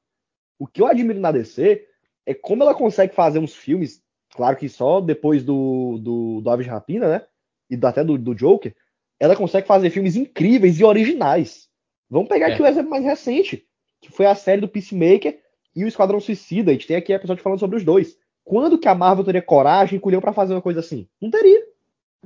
O 0.59 0.67
que 0.67 0.83
eu 0.83 0.87
admiro 0.87 1.19
na 1.21 1.33
DC 1.33 1.87
é 2.27 2.35
como 2.35 2.63
ela 2.63 2.75
consegue 2.75 3.15
fazer 3.15 3.39
uns 3.39 3.55
filmes 3.55 4.03
claro 4.31 4.57
que 4.57 4.69
só 4.69 5.01
depois 5.01 5.43
do, 5.45 5.99
do, 5.99 6.41
do 6.41 6.51
Aves 6.51 6.67
de 6.67 6.71
Rapina, 6.71 7.09
né? 7.09 7.27
E 7.71 7.79
até 7.85 8.05
do, 8.05 8.19
do 8.19 8.35
Joker, 8.35 8.75
ela 9.21 9.37
consegue 9.37 9.67
fazer 9.67 9.91
filmes 9.91 10.17
incríveis 10.17 10.81
e 10.81 10.85
originais. 10.85 11.69
Vamos 12.09 12.29
pegar 12.29 12.49
É. 12.49 12.53
aqui 12.55 12.63
o 12.63 12.67
exemplo 12.67 12.91
mais 12.91 13.05
recente, 13.05 13.65
que 14.01 14.11
foi 14.11 14.25
a 14.27 14.35
série 14.35 14.63
do 14.63 14.69
Peacemaker 14.69 15.39
e 15.77 15.85
o 15.85 15.89
Esquadrão 15.89 16.19
Suicida. 16.19 16.71
A 16.71 16.75
gente 16.75 16.87
tem 16.87 16.97
aqui 16.97 17.13
episódio 17.13 17.43
falando 17.43 17.61
sobre 17.61 17.77
os 17.77 17.85
dois. 17.85 18.17
Quando 18.43 18.79
que 18.79 18.89
a 18.89 18.95
Marvel 18.95 19.25
teria 19.25 19.43
coragem 19.43 19.99
e 19.99 20.01
culhão 20.01 20.21
pra 20.21 20.33
fazer 20.33 20.55
uma 20.55 20.63
coisa 20.63 20.81
assim? 20.81 21.07
Não 21.21 21.31
teria. 21.31 21.63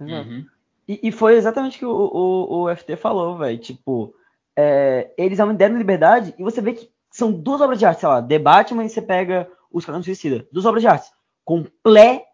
Uhum. 0.00 0.46
E, 0.88 1.00
e 1.02 1.12
foi 1.12 1.34
exatamente 1.34 1.76
o 1.76 1.78
que 1.80 1.84
o, 1.84 1.90
o, 1.90 2.62
o 2.64 2.76
FT 2.76 2.96
falou, 2.96 3.36
velho. 3.36 3.58
Tipo, 3.58 4.14
é, 4.56 5.10
eles 5.18 5.38
deram 5.56 5.76
liberdade 5.76 6.32
e 6.38 6.42
você 6.42 6.60
vê 6.62 6.72
que 6.72 6.88
são 7.10 7.32
duas 7.32 7.60
obras 7.60 7.78
de 7.78 7.84
arte, 7.84 8.00
sei 8.00 8.08
lá, 8.08 8.22
The 8.22 8.38
Batman 8.38 8.84
e 8.84 8.88
você 8.88 9.02
pega 9.02 9.48
o 9.70 9.78
Esquadrão 9.78 10.02
Suicida. 10.02 10.46
Duas 10.52 10.64
obras 10.64 10.82
de 10.82 10.88
arte 10.88 11.10
completamente 11.44 12.33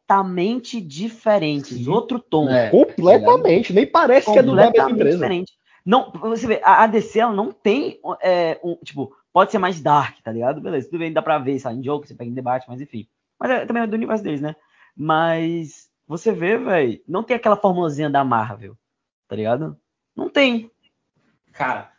diferentes, 0.80 1.78
Sim. 1.78 1.88
outro 1.88 2.18
tom. 2.18 2.48
É. 2.48 2.70
Completamente. 2.70 3.72
Nem 3.72 3.86
parece 3.86 4.32
que 4.32 4.38
é 4.38 4.42
do 4.42 4.50
da 4.50 4.56
mesma 4.56 4.72
completamente 4.72 5.00
empresa. 5.00 5.16
diferente. 5.16 5.52
Não, 5.84 6.12
você 6.12 6.46
vê, 6.46 6.60
a 6.62 6.84
a 6.84 6.86
DC 6.86 7.18
ela 7.20 7.32
não 7.32 7.52
tem 7.52 8.00
é, 8.22 8.60
um, 8.62 8.76
tipo, 8.76 9.16
pode 9.32 9.50
ser 9.50 9.58
mais 9.58 9.80
dark, 9.80 10.18
tá 10.22 10.30
ligado? 10.30 10.60
Beleza, 10.60 10.88
tudo 10.88 10.98
bem, 10.98 11.12
dá 11.12 11.22
pra 11.22 11.38
ver, 11.38 11.58
sabe, 11.58 11.78
em 11.78 11.84
jogo, 11.84 12.06
você 12.06 12.14
pega 12.14 12.30
em 12.30 12.34
debate, 12.34 12.66
mas 12.68 12.80
enfim. 12.80 13.08
Mas 13.38 13.50
é, 13.50 13.66
também 13.66 13.82
é 13.82 13.86
do 13.86 13.94
universo 13.94 14.22
deles, 14.22 14.40
né? 14.40 14.54
Mas 14.94 15.88
você 16.06 16.32
vê, 16.32 16.58
velho, 16.58 17.00
não 17.08 17.22
tem 17.22 17.36
aquela 17.36 17.56
formulazinha 17.56 18.10
da 18.10 18.22
Marvel, 18.24 18.76
tá 19.26 19.36
ligado? 19.36 19.76
Não 20.14 20.28
tem. 20.28 20.70
Cara, 21.52 21.90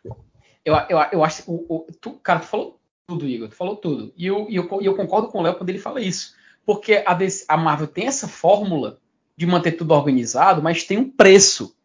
eu, 0.64 0.74
eu, 0.88 0.98
eu 1.12 1.24
acho. 1.24 1.50
O, 1.50 1.64
o, 1.68 1.86
tu, 2.00 2.12
cara, 2.12 2.40
tu 2.40 2.46
falou 2.46 2.80
tudo, 3.06 3.26
Igor. 3.26 3.48
Tu 3.48 3.56
falou 3.56 3.76
tudo. 3.76 4.12
E 4.16 4.26
eu, 4.26 4.48
e 4.48 4.56
eu, 4.56 4.68
e 4.80 4.86
eu 4.86 4.94
concordo 4.94 5.28
com 5.28 5.38
o 5.38 5.42
Léo 5.42 5.56
quando 5.56 5.70
ele 5.70 5.78
fala 5.78 6.00
isso. 6.00 6.34
Porque 6.64 7.02
a, 7.04 7.14
DC 7.14 7.44
a 7.48 7.56
Marvel 7.56 7.86
tem 7.88 8.06
essa 8.06 8.28
fórmula 8.28 8.98
de 9.36 9.46
manter 9.46 9.72
tudo 9.72 9.94
organizado, 9.94 10.62
mas 10.62 10.84
tem 10.84 10.98
um 10.98 11.10
preço. 11.10 11.76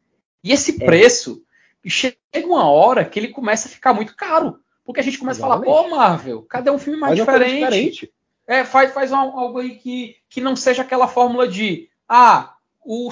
E 0.44 0.52
esse 0.52 0.82
É. 0.82 0.86
preço 0.86 1.44
chega 1.86 2.18
uma 2.46 2.70
hora 2.70 3.06
que 3.06 3.20
ele 3.20 3.30
começa 3.30 3.68
a 3.68 3.72
ficar 3.72 3.94
muito 3.94 4.16
caro. 4.16 4.60
Porque 4.86 5.00
a 5.00 5.04
gente 5.04 5.18
começa 5.18 5.40
a 5.40 5.44
falar, 5.44 5.56
Exatamente. 5.56 5.90
pô, 5.90 5.96
Marvel, 5.96 6.42
cadê 6.44 6.72
um 6.72 6.80
filme 6.80 7.00
mais 7.00 7.20
é 7.20 7.26
coisa 7.26 7.40
diferente? 7.44 7.90
diferente. 7.90 8.14
É, 8.48 8.64
faz, 8.64 8.94
faz 8.94 9.12
algo 9.12 9.60
aí 9.60 9.76
que, 9.76 10.16
que 10.30 10.40
não 10.40 10.56
seja 10.56 10.82
aquela 10.82 11.08
fórmula 11.08 11.46
de 11.46 11.90
ah, 12.08 12.56
o, 12.80 13.12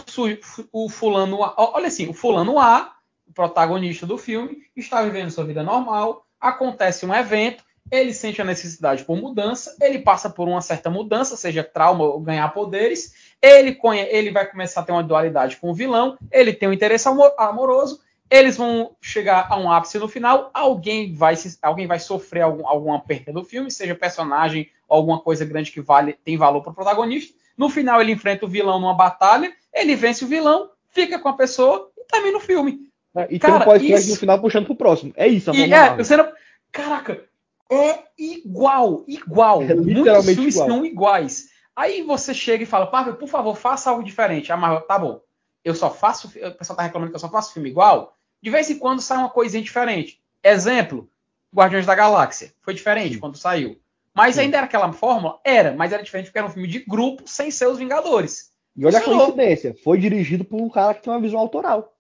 o 0.72 0.90
fulano 0.90 1.44
A. 1.44 1.54
Olha 1.58 1.88
assim, 1.88 2.08
o 2.08 2.14
fulano 2.14 2.58
A, 2.58 2.96
o 3.28 3.34
protagonista 3.34 4.06
do 4.06 4.18
filme, 4.18 4.64
está 4.74 5.02
vivendo 5.02 5.32
sua 5.32 5.44
vida 5.44 5.62
normal, 5.64 6.26
acontece 6.40 7.06
um 7.06 7.14
evento, 7.14 7.65
ele 7.92 8.14
sente 8.14 8.42
a 8.42 8.46
necessidade 8.46 9.04
por 9.04 9.16
mudança, 9.18 9.76
ele 9.82 10.00
passa 10.00 10.30
por 10.30 10.48
uma 10.48 10.62
certa 10.62 10.90
mudança, 10.90 11.38
seja 11.38 11.64
trauma 11.64 12.04
ou 12.06 12.20
ganhar 12.20 12.48
poderes, 12.54 13.14
ele, 13.42 13.78
ele 14.10 14.32
vai 14.32 14.46
começar 14.50 14.82
a 14.82 14.84
ter 14.84 14.92
uma 14.92 15.04
dualidade 15.04 15.58
com 15.58 15.70
o 15.70 15.74
vilão, 15.74 16.18
ele 16.32 16.54
tem 16.54 16.68
um 16.68 16.74
interesse 16.74 17.08
amo- 17.08 17.32
amoroso, 17.38 18.02
eles 18.30 18.58
vão 18.58 18.96
chegar 19.00 19.48
a 19.50 19.58
um 19.58 19.72
ápice 19.72 20.00
no 20.00 20.08
final, 20.08 20.50
alguém 20.54 21.14
vai, 21.14 21.36
se- 21.36 21.60
alguém 21.62 21.86
vai 21.86 22.00
sofrer 22.00 22.42
algum, 22.42 22.68
alguma 22.68 23.00
perda 23.00 23.32
do 23.32 23.44
filme, 23.44 23.70
seja 23.70 23.94
personagem 23.94 24.70
ou 24.88 24.98
alguma 24.98 25.20
coisa 25.20 25.46
grande 25.46 25.72
que 25.72 25.80
vale, 25.82 26.14
tem 26.24 26.38
valor 26.38 26.62
para 26.62 26.72
o 26.72 26.76
protagonista. 26.76 27.36
No 27.56 27.70
final, 27.70 28.02
ele 28.02 28.12
enfrenta 28.12 28.46
o 28.46 28.50
vilão 28.50 28.80
numa 28.80 28.94
batalha, 28.96 29.54
ele 29.74 29.96
vence 29.96 30.26
o 30.26 30.28
vilão, 30.28 30.70
fica 30.90 31.20
com 31.20 31.30
a 31.30 31.34
pessoa 31.34 31.90
e 31.98 32.04
termina 32.06 32.38
o 32.38 32.42
filme. 32.42 32.90
né? 33.14 33.28
E 33.30 33.38
Cara, 33.40 33.64
tem 33.80 33.94
um 33.94 33.98
isso- 33.98 34.10
no 34.10 34.16
final 34.16 34.42
puxando 34.42 34.66
pro 34.66 34.76
próximo. 34.76 35.14
É 35.16 35.28
isso, 35.28 35.52
a 35.52 35.56
E 35.56 35.72
é, 35.72 35.96
você 35.96 36.18
não... 36.18 36.28
Caraca, 36.72 37.24
é 37.72 38.04
igual, 38.18 39.04
igual. 39.08 39.62
É 39.64 39.74
Muitos 39.74 40.26
filmes 40.26 40.56
igual. 40.56 40.68
são 40.70 40.86
iguais. 40.86 41.50
Aí 41.76 42.02
você 42.02 42.34
chega 42.34 42.64
e 42.64 42.68
fala, 42.68 42.90
Marvel, 42.92 43.16
por 43.16 43.28
favor, 43.28 43.56
faça 43.56 43.90
algo 43.90 44.04
diferente. 44.04 44.52
A 44.52 44.58
Marvel, 44.58 44.82
tá 44.82 44.98
bom. 44.98 45.22
Eu 45.64 45.76
só 45.76 45.90
faço. 45.90 46.28
O 46.28 46.52
pessoal 46.52 46.78
tá 46.78 46.84
reclamando 46.84 47.12
que 47.12 47.16
eu 47.16 47.20
só 47.20 47.30
faço 47.30 47.54
filme 47.54 47.70
igual. 47.70 48.16
De 48.42 48.50
vez 48.50 48.70
em 48.70 48.78
quando 48.78 49.02
sai 49.02 49.18
uma 49.18 49.30
coisinha 49.30 49.64
diferente. 49.64 50.22
Exemplo, 50.44 51.10
Guardiões 51.54 51.86
da 51.86 51.96
Galáxia. 51.96 52.54
Foi 52.62 52.74
diferente 52.74 53.16
Sim. 53.16 53.20
quando 53.20 53.38
saiu. 53.38 53.80
Mas 54.14 54.36
Sim. 54.36 54.42
ainda 54.42 54.58
era 54.58 54.66
aquela 54.66 54.94
fórmula? 54.94 55.40
Era, 55.44 55.74
mas 55.74 55.92
era 55.92 56.04
diferente 56.04 56.28
porque 56.28 56.38
era 56.38 56.48
um 56.48 56.52
filme 56.52 56.68
de 56.68 56.80
grupo 56.80 57.24
sem 57.26 57.52
ser 57.52 57.68
os 57.68 57.78
Vingadores. 57.78 58.54
E 58.78 58.86
olha 58.86 59.00
a 59.00 59.02
coincidência. 59.02 59.76
Foi 59.84 59.98
dirigido 59.98 60.46
por 60.46 60.62
um 60.62 60.70
cara 60.70 60.94
que 60.94 61.02
tem 61.02 61.12
uma 61.12 61.20
visão 61.20 61.40
autoral. 61.40 61.94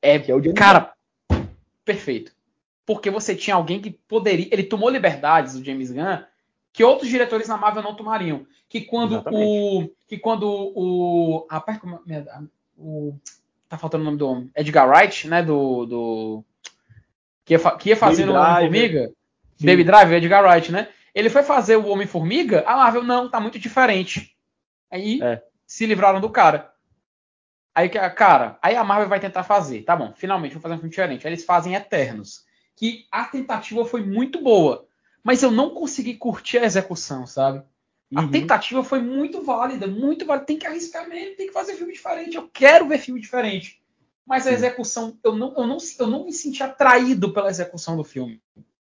É, 0.00 0.18
Que 0.18 0.32
é 0.32 0.34
o 0.34 0.54
Cara, 0.54 0.92
perfeito. 1.84 2.32
Porque 2.84 3.10
você 3.10 3.34
tinha 3.34 3.56
alguém 3.56 3.80
que 3.80 3.90
poderia. 3.90 4.48
Ele 4.50 4.64
tomou 4.64 4.88
liberdades, 4.90 5.54
o 5.54 5.64
James 5.64 5.90
Gunn, 5.92 6.18
que 6.72 6.82
outros 6.82 7.08
diretores 7.08 7.48
na 7.48 7.56
Marvel 7.56 7.82
não 7.82 7.94
tomariam. 7.94 8.46
Que 8.68 8.80
quando 8.80 9.14
Exatamente. 9.14 9.44
o. 9.44 9.90
Que 10.08 10.18
quando 10.18 10.44
o. 10.48 11.46
Ah, 11.48 11.60
pera, 11.60 11.78
como 11.78 12.00
é- 12.08 12.24
o. 12.76 13.14
Tá 13.68 13.78
faltando 13.78 14.02
o 14.02 14.04
nome 14.04 14.18
do 14.18 14.28
homem. 14.28 14.50
Edgar 14.56 14.88
Wright, 14.88 15.28
né? 15.28 15.42
Do. 15.42 15.86
do 15.86 16.44
que, 17.44 17.54
ia, 17.54 17.58
que 17.76 17.88
ia 17.90 17.96
fazer 17.96 18.24
Driver. 18.24 18.42
Homem-Formiga. 18.42 19.12
Baby 19.60 19.84
Driver, 19.84 20.16
Edgar 20.18 20.44
Wright, 20.44 20.72
né? 20.72 20.88
Ele 21.14 21.28
foi 21.30 21.42
fazer 21.42 21.76
o 21.76 21.86
Homem-Formiga, 21.88 22.64
a 22.66 22.76
Marvel, 22.76 23.02
não, 23.02 23.28
tá 23.30 23.38
muito 23.38 23.58
diferente. 23.58 24.34
Aí 24.90 25.20
É. 25.22 25.42
se 25.66 25.86
livraram 25.86 26.20
do 26.20 26.30
cara. 26.30 26.72
Aí, 27.74 27.88
que- 27.88 28.10
cara, 28.10 28.58
aí 28.60 28.76
a 28.76 28.84
Marvel 28.84 29.08
vai 29.08 29.20
tentar 29.20 29.44
fazer. 29.44 29.82
Tá 29.82 29.94
bom, 29.96 30.12
finalmente 30.16 30.52
vou 30.54 30.60
fazer 30.62 30.74
um 30.74 30.78
filme 30.78 30.90
diferente. 30.90 31.26
Aí 31.26 31.32
eles 31.32 31.44
fazem 31.44 31.74
Eternos. 31.74 32.44
Que 32.82 33.06
a 33.12 33.22
tentativa 33.26 33.84
foi 33.84 34.02
muito 34.04 34.42
boa. 34.42 34.88
Mas 35.22 35.40
eu 35.40 35.52
não 35.52 35.70
consegui 35.70 36.14
curtir 36.14 36.58
a 36.58 36.64
execução, 36.64 37.28
sabe? 37.28 37.62
A 38.12 38.22
Uhum. 38.22 38.30
tentativa 38.32 38.82
foi 38.82 39.00
muito 39.00 39.40
válida, 39.40 39.86
muito 39.86 40.26
válida. 40.26 40.46
Tem 40.46 40.58
que 40.58 40.66
arriscar 40.66 41.08
mesmo, 41.08 41.36
tem 41.36 41.46
que 41.46 41.52
fazer 41.52 41.74
filme 41.74 41.92
diferente. 41.92 42.36
Eu 42.36 42.50
quero 42.52 42.88
ver 42.88 42.98
filme 42.98 43.20
diferente. 43.20 43.80
Mas 44.26 44.48
a 44.48 44.52
execução, 44.52 45.16
eu 45.22 45.32
não, 45.36 45.54
eu, 45.56 45.64
não, 45.64 45.78
eu 45.96 46.06
não 46.08 46.24
me 46.24 46.32
senti 46.32 46.60
atraído 46.60 47.32
pela 47.32 47.50
execução 47.50 47.96
do 47.96 48.02
filme. 48.02 48.42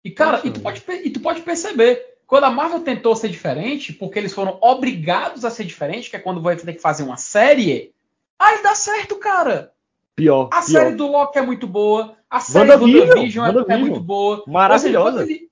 E, 0.04 0.12
cara, 0.12 0.42
e 0.44 0.52
tu, 0.52 0.60
pode, 0.60 0.84
e 1.06 1.10
tu 1.10 1.22
pode 1.22 1.42
perceber, 1.42 2.18
quando 2.28 2.44
a 2.44 2.52
Marvel 2.52 2.82
tentou 2.82 3.16
ser 3.16 3.30
diferente, 3.30 3.94
porque 3.94 4.20
eles 4.20 4.34
foram 4.34 4.58
obrigados 4.62 5.46
a 5.46 5.50
ser 5.50 5.64
diferente, 5.64 6.10
que 6.10 6.18
é 6.18 6.20
quando 6.20 6.42
vai 6.42 6.58
ter 6.58 6.74
que 6.74 6.82
fazer 6.82 7.04
uma 7.04 7.16
série, 7.16 7.94
aí 8.38 8.62
dá 8.62 8.76
certo, 8.76 9.16
cara. 9.16 9.74
Pior. 10.18 10.48
A 10.52 10.62
pior. 10.62 10.64
série 10.64 10.96
do 10.96 11.08
Loki 11.08 11.38
é 11.38 11.42
muito 11.44 11.68
boa, 11.68 12.18
a 12.30 12.40
série 12.42 12.66
do 12.76 12.84
WandaVision, 12.86 13.46
WandaVision 13.46 13.46
é, 13.70 13.74
é 13.74 13.78
muito 13.78 14.00
boa. 14.02 14.44
Maravilhosa. 14.48 15.20
Seja, 15.20 15.32
ele- 15.32 15.48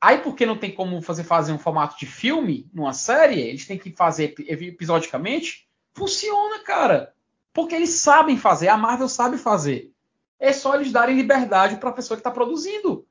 Aí, 0.00 0.18
porque 0.18 0.44
não 0.44 0.58
tem 0.58 0.70
como 0.70 1.00
fazer, 1.00 1.24
fazer 1.24 1.50
um 1.52 1.58
formato 1.58 1.98
de 1.98 2.04
filme 2.04 2.68
numa 2.74 2.92
série, 2.92 3.40
eles 3.40 3.66
têm 3.66 3.78
que 3.78 3.90
fazer 3.92 4.24
epi- 4.24 4.46
episodicamente, 4.68 5.66
funciona, 5.94 6.58
cara. 6.58 7.14
Porque 7.54 7.74
eles 7.74 7.88
sabem 7.90 8.36
fazer, 8.36 8.68
a 8.68 8.76
Marvel 8.76 9.08
sabe 9.08 9.38
fazer. 9.38 9.90
É 10.38 10.52
só 10.52 10.74
eles 10.74 10.92
darem 10.92 11.16
liberdade 11.16 11.76
para 11.76 11.88
a 11.88 11.92
pessoa 11.92 12.16
que 12.16 12.20
está 12.20 12.30
produzindo. 12.30 13.06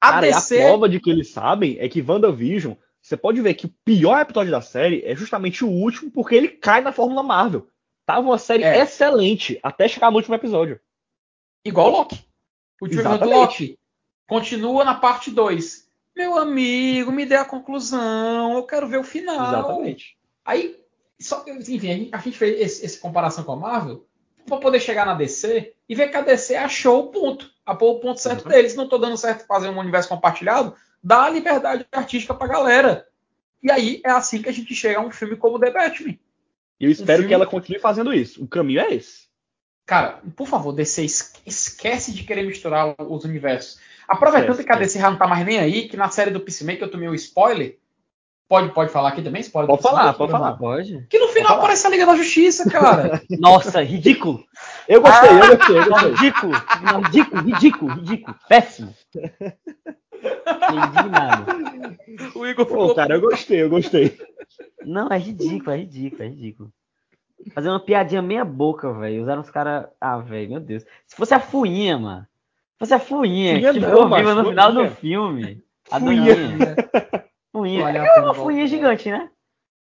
A 0.00 0.12
Cara, 0.12 0.20
DC. 0.28 0.58
a 0.62 0.66
prova 0.68 0.88
de 0.88 0.98
que 1.00 1.10
eles 1.10 1.30
sabem 1.30 1.76
é 1.80 1.86
que 1.88 2.00
WandaVision, 2.00 2.72
você 3.02 3.14
pode 3.16 3.42
ver 3.42 3.52
que 3.52 3.66
o 3.66 3.74
pior 3.84 4.18
episódio 4.18 4.50
da 4.50 4.62
série 4.62 5.02
é 5.04 5.14
justamente 5.14 5.64
o 5.64 5.68
último, 5.68 6.10
porque 6.10 6.34
ele 6.34 6.48
cai 6.48 6.80
na 6.80 6.92
Fórmula 6.92 7.22
Marvel. 7.22 7.68
Tava 8.08 8.20
uma 8.26 8.38
série 8.38 8.64
É. 8.64 8.78
excelente 8.80 9.60
até 9.62 9.86
chegar 9.86 10.10
no 10.10 10.16
último 10.16 10.34
episódio. 10.34 10.80
Igual 11.62 11.88
o 11.88 11.90
Loki. 11.90 12.24
O 12.80 12.86
episódio 12.86 13.18
do. 13.18 13.28
Loki. 13.28 13.78
Continua 14.26 14.82
na 14.82 14.94
parte 14.94 15.30
2. 15.30 15.86
Meu 16.16 16.38
amigo, 16.38 17.12
me 17.12 17.26
dê 17.26 17.34
a 17.36 17.44
conclusão. 17.44 18.54
Eu 18.54 18.62
quero 18.62 18.88
ver 18.88 18.96
o 18.98 19.04
final. 19.04 19.36
Exatamente. 19.48 20.16
Aí, 20.42 20.74
só, 21.20 21.44
enfim, 21.46 21.76
a 21.76 21.80
gente- 21.96 22.10
a 22.14 22.16
gente 22.16 22.38
fez 22.38 22.58
esse, 22.58 22.86
esse 22.86 22.98
comparação 22.98 23.44
com 23.44 23.52
a 23.52 23.56
Marvel 23.56 24.06
para 24.46 24.56
poder 24.56 24.80
chegar 24.80 25.04
na 25.04 25.12
DC 25.12 25.74
e 25.86 25.94
ver 25.94 26.08
que 26.08 26.16
a 26.16 26.22
DC 26.22 26.56
achou 26.56 27.00
o 27.00 27.06
ponto. 27.10 27.50
Apô 27.66 27.90
o 27.90 28.00
ponto 28.00 28.18
certo 28.22 28.44
Uhum. 28.44 28.48
deles. 28.52 28.74
Não 28.74 28.88
tô 28.88 28.96
dando 28.96 29.18
certo 29.18 29.46
fazer 29.46 29.68
um 29.68 29.78
universo 29.78 30.08
compartilhado. 30.08 30.74
Dá 31.04 31.24
a 31.24 31.28
liberdade 31.30 31.86
artística 31.92 32.32
pra 32.32 32.46
galera. 32.48 33.06
E 33.62 33.70
aí 33.70 34.00
é 34.02 34.10
assim 34.10 34.40
que 34.40 34.48
a 34.48 34.52
gente 34.52 34.74
chega 34.74 34.98
a 34.98 35.02
um 35.02 35.10
filme 35.10 35.36
como 35.36 35.60
The 35.60 35.70
Batman. 35.70 36.18
E 36.80 36.84
eu 36.84 36.90
espero 36.90 37.18
filme- 37.18 37.28
que 37.28 37.34
ela 37.34 37.46
continue 37.46 37.80
fazendo 37.80 38.12
isso. 38.12 38.42
O 38.42 38.48
caminho 38.48 38.80
é 38.80 38.94
esse. 38.94 39.26
Cara, 39.86 40.20
por 40.36 40.46
favor, 40.46 40.72
DC, 40.72 41.02
es- 41.04 41.32
esquece 41.46 42.12
de 42.12 42.22
querer 42.22 42.44
misturar 42.46 42.94
os 42.98 43.24
universos. 43.24 43.78
Aproveitando 44.06 44.50
Esquece, 44.50 44.66
que 44.66 44.72
a 44.72 44.76
DC 44.76 44.98
já 45.00 45.10
não 45.10 45.18
tá 45.18 45.26
mais 45.26 45.44
nem 45.46 45.58
aí, 45.58 45.88
que 45.88 45.96
na 45.96 46.08
série 46.10 46.30
do 46.30 46.40
Peacemaker 46.40 46.82
eu 46.84 46.90
tomei 46.90 47.08
um 47.08 47.14
spoiler. 47.14 47.78
Pode, 48.48 48.72
pode 48.72 48.90
falar 48.90 49.10
aqui 49.10 49.20
também? 49.20 49.42
Spoiler 49.42 49.68
Pode 49.68 49.82
falar, 49.82 50.14
pode 50.14 50.32
falar. 50.32 50.56
Pode? 50.56 51.06
Que 51.10 51.18
no 51.18 51.28
final 51.28 51.58
aparece 51.58 51.86
a 51.86 51.90
Liga 51.90 52.06
da 52.06 52.16
Justiça, 52.16 52.70
cara. 52.70 53.20
Nossa, 53.38 53.82
ridículo. 53.82 54.42
Eu 54.88 55.02
gostei, 55.02 55.30
eu 55.30 55.56
gostei, 55.56 55.78
eu 55.78 55.84
gostei. 55.90 56.10
ridículo. 56.14 56.52
Ridículo, 57.04 57.42
ridículo, 57.42 57.94
ridículo. 57.94 58.36
Péssimo. 58.48 58.94
Indignado. 60.72 61.46
o 62.34 62.46
Igor 62.46 62.66
Pô, 62.66 62.94
cara, 62.94 63.14
eu 63.14 63.20
gostei, 63.20 63.62
eu 63.62 63.70
gostei. 63.70 64.18
Não, 64.84 65.08
é 65.08 65.18
ridículo, 65.18 65.70
é 65.70 65.76
ridículo, 65.78 66.22
é 66.22 66.28
ridículo. 66.28 66.72
Fazer 67.54 67.68
uma 67.68 67.80
piadinha 67.80 68.20
meia 68.20 68.44
boca, 68.44 68.92
velho. 68.92 69.22
Usaram 69.22 69.40
os 69.40 69.50
caras. 69.50 69.86
Ah, 70.00 70.18
velho, 70.18 70.50
meu 70.50 70.60
Deus. 70.60 70.84
Se 71.06 71.16
fosse 71.16 71.34
a 71.34 71.40
Fuinha, 71.40 71.98
mano. 71.98 72.26
Se 72.72 72.78
fosse 72.80 72.94
a 72.94 72.98
Fuinha, 72.98 73.54
Fuinha 73.54 73.72
que 73.72 73.80
ficou 73.80 74.08
viva 74.08 74.34
no 74.34 74.48
final 74.48 74.72
do 74.72 74.90
filme. 74.90 75.62
A 75.90 76.00
Fuinha. 76.00 76.34
Doninha. 76.34 76.76
Fuinha. 77.52 77.88
É 77.88 78.20
uma 78.20 78.34
Fuinha 78.34 78.60
voltar. 78.62 78.66
gigante, 78.66 79.10
né? 79.10 79.30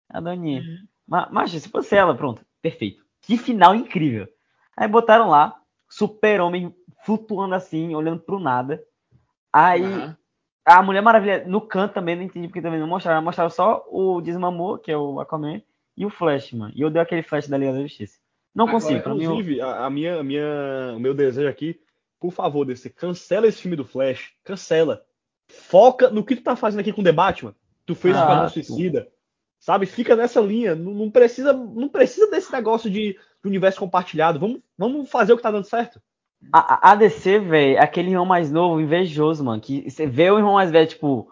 A 0.09 0.19
Doninha. 0.19 0.63
Mas, 1.07 1.27
mas 1.31 1.51
se 1.51 1.69
fosse 1.69 1.95
ela, 1.95 2.15
pronto, 2.15 2.45
perfeito. 2.61 3.03
Que 3.21 3.37
final 3.37 3.75
incrível. 3.75 4.27
Aí 4.75 4.87
botaram 4.87 5.29
lá, 5.29 5.55
super-homem 5.89 6.75
flutuando 7.05 7.55
assim, 7.55 7.93
olhando 7.93 8.21
pro 8.21 8.39
nada. 8.39 8.83
Aí 9.51 9.83
Aham. 9.83 10.17
A 10.65 10.81
Mulher 10.81 11.01
Maravilha 11.01 11.43
no 11.45 11.61
canto 11.61 11.93
também, 11.93 12.15
não 12.15 12.23
entendi 12.23 12.47
porque 12.47 12.61
também 12.61 12.79
não 12.79 12.87
mostraram. 12.87 13.21
Mostraram 13.21 13.49
só 13.49 13.85
o 13.89 14.21
Desmamor, 14.21 14.79
que 14.79 14.91
é 14.91 14.97
o 14.97 15.19
Aquaman, 15.19 15.61
e 15.97 16.05
o 16.05 16.09
Flash, 16.09 16.53
mano. 16.53 16.73
E 16.75 16.81
eu 16.81 16.89
dei 16.89 17.01
aquele 17.01 17.23
Flash 17.23 17.47
da 17.47 17.57
Liga 17.57 17.73
da 17.73 17.81
Justiça. 17.81 18.19
Não 18.55 18.67
Agora, 18.67 18.81
consigo, 18.81 19.01
pra 19.01 19.13
mim. 19.13 19.23
Inclusive, 19.23 19.61
a, 19.61 19.85
a 19.85 19.89
minha, 19.89 20.19
a 20.19 20.23
minha, 20.23 20.93
o 20.95 20.99
meu 20.99 21.13
desejo 21.13 21.49
aqui, 21.49 21.79
por 22.19 22.31
favor, 22.31 22.65
DC, 22.65 22.89
cancela 22.91 23.47
esse 23.47 23.61
filme 23.61 23.75
do 23.75 23.83
Flash. 23.83 24.33
Cancela. 24.43 25.05
Foca 25.47 26.09
no 26.09 26.23
que 26.23 26.35
tu 26.35 26.43
tá 26.43 26.55
fazendo 26.55 26.79
aqui 26.79 26.93
com 26.93 27.01
o 27.01 27.03
The 27.03 27.11
Batman. 27.11 27.55
Tu 27.85 27.95
fez 27.95 28.15
Ah, 28.15 28.47
sim. 28.47 28.63
Suicida. 28.63 29.09
Sabe? 29.59 29.85
Fica 29.85 30.15
nessa 30.15 30.39
linha. 30.39 30.75
Não, 30.75 30.93
não 30.93 31.11
precisa, 31.11 31.51
não 31.53 31.89
precisa 31.89 32.29
desse 32.29 32.51
negócio 32.51 32.89
de, 32.89 33.13
de 33.13 33.19
universo 33.45 33.79
compartilhado. 33.79 34.39
Vamos, 34.39 34.61
vamos 34.77 35.09
fazer 35.09 35.33
o 35.33 35.37
que 35.37 35.43
tá 35.43 35.51
dando 35.51 35.65
certo. 35.65 36.01
A, 36.51 36.91
a- 36.91 36.95
DC, 36.95 37.39
velho, 37.39 37.81
aquele 37.81 38.09
irmão 38.11 38.25
mais 38.25 38.51
novo, 38.51 38.79
invejoso, 38.79 39.43
mano. 39.43 39.61
Que 39.61 39.89
você 39.89 40.05
vê 40.05 40.29
o 40.29 40.37
irmão 40.37 40.53
mais 40.53 40.69
velho, 40.71 40.87
tipo. 40.87 41.29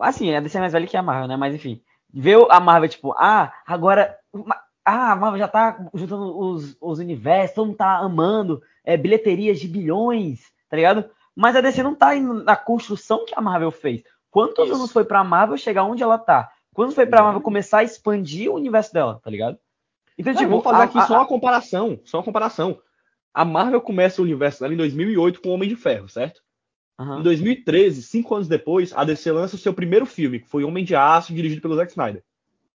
Assim, 0.00 0.34
a 0.34 0.40
DC 0.40 0.58
é 0.58 0.60
mais 0.60 0.72
velho 0.72 0.86
que 0.86 0.96
a 0.96 1.02
Marvel, 1.02 1.28
né? 1.28 1.36
Mas 1.36 1.54
enfim. 1.54 1.80
Vê 2.12 2.34
a 2.50 2.60
Marvel, 2.60 2.88
tipo, 2.88 3.12
ah, 3.18 3.52
agora. 3.66 4.16
Ah, 4.84 5.12
a 5.12 5.16
Marvel 5.16 5.38
já 5.38 5.48
tá 5.48 5.78
juntando 5.94 6.36
os, 6.38 6.76
os 6.80 6.98
universos, 6.98 7.54
todo 7.54 7.66
mundo 7.68 7.76
tá 7.76 7.98
amando, 7.98 8.62
é, 8.84 8.96
bilheterias 8.96 9.60
de 9.60 9.68
bilhões, 9.68 10.40
tá 10.68 10.76
ligado? 10.76 11.04
Mas 11.36 11.54
a 11.54 11.60
DC 11.60 11.82
não 11.82 11.94
tá 11.94 12.14
indo 12.16 12.42
na 12.42 12.56
construção 12.56 13.24
que 13.24 13.34
a 13.36 13.40
Marvel 13.40 13.70
fez. 13.70 14.02
Quantos 14.30 14.66
Isso. 14.66 14.74
anos 14.74 14.92
foi 14.92 15.04
pra 15.04 15.22
Marvel 15.22 15.56
chegar 15.56 15.84
onde 15.84 16.02
ela 16.02 16.18
tá? 16.18 16.50
Quando 16.74 16.88
foi 16.92 17.04
pra 17.04 17.16
Exatamente. 17.18 17.24
Marvel 17.26 17.40
começar 17.42 17.78
a 17.78 17.84
expandir 17.84 18.50
o 18.50 18.54
universo 18.54 18.92
dela, 18.92 19.20
tá 19.22 19.30
ligado? 19.30 19.58
Então, 20.18 20.32
Não, 20.32 20.38
tipo, 20.38 20.50
vamos 20.50 20.64
fazer 20.64 20.80
a- 20.80 20.84
aqui 20.84 20.98
a- 20.98 21.06
só 21.06 21.14
uma 21.16 21.26
comparação. 21.26 22.00
Só 22.04 22.18
uma 22.18 22.24
comparação. 22.24 22.78
A 23.32 23.44
Marvel 23.44 23.80
começa 23.80 24.20
o 24.20 24.24
universo 24.24 24.60
dela 24.60 24.74
em 24.74 24.76
2008 24.76 25.40
com 25.40 25.50
o 25.50 25.52
Homem 25.52 25.68
de 25.68 25.76
Ferro, 25.76 26.08
certo? 26.08 26.40
Aham. 26.98 27.20
Em 27.20 27.22
2013, 27.22 28.02
cinco 28.02 28.34
anos 28.34 28.48
depois, 28.48 28.92
a 28.94 29.04
DC 29.04 29.30
lança 29.32 29.56
o 29.56 29.58
seu 29.58 29.72
primeiro 29.72 30.04
filme, 30.04 30.40
que 30.40 30.48
foi 30.48 30.64
Homem 30.64 30.84
de 30.84 30.94
Aço, 30.94 31.32
dirigido 31.34 31.62
pelo 31.62 31.76
Zack 31.76 31.92
Snyder. 31.92 32.22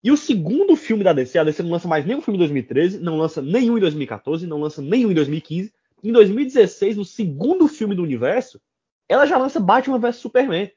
E 0.04 0.10
o 0.10 0.16
segundo 0.16 0.74
filme 0.76 1.02
da 1.04 1.12
DC, 1.12 1.38
a 1.38 1.44
DC 1.44 1.62
não 1.62 1.70
lança 1.70 1.88
mais 1.88 2.04
nenhum 2.04 2.20
filme 2.20 2.36
em 2.36 2.40
2013, 2.40 2.98
não 3.00 3.16
lança 3.18 3.40
nenhum 3.40 3.76
em 3.78 3.80
2014, 3.80 4.46
não 4.46 4.60
lança 4.60 4.82
nenhum 4.82 5.10
em 5.10 5.14
2015. 5.14 5.72
Em 6.02 6.12
2016, 6.12 6.96
no 6.96 7.04
segundo 7.04 7.68
filme 7.68 7.94
do 7.94 8.02
universo, 8.02 8.60
ela 9.08 9.26
já 9.26 9.38
lança 9.38 9.60
Batman 9.60 9.98
vs 9.98 10.16
Superman. 10.16 10.70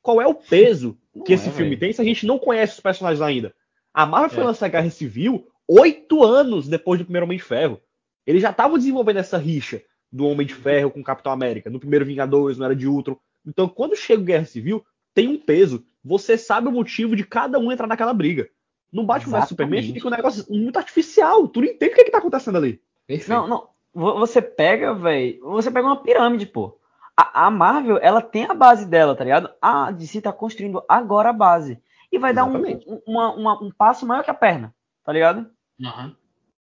Qual 0.00 0.20
é 0.20 0.26
o 0.26 0.34
peso 0.34 0.98
Não 1.14 1.22
que 1.24 1.32
esse 1.32 1.48
é, 1.48 1.52
filme 1.52 1.70
velho. 1.70 1.80
tem 1.80 1.92
se 1.92 2.00
a 2.00 2.04
gente 2.04 2.26
não 2.26 2.38
conhece 2.38 2.74
os 2.74 2.80
personagens 2.80 3.22
ainda? 3.22 3.54
A 3.94 4.04
Marvel 4.04 4.30
foi 4.30 4.42
É. 4.42 4.46
lançar 4.46 4.68
Guerra 4.68 4.90
Civil 4.90 5.46
oito 5.68 6.24
anos 6.24 6.66
depois 6.66 6.98
do 6.98 7.04
primeiro 7.04 7.24
Homem 7.26 7.38
de 7.38 7.44
Ferro. 7.44 7.80
Eles 8.26 8.42
já 8.42 8.50
estavam 8.50 8.78
desenvolvendo 8.78 9.18
essa 9.18 9.38
rixa 9.38 9.82
do 10.10 10.26
Homem 10.26 10.46
de 10.46 10.54
Ferro 10.54 10.90
com 10.90 11.00
o 11.00 11.04
Capitão 11.04 11.32
América. 11.32 11.70
No 11.70 11.80
primeiro 11.80 12.04
Vingadores, 12.04 12.58
não 12.58 12.66
era 12.66 12.76
de 12.76 12.86
Ultron. 12.86 13.16
Então, 13.46 13.68
quando 13.68 13.96
chega 13.96 14.20
o 14.22 14.24
Guerra 14.24 14.44
Civil, 14.44 14.84
tem 15.14 15.28
um 15.28 15.38
peso. 15.38 15.84
Você 16.04 16.36
sabe 16.38 16.68
o 16.68 16.72
motivo 16.72 17.16
de 17.16 17.24
cada 17.24 17.58
um 17.58 17.72
entrar 17.72 17.86
naquela 17.86 18.12
briga. 18.14 18.48
No 18.92 19.04
Batman 19.04 19.38
vs 19.40 19.48
Superman 19.48 19.78
Exatamente. 19.78 19.94
fica 19.98 20.08
um 20.08 20.16
negócio 20.16 20.44
muito 20.54 20.76
artificial. 20.76 21.48
Tu 21.48 21.60
não 21.60 21.66
entende 21.68 21.92
o 21.92 21.94
que, 21.94 22.00
é 22.02 22.04
que 22.04 22.10
tá 22.10 22.18
acontecendo 22.18 22.58
ali. 22.58 22.80
Perfeito. 23.06 23.30
Não, 23.30 23.46
não. 23.48 23.68
Vo- 23.94 24.18
Você 24.18 24.40
pega, 24.42 24.94
velho. 24.94 25.40
Você 25.50 25.70
pega 25.70 25.86
uma 25.86 26.02
pirâmide, 26.02 26.46
pô. 26.46 26.78
A, 27.16 27.46
a 27.46 27.50
Marvel, 27.50 27.98
ela 28.02 28.20
tem 28.22 28.44
a 28.44 28.54
base 28.54 28.86
dela, 28.86 29.14
tá 29.16 29.24
ligado? 29.24 29.50
A 29.60 29.90
DC 29.90 30.20
tá 30.20 30.32
construindo 30.32 30.82
agora 30.88 31.30
a 31.30 31.32
base. 31.32 31.78
E 32.10 32.18
vai 32.18 32.32
dar 32.34 32.44
um, 32.44 32.50
Exatamente. 32.50 32.86
um, 32.88 33.00
uma- 33.06 33.34
uma- 33.34 33.62
um 33.64 33.70
passo 33.70 34.06
maior 34.06 34.22
que 34.22 34.30
a 34.30 34.34
perna, 34.34 34.74
tá 35.04 35.12
ligado? 35.12 35.46
Aham. 35.82 36.14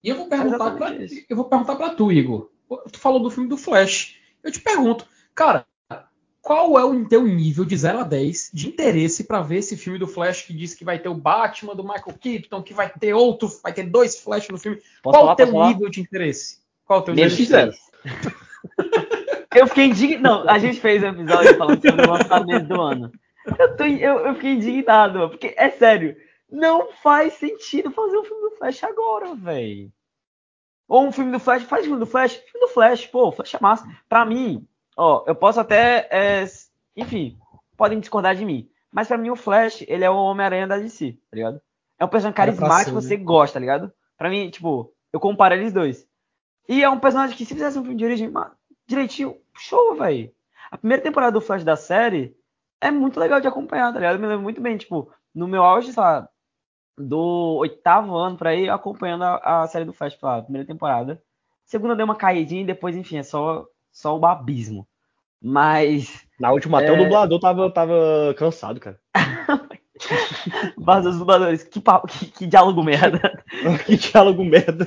E 0.02 0.08
eu 0.08 0.16
vou 0.16 0.28
perguntar 0.28 1.00
isso. 1.00 1.24
eu 1.28 1.36
vou 1.36 1.44
perguntar 1.44 1.76
para 1.76 1.94
tu, 1.94 2.10
Igor. 2.10 2.50
Tu 2.90 2.98
falou 2.98 3.20
do 3.20 3.30
filme 3.30 3.48
do 3.48 3.56
Flash. 3.56 4.16
Eu 4.42 4.50
te 4.50 4.60
pergunto, 4.60 5.06
cara, 5.34 5.66
qual 6.40 6.76
é 6.78 6.84
o 6.84 7.04
teu 7.08 7.24
nível 7.24 7.64
de 7.64 7.76
0 7.76 8.00
a 8.00 8.02
10 8.02 8.50
de 8.52 8.68
interesse 8.68 9.24
pra 9.24 9.42
ver 9.42 9.58
esse 9.58 9.76
filme 9.76 9.98
do 9.98 10.08
Flash 10.08 10.42
que 10.42 10.52
diz 10.52 10.74
que 10.74 10.84
vai 10.84 10.98
ter 10.98 11.08
o 11.08 11.14
Batman 11.14 11.76
do 11.76 11.84
Michael 11.84 12.18
Keaton, 12.20 12.62
que 12.62 12.74
vai 12.74 12.90
ter 12.90 13.14
outro, 13.14 13.48
vai 13.62 13.72
ter 13.72 13.84
dois 13.84 14.18
Flash 14.18 14.48
no 14.48 14.58
filme? 14.58 14.78
Posso 15.02 15.18
qual 15.18 15.22
falar? 15.22 15.32
o 15.32 15.36
teu 15.36 15.66
nível 15.68 15.88
de 15.88 16.00
interesse? 16.00 16.58
Qual 16.84 16.98
o 16.98 17.02
teu 17.02 17.14
Nível 17.14 17.36
de 17.36 17.44
zero. 17.44 17.72
Eu 19.54 19.66
fiquei 19.66 19.86
indignado. 19.86 20.22
Não, 20.22 20.50
a 20.50 20.58
gente 20.58 20.80
fez 20.80 21.02
um 21.02 21.08
episódio 21.08 21.56
falando 21.58 21.86
sobre 21.86 22.06
o 22.06 22.10
lançamento 22.10 22.66
do 22.68 22.80
ano. 22.80 23.12
Eu, 23.58 23.76
tô, 23.76 23.84
eu, 23.84 24.18
eu 24.20 24.34
fiquei 24.34 24.52
indignado, 24.52 25.28
porque 25.28 25.54
é 25.56 25.70
sério. 25.70 26.16
Não 26.52 26.92
faz 26.92 27.32
sentido 27.32 27.90
fazer 27.90 28.18
um 28.18 28.24
filme 28.24 28.50
do 28.50 28.56
Flash 28.56 28.84
agora, 28.84 29.34
velho. 29.34 29.90
Ou 30.86 31.06
um 31.06 31.10
filme 31.10 31.32
do 31.32 31.40
Flash, 31.40 31.62
faz 31.62 31.86
filme 31.86 31.98
do 31.98 32.04
Flash, 32.04 32.34
filme 32.34 32.66
do 32.66 32.72
Flash, 32.72 33.06
pô, 33.06 33.32
Flash 33.32 33.54
é 33.54 33.58
massa. 33.58 33.88
Pra 34.06 34.26
mim, 34.26 34.68
ó, 34.94 35.24
eu 35.26 35.34
posso 35.34 35.58
até, 35.58 36.06
é, 36.10 36.44
enfim, 36.94 37.38
podem 37.74 37.98
discordar 37.98 38.36
de 38.36 38.44
mim, 38.44 38.68
mas 38.92 39.08
pra 39.08 39.16
mim 39.16 39.30
o 39.30 39.36
Flash, 39.36 39.82
ele 39.88 40.04
é 40.04 40.10
o 40.10 40.14
Homem-Aranha 40.14 40.66
da 40.66 40.76
DC, 40.76 41.12
tá 41.30 41.36
ligado? 41.36 41.62
É 41.98 42.04
um 42.04 42.08
personagem 42.08 42.36
carismático, 42.36 43.00
ser, 43.00 43.08
você 43.08 43.16
gosta, 43.16 43.54
tá 43.54 43.60
ligado? 43.60 43.90
Pra 44.18 44.28
mim, 44.28 44.50
tipo, 44.50 44.92
eu 45.10 45.18
comparo 45.18 45.54
eles 45.54 45.72
dois. 45.72 46.06
E 46.68 46.84
é 46.84 46.90
um 46.90 47.00
personagem 47.00 47.34
que 47.34 47.46
se 47.46 47.54
fizesse 47.54 47.78
um 47.78 47.82
filme 47.82 47.96
de 47.96 48.04
origem 48.04 48.30
direitinho, 48.86 49.40
show, 49.56 49.94
velho. 49.94 50.30
A 50.70 50.76
primeira 50.76 51.02
temporada 51.02 51.32
do 51.32 51.40
Flash 51.40 51.64
da 51.64 51.76
série 51.76 52.36
é 52.78 52.90
muito 52.90 53.18
legal 53.18 53.40
de 53.40 53.48
acompanhar, 53.48 53.90
tá 53.90 53.98
ligado? 53.98 54.16
Eu 54.16 54.20
me 54.20 54.26
lembro 54.26 54.42
muito 54.42 54.60
bem, 54.60 54.76
tipo, 54.76 55.10
no 55.34 55.48
meu 55.48 55.62
auge, 55.62 55.92
sei 55.92 56.02
lá, 56.02 56.28
do 56.96 57.56
oitavo 57.58 58.16
ano 58.16 58.36
pra 58.36 58.54
ir 58.54 58.68
acompanhando 58.70 59.24
a, 59.24 59.62
a 59.62 59.66
série 59.66 59.84
do 59.84 59.92
Flash, 59.92 60.12
sei 60.18 60.20
lá, 60.28 60.38
a 60.38 60.42
primeira 60.42 60.66
temporada. 60.66 61.22
Segunda 61.64 61.96
deu 61.96 62.04
uma 62.04 62.16
caidinha 62.16 62.62
e 62.62 62.66
depois, 62.66 62.96
enfim, 62.96 63.18
é 63.18 63.22
só, 63.22 63.64
só 63.90 64.18
o 64.18 64.26
abismo. 64.26 64.86
Mas, 65.40 66.24
Na 66.38 66.52
última, 66.52 66.78
até 66.78 66.88
É. 66.88 66.92
o 66.92 66.96
dublador 66.96 67.40
tava, 67.40 67.70
tava 67.70 68.34
cansado, 68.36 68.78
cara. 68.78 68.98
dos 71.02 71.18
dubladores, 71.18 71.62
que, 71.64 71.80
papo- 71.80 72.06
que, 72.06 72.26
que 72.26 72.46
diálogo 72.46 72.82
merda. 72.82 73.42
que 73.86 73.96
diálogo 73.96 74.44
merda. 74.44 74.86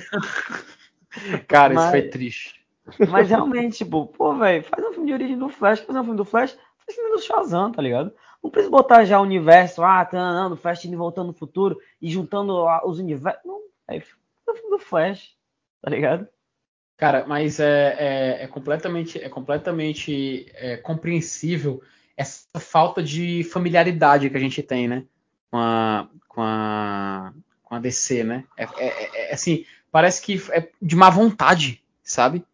Cara, 1.48 1.74
Mas- 1.74 1.84
isso 1.84 1.92
foi 1.92 2.02
triste. 2.04 2.66
Mas 3.10 3.30
realmente, 3.30 3.78
tipo, 3.78 4.06
pô, 4.08 4.36
velho, 4.36 4.64
faz 4.64 4.86
um 4.86 4.92
filme 4.94 5.08
de 5.08 5.14
origem 5.14 5.38
do 5.38 5.50
Flash, 5.50 5.80
faz 5.80 5.98
um 5.98 6.04
filme 6.04 6.18
do 6.18 6.26
Flash, 6.26 6.52
faz 6.86 6.96
filme 6.96 7.10
do 7.12 7.22
Shazam, 7.22 7.72
tá 7.72 7.82
ligado? 7.82 8.12
Não 8.46 8.52
precisa 8.52 8.70
botar 8.70 9.04
já 9.06 9.20
o 9.20 9.24
universo, 9.24 9.82
ah, 9.84 10.06
tá, 10.06 10.32
não, 10.32 10.52
do 10.52 10.56
Flash 10.56 10.86
indo 10.86 10.94
e 10.94 10.98
voltando 10.98 11.28
no 11.28 11.34
futuro 11.34 11.82
e 12.00 12.08
juntando 12.08 12.54
os 12.86 13.00
universos. 13.00 13.42
Não, 13.44 13.60
é 13.88 13.98
um 13.98 14.54
filme 14.54 14.70
do 14.70 14.78
Flash, 14.78 15.36
tá 15.82 15.90
ligado? 15.90 16.28
Cara, 16.96 17.26
mas 17.26 17.60
é, 17.60 17.96
é, 17.98 18.44
é 18.44 18.48
completamente, 18.48 19.20
é 19.20 19.28
completamente 19.30 20.46
é, 20.54 20.78
compreensível 20.78 21.82
essa 22.16 22.60
falta 22.60 23.02
de 23.02 23.44
familiaridade 23.46 24.30
que 24.30 24.38
a 24.38 24.40
gente 24.40 24.62
tem, 24.62 24.88
né? 24.88 25.06
Com 25.50 25.58
a, 25.58 26.08
com 26.28 26.42
a, 26.44 27.34
com 27.64 27.74
a 27.74 27.80
DC, 27.80 28.24
né? 28.24 28.44
É, 28.56 28.66
é- 28.78 29.32
é- 29.32 29.34
assim, 29.34 29.66
parece 29.92 30.22
que 30.22 30.40
é 30.52 30.70
de 30.80 30.96
má 30.96 31.10
vontade, 31.10 31.84
sabe? 32.04 32.46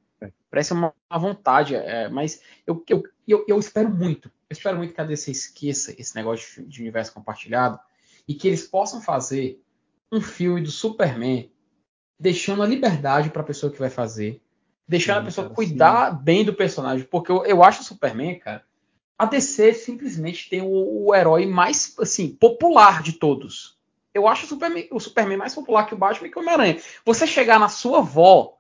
Parece 0.50 0.72
uma 0.72 0.94
má 1.10 1.18
vontade, 1.18 1.76
é, 1.76 2.08
mas 2.08 2.42
eu, 2.66 2.82
eu, 2.88 3.04
eu, 3.28 3.46
eu 3.46 3.60
espero 3.60 3.90
muito, 3.90 4.32
eu 4.52 4.54
espero 4.54 4.78
muito 4.78 4.94
que 4.94 5.00
a 5.00 5.06
DC 5.06 5.32
esqueça 5.32 5.96
esse 5.98 6.14
negócio 6.14 6.68
de, 6.68 6.82
universo 6.82 7.14
compartilhado 7.14 7.80
e 8.28 8.36
que 8.36 8.50
eles 8.50 8.68
possam 8.68 9.02
fazer 9.02 9.64
um 10.12 10.20
filme 10.20 10.60
do 10.60 10.70
Superman 10.70 11.50
deixando 12.20 12.62
a 12.62 12.68
liberdade 12.68 13.30
para 13.30 13.44
a 13.44 13.46
pessoa 13.46 13.72
que 13.72 13.80
vai 13.80 13.90
fazer, 13.90 14.42
deixando 14.86 15.16
Sim, 15.16 15.22
a 15.22 15.26
pessoa 15.26 15.46
cara, 15.46 15.56
cuidar 15.56 16.12
bem 16.22 16.44
do 16.44 16.54
personagem, 16.54 17.08
porque 17.10 17.32
eu, 17.32 17.46
eu 17.46 17.64
acho 17.64 17.82
o 17.82 17.86
Superman, 17.86 18.38
cara, 18.40 18.66
a 19.18 19.26
DC 19.26 19.74
simplesmente 19.74 20.50
tem 20.50 20.62
o, 20.62 21.06
o 21.06 21.16
herói 21.16 21.46
mais 21.46 21.96
assim 21.98 22.28
popular 22.36 23.02
de 23.02 23.14
todos. 23.14 23.80
Eu 24.14 24.28
acho 24.28 24.44
o 24.44 24.50
Superman, 24.50 24.86
o 24.92 25.00
Superman 25.00 25.38
mais 25.38 25.56
popular 25.56 25.86
que 25.86 25.94
o 25.94 25.98
Batman 25.98 26.28
e 26.28 26.30
que 26.30 26.38
o 26.38 26.42
Homem-Aranha. 26.42 26.78
Você 27.06 27.26
chegar 27.26 27.58
na 27.58 27.70
sua 27.70 28.00
avó, 28.00 28.58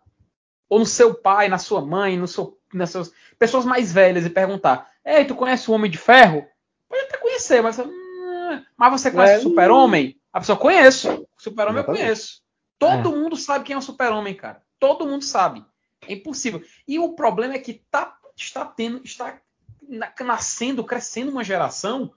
ou 0.70 0.80
no 0.80 0.86
seu 0.86 1.14
pai, 1.14 1.50
na 1.50 1.58
sua 1.58 1.86
mãe, 1.86 2.18
no 2.18 2.30
seu, 2.30 2.58
nas 2.74 2.89
suas 2.91 3.11
pessoas 3.39 3.65
mais 3.65 3.91
velhas 3.91 4.26
e 4.26 4.30
perguntar: 4.30 4.89
Ei, 5.05 5.26
tu 5.26 5.36
conhece 5.36 5.69
o 5.69 5.74
Homem 5.74 5.89
de 5.91 5.97
Ferro? 5.97 6.45
Pode 6.89 7.03
até 7.03 7.17
conhecer, 7.17 7.61
mas, 7.61 7.80
"Hum, 7.80 8.63
mas 8.78 8.91
você 8.91 9.11
conhece 9.11 9.34
É, 9.34 9.38
o 9.38 9.41
Super-Homem? 9.41 10.19
A 10.34 10.39
pessoa 10.39 10.57
conheço. 10.57 11.09
O 11.38 11.41
Super-Homem 11.41 11.78
eu 11.80 11.84
conheço. 11.86 12.41
Todo 12.80 13.11
mundo 13.11 13.36
sabe 13.36 13.65
quem 13.65 13.74
é 13.76 13.78
o 13.78 13.82
Super-Homem, 13.82 14.34
cara. 14.34 14.61
Todo 14.80 15.05
mundo 15.05 15.24
sabe. 15.24 15.63
É 16.07 16.13
impossível. 16.13 16.63
E 16.88 16.97
o 16.99 17.13
problema 17.13 17.53
é 17.53 17.59
que 17.59 17.84
tá, 17.91 18.17
está 18.36 18.65
tendo, 18.65 19.01
está 19.03 19.39
na- 19.88 20.11
nascendo, 20.22 20.84
crescendo 20.84 21.32
uma 21.32 21.43
geração 21.43 22.11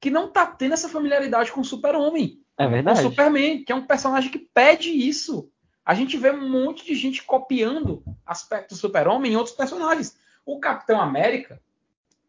que 0.00 0.08
não 0.10 0.28
tá 0.30 0.46
tendo 0.46 0.72
essa 0.72 0.88
familiaridade 0.88 1.52
com 1.52 1.60
o 1.60 1.64
Super-Homem 1.64 2.40
É 2.56 2.66
o 2.66 2.70
verdade. 2.70 3.02
Superman, 3.02 3.62
que 3.64 3.70
é 3.72 3.74
um 3.74 3.86
personagem 3.86 4.30
que 4.30 4.38
pede 4.38 4.88
isso. 4.90 5.50
A 5.90 5.94
gente 5.94 6.16
vê 6.16 6.30
um 6.30 6.48
monte 6.48 6.86
de 6.86 6.94
gente 6.94 7.24
copiando 7.24 8.04
aspectos 8.24 8.78
do 8.78 8.80
Super-Homem 8.80 9.32
em 9.32 9.36
outros 9.36 9.56
personagens. 9.56 10.16
O 10.46 10.60
Capitão 10.60 11.00
América, 11.00 11.60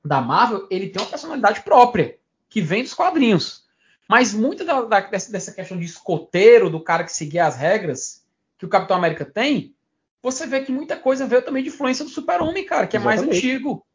da 0.04 0.20
Marvel, 0.20 0.66
ele 0.72 0.90
tem 0.90 1.00
uma 1.00 1.08
personalidade 1.08 1.62
própria, 1.62 2.18
que 2.50 2.60
vem 2.60 2.82
dos 2.82 2.96
quadrinhos. 2.96 3.64
Mas 4.10 4.34
muito 4.34 4.66
da, 4.66 4.82
da, 4.82 5.02
dessa 5.02 5.52
questão 5.52 5.78
de 5.78 5.86
escoteiro, 5.86 6.72
do 6.72 6.80
cara 6.80 7.04
que 7.04 7.14
seguia 7.14 7.46
as 7.46 7.56
regras 7.56 8.26
que 8.58 8.66
o 8.66 8.68
Capitão 8.68 8.98
América 8.98 9.26
tem, 9.26 9.76
você 10.24 10.48
vê 10.48 10.62
que 10.62 10.72
muita 10.72 10.98
coisa 10.98 11.28
veio 11.28 11.44
também 11.44 11.62
de 11.62 11.70
influência 11.70 12.04
do 12.04 12.10
Super-Homem, 12.10 12.66
cara, 12.66 12.88
que 12.88 12.98
é 12.98 13.00
mais 13.00 13.22
Exatamente. 13.22 13.46
antigo. 13.48 13.86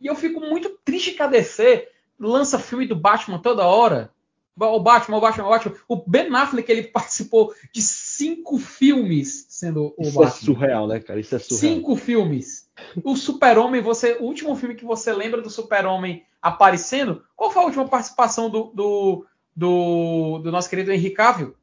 E 0.00 0.06
eu 0.06 0.14
fico 0.14 0.38
muito 0.38 0.78
triste 0.84 1.10
que 1.10 1.22
a 1.24 1.26
DC 1.26 1.88
lança 2.20 2.56
filme 2.56 2.86
do 2.86 2.94
Batman 2.94 3.40
toda 3.40 3.66
hora. 3.66 4.12
O 4.58 4.80
Batman, 4.80 5.16
o 5.16 5.20
Batman, 5.20 5.46
o 5.46 5.50
Batman. 5.50 5.74
O 5.88 5.96
Ben 6.06 6.34
Affleck, 6.34 6.70
ele 6.70 6.82
participou 6.84 7.54
de 7.72 7.80
cinco 7.80 8.58
filmes 8.58 9.46
sendo 9.48 9.94
o 9.96 10.02
Isso 10.02 10.22
é 10.22 10.24
Batman. 10.24 10.44
surreal, 10.44 10.86
né, 10.86 11.00
cara? 11.00 11.18
Isso 11.20 11.34
é 11.34 11.38
surreal. 11.38 11.60
Cinco 11.60 11.96
filmes. 11.96 12.70
O 13.02 13.16
Super-Homem, 13.16 13.80
você, 13.80 14.16
o 14.20 14.24
último 14.24 14.54
filme 14.54 14.74
que 14.74 14.84
você 14.84 15.12
lembra 15.12 15.40
do 15.40 15.48
Super-Homem 15.48 16.24
aparecendo, 16.40 17.22
qual 17.34 17.50
foi 17.50 17.62
a 17.62 17.66
última 17.66 17.88
participação 17.88 18.50
do, 18.50 18.64
do, 18.74 19.26
do, 19.56 20.38
do 20.38 20.52
nosso 20.52 20.68
querido 20.68 20.92
Henry 20.92 21.10
Cavill? 21.10 21.54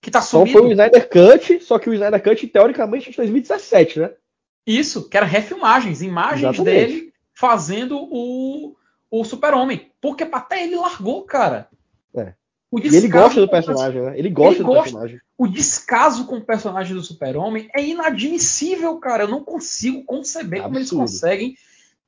Que 0.00 0.10
tá 0.10 0.22
Só 0.22 0.38
sumido. 0.38 0.58
foi 0.58 0.68
o 0.68 0.70
Snyder 0.70 1.08
Cut, 1.08 1.60
só 1.64 1.78
que 1.78 1.90
o 1.90 1.94
Snyder 1.94 2.22
Cut, 2.22 2.46
teoricamente, 2.46 3.08
é 3.08 3.10
de 3.10 3.16
2017, 3.16 4.00
né? 4.00 4.10
Isso, 4.66 5.08
que 5.08 5.16
era 5.16 5.26
refilmagens, 5.26 6.00
imagens 6.00 6.54
Exatamente. 6.54 6.86
dele 6.92 7.12
fazendo 7.34 7.98
o, 8.00 8.76
o 9.10 9.24
Super-Homem. 9.24 9.90
Porque 10.00 10.22
até 10.30 10.62
ele 10.64 10.76
largou, 10.76 11.22
cara. 11.24 11.68
É. 12.14 12.34
E 12.72 12.96
ele 12.96 13.08
gosta 13.08 13.40
do 13.40 13.48
personagem, 13.48 14.00
né? 14.00 14.16
Ele 14.18 14.30
gosta 14.30 14.54
Ele 14.54 14.62
do 14.62 14.66
gosta. 14.66 14.82
personagem. 14.84 15.20
O 15.36 15.48
descaso 15.48 16.26
com 16.26 16.36
o 16.36 16.44
personagem 16.44 16.94
do 16.94 17.02
Super-Homem 17.02 17.68
é 17.74 17.84
inadmissível, 17.84 18.96
cara. 18.98 19.24
Eu 19.24 19.28
não 19.28 19.42
consigo 19.42 20.04
conceber 20.04 20.62
como 20.62 20.76
eles 20.78 20.90
conseguem. 20.90 21.56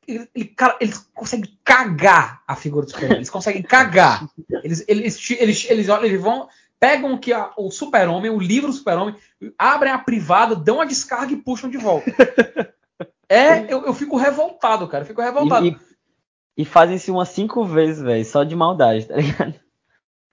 ele- 0.07 0.29
ele- 0.35 0.45
cara, 0.47 0.77
eles 0.81 0.99
conseguem 1.15 1.57
cagar 1.65 2.43
a 2.47 2.55
figura 2.55 2.85
do 2.87 2.91
Super-Homem. 2.93 3.19
Eles 3.19 3.31
conseguem 3.31 3.63
cagar. 3.63 4.29
Eles, 4.63 4.85
eles, 4.87 5.31
eles, 5.31 5.67
eles, 5.71 5.89
eles 5.89 6.21
vão. 6.21 6.49
Pegam 6.79 7.17
que 7.19 7.33
a- 7.33 7.53
o 7.57 7.71
Super-Homem, 7.71 8.31
o 8.31 8.39
livro 8.41 8.69
do 8.71 8.73
Super-Homem, 8.77 9.15
abrem 9.59 9.93
a 9.93 9.99
privada, 9.99 10.55
dão 10.57 10.81
a 10.81 10.85
descarga 10.85 11.33
e 11.33 11.37
puxam 11.37 11.69
de 11.71 11.79
volta. 11.79 12.05
É, 13.29 13.73
eu, 13.73 13.87
eu 13.87 13.95
fico 13.95 14.17
revoltado, 14.19 14.87
cara. 14.87 15.05
Eu 15.05 15.07
fico 15.09 15.23
revoltado. 15.23 15.65
E, 15.65 15.71
e- 15.71 15.77
e 16.59 16.65
fazem-se 16.67 17.11
umas 17.11 17.31
cinco 17.31 17.65
vezes, 17.65 18.03
velho, 18.03 18.23
só 18.27 18.45
de 18.45 18.55
maldade, 18.55 19.07
tá 19.07 19.17
ligado? 19.17 19.55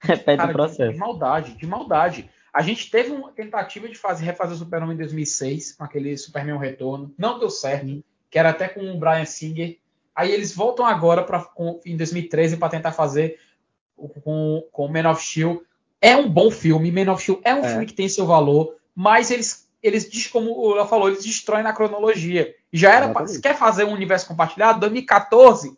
Repete 0.01 0.37
Cara, 0.37 0.49
o 0.49 0.53
processo. 0.53 0.83
De, 0.87 0.93
de 0.93 0.97
maldade, 0.99 1.53
de 1.53 1.67
maldade. 1.67 2.29
A 2.53 2.61
gente 2.61 2.89
teve 2.89 3.11
uma 3.11 3.31
tentativa 3.31 3.87
de 3.87 3.95
fazer, 3.95 4.25
refazer 4.25 4.55
o 4.55 4.59
Super-Homem 4.59 4.95
em 4.95 4.97
2006, 4.99 5.73
com 5.73 5.83
aquele 5.83 6.17
Superman 6.17 6.57
Retorno. 6.57 7.13
Não 7.17 7.37
deu 7.37 7.49
certo, 7.49 8.03
que 8.29 8.39
era 8.39 8.49
até 8.49 8.67
com 8.67 8.81
o 8.91 8.97
Brian 8.97 9.25
Singer. 9.25 9.77
Aí 10.15 10.31
eles 10.31 10.55
voltam 10.55 10.85
agora 10.85 11.23
pra, 11.23 11.41
com- 11.41 11.79
em 11.85 11.95
2013 11.95 12.57
para 12.57 12.69
tentar 12.69 12.91
fazer 12.91 13.39
com, 14.23 14.63
com 14.71 14.85
o 14.85 14.91
Man 14.91 15.09
of 15.09 15.23
Steel. 15.23 15.63
É 16.01 16.15
um 16.15 16.29
bom 16.29 16.49
filme, 16.49 16.91
Man 16.91 17.11
of 17.11 17.21
Steel 17.21 17.41
é 17.43 17.53
um 17.53 17.63
É. 17.65 17.69
filme 17.69 17.85
que 17.85 17.93
tem 17.93 18.07
seu 18.09 18.25
valor, 18.25 18.75
mas 18.95 19.29
eles, 19.31 19.69
eles 19.83 20.09
diz- 20.09 20.27
como 20.27 20.51
o 20.51 20.73
Léo 20.73 20.85
falou, 20.87 21.09
eles 21.09 21.23
destroem 21.23 21.63
na 21.63 21.73
cronologia. 21.73 22.55
Já 22.71 22.93
era, 22.95 23.05
Exatamente. 23.05 23.31
se 23.33 23.41
quer 23.41 23.55
fazer 23.57 23.83
um 23.83 23.93
universo 23.93 24.27
compartilhado, 24.27 24.79
2014, 24.79 25.77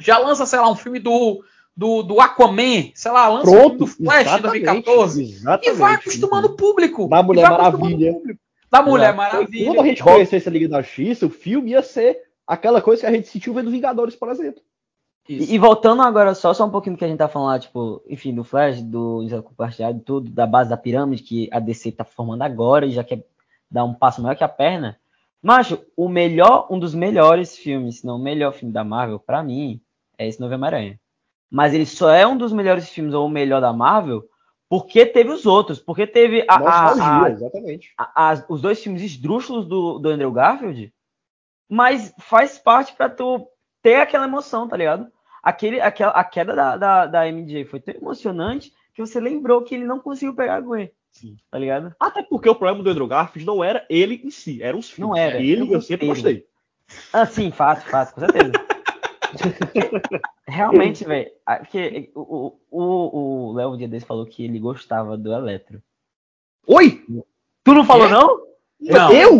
já 0.00 0.18
lança, 0.18 0.44
sei 0.46 0.58
lá, 0.58 0.70
um 0.70 0.76
filme 0.76 0.98
do, 0.98 1.44
do, 1.76 2.02
do 2.02 2.20
Aquaman, 2.20 2.90
sei 2.94 3.10
lá, 3.10 3.28
lança 3.28 3.50
Pronto. 3.50 3.78
do 3.78 3.86
Flash 3.86 4.26
em 4.26 4.34
exatamente, 4.34 4.64
2014. 4.64 5.22
Exatamente. 5.22 5.68
E 5.68 5.72
vai 5.72 5.94
acostumando 5.94 6.46
o 6.48 6.56
público. 6.56 7.08
Da 7.08 7.22
Mulher 7.22 7.50
Maravilha. 7.50 8.16
Da 8.70 8.82
Mulher 8.82 9.14
Exato. 9.14 9.16
Maravilha. 9.16 9.66
Quando 9.66 9.80
a 9.80 9.86
gente 9.86 10.02
conhecesse 10.02 10.48
a 10.48 10.52
Liga 10.52 10.68
da 10.68 10.82
Justiça, 10.82 11.26
o 11.26 11.30
filme 11.30 11.72
ia 11.72 11.82
ser 11.82 12.22
aquela 12.46 12.80
coisa 12.80 13.02
que 13.02 13.06
a 13.06 13.12
gente 13.12 13.28
sentiu 13.28 13.54
vendo 13.54 13.70
Vingadores, 13.70 14.14
por 14.14 14.28
exemplo. 14.30 14.62
E, 15.28 15.54
e 15.54 15.58
voltando 15.58 16.02
agora 16.02 16.34
só, 16.34 16.52
só 16.52 16.66
um 16.66 16.70
pouquinho 16.70 16.96
do 16.96 16.98
que 16.98 17.04
a 17.04 17.08
gente 17.08 17.18
tá 17.18 17.28
falando 17.28 17.48
lá, 17.48 17.58
tipo, 17.58 18.02
enfim, 18.08 18.34
do 18.34 18.44
Flash, 18.44 18.82
do 18.82 19.18
universo 19.18 19.42
compartilhado, 19.42 19.98
tudo, 20.00 20.30
da 20.30 20.46
base 20.46 20.68
da 20.68 20.76
pirâmide 20.76 21.22
que 21.22 21.48
a 21.50 21.58
DC 21.58 21.92
tá 21.92 22.04
formando 22.04 22.42
agora 22.42 22.84
e 22.84 22.90
já 22.90 23.02
quer 23.02 23.24
dar 23.70 23.84
um 23.84 23.94
passo 23.94 24.22
maior 24.22 24.36
que 24.36 24.44
a 24.44 24.48
perna. 24.48 24.98
Macho, 25.42 25.78
o 25.96 26.08
melhor, 26.08 26.66
um 26.70 26.78
dos 26.78 26.94
melhores 26.94 27.56
filmes, 27.56 28.00
se 28.00 28.06
não 28.06 28.16
o 28.16 28.22
melhor 28.22 28.52
filme 28.52 28.72
da 28.72 28.84
Marvel, 28.84 29.18
pra 29.18 29.42
mim, 29.42 29.80
é 30.18 30.28
esse 30.28 30.40
Novo 30.40 30.54
Homem-Aranha. 30.54 31.00
Mas 31.54 31.72
ele 31.72 31.86
só 31.86 32.10
é 32.10 32.26
um 32.26 32.36
dos 32.36 32.52
melhores 32.52 32.88
filmes 32.88 33.14
ou 33.14 33.26
o 33.26 33.30
melhor 33.30 33.60
da 33.60 33.72
Marvel 33.72 34.28
porque 34.68 35.06
teve 35.06 35.30
os 35.30 35.46
outros, 35.46 35.78
porque 35.78 36.04
teve 36.04 36.44
a- 36.48 36.54
a- 36.56 36.88
a, 37.96 38.32
a- 38.32 38.44
os 38.48 38.60
dois 38.60 38.82
filmes 38.82 39.02
esdrúxulos 39.02 39.64
do, 39.64 40.00
do 40.00 40.08
Andrew 40.08 40.32
Garfield, 40.32 40.92
mas 41.68 42.12
faz 42.18 42.58
parte 42.58 42.92
pra 42.96 43.08
tu 43.08 43.46
ter 43.80 43.96
aquela 43.96 44.24
emoção, 44.26 44.66
tá 44.66 44.76
ligado? 44.76 45.06
Aquele, 45.40 45.80
aquela, 45.80 46.10
a 46.10 46.24
queda 46.24 46.56
da, 46.56 46.76
da, 46.76 47.06
da 47.06 47.28
MJ 47.28 47.66
foi 47.66 47.78
tão 47.78 47.94
emocionante 47.94 48.72
que 48.92 49.00
você 49.00 49.20
lembrou 49.20 49.62
que 49.62 49.76
ele 49.76 49.84
não 49.84 50.00
conseguiu 50.00 50.34
pegar 50.34 50.56
a 50.56 50.60
Gwen, 50.60 50.90
Sim. 51.12 51.36
tá 51.52 51.58
ligado? 51.58 51.94
Até 52.00 52.22
porque 52.24 52.48
o 52.48 52.54
problema 52.56 52.82
do 52.82 52.90
Andrew 52.90 53.06
Garfield 53.06 53.46
não 53.46 53.62
era 53.62 53.86
ele 53.88 54.20
em 54.24 54.30
si, 54.30 54.60
eram 54.60 54.80
os 54.80 54.90
filmes. 54.90 55.08
Não 55.10 55.16
era, 55.16 55.40
Ele 55.40 55.62
o 55.62 55.74
eu 55.74 55.80
sempre 55.80 56.08
gostei. 56.08 56.46
Ah, 57.12 57.26
sim, 57.26 57.52
fácil, 57.52 57.88
fácil, 57.88 58.14
com 58.16 58.20
certeza. 58.22 58.52
Realmente, 60.46 61.04
velho, 61.04 61.30
porque 61.58 62.10
o 62.14 62.20
o- 62.20 62.78
o 62.78 63.48
o 63.50 63.52
Léo 63.54 63.72
um 63.72 63.76
dia 63.76 63.88
desse 63.88 64.06
falou 64.06 64.26
que 64.26 64.44
ele 64.44 64.58
gostava 64.58 65.16
do 65.16 65.32
Eletro. 65.32 65.82
Oi! 66.66 67.04
Tu 67.64 67.74
não 67.74 67.84
falou, 67.84 68.06
Quê? 68.06 68.12
não? 68.12 68.44
Não. 68.80 69.12
Eu? 69.12 69.38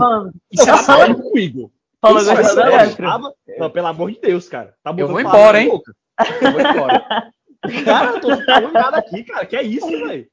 Isso 0.51 0.69
é 0.71 0.77
sério? 0.79 1.17
comigo. 1.23 1.73
falou 2.01 2.21
Isso 2.21 2.31
é 2.31 2.37
gostava 2.37 2.55
do? 2.55 2.75
Eletro. 2.75 3.33
Não, 3.59 3.71
pelo 3.71 3.87
amor 3.87 4.11
de 4.11 4.21
Deus, 4.21 4.49
cara. 4.49 4.75
Tá 4.83 4.95
Eu 4.97 5.09
vou 5.09 5.21
embora, 5.21 5.61
hein? 5.61 5.69
boca. 5.69 5.95
Eu 6.43 6.53
vou 6.53 6.61
embora. 6.61 7.33
Cara, 7.83 8.11
eu 8.11 8.21
tô 8.21 8.29
falando 8.45 8.73
nada 8.75 8.99
aqui, 8.99 9.25
cara. 9.25 9.47
Que 9.47 9.57
é 9.57 9.63
isso, 9.63 9.89
velho? 9.89 10.29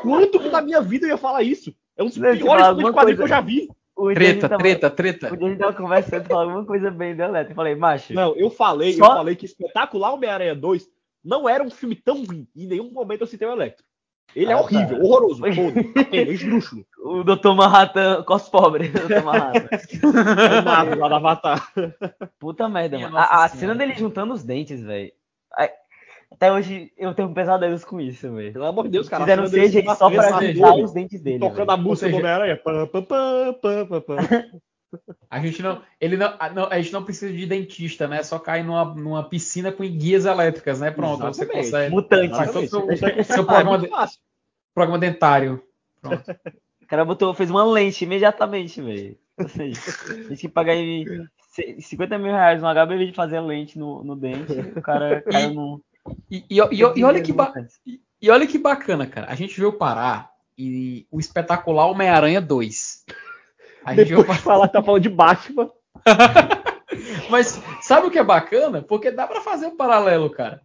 Quanto 0.00 0.40
que 0.40 0.48
na 0.48 0.62
minha 0.62 0.80
vida 0.80 1.04
eu 1.04 1.10
ia 1.10 1.18
falar 1.18 1.42
isso? 1.42 1.74
É 1.98 2.02
um 2.02 2.06
dos 2.06 2.16
piores 2.16 2.38
te 2.38 2.44
falar 2.46 2.56
filmes 2.56 2.64
de 2.64 2.68
alguma 2.86 2.92
quadrinho 2.94 3.16
que 3.18 3.22
eu 3.24 3.28
já 3.28 3.40
vi. 3.42 3.68
O 4.00 4.14
Treta, 4.14 4.48
tava- 4.48 4.62
treta, 4.62 4.88
treta. 4.90 5.34
O 5.34 5.36
gente 5.36 5.58
tava 5.58 5.72
conversando 5.72 6.24
falou 6.28 6.42
alguma 6.44 6.64
coisa 6.64 6.88
bem 6.88 7.16
do 7.16 7.22
Eletro. 7.22 7.50
Eu 7.52 7.56
falei, 7.56 7.74
macho, 7.74 8.14
Não, 8.14 8.34
eu 8.36 8.48
falei, 8.48 8.92
Só- 8.92 9.04
eu 9.06 9.16
falei 9.16 9.34
que 9.34 9.44
Espetacular 9.46 10.12
Homem-Aranha 10.14 10.54
2 10.54 10.86
não 11.24 11.48
era 11.48 11.64
um 11.64 11.70
filme 11.70 11.96
tão 11.96 12.24
ruim. 12.24 12.46
Em 12.56 12.66
nenhum 12.68 12.92
momento 12.92 13.22
eu 13.22 13.26
citei 13.26 13.48
o 13.48 13.52
Electro. 13.52 13.84
Ele 14.36 14.52
é 14.52 14.54
Ah, 14.54 14.60
horrível, 14.60 14.98
tá. 14.98 15.02
horroroso. 15.04 15.42
É 16.12 16.22
esdrúxulo. 16.30 16.86
o 17.02 17.24
Dr. 17.24 17.54
Manhattan 17.56 18.22
cos 18.22 18.48
pobre. 18.48 18.86
Dr. 18.92 19.24
Manhattan. 19.24 19.68
É 20.56 20.60
lá 20.94 21.08
do 21.08 21.14
Avatar. 21.14 21.72
Puta 22.38 22.68
merda, 22.68 22.98
Minha 22.98 23.08
mano. 23.10 23.24
A, 23.28 23.44
a 23.44 23.48
cena 23.48 23.74
dele 23.74 23.94
juntando 23.96 24.32
os 24.32 24.44
dentes, 24.44 24.80
velho. 24.82 25.10
Até 26.30 26.52
hoje 26.52 26.92
eu 26.96 27.14
tenho 27.14 27.32
pesadelos 27.32 27.84
com 27.84 28.00
isso, 28.00 28.30
velho. 28.34 28.52
Pelo 28.52 28.66
amor 28.66 28.84
de 28.84 28.90
Deus, 28.90 29.08
cara. 29.08 29.24
Fizeram 29.24 29.44
a 29.44 29.48
dele 29.48 29.68
CGI 29.68 29.96
só 29.96 30.10
pra 30.10 30.40
nele, 30.40 30.62
os 30.84 30.92
dentes 30.92 31.20
dele. 31.22 31.38
Tocando 31.38 31.56
velho. 31.66 31.70
a 31.70 31.76
música 31.76 32.06
seja- 32.06 32.10
do 32.10 32.20
Homem-Aranha. 32.20 32.56
Pam, 32.56 32.86
pam, 32.86 33.02
pam, 33.02 33.52
pam, 33.60 33.86
pam, 33.86 34.00
pam. 34.02 34.16
A 35.30 35.40
gente 35.40 35.62
não, 35.62 35.82
ele 36.00 36.16
não, 36.16 36.34
a, 36.38 36.50
não- 36.50 36.66
a 36.70 36.80
gente 36.80 36.92
não 36.92 37.02
precisa 37.04 37.32
de 37.32 37.46
dentista, 37.46 38.06
né? 38.08 38.22
Só 38.22 38.38
cair 38.38 38.62
numa, 38.64 38.84
numa 38.94 39.22
piscina 39.28 39.70
com 39.72 39.82
guias 39.84 40.24
elétricas, 40.26 40.80
né? 40.80 40.90
Pronto, 40.90 41.18
você 41.18 41.42
Exatamente. 41.42 41.64
consegue. 41.66 41.94
Mutante. 41.94 42.36
Faz 42.36 42.52
todo 42.52 42.62
Exatamente. 42.92 43.24
seu, 43.24 43.24
seu 43.44 43.50
Ah, 43.50 43.60
é 43.60 43.62
programa, 43.64 43.88
fácil. 43.88 44.18
programa 44.74 44.98
dentário. 44.98 45.62
O 46.82 46.86
cara 46.86 47.04
botou, 47.04 47.34
fez 47.34 47.50
uma 47.50 47.64
lente 47.64 48.04
imediatamente, 48.04 48.80
velho. 48.80 49.16
Ou 49.38 49.48
seja, 49.48 49.80
tem 50.26 50.36
que 50.36 50.48
pagar 50.48 50.72
aí 50.72 51.04
c- 51.52 51.76
50 51.80 52.16
mil 52.18 52.32
reais 52.32 52.62
no 52.62 52.68
HBV 52.68 53.06
de 53.06 53.12
fazer 53.12 53.40
lente 53.40 53.78
no, 53.78 54.02
no 54.02 54.16
dente. 54.16 54.52
O 54.76 54.80
cara 54.82 55.20
caiu 55.22 55.52
num. 55.54 55.80
E, 56.30 56.44
e, 56.50 56.58
e- 56.60 56.92
e 56.96 57.04
olha 57.04 57.20
que 57.22 57.32
ba- 57.32 57.52
e 58.20 58.30
olha 58.30 58.46
que 58.46 58.58
bacana, 58.58 59.06
cara. 59.06 59.26
A 59.30 59.34
gente 59.34 59.58
veio 59.58 59.72
parar 59.72 60.30
e 60.56 61.06
o 61.10 61.20
espetacular 61.20 61.86
Homem-Aranha 61.86 62.40
2. 62.40 63.04
A 63.84 63.94
gente 63.94 64.08
Depois 64.08 64.36
de 64.38 64.42
falar 64.42 64.68
tá 64.68 64.82
falando 64.82 65.02
de 65.02 65.08
Batman. 65.08 65.70
Mas 67.30 67.60
sabe 67.82 68.06
o 68.06 68.10
que 68.10 68.18
é 68.18 68.24
bacana? 68.24 68.82
Porque 68.82 69.10
dá 69.10 69.26
pra 69.26 69.40
fazer 69.40 69.66
um 69.66 69.76
paralelo, 69.76 70.30
cara. 70.30 70.60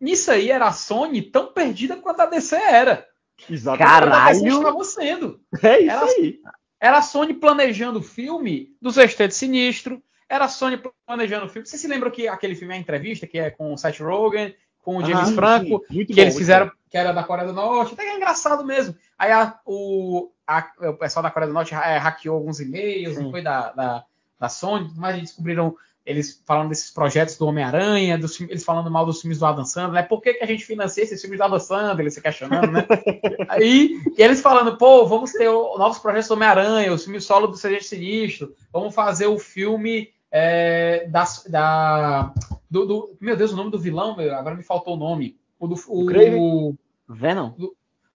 Nisso 0.00 0.30
aí 0.30 0.50
era 0.50 0.66
a 0.66 0.72
Sony 0.72 1.22
tão 1.22 1.52
perdida 1.52 1.96
quanto 1.96 2.20
a 2.20 2.26
DC 2.26 2.56
era. 2.56 3.06
Exatamente. 3.48 3.88
Caralho. 3.90 4.46
Estava 4.46 4.84
sendo. 4.84 5.40
É 5.62 5.80
isso 5.80 5.90
Era 5.90 6.04
aí. 6.06 6.38
Era 6.80 6.98
a 6.98 7.02
Sony 7.02 7.34
planejando 7.34 7.98
o 7.98 8.02
filme 8.02 8.74
do 8.80 8.92
Sexteto 8.92 9.32
Sinistro. 9.34 10.02
Era 10.28 10.44
a 10.46 10.48
Sony 10.48 10.80
planejando 11.06 11.46
o 11.46 11.48
filme. 11.48 11.66
Você 11.66 11.78
se 11.78 11.86
lembra 11.88 12.10
que 12.10 12.28
aquele 12.28 12.54
filme 12.54 12.74
é 12.74 12.76
a 12.76 12.80
entrevista, 12.80 13.26
que 13.26 13.38
é 13.38 13.50
com 13.50 13.72
o 13.72 13.76
Seth 13.78 14.00
Rogen, 14.00 14.54
com 14.84 14.98
o 14.98 15.04
James 15.04 15.30
Ah, 15.30 15.32
Franco, 15.34 15.84
sim. 15.90 16.04
Que 16.04 16.14
bom, 16.14 16.20
eles 16.22 16.36
fizeram, 16.36 16.66
bom. 16.66 16.72
que 16.90 16.96
era 16.98 17.12
da 17.12 17.24
Coreia 17.24 17.48
do 17.48 17.54
Norte, 17.54 17.94
até 17.94 18.02
que 18.04 18.10
é 18.10 18.16
engraçado 18.16 18.64
mesmo. 18.64 18.94
Aí 19.18 19.32
a- 19.32 19.58
o, 19.64 20.30
a- 20.46 20.70
o 20.90 20.94
pessoal 20.94 21.22
da 21.22 21.30
Coreia 21.30 21.48
do 21.48 21.54
Norte 21.54 21.74
é, 21.74 21.96
hackeou 21.98 22.36
alguns 22.36 22.60
e-mails, 22.60 23.16
não 23.18 23.30
foi 23.30 23.42
da, 23.42 23.72
da, 23.72 24.04
da 24.38 24.48
Sony, 24.48 24.90
mas 24.96 25.14
eles 25.16 25.28
descobriram 25.30 25.74
eles 26.06 26.42
falando 26.46 26.68
desses 26.68 26.90
projetos 26.90 27.38
do 27.38 27.46
Homem-Aranha, 27.46 28.20
eles 28.50 28.62
falando 28.62 28.90
mal 28.90 29.06
dos 29.06 29.22
filmes 29.22 29.38
do 29.38 29.46
Adam 29.46 29.64
Sandler, 29.64 29.92
né? 29.94 30.02
Por 30.02 30.20
que, 30.20 30.34
que 30.34 30.44
a 30.44 30.46
gente 30.46 30.62
financia 30.62 31.02
esses 31.02 31.18
filmes 31.18 31.38
do 31.38 31.44
Adam 31.44 31.58
Sandler? 31.58 32.00
Eles 32.00 32.12
se 32.12 32.20
questionando, 32.20 32.70
né? 32.70 32.86
Aí, 33.48 33.98
e 34.14 34.22
eles 34.22 34.42
falando, 34.42 34.76
pô, 34.76 35.06
vamos 35.06 35.32
ter 35.32 35.48
o- 35.48 35.78
novos 35.78 35.98
projetos 35.98 36.28
do 36.28 36.34
Homem-Aranha, 36.34 36.92
o 36.92 36.98
filme 36.98 37.22
solo 37.22 37.46
do 37.46 37.56
Seja 37.56 37.80
Sinistro, 37.80 38.54
vamos 38.70 38.94
fazer 38.94 39.28
o 39.28 39.38
filme 39.38 40.10
é, 40.30 41.06
da, 41.08 41.24
da- 41.48 42.34
do, 42.74 42.86
do- 42.86 43.16
Meu 43.20 43.36
Deus, 43.36 43.52
o 43.52 43.56
nome 43.56 43.70
do 43.70 43.78
vilão, 43.78 44.16
meu, 44.16 44.34
agora 44.34 44.54
me 44.56 44.62
faltou 44.62 44.94
o 44.94 44.98
nome. 44.98 45.36
O 45.58 45.66
do. 45.66 45.74
Do 45.76 46.06
Craven? 46.06 46.34
O, 46.40 46.74
Venom? 47.08 47.52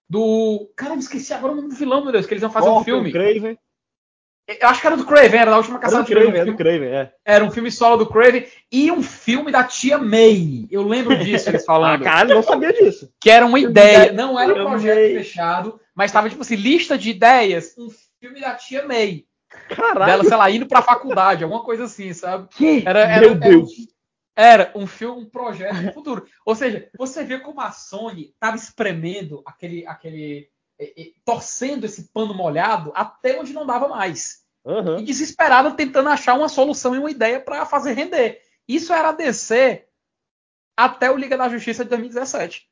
do. 0.08 0.70
Cara, 0.76 0.92
eu 0.92 0.96
me 0.96 1.02
esqueci 1.02 1.32
agora 1.32 1.52
o 1.52 1.56
nome 1.56 1.68
do 1.68 1.74
vilão, 1.74 2.02
meu 2.02 2.12
Deus, 2.12 2.26
que 2.26 2.32
eles 2.34 2.42
iam 2.42 2.50
fazer 2.50 2.68
um 2.68 2.84
filme. 2.84 3.10
Craven. 3.10 3.58
Eu 4.60 4.68
acho 4.68 4.80
que 4.80 4.86
era 4.88 4.96
do 4.96 5.04
Craven, 5.06 5.38
era 5.40 5.50
da 5.52 5.56
última 5.58 5.76
Era 5.76 5.82
caçada 5.84 6.02
do 6.02 6.06
de 6.08 6.12
Craven. 6.12 6.40
É 6.40 6.44
do 6.44 6.56
Craven, 6.56 6.88
é. 6.88 7.12
Era 7.24 7.44
um 7.44 7.50
filme 7.52 7.70
solo 7.70 7.98
do 7.98 8.06
Craven 8.06 8.46
e 8.72 8.90
um 8.90 9.00
filme 9.00 9.52
da 9.52 9.62
tia 9.62 9.96
May. 9.96 10.66
Eu 10.70 10.82
lembro 10.82 11.16
disso, 11.18 11.48
eles 11.48 11.62
Ah, 11.64 11.66
falando. 11.66 12.02
caralho, 12.02 12.34
não 12.34 12.42
sabia 12.42 12.72
disso. 12.72 13.12
que 13.20 13.30
era 13.30 13.46
uma 13.46 13.60
ideia. 13.60 14.12
Não 14.12 14.36
era 14.38 14.52
um 14.52 14.66
projeto 14.66 14.96
May. 14.98 15.14
fechado, 15.22 15.80
mas 15.94 16.10
tava 16.10 16.28
tipo 16.28 16.42
assim, 16.42 16.56
lista 16.56 16.98
de 16.98 17.10
ideias, 17.10 17.76
um 17.78 17.88
filme 18.20 18.40
da 18.40 18.54
tia 18.54 18.84
May. 18.86 19.24
Caralho. 19.68 20.06
Dela, 20.10 20.24
sei 20.24 20.36
lá, 20.36 20.50
indo 20.50 20.66
pra 20.66 20.82
faculdade, 20.82 21.44
alguma 21.44 21.62
coisa 21.62 21.84
assim, 21.84 22.12
sabe? 22.12 22.48
Que? 22.50 22.82
Era, 22.84 23.00
era, 23.02 23.20
Meu 23.20 23.30
era, 23.30 23.38
Deus. 23.38 23.70
era 23.72 23.88
um 24.74 24.86
filme, 24.86 25.22
um 25.22 25.28
projeto 25.28 25.92
futuro. 25.92 26.26
Ou 26.44 26.54
seja, 26.54 26.90
você 26.96 27.24
vê 27.24 27.38
como 27.40 27.60
a 27.60 27.70
Sony 27.70 28.34
tava 28.38 28.56
espremendo 28.56 29.42
aquele. 29.46 29.86
aquele 29.86 30.50
eh, 30.78 30.94
eh, 30.96 31.12
torcendo 31.24 31.84
esse 31.84 32.10
pano 32.12 32.32
molhado 32.32 32.92
até 32.94 33.38
onde 33.38 33.52
não 33.52 33.66
dava 33.66 33.88
mais. 33.88 34.44
Aham. 34.64 34.98
E 34.98 35.04
desesperada 35.04 35.70
tentando 35.72 36.08
achar 36.08 36.34
uma 36.34 36.48
solução 36.48 36.94
e 36.94 36.98
uma 36.98 37.10
ideia 37.10 37.40
para 37.40 37.66
fazer 37.66 37.92
render. 37.92 38.40
Isso 38.66 38.92
era 38.92 39.08
a 39.08 39.12
DC 39.12 39.86
até 40.76 41.10
o 41.10 41.16
Liga 41.16 41.36
da 41.36 41.48
Justiça 41.48 41.84
de 41.84 41.90
2017. 41.90 42.68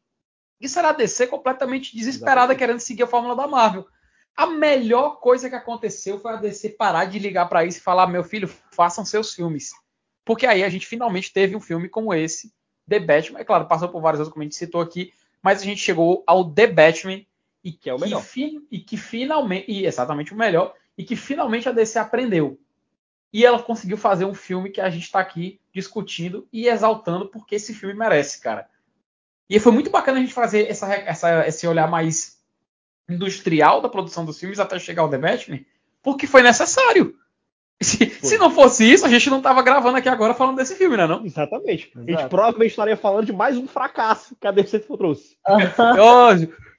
Isso 0.60 0.78
era 0.78 0.90
a 0.90 0.92
DC 0.92 1.26
completamente 1.26 1.94
desesperada 1.94 2.52
Exatamente. 2.52 2.58
querendo 2.58 2.80
seguir 2.80 3.02
a 3.04 3.06
fórmula 3.06 3.36
da 3.36 3.46
Marvel. 3.46 3.86
A 4.36 4.46
melhor 4.46 5.20
coisa 5.20 5.48
que 5.48 5.56
aconteceu 5.56 6.20
foi 6.20 6.32
a 6.32 6.36
DC 6.36 6.70
parar 6.70 7.06
de 7.06 7.18
ligar 7.18 7.48
para 7.48 7.64
isso 7.64 7.78
e 7.78 7.82
falar: 7.82 8.06
meu 8.06 8.24
filho, 8.24 8.48
façam 8.72 9.04
seus 9.04 9.34
filmes. 9.34 9.70
Porque 10.28 10.46
aí 10.46 10.62
a 10.62 10.68
gente 10.68 10.86
finalmente 10.86 11.32
teve 11.32 11.56
um 11.56 11.60
filme 11.60 11.88
como 11.88 12.12
esse, 12.12 12.52
The 12.86 13.00
Batman. 13.00 13.38
É 13.40 13.44
claro, 13.44 13.64
passou 13.66 13.88
por 13.88 14.02
vários 14.02 14.20
outros, 14.20 14.30
como 14.34 14.42
a 14.42 14.44
gente 14.44 14.56
citou 14.56 14.82
aqui, 14.82 15.10
mas 15.42 15.62
a 15.62 15.64
gente 15.64 15.80
chegou 15.80 16.22
ao 16.26 16.44
The 16.52 16.66
Batman 16.66 17.22
e 17.64 17.72
Que 17.72 17.88
é 17.88 17.94
o 17.94 17.98
melhor. 17.98 18.22
fi- 18.22 18.60
e 18.70 18.78
que 18.78 18.98
finalmente, 18.98 19.64
e 19.72 19.86
exatamente 19.86 20.34
o 20.34 20.36
melhor, 20.36 20.74
e 20.98 21.02
que 21.02 21.16
finalmente 21.16 21.66
a 21.66 21.72
DC 21.72 21.98
aprendeu. 21.98 22.60
E 23.32 23.42
ela 23.46 23.62
conseguiu 23.62 23.96
fazer 23.96 24.26
um 24.26 24.34
filme 24.34 24.68
que 24.68 24.82
a 24.82 24.90
gente 24.90 25.04
está 25.04 25.18
aqui 25.18 25.58
discutindo 25.72 26.46
e 26.52 26.68
exaltando 26.68 27.28
porque 27.30 27.54
esse 27.54 27.72
filme 27.72 27.94
merece, 27.94 28.38
cara. 28.40 28.68
E 29.48 29.58
foi 29.58 29.72
muito 29.72 29.88
bacana 29.90 30.18
a 30.18 30.20
gente 30.20 30.34
fazer 30.34 30.68
essa, 30.68 30.92
essa- 30.94 31.48
esse 31.48 31.66
olhar 31.66 31.88
mais 31.90 32.38
industrial 33.08 33.80
da 33.80 33.88
produção 33.88 34.24
dos 34.26 34.38
filmes 34.38 34.58
até 34.60 34.78
chegar 34.78 35.02
ao 35.02 35.08
The 35.10 35.16
Batman, 35.18 35.60
porque 36.02 36.26
foi 36.26 36.42
necessário. 36.42 37.16
Se, 37.80 38.06
se 38.10 38.36
não 38.38 38.50
fosse 38.50 38.90
isso, 38.90 39.06
a 39.06 39.08
gente 39.08 39.30
não 39.30 39.40
tava 39.40 39.62
gravando 39.62 39.96
aqui 39.98 40.08
agora 40.08 40.34
falando 40.34 40.56
desse 40.56 40.74
filme, 40.74 40.96
né? 40.96 41.06
Não? 41.06 41.24
Exatamente. 41.24 41.92
A 41.94 42.00
gente 42.00 42.10
Exato. 42.10 42.28
provavelmente 42.28 42.70
estaria 42.70 42.96
falando 42.96 43.26
de 43.26 43.32
mais 43.32 43.56
um 43.56 43.68
fracasso 43.68 44.34
que 44.40 44.46
a 44.46 44.50
DC 44.50 44.80
trouxe. 44.80 45.36
Ó, 45.46 46.30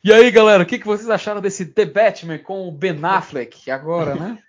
e 0.04 0.12
aí, 0.14 0.30
galera, 0.30 0.64
o 0.64 0.66
que, 0.66 0.78
que 0.78 0.86
vocês 0.86 1.10
acharam 1.10 1.40
desse 1.40 1.66
The 1.68 1.86
Batman 1.86 2.38
com 2.40 2.68
o 2.68 2.72
Ben 2.72 3.00
Affleck 3.04 3.72
agora, 3.72 4.16
né? 4.16 4.40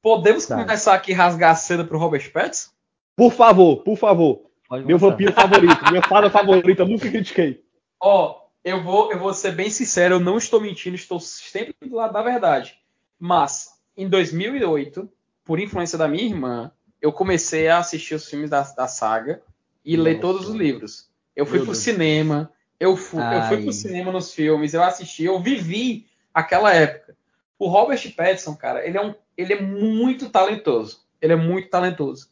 Podemos 0.00 0.46
Tá. 0.46 0.56
começar 0.56 0.94
aqui 0.94 1.12
a 1.12 1.16
rasgar 1.16 1.50
a 1.52 1.54
seda 1.54 1.84
pro 1.84 1.98
Robert 1.98 2.30
Pattinson? 2.32 2.70
Por 3.16 3.32
favor, 3.32 3.82
por 3.82 3.96
favor. 3.96 4.42
Pode 4.68 4.84
Meu 4.84 4.98
vampiro 4.98 5.32
favorito, 5.32 5.90
minha 5.90 6.02
fada 6.02 6.30
favorita, 6.30 6.84
nunca 6.84 7.08
critiquei. 7.10 7.62
Ó, 8.00 8.36
eu 8.64 8.82
vou, 8.82 9.12
eu 9.12 9.18
vou 9.18 9.34
ser 9.34 9.52
bem 9.52 9.70
sincero, 9.70 10.14
eu 10.14 10.20
não 10.20 10.38
estou 10.38 10.60
mentindo, 10.60 10.96
estou 10.96 11.20
sempre 11.20 11.74
do 11.84 11.96
lado 11.96 12.12
da 12.12 12.22
verdade. 12.22 12.74
Mas, 13.18 13.68
em 13.96 14.08
2008, 14.08 15.08
por 15.44 15.58
influência 15.58 15.98
da 15.98 16.08
minha 16.08 16.24
irmã, 16.24 16.70
eu 17.00 17.12
comecei 17.12 17.68
a 17.68 17.78
assistir 17.78 18.14
os 18.14 18.28
filmes 18.28 18.50
da, 18.50 18.62
da 18.62 18.86
saga 18.86 19.42
e 19.84 19.96
ler 19.96 20.14
Nossa. 20.14 20.20
todos 20.20 20.48
os 20.48 20.54
livros. 20.54 21.10
Eu 21.34 21.44
fui 21.44 21.58
Meu 21.58 21.66
pro 21.66 21.72
Deus. 21.72 21.84
cinema, 21.84 22.52
eu 22.78 22.96
fui, 22.96 23.22
eu 23.22 23.42
fui 23.48 23.62
pro 23.62 23.72
cinema 23.72 24.12
nos 24.12 24.32
filmes, 24.32 24.74
eu 24.74 24.82
assisti, 24.82 25.24
eu 25.24 25.40
vivi 25.40 26.06
aquela 26.32 26.72
época. 26.72 27.16
O 27.58 27.68
Robert 27.68 28.00
Pattinson, 28.14 28.56
cara, 28.56 28.84
ele 28.86 28.98
é, 28.98 29.00
um, 29.00 29.14
ele 29.36 29.52
é 29.52 29.60
muito 29.60 30.28
talentoso. 30.30 31.00
Ele 31.20 31.32
é 31.32 31.36
muito 31.36 31.68
talentoso. 31.68 32.31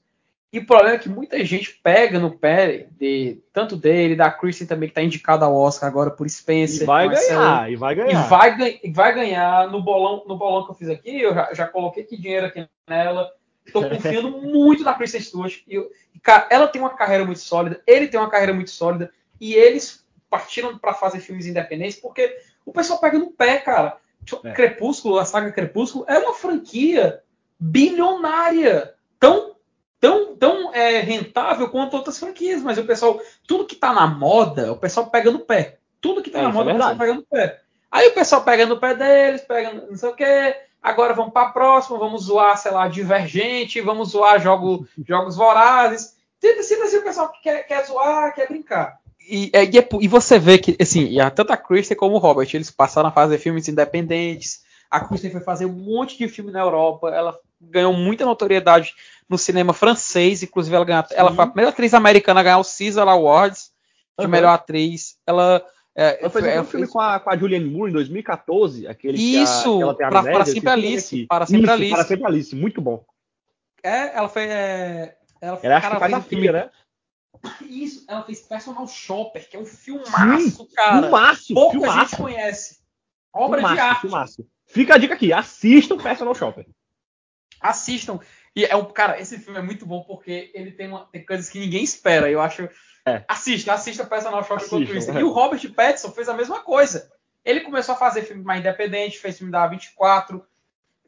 E 0.53 0.59
o 0.59 0.67
problema 0.67 0.97
é 0.97 0.99
que 0.99 1.09
muita 1.09 1.45
gente 1.45 1.79
pega 1.83 2.19
no 2.19 2.37
pé 2.37 2.89
de 2.99 3.41
tanto 3.53 3.77
dele, 3.77 4.17
da 4.17 4.31
Kristen 4.33 4.67
também, 4.67 4.89
que 4.89 4.95
tá 4.97 5.03
indicada 5.03 5.45
ao 5.45 5.55
Oscar 5.55 5.89
agora 5.89 6.11
por 6.11 6.29
Spencer. 6.29 6.83
E 6.83 6.87
vai 6.87 7.07
Excelente. 7.07 7.29
ganhar, 7.39 7.71
e 7.73 7.77
vai 7.77 7.93
E 7.93 7.97
ganhar. 7.97 8.29
vai, 8.29 8.57
gan- 8.57 8.79
e 8.83 8.91
vai 8.93 9.15
ganhar 9.15 9.69
no 9.71 9.81
bolão, 9.81 10.25
no 10.27 10.37
bolão 10.37 10.65
que 10.65 10.73
eu 10.73 10.75
fiz 10.75 10.89
aqui. 10.89 11.21
Eu 11.21 11.33
já, 11.35 11.55
já 11.55 11.67
coloquei 11.69 12.03
aqui 12.03 12.17
dinheiro 12.21 12.47
aqui 12.47 12.67
nela. 12.89 13.31
Estou 13.65 13.83
confiando 13.89 14.31
muito 14.43 14.83
na 14.83 14.95
Kristen 14.95 15.21
Stewart. 15.21 15.61
E, 15.69 15.75
eu- 15.77 15.89
cara, 16.21 16.49
ela 16.51 16.67
tem 16.67 16.81
uma 16.83 16.97
carreira 16.97 17.25
muito 17.25 17.41
sólida, 17.41 17.81
ele 17.87 18.09
tem 18.09 18.19
uma 18.19 18.31
carreira 18.31 18.53
muito 18.53 18.71
sólida. 18.71 19.13
E 19.41 19.55
eles 19.55 20.05
partiram 20.29 20.77
para 20.77 20.95
fazer 20.95 21.21
filmes 21.21 21.47
independentes 21.47 21.97
porque 22.01 22.37
o 22.67 22.73
pessoal 22.73 23.01
pega 23.01 23.19
no 23.21 23.31
pé, 23.31 23.59
cara. 23.59 23.97
É. 24.45 24.51
Crepúsculo, 24.53 25.19
a 25.19 25.25
saga 25.25 25.51
Crepúsculo, 25.53 26.05
é 26.09 26.19
uma 26.19 26.35
franquia 26.35 27.21
bilionária. 27.59 28.95
Tão, 29.19 29.55
tão, 30.01 30.35
tão 30.37 30.75
é, 30.75 31.01
rentável 31.01 31.69
quanto 31.69 31.95
outras 31.97 32.19
franquias. 32.19 32.63
Mas 32.63 32.79
o 32.79 32.85
pessoal, 32.85 33.21
tudo 33.47 33.67
que 33.67 33.77
tá 33.77 33.93
na 33.93 34.07
moda, 34.07 34.73
o 34.73 34.77
pessoal 34.77 35.07
pega 35.11 35.31
no 35.31 35.41
pé. 35.41 35.79
Tudo 36.01 36.23
que 36.23 36.31
tá 36.31 36.39
É, 36.39 36.43
na 36.43 36.49
é 36.49 36.53
moda, 36.53 36.71
o 36.71 36.75
pessoal 36.75 36.97
pega 36.97 37.15
no 37.15 37.23
pé. 37.23 37.61
Aí 37.91 38.09
o 38.09 38.15
pessoal 38.15 38.43
pega 38.43 38.67
no 38.67 38.79
pé 38.79 38.95
deles, 38.95 39.43
pega 39.43 39.73
não 39.73 39.97
sei 39.97 40.09
o 40.09 40.15
quê. 40.15 40.57
Agora 40.83 41.13
vamos 41.13 41.33
para 41.33 41.49
a 41.49 41.53
próxima, 41.53 41.99
vamos 41.99 42.25
zoar, 42.25 42.57
sei 42.57 42.71
lá, 42.71 42.89
Divergente, 42.89 43.81
vamos 43.81 44.11
zoar 44.11 44.41
jogo, 44.41 44.87
jogos 45.07 45.37
vorazes. 45.37 46.17
Sempre, 46.41 46.63
sempre 46.63 46.87
assim 46.87 46.97
o 46.97 47.05
pessoal 47.05 47.31
que 47.31 47.43
quer, 47.43 47.67
quer 47.67 47.85
zoar, 47.85 48.35
quer 48.35 48.49
brincar. 48.49 48.99
E, 49.29 49.51
é- 49.53 49.65
e, 49.65 49.79
é 49.79 49.89
e 50.01 50.09
você 50.09 50.39
vê 50.39 50.57
que, 50.59 50.77
assim, 50.81 51.17
tanto 51.35 51.53
a 51.53 51.57
Kristen 51.57 51.97
como 51.97 52.17
o 52.17 52.19
Robert, 52.19 52.49
eles 52.55 52.71
passaram 52.71 53.11
a 53.11 53.13
fazer 53.13 53.39
filmes 53.39 53.69
independentes. 53.69 54.63
A 54.91 55.01
Kristen 55.01 55.31
foi 55.31 55.41
fazer 55.43 55.67
um 55.67 55.73
monte 55.73 56.17
de 56.17 56.27
filme 56.29 56.51
na 56.51 56.61
Europa. 56.61 57.11
Ela 57.11 57.39
ganhou 57.61 57.93
muita 57.93 58.25
notoriedade 58.25 58.95
no 59.31 59.39
cinema 59.39 59.73
francês. 59.73 60.43
Inclusive, 60.43 60.75
ela, 60.77 60.85
ganhou, 60.85 61.05
ela 61.13 61.33
foi 61.35 61.45
a 61.45 61.47
primeira 61.47 61.71
atriz 61.71 61.95
americana 61.95 62.41
a 62.41 62.43
ganhar 62.43 62.59
o 62.59 62.65
Caesar 62.65 63.09
Awards 63.09 63.71
de 64.19 64.25
Aham. 64.25 64.29
melhor 64.29 64.51
atriz. 64.53 65.17
Ela, 65.27 65.65
é, 65.97 66.21
Ela 66.21 66.31
fez 66.31 66.45
um 66.45 66.65
filme 66.65 66.85
fez- 66.87 66.91
com 66.91 67.01
a, 67.01 67.19
com 67.21 67.31
a 67.31 67.37
Julianne 67.37 67.71
Moore 67.71 67.91
em 67.91 67.95
2014, 67.95 68.87
aquele 68.89 69.17
que 69.17 69.39
a- 69.39 69.43
Isso, 69.43 69.77
que 69.79 69.83
ela 69.83 69.95
tem 69.97 70.09
pra- 70.09 70.19
amnésia, 70.19 70.33
para 70.39 70.45
sempre 70.53 70.71
Alice, 70.71 71.27
para 71.27 71.47
sempre 71.47 71.63
Isso, 71.63 71.73
Alice. 71.73 71.95
Para 71.95 72.05
sempre 72.05 72.27
Alice, 72.27 72.57
muito 72.57 72.81
bom. 72.83 73.05
É, 73.83 74.17
ela 74.17 74.29
fez. 74.29 74.51
é, 74.51 75.17
ela, 75.41 75.59
Ela 75.63 75.81
que 75.81 75.87
faz 75.89 76.03
fez 76.03 76.13
a 76.15 76.21
filha, 76.21 76.53
né? 76.53 76.71
Isso, 77.63 78.05
ela 78.09 78.23
fez 78.25 78.41
Personal 78.43 78.87
Shopper, 78.87 79.49
que 79.49 79.57
é 79.57 79.61
um 79.61 79.65
filmaço, 79.65 80.69
cara. 80.75 81.01
Filmaço, 81.03 81.55
Pouca 81.55 81.71
filmaço. 81.79 82.01
gente 82.11 82.17
conhece. 82.21 82.81
Obra 83.33 83.59
filmaço, 83.61 83.75
de 83.77 83.81
arte. 83.81 84.01
filmaço. 84.03 84.47
Fica 84.67 84.95
a 84.95 84.99
dica 84.99 85.15
aqui, 85.15 85.33
assista 85.33 85.95
o 85.95 86.03
Personal 86.03 86.35
Shopper. 86.35 86.67
Assistam. 87.61 88.19
E 88.57 88.65
é 88.65 88.75
um, 88.77 88.85
cara, 88.87 89.21
esse 89.21 89.39
filme 89.39 89.59
é 89.59 89.63
muito 89.63 89.87
bom 89.87 90.03
porque 90.03 90.51
ele 90.55 90.73
tem, 90.73 90.89
uma, 90.89 91.07
tem 91.07 91.25
coisas 91.25 91.49
que 91.49 91.59
ninguém 91.61 91.85
espera. 91.85 92.31
Eu 92.31 92.41
acho. 92.41 92.69
É. 93.07 93.23
Assista, 93.29 93.73
assista 93.73 94.05
Personal 94.05 94.43
Shopper 94.45 94.67
enquanto 94.67 94.95
isso. 94.97 95.11
é. 95.11 95.21
E 95.21 95.25
o 95.25 95.31
Robert 95.33 95.73
Pattinson 95.73 96.11
fez 96.13 96.29
a 96.29 96.35
mesma 96.35 96.61
coisa. 96.61 97.11
Ele 97.45 97.61
começou 97.61 97.95
a 97.95 97.99
fazer 97.99 98.23
filme 98.23 98.43
mais 98.43 98.61
independente, 98.61 99.19
fez 99.19 99.39
filme 99.39 99.51
da 99.53 99.67
24, 99.67 100.45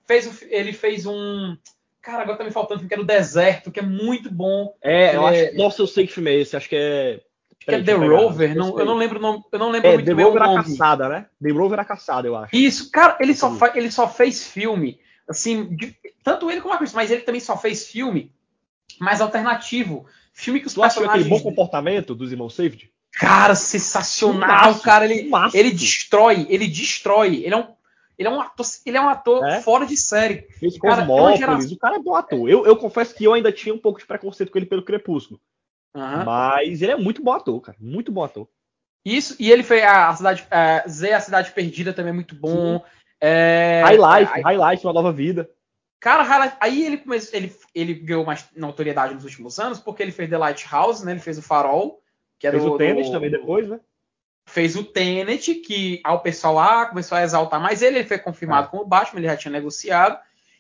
fez 0.07 0.27
o 0.27 0.45
ele 0.49 0.73
fez 0.73 1.05
um. 1.05 1.57
Cara, 2.01 2.23
agora 2.23 2.39
tá 2.39 2.45
me 2.45 2.51
faltando 2.51 2.81
filme 2.81 2.89
que 2.89 2.95
é 2.95 2.99
no 2.99 3.05
deserto, 3.05 3.71
que 3.71 3.81
é 3.81 3.83
muito 3.83 4.31
bom. 4.33 4.75
É, 4.83 5.15
eu 5.15 5.29
É. 5.29 5.47
acho. 5.49 5.57
Nossa, 5.57 5.83
eu 5.83 5.87
sei 5.87 6.07
que 6.07 6.13
filme 6.13 6.31
é 6.31 6.35
esse, 6.41 6.57
acho 6.57 6.69
que 6.69 6.77
é. 6.77 7.21
Que 7.61 7.75
é 7.77 7.83
The 7.83 7.93
Rover. 7.93 8.57
Não, 8.57 8.77
eu 8.79 8.85
não 8.87 8.95
lembro 8.97 9.19
o 9.19 9.23
nome. 9.23 9.45
Eu 9.53 9.59
não 9.59 9.71
lembro 9.71 9.89
É, 9.89 9.93
muito 9.95 10.07
The 10.07 10.15
bem 10.15 10.25
o 10.25 10.29
Rover 10.29 10.43
a 10.43 10.47
nome. 10.47 10.65
caçada, 10.65 11.09
né? 11.09 11.27
The 11.41 11.51
Rover 11.51 11.79
a 11.79 11.85
caçada, 11.85 12.27
eu 12.27 12.35
acho. 12.37 12.57
Isso, 12.57 12.91
cara, 12.91 13.17
ele 13.21 13.35
só, 13.35 13.55
fa- 13.55 13.73
ele 13.77 13.91
só 13.91 14.09
fez 14.09 14.49
filme, 14.49 14.99
assim, 15.29 15.75
de- 15.77 15.97
tanto 16.23 16.51
ele 16.51 16.61
como 16.61 16.75
a 16.75 16.79
Chris, 16.79 16.93
mas 16.93 17.11
ele 17.11 17.23
também 17.23 17.41
só 17.41 17.57
fez 17.57 17.87
filme 17.87 18.33
mais 19.01 19.21
alternativo. 19.21 20.07
Filme 20.35 20.61
que 20.61 20.67
os 20.67 20.75
Tu 20.75 20.83
assistiu 20.83 21.05
aquele 21.09 21.25
personagens. 21.25 21.43
bom 21.45 21.51
comportamento 21.51 22.15
dos 22.15 22.33
irmãos 22.33 22.55
Safety? 22.55 22.91
Cara, 23.13 23.55
sensacional, 23.55 24.79
cara. 24.81 25.05
Ele, 25.05 25.31
ele 25.53 25.71
destrói, 25.71 26.47
ele 26.49 26.67
destrói. 26.67 27.43
Ele 27.45 27.55
é 27.55 27.57
um, 27.57 27.67
ele 28.19 28.29
é 28.29 28.31
um 28.31 28.41
ator, 28.41 28.67
ele 28.87 28.97
é 28.97 29.01
um 29.01 29.09
ator 29.09 29.45
É? 29.47 29.61
fora 29.61 29.85
de 29.85 29.97
série. 29.97 30.47
Fez 30.59 30.79
Cara, 30.79 31.03
é 31.03 31.37
geração- 31.37 31.73
o 31.73 31.77
cara 31.79 31.97
é 31.97 31.99
bom 31.99 32.15
ator. 32.15 32.49
Eu, 32.49 32.65
eu 32.65 32.77
confesso 32.77 33.15
que 33.15 33.25
eu 33.25 33.35
ainda 33.35 33.53
tinha 33.53 33.75
um 33.75 33.79
pouco 33.79 33.99
de 33.99 34.07
preconceito 34.07 34.51
com 34.51 34.59
ele 34.59 34.67
pelo 34.67 34.83
Crepúsculo. 34.83 35.39
Aham. 35.95 36.25
Mas 36.25 36.81
ele 36.81 36.93
é 36.93 36.97
muito 36.97 37.23
bom 37.23 37.33
ator, 37.33 37.61
cara. 37.61 37.77
Muito 37.79 38.11
bom 38.11 38.25
ator. 38.25 38.49
Isso, 39.05 39.37
e 39.39 39.51
ele 39.51 39.63
fez 39.65 39.83
a, 39.83 40.09
a 40.09 40.17
cidade, 40.17 40.47
é, 40.51 40.85
Z, 40.89 41.13
a 41.13 41.21
cidade 41.21 41.51
perdida 41.51 41.93
também 41.93 42.11
é 42.11 42.15
muito 42.15 42.35
bom. 42.35 42.83
É, 43.25 43.83
High 43.85 43.97
Life, 44.21 44.33
é, 44.39 44.43
High 44.43 44.71
Life, 44.73 44.85
uma 44.87 44.93
nova 44.93 45.13
vida. 45.13 45.49
Cara, 46.01 46.25
Highlight- 46.25 46.57
aí 46.61 46.85
ele 46.85 46.97
começou, 46.97 47.39
ele, 47.39 47.55
ele 47.73 47.95
ganhou 47.95 48.25
mais 48.25 48.45
notoriedade 48.57 49.15
nos 49.15 49.23
últimos 49.23 49.61
anos 49.61 49.79
porque 49.79 50.03
ele 50.03 50.11
fez 50.11 50.29
The 50.29 50.37
Lighthouse, 50.37 51.05
né? 51.07 51.13
Ele 51.13 51.21
fez 51.21 51.39
o 51.39 51.43
Farol, 51.43 52.03
que 52.41 52.49
é 52.49 52.51
Fez 52.51 52.65
do, 52.65 52.73
o 52.73 52.77
Tenet 52.79 53.07
do- 53.07 53.13
também 53.13 53.31
depois, 53.31 53.69
né? 53.69 53.79
Fez 54.45 54.75
o 54.75 54.83
Tenet, 54.83 55.55
que 55.55 56.01
ao 56.03 56.19
pessoal 56.19 56.55
lá 56.55 56.87
começou 56.87 57.17
a 57.17 57.23
exaltar 57.23 57.61
mais 57.61 57.81
ele, 57.81 57.99
ele 58.01 58.09
foi 58.09 58.19
confirmado 58.19 58.67
É. 58.67 58.71
como 58.73 58.85
Batman, 58.85 59.21
ele 59.21 59.29
já 59.29 59.37
tinha 59.37 59.53
negociado. 59.53 60.19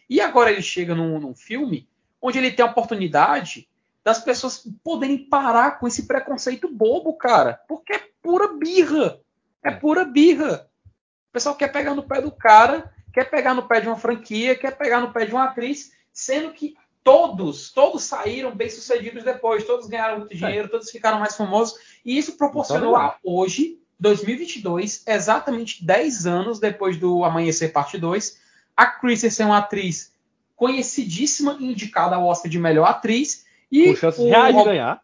E 0.08 0.20
agora 0.20 0.52
ele 0.52 0.62
chega 0.62 0.94
num, 0.94 1.18
num 1.18 1.34
filme 1.34 1.88
onde 2.20 2.38
ele 2.38 2.52
tem 2.52 2.64
a 2.64 2.68
oportunidade 2.70 3.68
das 4.04 4.20
pessoas 4.20 4.64
poderem 4.84 5.18
parar 5.18 5.80
com 5.80 5.88
esse 5.88 6.06
preconceito 6.06 6.68
bobo, 6.68 7.14
cara. 7.14 7.60
Porque 7.66 7.98
pura 8.22 8.46
birra. 8.52 9.18
É, 9.64 9.70
É. 9.70 9.72
pura 9.72 10.04
birra. 10.04 10.68
O 11.32 11.40
pessoal 11.40 11.54
quer 11.54 11.72
pegar 11.72 11.94
no 11.94 12.02
pé 12.02 12.20
do 12.20 12.30
cara, 12.30 12.92
quer 13.10 13.24
pegar 13.30 13.54
no 13.54 13.66
pé 13.66 13.80
de 13.80 13.86
uma 13.88 13.96
franquia, 13.96 14.54
quer 14.54 14.76
pegar 14.76 15.00
no 15.00 15.14
pé 15.14 15.24
de 15.24 15.32
uma 15.32 15.44
atriz, 15.44 15.90
sendo 16.12 16.52
que 16.52 16.76
todos, 17.02 17.72
todos 17.72 18.02
saíram 18.02 18.54
bem 18.54 18.68
sucedidos 18.68 19.24
depois, 19.24 19.64
todos 19.64 19.88
ganharam 19.88 20.18
muito 20.18 20.36
dinheiro, 20.36 20.68
todos 20.68 20.90
ficaram 20.90 21.18
mais 21.18 21.34
famosos, 21.34 21.78
e 22.04 22.18
isso 22.18 22.36
proporcionou 22.36 22.94
a 22.96 23.16
hoje, 23.24 23.80
2022, 23.98 25.04
exatamente 25.06 25.82
10 25.82 26.26
anos 26.26 26.60
depois 26.60 26.98
do 26.98 27.24
Amanhecer 27.24 27.72
Parte 27.72 27.96
2, 27.96 28.38
a 28.76 28.84
Kristen 28.84 29.30
ser 29.30 29.44
uma 29.44 29.56
atriz 29.56 30.12
conhecidíssima 30.54 31.56
indicada 31.58 32.16
ao 32.16 32.26
Oscar 32.26 32.50
de 32.50 32.58
melhor 32.58 32.84
atriz, 32.84 33.46
e 33.70 33.86
Com 33.86 33.96
chances 33.96 34.22
reais 34.22 34.54
de 34.54 34.64
ganhar. 34.64 35.02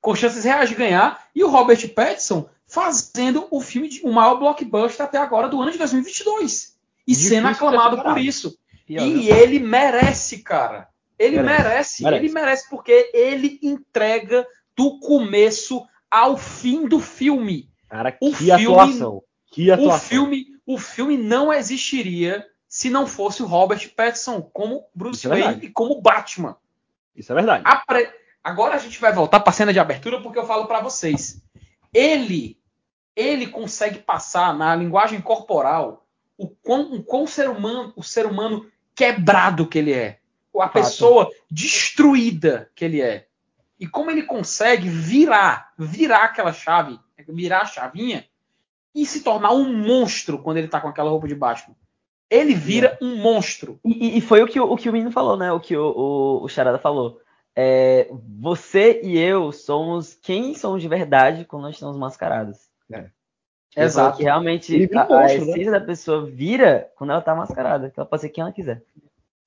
Com 0.00 0.14
chances 0.14 0.44
reais 0.44 0.68
de 0.68 0.74
ganhar, 0.74 1.24
e 1.34 1.42
o 1.42 1.48
Robert 1.50 1.88
Pattinson 1.94 2.48
fazendo 2.66 3.46
o 3.50 3.60
filme 3.60 3.88
de 3.88 4.00
o 4.04 4.12
maior 4.12 4.36
blockbuster 4.36 5.04
até 5.06 5.18
agora 5.18 5.48
do 5.48 5.60
ano 5.60 5.72
de 5.72 5.78
2022. 5.78 6.76
E 7.06 7.12
Difícil 7.12 7.30
sendo 7.36 7.48
aclamado 7.48 8.02
por 8.02 8.18
isso. 8.18 8.58
E 8.88 8.98
viu? 8.98 9.34
ele 9.36 9.58
merece, 9.58 10.38
cara. 10.38 10.88
Ele 11.18 11.36
Merece, 11.42 11.62
merece, 11.62 12.02
merece. 12.04 12.24
ele 12.24 12.32
merece 12.32 12.70
porque 12.70 13.10
ele 13.12 13.58
entrega 13.62 14.46
do 14.76 15.00
começo 15.00 15.84
ao 16.10 16.36
fim 16.36 16.86
do 16.86 17.00
filme. 17.00 17.68
Cara, 17.88 18.16
O 18.20 18.30
que 18.30 18.36
filme- 18.36 18.52
atuação. 18.64 19.22
Que 19.50 19.70
O 19.70 19.74
atuação. 19.74 19.98
filme, 20.08 20.46
o 20.64 20.78
filme 20.78 21.16
não 21.16 21.52
existiria 21.52 22.46
se 22.68 22.88
não 22.90 23.06
fosse 23.06 23.42
o 23.42 23.46
Robert 23.46 23.88
Pattinson 23.96 24.42
como 24.42 24.84
Bruce 24.94 25.18
Isso 25.20 25.26
é 25.26 25.30
Wayne 25.30 25.44
verdade. 25.46 25.66
e 25.66 25.70
como 25.70 26.00
Batman. 26.00 26.56
Isso 27.16 27.32
é 27.32 27.34
verdade. 27.34 27.64
Apre- 27.66 28.10
Agora 28.48 28.76
a 28.76 28.78
gente 28.78 28.98
vai 28.98 29.12
voltar 29.12 29.40
para 29.40 29.50
a 29.50 29.52
cena 29.52 29.72
de 29.74 29.78
abertura 29.78 30.22
porque 30.22 30.38
eu 30.38 30.46
falo 30.46 30.64
para 30.66 30.80
vocês. 30.80 31.42
Ele, 31.92 32.58
ele 33.14 33.46
consegue 33.46 33.98
passar 33.98 34.56
na 34.56 34.74
linguagem 34.74 35.20
corporal 35.20 36.06
o 36.38 36.48
quão, 36.48 36.94
o 36.94 37.02
quão 37.02 37.26
ser 37.26 37.50
humano, 37.50 37.92
o 37.94 38.02
ser 38.02 38.24
humano 38.24 38.66
quebrado 38.94 39.66
que 39.66 39.78
ele 39.78 39.92
é, 39.92 40.18
a 40.58 40.68
pessoa 40.68 41.30
destruída 41.50 42.70
que 42.74 42.84
ele 42.86 43.02
é. 43.02 43.26
E 43.78 43.86
como 43.86 44.10
ele 44.10 44.22
consegue 44.22 44.88
virar, 44.88 45.72
virar 45.78 46.24
aquela 46.24 46.52
chave, 46.52 46.98
virar 47.28 47.60
a 47.60 47.66
chavinha 47.66 48.24
e 48.94 49.04
se 49.04 49.20
tornar 49.20 49.52
um 49.52 49.70
monstro 49.72 50.38
quando 50.38 50.56
ele 50.56 50.68
tá 50.68 50.80
com 50.80 50.88
aquela 50.88 51.10
roupa 51.10 51.28
de 51.28 51.34
Batman. 51.34 51.76
Ele 52.30 52.54
vira 52.54 52.96
um 53.02 53.16
monstro. 53.16 53.78
E, 53.84 53.92
e- 54.06 54.18
e 54.18 54.20
foi 54.22 54.42
o 54.42 54.46
que, 54.46 54.58
o 54.58 54.72
o 54.72 54.76
que 54.76 54.88
o 54.88 54.92
menino 54.92 55.12
falou, 55.12 55.36
né? 55.36 55.52
O 55.52 55.60
que 55.60 55.76
o, 55.76 55.86
o, 55.86 56.44
o 56.44 56.48
Charada 56.48 56.78
falou. 56.78 57.20
É, 57.60 58.08
você 58.38 59.00
e 59.02 59.18
eu 59.18 59.50
somos 59.50 60.14
quem 60.14 60.54
somos 60.54 60.80
de 60.80 60.86
verdade 60.86 61.44
quando 61.44 61.64
nós 61.64 61.74
estamos 61.74 61.96
mascarados. 61.96 62.68
Ele 63.76 63.90
falou 63.90 64.12
Que 64.12 64.22
realmente 64.22 64.88
a, 64.94 65.02
a 65.02 65.26
né? 65.26 65.34
essência 65.34 65.72
da 65.72 65.80
pessoa 65.80 66.24
vira 66.24 66.88
quando 66.94 67.10
ela 67.10 67.20
tá 67.20 67.34
mascarada. 67.34 67.90
Que 67.90 67.98
ela 67.98 68.08
pode 68.08 68.22
ser 68.22 68.28
quem 68.28 68.42
ela 68.42 68.52
quiser. 68.52 68.80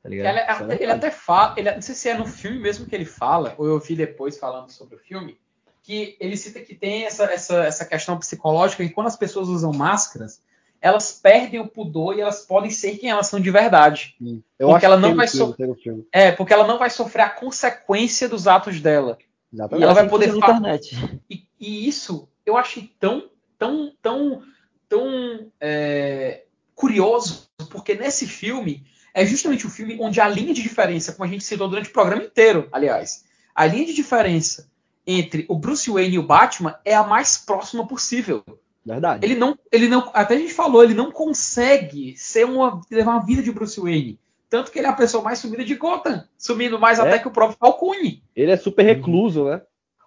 Tá 0.03 0.09
ligado? 0.09 0.35
Ele, 0.35 0.51
Isso 0.51 0.71
é 0.71 0.83
ele 0.83 0.91
até 0.91 1.09
fala, 1.09 1.55
ele, 1.57 1.71
não 1.71 1.81
sei 1.81 1.95
se 1.95 2.09
é 2.09 2.17
no 2.17 2.25
filme 2.25 2.59
mesmo 2.59 2.85
que 2.85 2.93
ele 2.93 3.05
fala, 3.05 3.55
ou 3.57 3.65
eu 3.65 3.79
vi 3.79 3.95
depois 3.95 4.37
falando 4.37 4.69
sobre 4.71 4.95
o 4.95 4.99
filme, 4.99 5.39
que 5.81 6.17
ele 6.19 6.35
cita 6.35 6.59
que 6.59 6.75
tem 6.75 7.05
essa, 7.05 7.23
essa, 7.31 7.63
essa 7.63 7.85
questão 7.85 8.19
psicológica 8.19 8.83
que 8.83 8.91
quando 8.91 9.07
as 9.07 9.15
pessoas 9.15 9.47
usam 9.47 9.71
máscaras, 9.71 10.41
elas 10.81 11.11
perdem 11.13 11.59
o 11.59 11.67
pudor 11.67 12.17
e 12.17 12.21
elas 12.21 12.41
podem 12.41 12.71
ser 12.71 12.97
quem 12.97 13.09
elas 13.11 13.27
são 13.27 13.39
de 13.39 13.51
verdade. 13.51 14.15
Eu 14.57 14.69
porque 14.69 14.73
acho 14.77 14.85
ela 14.85 14.95
que 14.95 15.01
não 15.01 15.15
vai 15.15 15.25
no 15.27 15.31
filme, 15.31 15.51
so- 15.51 15.57
tem 15.57 15.67
no 15.67 15.75
filme. 15.75 16.07
É, 16.11 16.31
porque 16.31 16.53
ela 16.53 16.65
não 16.65 16.79
vai 16.79 16.89
sofrer 16.89 17.21
a 17.21 17.29
consequência 17.29 18.27
dos 18.27 18.47
atos 18.47 18.81
dela. 18.81 19.17
E 19.51 19.55
Exatamente. 19.55 19.83
ela 19.83 19.93
vai 19.93 20.09
poder 20.09 20.31
funciona 20.31 20.47
fa- 20.47 20.59
na 20.59 20.75
internet. 20.75 21.21
E, 21.29 21.45
e 21.59 21.87
isso 21.87 22.27
eu 22.45 22.57
achei 22.57 22.91
tão, 22.99 23.29
tão, 23.59 23.93
tão, 24.01 24.41
tão 24.89 25.51
é, 25.59 26.45
curioso, 26.73 27.47
porque 27.69 27.93
nesse 27.93 28.25
filme 28.25 28.83
é 29.13 29.23
justamente 29.25 29.67
o 29.67 29.69
filme 29.69 29.97
onde 29.99 30.19
a 30.19 30.27
linha 30.27 30.53
de 30.53 30.63
diferença, 30.63 31.11
como 31.13 31.25
a 31.25 31.27
gente 31.27 31.43
citou 31.43 31.67
durante 31.67 31.89
o 31.89 31.93
programa 31.93 32.23
inteiro, 32.23 32.67
aliás, 32.71 33.23
a 33.53 33.65
linha 33.67 33.85
de 33.85 33.93
diferença 33.93 34.69
entre 35.05 35.45
o 35.47 35.55
Bruce 35.55 35.91
Wayne 35.91 36.15
e 36.15 36.19
o 36.19 36.23
Batman 36.23 36.79
é 36.83 36.95
a 36.95 37.03
mais 37.03 37.37
próxima 37.37 37.85
possível. 37.85 38.43
Verdade. 38.85 39.25
Ele 39.25 39.35
não, 39.35 39.57
ele 39.71 39.87
não, 39.87 40.09
até 40.13 40.35
a 40.35 40.37
gente 40.37 40.53
falou, 40.53 40.83
ele 40.83 40.93
não 40.93 41.11
consegue 41.11 42.15
ser 42.17 42.45
uma, 42.45 42.81
levar 42.89 43.11
uma 43.13 43.25
vida 43.25 43.43
de 43.43 43.51
Bruce 43.51 43.79
Wayne. 43.79 44.19
Tanto 44.49 44.71
que 44.71 44.79
ele 44.79 44.87
é 44.87 44.89
a 44.89 44.93
pessoa 44.93 45.23
mais 45.23 45.39
sumida 45.39 45.63
de 45.63 45.75
Gotham, 45.75 46.25
sumindo 46.37 46.79
mais 46.79 46.99
É. 46.99 47.03
até 47.03 47.19
que 47.19 47.27
o 47.27 47.31
próprio 47.31 47.57
Falcone. 47.57 48.23
Ele 48.35 48.51
é 48.51 48.57
super 48.57 48.83
recluso, 48.83 49.45
né? 49.45 49.61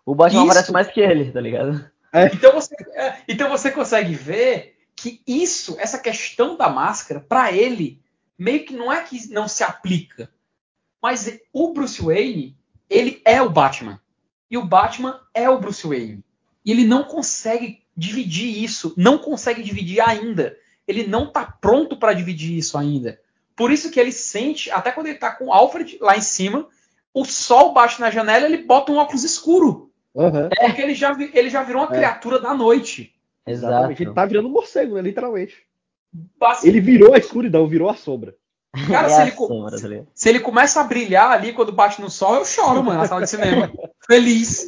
O 0.05 0.14
Batman 0.14 0.43
Isso. 0.43 0.51
aparece 0.51 0.72
mais 0.72 0.89
que 0.89 1.01
ele, 1.01 1.31
tá 1.33 1.41
ligado? 1.41 1.91
Então 2.33 2.53
você, 2.53 2.75
é, 2.93 3.16
então 3.27 3.49
você 3.49 3.70
consegue 3.70 4.14
ver 4.14 4.77
que 4.95 5.20
isso, 5.27 5.77
essa 5.79 5.99
questão 5.99 6.57
da 6.57 6.68
máscara, 6.68 7.20
para 7.20 7.51
ele, 7.51 8.01
meio 8.39 8.64
que 8.64 8.75
não 8.75 8.93
é 8.93 9.03
que 9.03 9.29
não 9.33 9.49
se 9.49 9.64
aplica. 9.64 10.31
Mas 11.03 11.41
o 11.53 11.72
Bruce 11.72 12.01
Wayne, 12.01 12.57
ele 12.89 13.20
é 13.25 13.43
o 13.43 13.51
Batman. 13.51 14.01
E 14.51 14.57
o 14.57 14.64
Batman 14.64 15.20
é 15.33 15.49
o 15.51 15.59
Bruce 15.59 15.87
Wayne. 15.87 16.25
E 16.64 16.70
ele 16.70 16.85
não 16.85 17.05
consegue 17.05 17.84
dividir 17.97 18.62
isso. 18.62 18.92
Não 18.97 19.18
consegue 19.18 19.62
dividir 19.62 20.01
ainda. 20.01 20.57
Ele 20.86 21.07
não 21.07 21.26
tá 21.30 21.45
pronto 21.45 21.97
para 21.97 22.12
dividir 22.12 22.57
isso 22.57 22.76
ainda. 22.76 23.20
Por 23.57 23.70
isso 23.70 23.90
que 23.90 24.01
ele 24.01 24.12
sente, 24.12 24.70
até 24.70 24.90
quando 24.90 25.07
ele 25.07 25.18
tá 25.18 25.30
com 25.30 25.47
o 25.47 25.53
Alfred 25.53 25.97
lá 26.01 26.16
em 26.16 26.20
cima, 26.20 26.66
o 27.12 27.24
sol 27.24 27.72
bate 27.72 28.01
na 28.01 28.11
janela, 28.11 28.47
ele 28.47 28.59
bota 28.59 28.90
um 28.92 28.97
óculos 28.97 29.22
escuro. 29.24 29.90
Aham. 30.16 30.49
Porque 30.49 30.82
ele 30.82 30.95
já, 30.95 31.16
ele 31.32 31.49
já 31.51 31.62
virou 31.62 31.82
uma 31.82 31.92
É. 31.95 31.97
criatura 31.99 32.38
da 32.40 32.53
noite. 32.55 33.14
Exatamente. 33.47 33.92
Exato. 33.92 34.03
Ele 34.03 34.12
tá 34.14 34.24
virando 34.26 34.49
um 34.49 34.53
morcego, 34.53 34.95
né? 34.97 35.03
Literalmente. 35.03 35.57
Basi- 36.38 36.68
Ele 36.68 36.80
virou 36.80 37.14
a 37.14 37.18
escuridão, 37.18 37.66
virou 37.66 37.88
a 37.88 37.95
sombra. 37.95 38.36
Cara, 38.89 39.07
é 39.07 39.11
se 39.11 39.22
ele, 39.22 39.31
tá 40.01 40.07
se 40.14 40.29
ele 40.29 40.41
começa 40.41 40.81
a 40.81 40.85
brilhar 40.85 41.31
ali 41.31 41.53
quando 41.53 41.72
bate 41.72 42.01
no 42.01 42.11
sol, 42.11 42.35
eu 42.35 42.45
choro, 42.45 42.83
mano, 42.83 43.01
na 43.01 43.07
sala 43.07 43.22
de 43.22 43.31
cinema. 43.31 43.70
Feliz. 44.07 44.66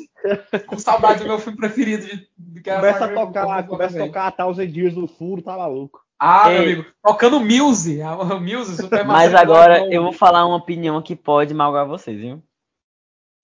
Com 0.66 0.78
saudade 0.78 1.20
do 1.20 1.26
meu 1.26 1.38
filme 1.38 1.58
preferido. 1.58 2.06
De, 2.06 2.28
de 2.38 2.62
Começa 2.62 3.04
a 3.04 3.08
tocar, 3.08 3.66
começa 3.66 4.02
a 4.02 4.06
tocar 4.06 4.26
a 4.28 4.32
Thousand 4.32 4.64
Years 4.64 4.96
no 4.96 5.08
fundo, 5.08 5.42
tá 5.42 5.56
maluco. 5.56 6.00
Ah, 6.18 6.48
meu 6.48 6.62
Ei. 6.62 6.72
amigo. 6.72 6.86
Tocando 7.02 7.40
Muse. 7.40 8.00
O 8.02 8.40
Muse, 8.40 8.76
Super 8.76 9.04
Mas 9.04 9.34
agora 9.34 9.92
eu 9.92 10.02
vou 10.02 10.12
falar 10.12 10.46
uma 10.46 10.56
opinião 10.56 11.02
que 11.02 11.14
pode 11.14 11.52
magoar 11.52 11.86
vocês, 11.86 12.18
viu? 12.18 12.42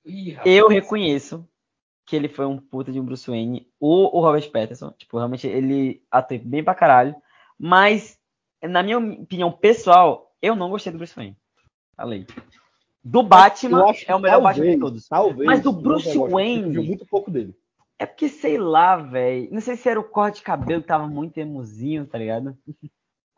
Ih. 0.05 0.39
Eu 0.45 0.69
reconheço 0.69 1.47
que 2.07 2.17
ele 2.17 2.29
foi 2.29 2.47
um 2.47 2.59
puta 2.59 2.91
de 2.91 2.99
um 2.99 3.05
Bruce 3.05 3.31
Wayne, 3.31 3.69
o, 3.79 4.19
o 4.19 4.21
Robert 4.21 4.51
Pattinson. 4.51 4.91
Tipo, 4.93 5.19
realmente 5.19 5.47
ele 5.47 6.03
atuou 6.11 6.41
bem 6.41 6.65
pra 6.65 6.75
caralho. 6.75 7.15
Mas, 7.59 8.19
na 8.63 8.83
minha 8.83 8.99
opinião 8.99 9.53
pessoal, 9.53 10.32
eu 10.43 10.55
não 10.57 10.69
gostei 10.69 10.93
do 10.93 10.99
Bruce 10.99 11.15
Wayne. 11.15 11.37
Falei. 11.97 12.27
Do 13.05 13.21
Eu 13.21 13.23
Batman 13.23 13.89
acho 13.91 14.05
que 14.05 14.13
é 14.13 14.15
o 14.15 14.19
melhor 14.19 14.35
talvez, 14.43 14.57
Batman 14.59 14.75
de 14.75 14.81
todos. 14.81 15.09
Talvez. 15.09 15.47
Mas 15.47 15.61
do 15.63 15.73
Bruce 15.73 16.19
Wayne- 16.19 16.71
viu 16.73 16.83
muito 16.85 17.07
pouco 17.07 17.31
dele. 17.31 17.55
É 17.99 18.07
porque, 18.07 18.29
sei 18.29 18.59
lá, 18.59 18.97
velho. 18.97 19.49
Não 19.53 19.61
sei 19.61 19.77
se 19.77 19.89
era 19.89 19.99
o 20.01 20.05
corte 20.05 20.37
de 20.37 20.43
cabelo 20.43 20.83
que 20.83 20.89
tava 20.89 21.07
muito 21.07 21.39
emozinho, 21.39 22.05
tá 22.07 22.19
ligado? 22.19 22.57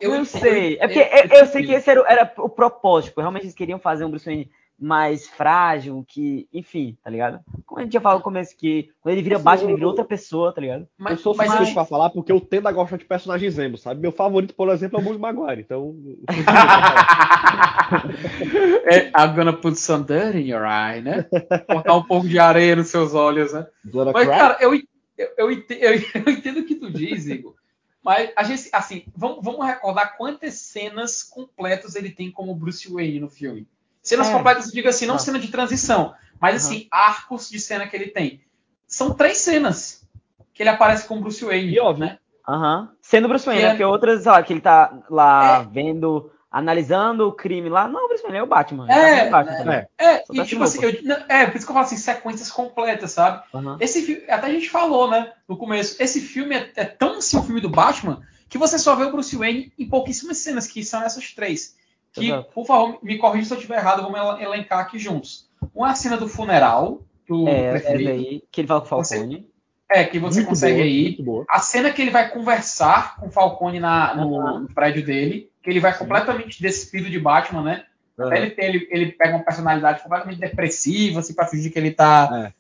Eu 0.01 0.11
não 0.17 0.25
sei. 0.25 0.77
É 0.81 0.87
porque 0.87 0.99
eu- 1.01 1.39
eu, 1.39 1.41
eu 1.41 1.47
sei 1.47 1.65
que 1.65 1.73
esse 1.73 1.91
era, 1.91 2.03
o- 2.03 2.07
era 2.07 2.33
o 2.39 2.49
propósito. 2.49 3.21
Realmente 3.21 3.45
eles 3.45 3.55
queriam 3.55 3.79
fazer 3.79 4.05
um 4.05 4.11
Bruce 4.11 4.25
Wayne 4.25 4.51
mais 4.79 5.27
frágil, 5.29 6.05
que, 6.07 6.47
enfim, 6.53 6.97
tá 7.03 7.09
ligado? 7.09 7.41
Como 7.65 7.81
a 7.81 7.85
gente 7.85 7.93
já 7.93 8.01
falou 8.01 8.19
no 8.19 8.25
começo, 8.25 8.57
que 8.57 8.91
quando 9.01 9.13
ele 9.15 9.23
vira 9.23 9.37
Assim, 9.37 9.45
Batman, 9.45 9.65
ele 9.67 9.73
eu- 9.73 9.77
vira 9.77 9.89
outra 9.89 10.05
pessoa, 10.05 10.53
tá 10.53 10.61
ligado? 10.61 10.83
eu 10.83 10.89
Mas, 10.99 11.21
sou 11.21 11.35
mas 11.35 11.47
suspeito 11.49 11.71
eu- 11.71 11.75
pra 11.75 11.85
falar 11.85 12.11
porque 12.11 12.33
eu 12.33 12.41
tendo 12.41 12.69
a 12.69 12.73
gostar 12.73 12.97
de 12.99 13.05
personagens 13.05 13.59
emo, 13.59 13.79
sabe? 13.79 14.01
Meu 14.01 14.13
favorito, 14.13 14.55
por 14.55 14.69
exemplo, 14.71 14.99
é 14.99 15.03
o 15.03 15.05
Bruce 15.05 15.21
Maguire. 15.21 15.61
Então. 15.63 15.95
é, 18.85 19.09
I'm 19.09 19.35
gonna 19.35 19.53
put 19.53 19.77
some 19.79 20.05
dirt 20.05 20.35
in 20.35 20.47
your 20.49 20.65
eye, 20.65 21.01
né? 21.01 21.27
Botar 21.69 21.95
um 21.97 22.03
pouco 22.03 22.29
de 22.29 22.39
areia 22.39 22.77
nos 22.77 22.89
seus 22.89 23.15
olhos, 23.15 23.53
né? 23.53 23.67
Mas, 24.13 24.27
Crack? 24.27 24.41
cara, 24.41 24.57
eu, 24.61 24.75
eu, 25.17 25.29
eu, 25.39 25.53
ente- 25.53 25.79
eu- 25.81 25.95
eu 26.27 26.33
entendo 26.33 26.61
o 26.61 26.65
que 26.67 26.75
tu 26.75 26.91
diz, 26.91 27.27
Igor. 27.27 27.55
Mas 28.03 28.31
a 28.37 28.43
gente, 28.45 28.69
assim, 28.73 29.05
vamos, 29.17 29.39
vamos 29.43 29.65
recordar 29.65 30.17
quantas 30.19 30.55
cenas 30.55 31.23
completas 31.23 31.95
ele 31.95 32.11
tem 32.11 32.31
como 32.31 32.55
Bruce 32.55 32.91
Wayne 32.93 33.21
no 33.21 33.31
filme. 33.31 33.67
Cenas 34.05 34.29
É. 34.29 34.33
completas, 34.33 34.71
diga 34.71 34.91
assim, 34.91 35.07
não 35.07 35.17
Ah. 35.17 35.19
cena 35.19 35.39
de 35.41 35.49
transição, 35.49 36.15
mas 36.41 36.57
assim, 36.57 36.87
arcos 36.93 37.51
de 37.51 37.59
cena 37.59 37.87
que 37.89 37.97
ele 37.97 38.09
tem. 38.09 38.41
São 38.87 39.13
três 39.15 39.39
cenas 39.39 40.07
que 40.53 40.63
ele 40.63 40.71
aparece 40.71 41.09
com 41.09 41.21
Bruce 41.21 41.45
Wayne. 41.45 41.73
E 41.75 41.81
óbvio. 41.81 42.05
né? 42.07 42.19
Aham. 42.47 42.91
Sendo 43.01 43.27
Bruce 43.27 43.47
Wayne, 43.47 43.61
Que 43.63 43.67
né? 43.67 43.73
é- 43.73 43.75
Porque 43.75 43.85
outras, 43.85 44.27
ó, 44.27 44.41
que 44.43 44.53
ele 44.53 44.61
tá 44.61 44.93
lá 45.11 45.63
É. 45.63 45.73
vendo, 45.73 46.31
analisando 46.51 47.27
o 47.27 47.33
crime 47.33 47.69
lá. 47.71 47.89
Não, 47.89 48.05
o 48.05 48.09
Bruce 48.09 48.23
Wayne 48.23 48.39
é 48.39 48.43
o 48.43 48.47
Batman. 48.47 48.87
É, 48.93 49.23
tá 49.23 49.27
o 49.27 49.31
Batman, 49.31 49.75
é. 49.75 49.89
É, 49.99 50.25
Só 50.25 50.33
e 50.35 50.45
tipo 50.45 50.63
assim, 50.63 50.81
eu- 50.85 51.17
é, 51.29 51.47
por 51.47 51.57
isso 51.57 51.65
que 51.67 51.73
eu 51.73 51.75
falo 51.75 51.87
assim, 51.87 51.97
sequências 51.97 52.51
completas, 52.51 53.13
sabe? 53.13 53.43
Aham. 53.55 53.79
Esse 53.81 54.03
filme, 54.03 54.31
até 54.31 54.47
a 54.47 54.51
gente 54.51 54.69
falou, 54.71 55.11
né, 55.11 55.33
no 55.49 55.57
começo, 55.57 55.97
esse 56.01 56.21
filme 56.21 56.55
é, 56.55 56.71
é 56.77 56.85
tão 56.85 57.17
assim 57.19 57.39
o 57.39 57.43
filme 57.43 57.61
do 57.63 57.71
Batman 57.71 58.21
que 58.51 58.59
você 58.59 58.79
só 58.79 58.95
vê 58.95 59.05
o 59.05 59.11
Bruce 59.11 59.35
Wayne 59.35 59.73
em 59.79 59.89
pouquíssimas 59.89 60.37
cenas, 60.37 60.67
que 60.67 60.85
são 60.85 61.03
essas 61.03 61.33
três. 61.33 61.75
Que, 62.15 62.29
Exato. 62.29 62.49
por 62.55 62.65
favor, 62.65 62.99
me 63.03 63.19
corrija 63.19 63.47
se 63.49 63.53
eu 63.55 63.57
estiver 63.59 63.77
errado, 63.79 64.03
vamos 64.03 64.19
elen- 64.19 64.43
elencar 64.45 64.79
aqui 64.79 64.99
juntos. 64.99 65.49
Uma 65.75 65.89
é 65.89 65.91
a 65.91 65.95
cena 65.97 66.17
do 66.17 66.29
funeral, 66.29 67.03
do, 67.29 67.49
É, 67.49 67.75
essa 67.75 67.81
preferido. 67.87 68.11
daí, 68.11 68.43
que 68.53 68.61
ele 68.61 68.69
fala 68.69 68.81
com 68.81 68.87
o 68.95 68.99
Você- 69.03 69.17
Falcone. 69.17 69.49
É, 69.91 70.05
que 70.05 70.19
você 70.19 70.39
Muito 70.41 70.49
consegue 70.49 71.17
boa, 71.23 71.25
boa. 71.39 71.45
A 71.49 71.59
cena 71.59 71.91
que 71.91 72.01
ele 72.01 72.11
vai 72.11 72.31
conversar 72.31 73.17
com 73.17 73.27
o 73.27 73.31
Falcone 73.31 73.79
na, 73.81 74.15
no, 74.15 74.61
no 74.61 74.69
prédio 74.69 75.05
dele, 75.05 75.51
que 75.63 75.69
ele 75.69 75.79
vai 75.81 75.97
completamente 75.97 76.61
despido 76.63 77.11
de 77.11 77.19
Batman, 77.19 77.63
né? 77.63 77.85
Até 78.19 78.37
ele, 78.39 78.51
tem, 78.51 78.65
ele, 78.67 78.89
ele 78.91 79.13
pega 79.13 79.37
uma 79.37 79.45
personalidade 79.45 80.03
completamente 80.03 80.39
depressiva, 80.41 81.21
assim, 81.21 81.35
pra 81.35 81.47
fingir 81.47 81.73
que 81.73 81.79
ele 81.79 81.91
tá 81.91 82.53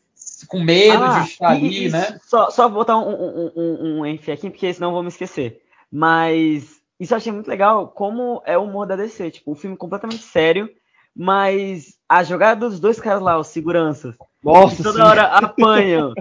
com 0.49 0.61
medo 0.61 1.03
Ah, 1.03 1.21
de 1.21 1.29
estar 1.31 1.49
ali, 1.49 1.89
né? 1.89 2.19
Só, 2.25 2.51
só 2.51 2.69
vou 2.69 2.79
botar 2.81 2.99
um, 2.99 3.09
um, 3.09 3.53
um, 3.57 3.99
um 4.01 4.07
ênfase 4.07 4.33
aqui, 4.33 4.51
porque 4.51 4.73
senão 4.75 4.89
eu 4.89 4.95
vou 4.95 5.03
me 5.03 5.09
esquecer. 5.09 5.63
Mas 5.91 6.81
isso 6.99 7.13
eu 7.13 7.17
achei 7.17 7.33
muito 7.33 7.49
legal, 7.49 7.89
como 7.89 8.43
é 8.47 8.57
o 8.57 8.65
humor 8.65 8.87
da 8.87 8.97
DC. 8.97 9.31
Tipo, 9.31 9.53
um 9.53 9.55
filme 9.55 9.77
completamente 9.77 10.23
sério, 10.23 10.69
mas 11.15 11.95
a 12.09 12.23
jogada 12.23 12.69
dos 12.69 12.81
dois 12.81 13.01
caras 13.01 13.23
lá, 13.23 13.39
os 13.39 13.49
seguranças, 13.49 14.15
Nossa, 14.43 14.77
que 14.77 14.83
toda 14.83 14.97
sim. 14.99 15.05
hora 15.05 15.23
apanham, 15.25 16.13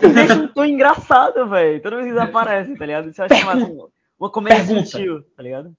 deixa 0.00 0.34
um 0.34 0.48
tom 0.48 0.64
engraçado, 0.64 1.48
velho. 1.48 1.80
Toda 1.82 1.96
vez 1.96 2.08
que 2.08 2.12
eles 2.14 2.22
aparecem, 2.28 2.76
tá 2.76 2.86
ligado? 2.86 3.08
Isso 3.10 3.20
eu 3.22 3.26
acho 3.26 3.46
massa, 3.46 3.66
uma- 3.66 3.88
uma 4.18 4.30
comédia 4.30 4.64
sutil, 4.84 5.22
tá 5.36 5.42
ligado? 5.42 5.72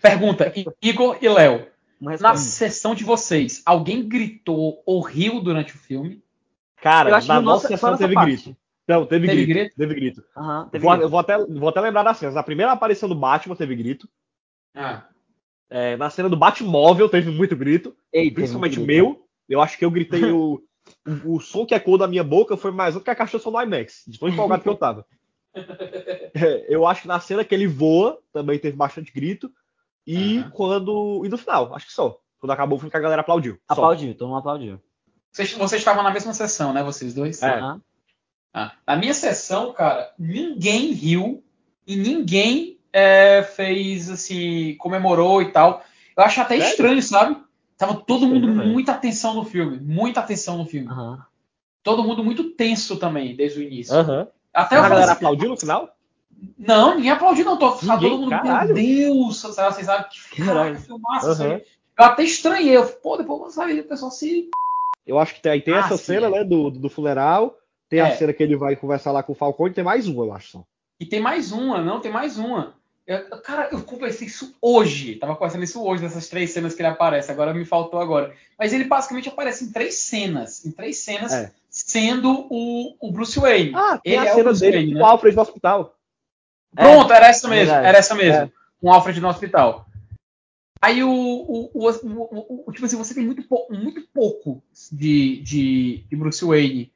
Pergunta, 0.00 0.52
Igor 0.80 1.18
e 1.20 1.28
Léo, 1.28 1.66
na 2.00 2.36
sessão 2.36 2.94
de 2.94 3.02
vocês, 3.02 3.62
alguém 3.66 4.06
gritou 4.08 4.82
ou 4.86 5.00
riu 5.00 5.40
durante 5.40 5.74
o 5.74 5.78
filme? 5.78 6.22
Cara, 6.80 7.10
Eu 7.10 7.16
acho 7.16 7.26
que 7.26 7.32
na 7.32 7.40
no 7.40 7.46
nossa 7.46 7.64
nosso- 7.64 7.74
sessão 7.74 7.96
teve 7.96 8.14
parte. 8.14 8.30
grito. 8.44 8.56
Não, 8.88 9.04
teve, 9.04 9.26
Teve 9.26 9.44
grito, 9.44 9.58
grito? 9.58 9.76
Teve 9.76 9.94
grito. 9.94 10.24
Aham, 10.34 10.68
teve 10.70 10.82
Vou, 10.82 10.96
eu 10.96 11.08
vou 11.10 11.20
até, 11.20 11.36
vou 11.36 11.68
até 11.68 11.80
lembrar 11.80 12.02
das 12.02 12.16
cenas. 12.16 12.34
Na 12.34 12.42
primeira 12.42 12.72
aparição 12.72 13.06
do 13.06 13.14
Batman 13.14 13.54
teve 13.54 13.76
grito. 13.76 14.08
Ah, 14.74 15.06
É, 15.68 15.94
na 15.98 16.08
cena 16.08 16.28
do 16.28 16.36
Batmóvel 16.36 17.08
teve 17.10 17.30
muito 17.30 17.54
grito. 17.54 17.94
Ei, 18.10 18.30
Principalmente 18.30 18.76
grito. 18.76 18.86
meu. 18.86 19.28
Eu 19.46 19.60
acho 19.60 19.76
que 19.76 19.84
eu 19.84 19.90
gritei 19.90 20.24
o, 20.32 20.62
o, 21.06 21.34
o 21.34 21.40
som 21.40 21.66
que 21.66 21.74
ecoou 21.74 21.98
da 21.98 22.06
minha 22.06 22.24
boca 22.24 22.56
foi 22.56 22.70
mais 22.70 22.96
um 22.96 23.00
que 23.00 23.10
a 23.10 23.14
caixa 23.14 23.38
do 23.38 23.62
IMAX. 23.62 24.04
De 24.06 24.18
tão 24.18 24.28
empolgado 24.28 24.62
que 24.62 24.68
eu 24.68 24.76
tava. 24.76 25.04
É, 26.34 26.66
eu 26.68 26.86
acho 26.86 27.02
que 27.02 27.08
na 27.08 27.18
cena 27.18 27.42
que 27.42 27.54
ele 27.54 27.66
voa 27.66 28.20
também 28.32 28.58
teve 28.58 28.76
bastante 28.76 29.10
grito. 29.12 29.50
E 30.06 30.38
Aham. 30.38 30.50
quando. 30.50 31.22
E 31.24 31.28
no 31.28 31.38
final, 31.38 31.74
acho 31.74 31.86
que 31.86 31.92
só. 31.92 32.20
Quando 32.38 32.52
acabou 32.52 32.76
o 32.76 32.78
filme 32.78 32.90
que 32.90 32.96
a 32.96 33.00
galera 33.00 33.22
aplaudiu. 33.22 33.54
Só. 33.66 33.72
Aplaudiu, 33.72 34.14
todo 34.14 34.28
mundo 34.28 34.38
aplaudiu. 34.38 34.80
Vocês, 35.32 35.52
vocês 35.54 35.80
estavam 35.80 36.02
na 36.02 36.10
mesma 36.12 36.32
sessão, 36.32 36.72
né, 36.72 36.82
vocês 36.82 37.14
dois? 37.14 37.42
É. 37.42 37.58
Aham. 37.58 37.82
Ah, 38.52 38.72
na 38.86 38.96
minha 38.96 39.14
sessão, 39.14 39.72
cara, 39.72 40.12
ninguém 40.18 40.92
riu 40.92 41.42
e 41.86 41.96
ninguém 41.96 42.78
é, 42.92 43.42
fez 43.42 44.10
assim, 44.10 44.74
comemorou 44.76 45.42
e 45.42 45.52
tal. 45.52 45.84
Eu 46.16 46.24
acho 46.24 46.40
até 46.40 46.56
Sério? 46.56 46.70
estranho, 46.70 47.02
sabe? 47.02 47.36
Tava 47.76 47.94
todo 47.94 48.26
mundo 48.26 48.52
velho. 48.52 48.68
muita 48.68 48.92
atenção 48.92 49.34
no 49.34 49.44
filme, 49.44 49.78
muita 49.78 50.20
atenção 50.20 50.58
no 50.58 50.66
filme. 50.66 50.88
Aham. 50.88 51.24
Todo 51.82 52.02
mundo 52.02 52.24
muito 52.24 52.50
tenso 52.50 52.96
também 52.98 53.36
desde 53.36 53.60
o 53.60 53.62
início. 53.62 53.94
Aham. 53.94 54.26
Até 54.52 54.76
A 54.76 54.82
galera 54.82 55.04
assim, 55.04 55.12
aplaudiu 55.12 55.48
no 55.50 55.56
final? 55.56 55.94
não, 56.58 56.94
ninguém 56.96 57.10
aplaudiu 57.10 57.44
não, 57.44 57.56
tô, 57.56 57.76
Ninguém? 57.82 57.98
todo 58.10 58.18
mundo, 58.18 58.30
Caralho. 58.30 58.74
meu 58.74 58.74
Deus, 58.74 59.36
sabe, 59.38 59.74
vocês 59.74 59.86
sabem 59.86 60.06
que 60.10 60.42
Caralho. 60.42 60.78
filmaço, 60.78 61.42
aí. 61.42 61.64
Eu 61.98 62.04
até 62.04 62.22
estranhei, 62.22 62.76
eu, 62.76 62.86
pô, 62.86 63.16
depois 63.16 63.40
eu 63.42 63.50
saber, 63.50 63.80
o 63.80 63.88
pessoal 63.88 64.10
se 64.10 64.48
Eu 65.06 65.18
acho 65.18 65.34
que 65.34 65.42
tem, 65.42 65.60
tem 65.60 65.74
Ah, 65.74 65.78
essa 65.80 65.96
sim, 65.96 66.04
cena, 66.04 66.30
né, 66.30 66.44
do, 66.44 66.70
do 66.70 66.88
funeral. 66.88 67.58
Tem 67.88 68.00
a 68.00 68.08
É. 68.08 68.16
cena 68.16 68.32
que 68.32 68.42
ele 68.42 68.56
vai 68.56 68.76
conversar 68.76 69.12
lá 69.12 69.22
com 69.22 69.32
o 69.32 69.36
Falcone. 69.36 69.72
Tem 69.74 69.84
mais 69.84 70.06
uma, 70.08 70.24
eu 70.24 70.32
acho 70.32 70.50
só. 70.50 70.64
E 71.00 71.06
tem 71.06 71.20
mais 71.20 71.52
uma, 71.52 71.80
não, 71.82 72.00
tem 72.00 72.10
mais 72.12 72.36
uma. 72.38 72.74
Eu- 73.06 73.24
cara, 73.40 73.68
eu 73.72 73.82
conversei 73.82 74.26
isso 74.26 74.54
hoje. 74.60 75.14
Tava 75.16 75.34
conversando 75.34 75.64
isso 75.64 75.82
hoje, 75.82 76.02
dessas 76.02 76.28
três 76.28 76.50
cenas 76.50 76.74
que 76.74 76.82
ele 76.82 76.88
aparece. 76.88 77.30
Agora 77.30 77.54
me 77.54 77.64
faltou 77.64 77.98
agora. 78.00 78.34
Mas 78.58 78.72
ele 78.74 78.84
basicamente 78.84 79.28
aparece 79.30 79.64
em 79.64 79.72
três 79.72 79.94
cenas. 79.94 80.66
Em 80.66 80.70
três 80.70 80.98
cenas, 80.98 81.32
É. 81.32 81.50
sendo 81.70 82.46
o, 82.50 82.94
o 83.00 83.10
Bruce 83.10 83.38
Wayne. 83.40 83.72
Ah, 83.74 83.98
tem 84.02 84.12
Ele 84.12 84.20
a 84.20 84.26
é 84.26 84.32
o 84.32 84.34
cena 84.34 84.44
Bruce 84.44 84.60
dele 84.60 84.76
Wayne, 84.76 84.92
com 84.92 84.98
né? 84.98 85.04
o 85.04 85.06
Alfred 85.06 85.34
no 85.36 85.42
hospital. 85.42 85.96
Pronto, 86.74 87.12
era 87.12 87.28
essa 87.28 87.46
é 87.46 87.50
mesmo. 87.50 87.74
Era 87.74 87.98
essa 87.98 88.14
mesmo. 88.14 88.42
É. 88.42 88.50
Com 88.80 88.88
o 88.88 88.92
Alfred 88.92 89.20
no 89.20 89.28
hospital. 89.28 89.86
Aí 90.80 91.02
o, 91.02 91.10
o, 91.10 91.70
o, 91.74 91.88
o- 91.90 92.64
o- 92.68 92.72
Tipo 92.72 92.84
assim, 92.86 92.96
você 92.96 93.14
tem 93.14 93.24
muito, 93.24 93.42
pou- 93.44 93.66
muito 93.70 94.02
pouco 94.14 94.62
de, 94.92 95.40
de, 95.42 96.04
de 96.08 96.16
Bruce 96.16 96.44
Wayne 96.44 96.92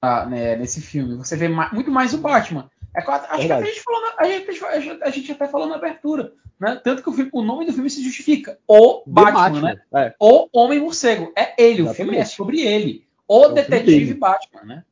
ah, 0.00 0.26
né, 0.26 0.56
nesse 0.56 0.80
filme. 0.80 1.16
Você 1.16 1.36
vê 1.36 1.48
ma- 1.48 1.70
muito 1.72 1.90
mais 1.90 2.14
o 2.14 2.18
Batman. 2.18 2.70
É, 2.96 3.00
acho 3.00 3.46
que 3.46 3.52
a 3.52 3.60
gente, 3.62 3.80
falou 3.82 4.00
na- 4.02 4.14
a, 4.18 4.24
gente, 4.24 4.64
a 4.64 4.80
gente- 4.80 5.02
a 5.02 5.10
gente 5.10 5.32
até 5.32 5.46
falou 5.46 5.66
na 5.68 5.76
abertura. 5.76 6.32
Né? 6.58 6.78
Tanto 6.82 7.02
que 7.02 7.08
o, 7.08 7.12
filme- 7.12 7.30
o 7.32 7.42
nome 7.42 7.64
do 7.66 7.72
filme 7.72 7.88
se 7.88 8.02
justifica. 8.02 8.58
O 8.66 9.02
The 9.04 9.10
Batman, 9.32 9.62
né? 9.62 9.80
É, 9.94 10.14
O 10.20 10.48
Homem-Morcego. 10.52 11.32
É 11.36 11.54
ele, 11.62 11.82
o 11.82 11.94
filme 11.94 12.12
é 12.16 12.20
Exatamente. 12.20 12.36
sobre 12.36 12.60
ele. 12.60 13.06
O 13.26 13.40
filme 13.44 13.54
detetive. 13.54 14.14
Batman, 14.14 14.62
né? 14.64 14.84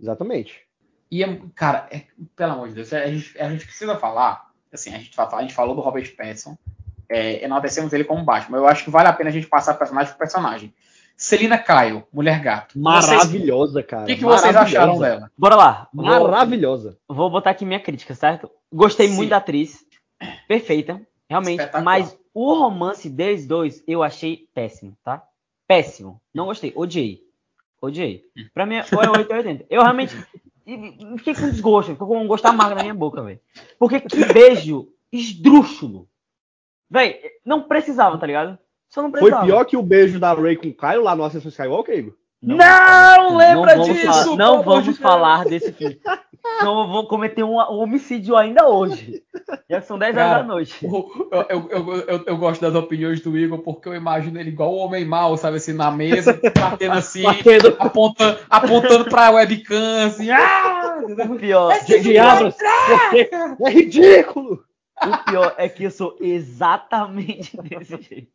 exatamente. 0.00 0.60
E, 1.10 1.22
é- 1.22 1.40
cara, 1.54 1.86
é- 1.90 2.02
pelo 2.34 2.52
amor 2.52 2.68
de 2.68 2.74
Deus, 2.74 2.92
a 2.92 3.06
gente, 3.06 3.38
a 3.40 3.48
gente 3.50 3.64
precisa 3.66 3.96
falar. 3.96 4.50
Assim, 4.72 4.92
a 4.92 4.98
gente, 4.98 5.12
a 5.20 5.40
gente 5.42 5.54
falou 5.54 5.74
do 5.76 5.80
Robert 5.80 6.16
Pattinson, 6.16 6.58
é, 7.08 7.44
enaltecemos 7.44 7.92
ele 7.92 8.02
como 8.04 8.24
Batman. 8.24 8.58
Eu 8.58 8.66
acho 8.66 8.82
que 8.84 8.90
vale 8.90 9.08
a 9.08 9.12
pena 9.12 9.30
a 9.30 9.32
gente 9.32 9.46
passar 9.46 9.74
personagem 9.74 10.12
por 10.12 10.18
personagem. 10.18 10.74
Celina 11.16 11.56
Kyle, 11.58 12.02
Mulher 12.12 12.40
Gato. 12.40 12.72
Vocês- 12.78 12.82
Maravilhosa, 13.16 13.82
cara. 13.82 14.02
O 14.02 14.06
que, 14.06 14.16
que 14.16 14.24
vocês 14.24 14.54
acharam 14.56 14.98
dela? 14.98 15.30
Bora 15.38 15.54
lá. 15.56 15.88
Vou, 15.92 16.04
Maravilhosa. 16.04 16.98
vou 17.08 17.30
botar 17.30 17.50
aqui 17.50 17.64
minha 17.64 17.80
crítica, 17.80 18.14
certo? 18.14 18.50
Gostei 18.72 19.08
Sim. 19.08 19.14
muito 19.16 19.30
da 19.30 19.36
atriz. 19.36 19.84
Perfeita. 20.48 21.00
Realmente. 21.28 21.62
Mas 21.82 22.18
o 22.32 22.52
romance 22.54 23.08
deles 23.08 23.46
dois 23.46 23.82
eu 23.86 24.02
achei 24.02 24.48
péssimo, 24.54 24.96
tá? 25.04 25.22
Péssimo. 25.66 26.20
Não 26.34 26.46
gostei. 26.46 26.72
Odiei. 26.74 27.22
Odiei. 27.80 28.24
Pra 28.52 28.66
mim, 28.66 28.76
ou 28.92 29.02
é 29.02 29.08
8 29.10 29.30
ou 29.30 29.36
80. 29.36 29.66
Eu 29.70 29.82
realmente. 29.82 30.14
Fiquei 31.18 31.34
com 31.34 31.50
desgosto. 31.50 31.92
Ficou 31.92 32.08
com 32.08 32.18
um 32.18 32.26
gosto 32.26 32.46
amargo 32.46 32.74
na 32.74 32.82
minha 32.82 32.94
boca, 32.94 33.22
velho. 33.22 33.38
Porque 33.78 34.00
que 34.00 34.24
beijo 34.32 34.88
esdrúxulo. 35.12 36.08
Véi, 36.90 37.20
não 37.44 37.62
precisava, 37.62 38.18
tá 38.18 38.26
ligado? 38.26 38.58
Só 38.94 39.02
não 39.02 39.10
Foi 39.10 39.18
precisava. 39.22 39.44
pior 39.44 39.64
que 39.64 39.76
o 39.76 39.82
beijo 39.82 40.20
da 40.20 40.32
Ray 40.32 40.54
com 40.56 40.68
o 40.68 40.72
Caio 40.74 41.02
lá 41.02 41.16
no 41.16 41.24
Ascensão 41.24 41.48
Skywalker, 41.48 41.98
Igor? 41.98 42.12
Não, 42.40 43.36
lembra 43.36 43.74
vamos 43.76 43.88
disso, 43.88 44.06
falar- 44.06 44.36
não 44.36 44.62
vamos 44.62 44.98
falar 44.98 45.44
desse 45.46 45.72
filme. 45.72 45.98
Não, 46.62 46.82
eu 46.82 46.88
vou 46.88 47.08
cometer 47.08 47.42
um, 47.42 47.54
homicídio 47.56 48.36
ainda 48.36 48.68
hoje. 48.68 49.22
Já 49.68 49.80
são 49.80 49.98
10 49.98 50.14
horas 50.16 50.30
da 50.30 50.42
noite. 50.44 50.78
Eu, 50.84 51.10
eu, 51.48 51.68
eu, 52.06 52.24
eu- 52.26 52.36
gosto 52.36 52.60
das 52.60 52.74
opiniões 52.74 53.20
do 53.22 53.36
Igor 53.36 53.58
porque 53.60 53.88
eu 53.88 53.94
imagino 53.96 54.38
ele 54.38 54.50
igual 54.50 54.72
o 54.72 54.76
homem 54.76 55.04
mau, 55.06 55.36
sabe 55.38 55.56
assim, 55.56 55.72
na 55.72 55.90
mesa, 55.90 56.38
batendo 56.54 56.92
assim, 56.92 57.22
Batendo. 57.22 57.74
apontando, 57.80 58.38
apontando 58.48 59.04
pra 59.06 59.30
webcam, 59.30 60.04
assim, 60.06 60.30
ah! 60.30 61.00
O 61.28 61.36
pior, 61.36 61.72
Diabos, 61.84 62.54
porque 63.10 63.30
é 63.66 63.70
ridículo! 63.70 64.62
o 65.02 65.24
pior 65.30 65.54
é 65.58 65.68
que 65.68 65.84
eu 65.84 65.90
sou 65.90 66.14
exatamente 66.20 67.56
desse 67.62 68.00
jeito. 68.02 68.28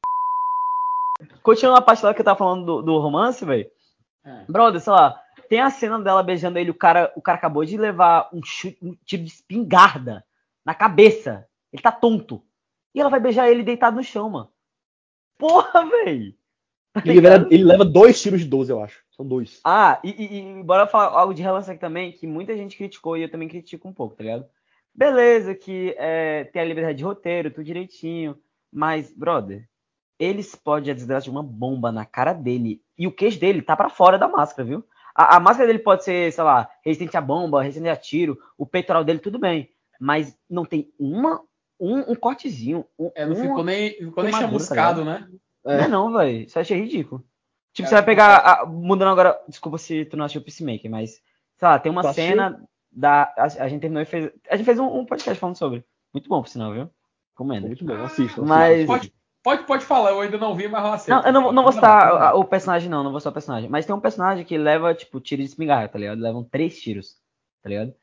Continuando 1.43 1.80
a 1.80 1.84
parte 1.84 2.03
lá 2.05 2.13
que 2.13 2.22
eu 2.22 2.26
tava 2.26 2.38
falando 2.38 2.65
do, 2.65 2.82
do 2.82 2.97
romance, 2.99 3.43
velho. 3.43 3.70
É. 4.24 4.43
Brother, 4.47 4.80
sei 4.82 4.93
lá, 4.93 5.22
tem 5.49 5.59
a 5.59 5.70
cena 5.70 5.99
dela 5.99 6.24
beijando 6.24 6.57
ele, 6.59 6.72
o 6.72 6.76
cara, 6.76 7.11
o 7.15 7.22
cara 7.22 7.38
acabou 7.38 7.65
de 7.65 7.78
levar 7.78 8.30
um, 8.34 8.43
chute, 8.43 8.78
um 8.82 8.95
tiro 9.05 9.24
de 9.24 9.30
espingarda 9.30 10.24
na 10.65 10.74
cabeça. 10.74 11.47
Ele 11.72 11.82
tá 11.82 11.91
tonto. 11.91 12.41
E 12.93 12.99
ela 12.99 13.09
vai 13.09 13.20
beijar 13.20 13.49
ele 13.49 13.63
deitado 13.63 13.95
no 13.95 14.03
chão, 14.03 14.30
mano. 14.30 14.49
Porra, 15.38 15.86
velho. 15.86 16.34
Ele 17.05 17.22
leva, 17.22 17.47
ele 17.51 17.63
leva 17.63 17.86
dois 17.86 18.22
tiros 18.22 18.41
de 18.41 18.47
12, 18.47 18.72
eu 18.72 18.84
acho. 18.84 19.03
São 19.11 19.26
dois. 19.26 19.59
Ah, 19.63 19.99
e, 20.03 20.09
e- 20.09 20.59
e 20.59 20.63
bora 20.63 20.88
falar 20.88 21.17
algo 21.17 21.34
de 21.34 21.41
relance 21.41 21.70
aqui 21.70 21.80
também, 21.80 22.11
que 22.11 22.26
muita 22.26 22.55
gente 22.57 22.76
criticou 22.76 23.15
e 23.15 23.22
eu 23.24 23.30
também 23.32 23.47
critico 23.47 23.88
um 23.88 23.93
pouco, 23.93 24.15
tá 24.15 24.24
ligado? 24.24 24.45
Beleza, 24.93 25.53
que 25.53 25.93
é, 25.97 26.45
tem 26.45 26.61
a 26.61 26.65
liberdade 26.65 26.97
de 26.97 27.03
roteiro, 27.03 27.51
tudo 27.51 27.63
direitinho, 27.63 28.38
mas, 28.72 29.11
brother, 29.13 29.70
ele 30.20 30.41
explode 30.41 30.91
a 30.91 30.93
desgraça 30.93 31.24
de 31.24 31.30
uma 31.32 31.41
bomba 31.41 31.91
na 31.91 32.05
cara 32.05 32.34
dele 32.34 32.82
e 32.97 33.07
o 33.07 33.11
queixo 33.11 33.39
dele 33.39 33.61
tá 33.61 33.76
pra 33.76 33.89
fora 33.89 34.17
da 34.20 34.28
máscara, 34.28 34.67
viu? 34.67 34.84
A, 35.15 35.38
a 35.38 35.39
máscara 35.39 35.67
dele 35.67 35.80
pode 35.80 36.03
ser, 36.03 36.32
sei 36.32 36.43
lá, 36.43 36.70
resistente 36.84 37.15
a 37.17 37.22
bomba, 37.22 37.63
resistente 37.63 37.89
a 37.89 37.95
tiro, 37.95 38.38
o 38.57 38.65
peitoral 38.65 39.03
dele 39.03 39.20
tudo 39.20 39.39
bem, 39.39 39.70
mas 39.99 40.38
não 40.49 40.65
tem 40.65 40.91
uma, 40.99 41.41
um, 41.80 42.11
um 42.11 42.15
cortezinho, 42.15 42.86
um, 42.97 43.09
É, 43.15 43.26
não 43.26 43.36
uma- 43.36 43.41
ficou 43.45 43.63
nem, 43.63 43.91
ficou 43.93 44.24
nem 44.24 44.32
tá 44.34 44.39
chamuscado, 44.41 45.03
né? 45.05 45.28
não 45.63 45.72
é 45.74 45.88
não, 45.88 46.11
velho. 46.13 46.45
Isso 46.45 46.57
eu 46.57 46.61
achei 46.61 46.80
ridículo. 46.82 47.24
Tipo, 47.74 47.86
É, 47.86 47.89
você 47.89 47.95
vai 47.95 48.01
tipo, 48.01 48.11
pegar. 48.11 48.38
a- 48.38 48.65
mudando 48.65 49.09
agora. 49.11 49.39
Desculpa 49.47 49.78
se 49.78 50.03
tu 50.05 50.17
não 50.17 50.26
assistiu 50.26 50.41
o 50.41 50.43
Peacemaker, 50.43 50.89
mas. 50.89 51.11
Sei 51.57 51.67
lá, 51.67 51.78
tem 51.78 51.91
uma 51.91 52.11
cena 52.13 52.63
da. 52.91 53.24
A, 53.38 53.43
a 53.43 53.67
gente 53.67 53.82
terminou 53.82 54.01
e 54.01 54.05
fez. 54.05 54.32
A 54.49 54.55
gente 54.55 54.65
fez 54.65 54.80
um, 54.80 54.88
um 54.88 55.05
podcast 55.05 55.39
falando 55.39 55.55
sobre. 55.57 55.86
Muito 56.13 56.28
bom, 56.28 56.41
por 56.41 56.47
sinal, 56.49 56.74
viu? 56.74 56.89
Comendo. 57.36 57.67
Muito 57.67 57.86
bom, 57.86 57.93
assista. 58.03 58.41
Mas- 58.41 58.88
Pode, 58.88 59.13
pode, 59.43 59.63
pode 59.65 59.85
falar, 59.85 60.11
eu 60.11 60.21
ainda 60.21 60.37
não 60.37 60.55
vi, 60.55 60.67
mas 60.67 60.85
aceito. 60.85 61.17
Não, 61.17 61.25
eu 61.25 61.33
não, 61.33 61.51
não 61.51 61.63
vou 61.63 61.71
citar 61.71 62.35
o 62.35 62.45
personagem, 62.45 62.89
não. 62.89 63.03
Não 63.03 63.11
vou 63.11 63.19
citar 63.19 63.31
o 63.31 63.33
personagem. 63.33 63.69
Mas 63.69 63.85
tem 63.85 63.95
um 63.95 63.99
personagem 63.99 64.45
que 64.45 64.57
leva, 64.57 64.93
tipo, 64.93 65.19
tiro 65.19 65.41
de 65.41 65.47
espingarda, 65.47 65.89
tá 65.89 65.99
ligado? 65.99 66.19
Levam 66.19 66.43
três 66.43 66.79
tiros, 66.79 67.17
tá 67.61 67.69
ligado? 67.69 67.93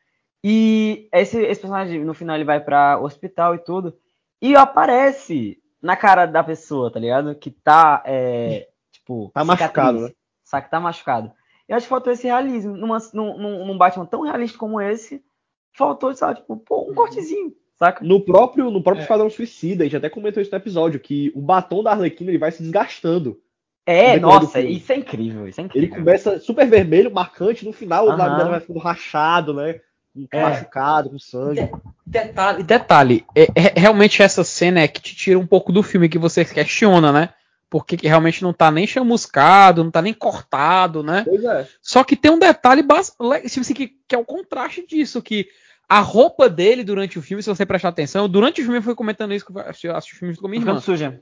E 0.43 1.09
esse, 1.12 1.41
esse 1.43 1.61
personagem, 1.61 2.05
no 2.05 2.14
final, 2.14 2.37
ele 2.37 2.45
vai 2.45 2.61
pra 2.61 2.99
hospital 2.99 3.55
e 3.55 3.59
tudo. 3.59 3.97
E 4.41 4.55
aparece 4.55 5.59
na 5.82 5.97
cara 5.97 6.26
da 6.26 6.45
pessoa, 6.45 6.91
tá 6.93 7.01
ligado? 7.01 7.34
Que 7.34 7.51
tá, 7.51 8.03
é, 8.05 8.68
tipo... 8.93 9.30
Tá 9.34 9.45
machucado, 9.45 10.01
né? 10.01 10.12
Saca, 10.45 10.68
tá 10.68 10.78
machucado. 10.78 11.32
Eu 11.68 11.76
acho 11.76 11.87
que 11.87 11.91
faltou 11.91 12.12
esse 12.12 12.26
realismo. 12.26 12.76
Numa, 12.76 12.99
num, 13.12 13.37
num, 13.37 13.66
num 13.66 13.78
Batman 13.78 14.07
tão 14.07 14.22
realista 14.22 14.57
como 14.57 14.80
esse, 14.80 15.24
faltou, 15.72 16.14
sabe, 16.14 16.41
tipo, 16.41 16.57
pô, 16.57 16.91
um 16.91 16.95
cortezinho, 16.95 17.53
saca? 17.79 18.05
No 18.05 18.20
próprio, 18.20 18.70
no 18.70 18.83
próprio 18.83 19.01
É. 19.01 19.05
Esquadrão 19.05 19.29
Suicida, 19.31 19.83
a 19.85 19.87
gente 19.87 19.97
até 19.97 20.09
comentou 20.09 20.43
isso 20.43 20.51
no 20.53 20.59
episódio, 20.59 21.01
que 21.01 21.33
o 21.35 21.41
batom 21.41 21.83
da 21.83 21.93
Arlequina 21.93 22.31
ele 22.31 22.39
vai 22.39 22.51
se 22.53 22.62
desgastando. 22.62 23.39
É, 23.89 24.18
nossa, 24.18 24.61
isso 24.61 24.91
é 24.93 24.97
incrível, 24.97 25.47
isso 25.47 25.61
é 25.61 25.64
Ele 25.64 25.87
incrível. 25.87 25.99
começa 25.99 26.41
super 26.41 26.66
vermelho, 26.66 27.11
marcante, 27.12 27.64
no 27.64 27.72
final 27.72 28.07
o 28.07 28.09
Aham. 28.11 28.16
lábio 28.18 28.37
dela 28.39 28.51
vai 28.51 28.61
ficando 28.61 28.81
rachado, 28.81 29.55
né? 29.55 29.81
É. 30.33 30.43
Machucado, 30.43 31.11
com 31.11 31.18
sangue. 31.18 31.70
Detalhe, 32.05 32.62
detalhe 32.62 33.24
é, 33.35 33.43
é- 33.55 33.79
realmente 33.79 34.22
essa 34.22 34.43
cena 34.43 34.81
é 34.81 34.89
que 34.89 35.01
te 35.01 35.14
tira 35.14 35.39
um 35.39 35.47
pouco 35.47 35.70
do 35.72 35.83
filme 35.83 36.09
que 36.09 36.18
você 36.18 36.45
questiona, 36.45 37.12
né? 37.12 37.29
Porque 37.68 37.97
que 37.97 38.09
realmente 38.09 38.43
não 38.43 38.53
tá 38.53 38.70
nem 38.70 38.87
chamuscado, 38.87 39.85
não 39.85 39.91
tá 39.91 40.01
nem 40.01 40.14
cortado, 40.14 41.03
né? 41.03 41.22
Pois 41.24 41.45
é. 41.45 41.68
Só 41.83 42.03
que 42.03 42.16
tem 42.16 42.31
um 42.31 42.39
detalhe 42.39 42.83
bas- 42.83 43.14
le- 43.20 43.41
tipo 43.43 43.61
assim, 43.61 43.74
que, 43.74 43.89
que 44.09 44.14
é 44.14 44.18
o 44.18 44.24
contraste 44.24 44.87
disso, 44.87 45.20
que 45.20 45.49
a 45.89 46.01
roupa 46.01 46.49
dele 46.49 46.82
durante 46.82 47.18
o 47.18 47.22
filme, 47.22 47.43
se 47.43 47.49
você 47.49 47.64
prestar 47.64 47.91
atenção, 47.91 48.28
durante 48.28 48.61
o 48.61 48.64
filme 48.64 48.78
eu 48.78 48.82
fui 48.82 48.95
comentando 48.95 49.32
isso, 49.32 49.47
que 49.47 49.53
eu 49.53 49.95
assisti, 49.97 50.14
o 50.14 50.18
filme 50.18 50.37
com 50.37 50.49
minha 50.49 50.61
irmã. 50.61 50.80
Ficando 50.80 50.84
suja. 50.84 51.20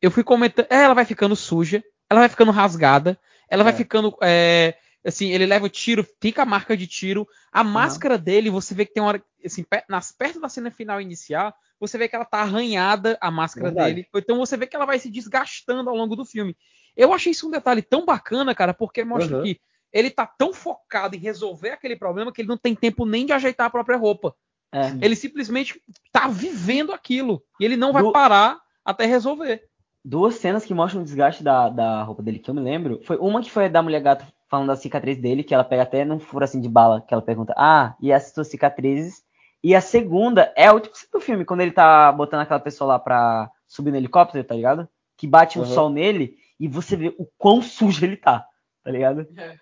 Eu 0.00 0.10
fui 0.10 0.22
comentando, 0.24 0.66
é, 0.70 0.82
ela 0.82 0.94
vai 0.94 1.04
ficando 1.04 1.34
suja, 1.36 1.82
ela 2.08 2.20
vai 2.20 2.28
ficando 2.28 2.50
rasgada, 2.50 3.18
ela 3.48 3.64
vai 3.64 3.72
É. 3.72 3.76
ficando, 3.76 4.16
é, 4.22 4.74
assim, 5.04 5.30
ele 5.30 5.46
leva 5.46 5.66
o 5.66 5.68
tiro, 5.68 6.06
fica 6.20 6.42
a 6.42 6.46
marca 6.46 6.76
de 6.76 6.86
tiro, 6.86 7.26
a 7.52 7.62
máscara 7.64 8.16
dele, 8.18 8.50
você 8.50 8.74
vê 8.74 8.84
que 8.84 8.94
tem 8.94 9.02
uma 9.02 9.08
hora, 9.10 9.22
assim, 9.44 9.64
nas, 9.88 10.12
perto 10.12 10.40
da 10.40 10.48
cena 10.48 10.70
final 10.70 11.00
inicial, 11.00 11.52
você 11.80 11.96
vê 11.98 12.08
que 12.08 12.16
ela 12.16 12.24
tá 12.24 12.38
arranhada, 12.38 13.16
a 13.20 13.30
máscara 13.30 13.70
Verdade. 13.70 13.94
dele, 13.94 14.08
então 14.14 14.38
você 14.38 14.56
vê 14.56 14.66
que 14.66 14.74
ela 14.76 14.86
vai 14.86 14.98
se 14.98 15.10
desgastando 15.10 15.88
ao 15.90 15.96
longo 15.96 16.16
do 16.16 16.24
filme. 16.24 16.56
Eu 16.96 17.12
achei 17.12 17.30
isso 17.32 17.46
um 17.46 17.50
detalhe 17.50 17.82
tão 17.82 18.04
bacana, 18.04 18.54
cara, 18.54 18.74
porque 18.74 19.04
mostra 19.04 19.36
Uhum. 19.36 19.42
que 19.44 19.60
ele 19.92 20.10
tá 20.10 20.26
tão 20.26 20.52
focado 20.52 21.16
em 21.16 21.18
resolver 21.18 21.70
aquele 21.70 21.96
problema 21.96 22.32
que 22.32 22.40
ele 22.42 22.48
não 22.48 22.56
tem 22.58 22.74
tempo 22.74 23.04
nem 23.06 23.24
de 23.26 23.32
ajeitar 23.32 23.66
a 23.66 23.70
própria 23.70 23.96
roupa. 23.96 24.34
É. 24.72 24.88
Ele 25.00 25.16
simplesmente 25.16 25.80
tá 26.12 26.28
vivendo 26.28 26.92
aquilo. 26.92 27.42
E 27.58 27.64
ele 27.64 27.76
não 27.76 27.92
vai 27.92 28.02
Do- 28.02 28.12
parar 28.12 28.58
até 28.84 29.06
resolver. 29.06 29.62
Duas 30.04 30.36
cenas 30.36 30.64
que 30.64 30.74
mostram 30.74 31.00
o 31.00 31.04
desgaste 31.04 31.42
da, 31.42 31.68
da 31.68 32.02
roupa 32.02 32.22
dele 32.22 32.38
que 32.38 32.50
eu 32.50 32.54
me 32.54 32.60
lembro. 32.60 33.00
Foi 33.04 33.16
uma 33.18 33.42
que 33.42 33.50
foi 33.50 33.68
da 33.68 33.82
mulher 33.82 34.00
gato 34.02 34.24
falando 34.48 34.68
da 34.68 34.76
cicatriz 34.76 35.18
dele, 35.18 35.42
que 35.44 35.52
ela 35.54 35.64
pega 35.64 35.82
até 35.82 36.04
num 36.04 36.18
furo 36.18 36.44
assim 36.44 36.60
de 36.60 36.68
bala, 36.68 37.02
que 37.06 37.12
ela 37.12 37.22
pergunta, 37.22 37.52
ah, 37.56 37.94
e 38.00 38.12
as 38.12 38.32
suas 38.32 38.48
cicatrizes? 38.48 39.22
E 39.62 39.74
a 39.74 39.80
segunda 39.80 40.52
é 40.56 40.66
a 40.66 40.72
última 40.72 40.94
cena 40.94 41.10
do 41.12 41.20
filme, 41.20 41.44
quando 41.44 41.60
ele 41.60 41.72
tá 41.72 42.10
botando 42.12 42.40
aquela 42.40 42.60
pessoa 42.60 42.88
lá 42.88 42.98
pra 42.98 43.50
subir 43.66 43.90
no 43.90 43.96
helicóptero, 43.96 44.42
tá 44.44 44.54
ligado? 44.54 44.88
Que 45.16 45.26
bate 45.26 45.58
um 45.58 45.62
Uhum. 45.62 45.68
sol 45.68 45.90
nele 45.90 46.36
e 46.58 46.66
você 46.68 46.96
vê 46.96 47.14
o 47.18 47.26
quão 47.36 47.60
sujo 47.60 48.04
ele 48.04 48.16
tá, 48.16 48.46
tá 48.84 48.90
ligado? 48.90 49.26
Realmente, 49.34 49.60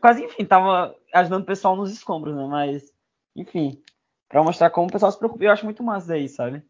quase, 0.00 0.24
enfim, 0.24 0.44
tava 0.44 0.94
ajudando 1.14 1.42
o 1.42 1.46
pessoal 1.46 1.76
nos 1.76 1.92
escombros, 1.92 2.34
né? 2.36 2.46
Mas, 2.48 2.84
enfim, 3.36 3.80
pra 4.28 4.42
mostrar 4.42 4.70
como 4.70 4.88
o 4.88 4.92
pessoal 4.92 5.10
se 5.12 5.18
preocupa, 5.18 5.44
eu 5.44 5.50
acho 5.50 5.64
muito 5.64 5.82
massa 5.82 6.08
daí, 6.08 6.28
sabe? 6.28 6.62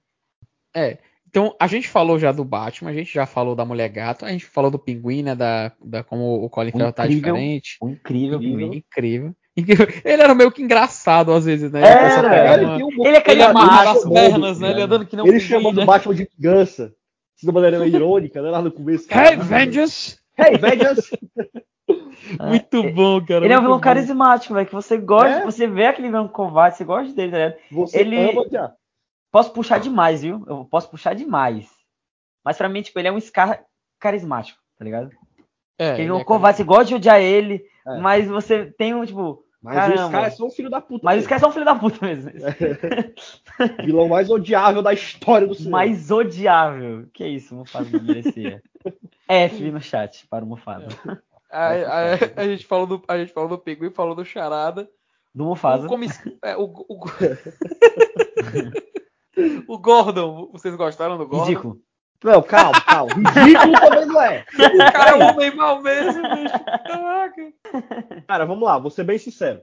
Então, 1.28 1.54
a 1.60 1.66
gente 1.66 1.88
falou 1.88 2.18
já 2.18 2.32
do 2.32 2.44
Batman, 2.44 2.90
a 2.90 2.94
gente 2.94 3.12
já 3.12 3.26
falou 3.26 3.54
da 3.54 3.64
Mulher 3.64 3.88
Gato, 3.88 4.24
a 4.24 4.30
gente 4.30 4.46
falou 4.46 4.70
do 4.70 4.78
Pinguim, 4.78 5.22
né? 5.22 5.34
Da, 5.34 5.72
da 5.84 6.02
como 6.02 6.42
o 6.44 6.48
Colin 6.48 6.70
Farrell 6.70 6.92
tá 6.92 7.06
diferente. 7.06 7.76
O 7.80 7.88
incrível, 7.88 8.38
Pinguim, 8.38 8.58
pinguim. 8.58 8.78
incrível. 8.78 9.36
Incrível. 9.56 9.86
Ele 10.04 10.22
era 10.22 10.34
meio 10.34 10.52
que 10.52 10.62
engraçado 10.62 11.32
às 11.32 11.44
vezes, 11.46 11.70
né? 11.72 11.80
É, 11.80 11.84
era. 12.18 12.54
Ele, 12.54 12.64
uma- 12.66 12.76
um 12.76 13.06
Ele 13.06 13.16
é 13.16 13.22
ele 13.26 13.42
amarrava 13.42 13.92
as 13.92 14.04
pernas, 14.08 14.60
né? 14.60 14.68
né? 14.68 14.74
Ele 14.74 14.82
andando 14.82 15.06
que 15.06 15.16
não 15.16 15.24
Ele 15.26 15.38
pinguim, 15.38 15.48
chamando 15.48 15.76
né? 15.78 15.82
o 15.82 15.86
Batman 15.86 16.14
de 16.14 16.28
gança. 16.38 16.94
De 17.42 17.46
uma 17.50 17.60
maneira 17.60 17.86
irônica, 17.86 18.40
né? 18.40 18.50
Lá 18.50 18.62
no 18.62 18.70
começo. 18.72 19.06
Hey, 19.10 19.36
Vengeance! 19.36 20.18
Hey, 20.38 20.56
Vengeance! 20.58 21.10
Muito 22.40 22.82
bom, 22.92 23.24
cara. 23.24 23.44
Ele 23.44 23.54
é 23.54 23.58
um 23.58 23.62
vilão 23.62 23.76
bom. 23.76 23.80
carismático, 23.82 24.54
velho. 24.54 24.66
Que 24.66 24.74
você 24.74 24.96
gosta, 24.96 25.40
É. 25.40 25.44
você 25.44 25.66
vê 25.66 25.86
aquele 25.86 26.08
vilão 26.08 26.26
covarde, 26.28 26.76
você 26.76 26.84
gosta 26.84 27.12
dele, 27.14 27.30
tá 27.32 27.36
ligado? 27.38 27.56
Você 27.70 27.98
Ele- 28.00 28.30
ama 28.30 28.46
já. 28.50 28.72
Posso 29.30 29.52
puxar 29.52 29.78
demais, 29.78 30.22
viu? 30.22 30.44
Eu 30.46 30.64
posso 30.64 30.88
puxar 30.90 31.14
demais. 31.14 31.68
Mas 32.44 32.56
pra 32.56 32.68
mim, 32.68 32.82
tipo, 32.82 32.98
ele 32.98 33.08
é 33.08 33.12
um 33.12 33.20
Scar 33.20 33.64
carismático, 34.00 34.58
tá 34.78 34.84
ligado? 34.84 35.10
É, 35.78 36.00
ele 36.00 36.08
é 36.08 36.12
um 36.12 36.20
é 36.20 36.24
covarde, 36.24 36.56
você 36.58 36.64
gosta 36.64 36.86
de 36.86 36.94
odiar 36.94 37.20
ele, 37.20 37.62
É. 37.86 37.98
mas 37.98 38.26
você 38.26 38.66
tem 38.78 38.94
um, 38.94 39.04
tipo. 39.04 39.44
Mas 39.62 39.74
Caramba. 39.74 40.04
os 40.04 40.10
caras 40.10 40.36
são 40.36 40.46
um 40.46 40.50
filho 40.50 40.70
da 40.70 40.80
puta. 40.80 41.00
Mas 41.04 41.14
os 41.14 41.18
mesmo. 41.18 41.28
caras 41.28 41.40
são 41.40 41.50
um 41.50 41.52
filho 41.52 41.64
da 41.64 41.74
puta 41.74 42.06
mesmo. 42.06 42.30
vilão 43.84 44.08
mais 44.08 44.30
odiável 44.30 44.80
da 44.80 44.92
história 44.92 45.46
do 45.46 45.54
cinema. 45.54 45.78
mais 45.78 46.10
odiável. 46.10 47.06
Que 47.12 47.26
isso, 47.26 47.54
o 47.54 47.58
Mufasa 47.58 47.90
não 47.90 48.02
merecia. 48.04 48.62
F 49.28 49.70
no 49.70 49.80
chat 49.80 50.26
para 50.28 50.44
o 50.44 50.48
Mufasa. 50.48 50.88
A, 51.50 51.68
a- 51.68 52.14
a 52.42 52.44
gente 52.44 52.66
falou 52.66 52.86
do, 52.86 53.02
a 53.08 53.18
gente 53.18 53.32
falou 53.32 53.48
do 53.48 53.58
Pinguim, 53.58 53.90
falou 53.90 54.14
do 54.14 54.24
Charada. 54.24 54.88
Do 55.34 55.44
O, 55.44 55.48
Mufasa. 55.48 55.86
comiss... 55.86 56.18
é, 56.42 56.56
o, 56.56 56.64
o... 56.88 57.04
o 59.68 59.78
Gordon, 59.78 60.48
vocês 60.52 60.74
gostaram 60.74 61.18
do 61.18 61.26
Gordon? 61.26 61.44
Ridículo. 61.44 61.80
Não, 62.24 62.42
calma, 62.42 62.80
calma. 62.80 63.12
Ridículo 63.14 63.72
também 63.78 64.06
não 64.06 64.20
é. 64.22 64.44
O 64.56 64.92
cara 64.92 65.10
é 65.10 65.14
um 65.16 65.28
homem 65.30 65.54
mal 65.54 65.82
mesmo, 65.82 66.22
bicho. 66.22 66.64
Caraca. 66.86 67.52
Cara, 68.26 68.46
vamos 68.46 68.64
lá, 68.64 68.78
vou 68.78 68.90
ser 68.90 69.04
bem 69.04 69.18
sincero. 69.18 69.60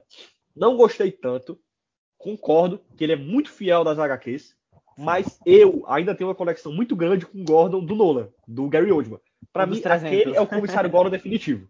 Não 0.54 0.76
gostei 0.76 1.10
tanto. 1.10 1.58
Concordo 2.16 2.80
que 2.96 3.02
ele 3.04 3.12
é 3.12 3.16
muito 3.16 3.50
fiel 3.50 3.82
das 3.84 3.98
HQs. 3.98 4.54
Mas 4.96 5.40
eu 5.44 5.82
ainda 5.88 6.14
tenho 6.14 6.28
uma 6.28 6.36
conexão 6.36 6.72
muito 6.72 6.94
grande 6.94 7.26
com 7.26 7.40
o 7.40 7.44
Gordon 7.44 7.84
do 7.84 7.96
Nolan, 7.96 8.28
do 8.46 8.68
Gary 8.68 8.92
Oldman. 8.92 9.18
Pra 9.52 9.64
Dos 9.64 9.78
mim, 9.78 9.82
300. 9.82 10.06
aquele 10.20 10.36
é 10.36 10.40
o 10.40 10.46
comissário 10.46 10.88
Gordon 10.88 11.10
definitivo. 11.10 11.68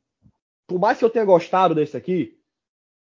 Por 0.66 0.78
mais 0.78 0.98
que 0.98 1.04
eu 1.04 1.10
tenha 1.10 1.24
gostado 1.24 1.74
desse 1.74 1.96
aqui, 1.96 2.38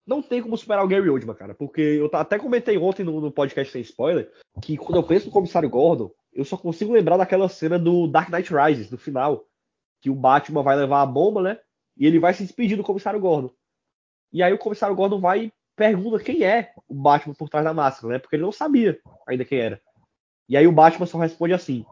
não 0.06 0.22
tem 0.22 0.42
como 0.42 0.58
superar 0.58 0.84
o 0.84 0.88
Gary 0.88 1.10
Oldman, 1.10 1.36
cara. 1.36 1.54
Porque 1.54 1.82
eu 1.82 2.10
até 2.14 2.40
comentei 2.40 2.78
ontem 2.78 3.04
no, 3.04 3.22
no 3.22 3.32
podcast 3.32 3.72
sem 3.72 3.82
spoiler 3.82 4.32
que 4.62 4.78
quando 4.78 4.96
eu 4.96 5.04
penso 5.04 5.28
no 5.28 5.32
comissário 5.32 5.70
Gordon, 5.70 6.12
eu 6.34 6.44
só 6.44 6.58
consigo 6.58 6.94
lembrar 6.94 7.18
daquela 7.18 7.48
cena 7.50 7.78
do 7.78 8.08
Dark 8.08 8.30
Knight 8.30 8.52
Rises, 8.54 8.90
no 8.90 8.98
final. 8.98 9.46
Que 10.02 10.10
o 10.10 10.16
Batman 10.16 10.64
vai 10.64 10.76
levar 10.76 11.02
a 11.02 11.06
bomba, 11.06 11.42
né? 11.42 11.60
E 11.98 12.08
ele 12.08 12.20
vai 12.20 12.34
se 12.34 12.44
despedir 12.44 12.78
do 12.78 12.84
comissário 12.84 13.20
Gordon. 13.20 13.52
E 14.32 14.42
aí 14.42 14.54
o 14.54 14.58
comissário 14.58 14.96
Gordon 14.96 15.20
vai 15.20 15.46
e 15.46 15.54
pergunta 15.76 16.24
quem 16.24 16.44
é 16.44 16.74
o 16.88 16.94
Batman 16.94 17.34
por 17.34 17.50
trás 17.50 17.66
da 17.66 17.74
máscara, 17.74 18.14
né? 18.14 18.20
Porque 18.20 18.36
ele 18.36 18.44
não 18.44 18.52
sabia 18.52 19.00
ainda 19.28 19.46
quem 19.46 19.60
era. 19.60 19.82
E 20.48 20.58
aí 20.58 20.66
o 20.66 20.72
Batman 20.72 21.06
só 21.06 21.18
responde 21.18 21.54
assim: 21.54 21.86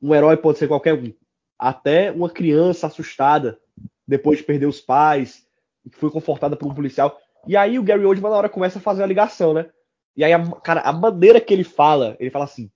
um 0.00 0.14
herói 0.14 0.36
pode 0.36 0.58
ser 0.58 0.68
qualquer 0.68 0.94
um. 0.94 1.12
Até 1.58 2.10
uma 2.10 2.30
criança 2.30 2.86
assustada 2.86 3.60
depois 4.10 4.38
de 4.38 4.44
perder 4.44 4.66
os 4.66 4.80
pais, 4.80 5.46
que 5.88 5.96
foi 5.96 6.10
confortada 6.10 6.56
por 6.56 6.66
um 6.66 6.74
policial. 6.74 7.16
E 7.46 7.56
aí 7.56 7.78
o 7.78 7.82
Gary 7.82 8.04
Oldman 8.04 8.30
na 8.30 8.36
hora 8.36 8.48
começa 8.48 8.80
a 8.80 8.82
fazer 8.82 9.04
a 9.04 9.06
ligação, 9.06 9.54
né? 9.54 9.70
E 10.16 10.24
aí, 10.24 10.32
a, 10.32 10.44
cara, 10.60 10.80
a 10.80 10.92
maneira 10.92 11.40
que 11.40 11.54
ele 11.54 11.62
fala, 11.62 12.16
ele 12.18 12.28
fala 12.28 12.44
assim, 12.44 12.68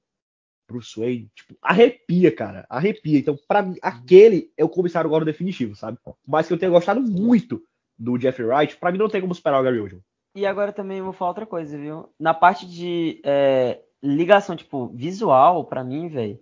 Bruce 0.69 0.99
Wayne, 0.99 1.29
tipo, 1.35 1.57
arrepia, 1.61 2.35
cara, 2.35 2.65
arrepia. 2.71 3.19
Então, 3.19 3.37
pra 3.49 3.63
mim, 3.63 3.77
aquele 3.83 4.53
é 4.57 4.65
o 4.65 4.69
comissário 4.69 5.11
Gordon 5.11 5.27
definitivo, 5.27 5.75
sabe? 5.75 5.99
Mais 6.25 6.47
que 6.47 6.53
eu 6.53 6.59
tenha 6.59 6.71
gostado 6.71 7.03
muito 7.03 7.61
do 7.99 8.19
Jeffrey 8.19 8.47
Wright, 8.47 8.77
pra 8.77 8.93
mim 8.93 8.99
não 8.99 9.09
tem 9.09 9.21
como 9.21 9.35
superar 9.35 9.61
o 9.61 9.65
Gary 9.65 9.81
Oldman. 9.81 10.03
E 10.37 10.47
agora 10.47 10.73
também 10.73 11.03
vou 11.03 11.13
falar 11.13 11.33
outra 11.33 11.47
coisa, 11.47 11.77
viu? 11.77 12.09
Na 12.19 12.33
parte 12.33 12.65
de 12.67 13.21
é, 13.25 13.81
ligação, 14.01 14.55
tipo, 14.55 14.87
visual, 14.95 15.65
pra 15.65 15.83
mim, 15.83 16.09
velho. 16.09 16.39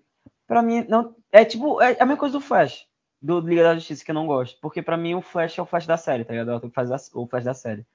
Pra 0.46 0.62
mim, 0.62 0.84
não. 0.86 1.16
É 1.32 1.46
tipo, 1.46 1.80
é 1.80 1.96
a 1.98 2.04
mesma 2.04 2.18
coisa 2.18 2.38
do 2.38 2.44
Flash. 2.44 2.86
Do 3.22 3.38
Liga 3.40 3.62
da 3.62 3.74
Justiça 3.76 4.04
que 4.04 4.10
eu 4.10 4.14
não 4.14 4.26
gosto. 4.26 4.58
Porque 4.60 4.82
pra 4.82 4.96
mim 4.96 5.14
o 5.14 5.22
Flash 5.22 5.58
é 5.58 5.62
o 5.62 5.66
Flash 5.66 5.86
da 5.86 5.96
série, 5.96 6.24
tá 6.24 6.32
ligado? 6.32 6.50
É 6.50 6.56
o 6.56 6.60
que 6.60 6.68
faz 6.70 6.90
a- 6.90 6.98
o 7.18 7.26
Flash 7.26 7.44
da 7.44 7.54
série. 7.54 7.86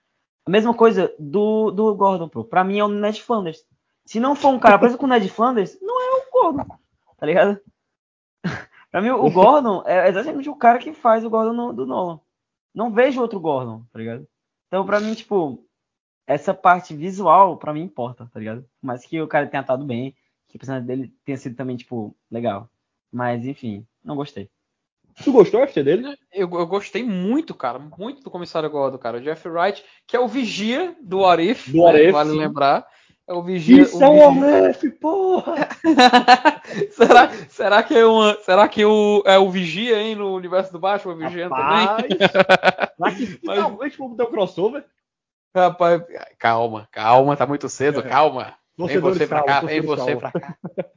A 0.46 0.50
mesma 0.50 0.74
coisa 0.74 1.14
do, 1.20 1.70
do 1.72 1.94
Gordon, 1.96 2.30
pô. 2.30 2.44
Pra 2.46 2.64
mim 2.64 2.80
é 2.80 2.84
o 2.86 2.88
Ned 2.88 3.22
Flanders. 3.22 3.66
Se 4.06 4.20
não 4.22 4.34
for 4.36 4.50
um 4.50 4.60
cara 4.60 4.80
preso 4.80 4.98
com 4.98 5.06
o 5.06 5.10
Ned 5.10 5.28
Flanders, 5.30 5.78
não 5.82 6.00
é 6.02 6.16
o 6.22 6.32
Gordon. 6.32 6.66
Tá 7.18 7.26
ligado? 7.26 7.60
pra 8.90 9.02
mim, 9.02 9.10
o 9.10 9.30
Gordon 9.30 9.84
é 9.86 10.08
exatamente 10.08 10.50
o 10.50 10.56
cara 10.56 10.80
que 10.80 10.94
faz 10.94 11.26
o 11.26 11.30
Gordon 11.30 11.54
no- 11.54 11.74
do 11.74 11.86
Nolan. 11.86 12.20
Não 12.74 12.92
vejo 12.92 13.20
outro 13.22 13.40
Gordon, 13.40 13.84
tá 13.92 14.00
ligado? 14.00 14.26
Então, 14.68 14.86
pra 14.86 15.00
mim, 15.02 15.14
tipo, 15.14 15.62
essa 16.26 16.54
parte 16.54 16.94
visual, 16.96 17.58
pra 17.58 17.74
mim, 17.74 17.82
importa, 17.82 18.30
tá 18.32 18.40
ligado? 18.40 18.66
Mas 18.82 19.06
que 19.06 19.20
o 19.22 19.28
cara 19.28 19.48
tenha 19.48 19.62
atuado 19.62 19.84
bem, 19.84 20.16
que 20.48 20.56
a 20.58 20.60
personagem 20.60 20.88
dele 20.88 21.14
tenha 21.26 21.38
sido 21.38 21.56
também, 21.56 21.76
tipo, 21.76 22.16
legal. 22.32 22.70
Mas, 23.12 23.46
enfim, 23.46 23.86
não 24.04 24.16
gostei. 24.16 24.50
Tu 25.24 25.32
gostou, 25.32 25.66
FT, 25.66 25.84
dele? 25.84 26.18
Eu, 26.32 26.50
eu 26.52 26.68
gostei 26.68 27.04
muito, 27.04 27.54
cara, 27.56 27.80
muito 27.80 28.22
do 28.24 28.30
comissário 28.30 28.70
Gordon, 28.70 28.98
cara. 28.98 29.18
O 29.18 29.22
Jeff 29.22 29.48
Wright, 29.48 29.84
que 30.06 30.16
é 30.16 30.20
o 30.20 30.28
vigia 30.28 30.96
do 31.02 31.26
Arif, 31.26 31.72
Do 31.72 31.82
What 31.82 32.00
If, 32.00 32.12
vale 32.12 32.30
sim. 32.32 32.38
lembrar. 32.38 32.88
É 33.28 33.34
o 33.34 33.44
vigia. 33.44 33.82
Isso 33.82 34.00
o 34.00 34.04
é 34.04 34.10
um 34.10 34.20
Orlef, 34.20 34.90
porra! 34.92 35.68
será, 36.92 37.30
será 37.50 37.84
que 37.84 37.94
é 37.94 38.06
uma, 38.06 38.38
será 38.42 38.68
que 38.70 38.86
o 38.86 39.22
é 39.26 39.38
o 39.38 39.50
vigia 39.50 40.02
hein 40.02 40.16
no 40.16 40.34
universo 40.34 40.72
do 40.72 40.80
Batman, 40.80 41.14
o 41.14 41.18
vigia 41.18 41.50
Rapaz, 41.50 41.90
também? 42.08 42.18
Será 42.18 43.12
que 43.12 43.26
finalmente 43.26 43.98
vamos 43.98 44.16
ter 44.16 44.24
um 44.24 44.32
crossover? 44.32 44.86
Rapaz, 45.54 46.04
calma, 46.40 46.88
calma, 46.90 47.36
tá 47.36 47.46
muito 47.46 47.68
cedo, 47.68 48.02
calma. 48.02 48.54
Vem 48.78 48.88
Torcedores, 48.88 49.18
você 49.18 49.28
pra 49.28 49.40
calma, 49.40 49.62
cá, 49.62 49.66
vem 49.66 49.82
você 49.82 50.16
calma. 50.16 50.20
pra 50.22 50.32
cá. 50.32 50.58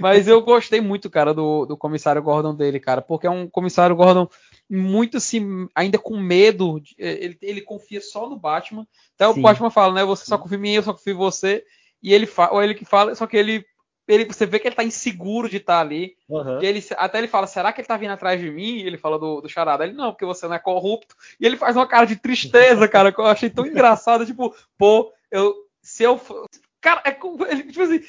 Mas 0.00 0.26
eu 0.26 0.40
gostei 0.42 0.80
muito, 0.80 1.10
cara, 1.10 1.34
do, 1.34 1.66
do 1.66 1.76
comissário 1.76 2.22
Gordon 2.22 2.54
dele, 2.54 2.80
cara, 2.80 3.02
porque 3.02 3.26
é 3.26 3.30
um 3.30 3.48
comissário 3.48 3.94
Gordon 3.94 4.28
muito 4.68 5.16
assim, 5.16 5.68
ainda 5.74 5.98
com 5.98 6.16
medo. 6.18 6.80
de- 6.80 6.94
ele, 6.98 7.38
ele 7.42 7.60
confia 7.60 8.00
só 8.00 8.28
no 8.28 8.36
Batman. 8.36 8.86
Até 9.14 9.32
Sim. 9.32 9.38
o 9.38 9.42
Batman 9.42 9.70
fala, 9.70 9.94
né? 9.94 10.04
Você 10.04 10.24
só 10.24 10.38
confia 10.38 10.58
em 10.58 10.60
mim, 10.60 10.72
eu 10.72 10.82
só 10.82 10.92
confio 10.92 11.14
em 11.14 11.16
você. 11.16 11.64
E 12.02 12.14
ele 12.14 12.26
fala, 12.26 12.54
ou 12.54 12.62
ele 12.62 12.74
que 12.74 12.84
fala, 12.84 13.14
só 13.14 13.26
que 13.26 13.36
ele, 13.36 13.64
ele 14.08 14.24
você 14.24 14.46
vê 14.46 14.58
que 14.58 14.68
ele 14.68 14.74
tá 14.74 14.82
inseguro 14.84 15.48
de 15.48 15.58
estar 15.58 15.80
ali. 15.80 16.14
Aham. 16.30 16.60
E 16.62 16.66
ele, 16.66 16.82
até 16.96 17.18
ele 17.18 17.28
fala, 17.28 17.46
será 17.46 17.72
que 17.72 17.80
ele 17.80 17.88
tá 17.88 17.96
vindo 17.96 18.12
atrás 18.12 18.40
de 18.40 18.50
mim? 18.50 18.76
E 18.76 18.86
ele 18.86 18.96
fala 18.96 19.18
do, 19.18 19.40
do 19.40 19.48
charada. 19.48 19.84
Ele, 19.84 19.92
não, 19.92 20.12
porque 20.12 20.24
você 20.24 20.46
não 20.48 20.54
é 20.54 20.58
corrupto. 20.58 21.14
E 21.38 21.44
ele 21.44 21.56
faz 21.56 21.76
uma 21.76 21.86
cara 21.86 22.06
de 22.06 22.16
tristeza, 22.16 22.86
cara, 22.88 23.12
que 23.12 23.20
eu 23.20 23.26
achei 23.26 23.50
tão 23.50 23.66
engraçado. 23.66 24.24
Tipo, 24.24 24.54
pô, 24.78 25.12
eu. 25.30 25.54
Se 25.82 26.02
eu. 26.04 26.20
Cara, 26.80 27.02
é 27.04 27.10
como. 27.10 27.44
Ele, 27.46 27.64
tipo 27.64 27.82
assim. 27.82 28.02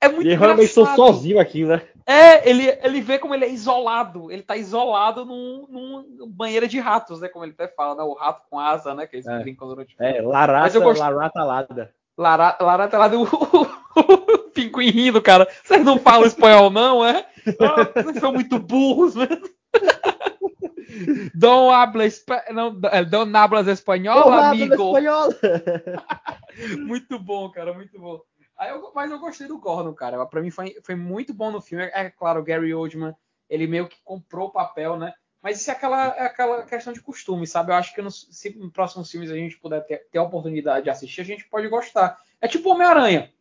É 0.00 0.08
muito 0.08 0.26
E 0.26 0.28
ele 0.30 0.36
realmente 0.36 0.68
sou 0.72 0.84
engraçado. 0.84 1.06
sozinho 1.06 1.40
aqui, 1.40 1.64
né? 1.64 1.82
É, 2.06 2.48
ele, 2.48 2.66
ele 2.82 3.00
vê 3.00 3.18
como 3.18 3.34
ele 3.34 3.44
é 3.44 3.50
isolado. 3.50 4.30
Ele 4.30 4.42
tá 4.42 4.56
isolado 4.56 5.24
num, 5.24 5.66
num 5.68 6.26
banheira 6.28 6.66
de 6.68 6.78
ratos, 6.78 7.20
né? 7.20 7.28
Como 7.28 7.44
ele 7.44 7.52
até 7.52 7.68
fala, 7.68 7.94
né? 7.96 8.02
O 8.02 8.14
rato 8.14 8.42
com 8.48 8.58
asa, 8.58 8.94
né? 8.94 9.06
Que 9.06 9.16
eles 9.16 9.26
É. 9.26 9.38
brincam 9.40 9.68
durante 9.68 9.94
o 9.98 10.02
É, 10.02 10.20
larata, 10.22 10.76
eu 10.76 10.82
gosto- 10.82 11.00
larata 11.00 11.44
lada. 11.44 11.94
Lara, 12.16 12.56
Lara 12.60 12.88
tá 12.88 12.98
lá 12.98 13.08
do 13.08 13.22
o 13.22 14.38
pinguim 14.54 14.90
rindo, 14.90 15.20
cara. 15.22 15.46
Vocês 15.62 15.84
não 15.84 15.98
falam 15.98 16.26
espanhol, 16.26 16.70
não, 16.70 17.04
é? 17.04 17.26
Ah, 17.60 18.02
vocês 18.02 18.18
são 18.18 18.32
muito 18.32 18.58
burros 18.58 19.14
mesmo. 19.14 19.48
Don't 21.34 21.72
habla 21.72 22.06
espa... 22.06 22.42
não, 22.50 22.76
é, 22.90 23.04
don't 23.04 23.36
hablas 23.36 23.68
espanhol, 23.68 24.32
amigo. 24.32 24.74
dona 24.76 24.98
espanhola. 24.98 25.34
Muito 26.78 27.18
bom, 27.20 27.48
cara, 27.50 27.72
muito 27.72 27.98
bom. 28.00 28.20
Aí 28.58 28.70
eu- 28.70 28.90
mas 28.94 29.10
eu 29.10 29.18
gostei 29.18 29.46
do 29.46 29.58
Gordon, 29.58 29.94
cara. 29.94 30.26
Pra 30.26 30.40
mim 30.42 30.50
foi, 30.50 30.76
foi 30.82 30.94
muito 30.96 31.32
bom 31.32 31.50
no 31.50 31.60
filme. 31.60 31.84
É 31.84 32.10
claro, 32.10 32.40
o 32.40 32.44
Gary 32.44 32.74
Oldman, 32.74 33.14
ele 33.48 33.66
meio 33.66 33.88
que 33.88 33.96
comprou 34.04 34.48
o 34.48 34.52
papel, 34.52 34.96
né? 34.98 35.12
Mas 35.40 35.60
isso 35.60 35.70
é 35.70 35.74
aquela, 35.74 36.06
é 36.16 36.26
aquela 36.26 36.64
questão 36.64 36.92
de 36.92 37.00
costume, 37.00 37.46
sabe? 37.46 37.70
Eu 37.70 37.76
acho 37.76 37.94
que 37.94 38.02
nos, 38.02 38.26
se 38.32 38.50
nos 38.58 38.72
próximos 38.72 39.08
filmes 39.10 39.30
a 39.30 39.36
gente 39.36 39.56
puder 39.56 39.84
ter, 39.86 40.08
ter 40.10 40.18
a 40.18 40.22
oportunidade 40.22 40.84
de 40.84 40.90
assistir, 40.90 41.20
a 41.20 41.24
gente 41.24 41.48
pode 41.48 41.68
gostar. 41.68 42.18
É 42.40 42.48
tipo 42.48 42.68
o 42.68 42.72
Homem-Aranha. 42.72 43.32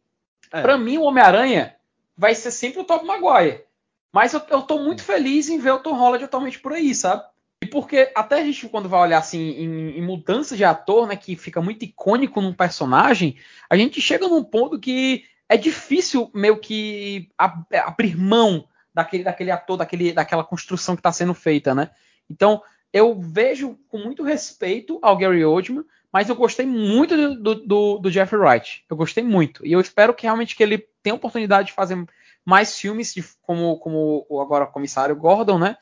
É. 0.53 0.61
Pra 0.61 0.77
mim, 0.77 0.99
o 0.99 1.03
Homem-Aranha 1.03 1.75
vai 2.15 2.35
ser 2.35 2.51
sempre 2.51 2.81
o 2.81 2.83
Tobey 2.83 3.07
Maguire. 3.07 3.65
Mas 4.13 4.33
eu, 4.33 4.41
eu 4.49 4.61
tô 4.61 4.77
muito 4.79 5.03
feliz 5.03 5.49
em 5.49 5.57
ver 5.59 5.71
o 5.71 5.79
Tom 5.79 5.93
Holland 5.93 6.23
atualmente 6.23 6.59
por 6.59 6.73
aí, 6.73 6.93
sabe? 6.93 7.23
E 7.63 7.65
porque 7.65 8.11
até 8.15 8.39
a 8.39 8.43
gente, 8.43 8.69
quando 8.69 8.87
vai 8.87 8.99
olhar 8.99 9.17
assim 9.17 9.39
em, 9.39 9.97
em 9.97 10.01
mudança 10.01 10.55
de 10.55 10.63
ator, 10.63 11.07
né, 11.07 11.15
que 11.15 11.35
fica 11.35 11.61
muito 11.61 11.83
icônico 11.83 12.39
num 12.39 12.53
personagem, 12.53 13.35
a 13.69 13.75
gente 13.75 13.99
chega 13.99 14.27
num 14.27 14.43
ponto 14.43 14.79
que 14.79 15.25
é 15.49 15.57
difícil 15.57 16.29
meio 16.33 16.59
que 16.59 17.29
ab- 17.37 17.65
abrir 17.83 18.15
mão 18.15 18.67
daquele, 18.93 19.23
daquele 19.23 19.51
ator, 19.51 19.77
daquele, 19.77 20.13
daquela 20.13 20.43
construção 20.43 20.95
que 20.95 20.99
está 20.99 21.11
sendo 21.11 21.33
feita, 21.33 21.73
né? 21.73 21.89
Então, 22.29 22.61
eu 22.93 23.19
vejo 23.19 23.77
com 23.89 23.97
muito 23.97 24.23
respeito 24.23 24.99
ao 25.01 25.17
Gary 25.17 25.43
Oldman, 25.43 25.83
mas 26.11 26.29
eu 26.29 26.35
gostei 26.35 26.65
muito 26.65 27.15
do, 27.35 27.55
do, 27.55 27.97
do, 27.99 28.11
Jeffrey 28.11 28.39
Wright. 28.39 28.83
Eu 28.89 28.95
gostei 28.95 29.23
muito. 29.23 29.65
E 29.65 29.71
eu 29.71 29.79
espero 29.79 30.13
que 30.13 30.23
realmente 30.23 30.55
que 30.55 30.63
ele 30.63 30.77
tenha 31.01 31.15
oportunidade 31.15 31.67
de 31.67 31.73
fazer 31.73 31.97
mais 32.45 32.77
filmes, 32.79 33.13
de- 33.13 33.23
como, 33.41 33.77
como 33.79 34.25
o 34.29 34.41
agora 34.41 34.65
comissário 34.65 35.15
Gordon, 35.15 35.57
né? 35.59 35.77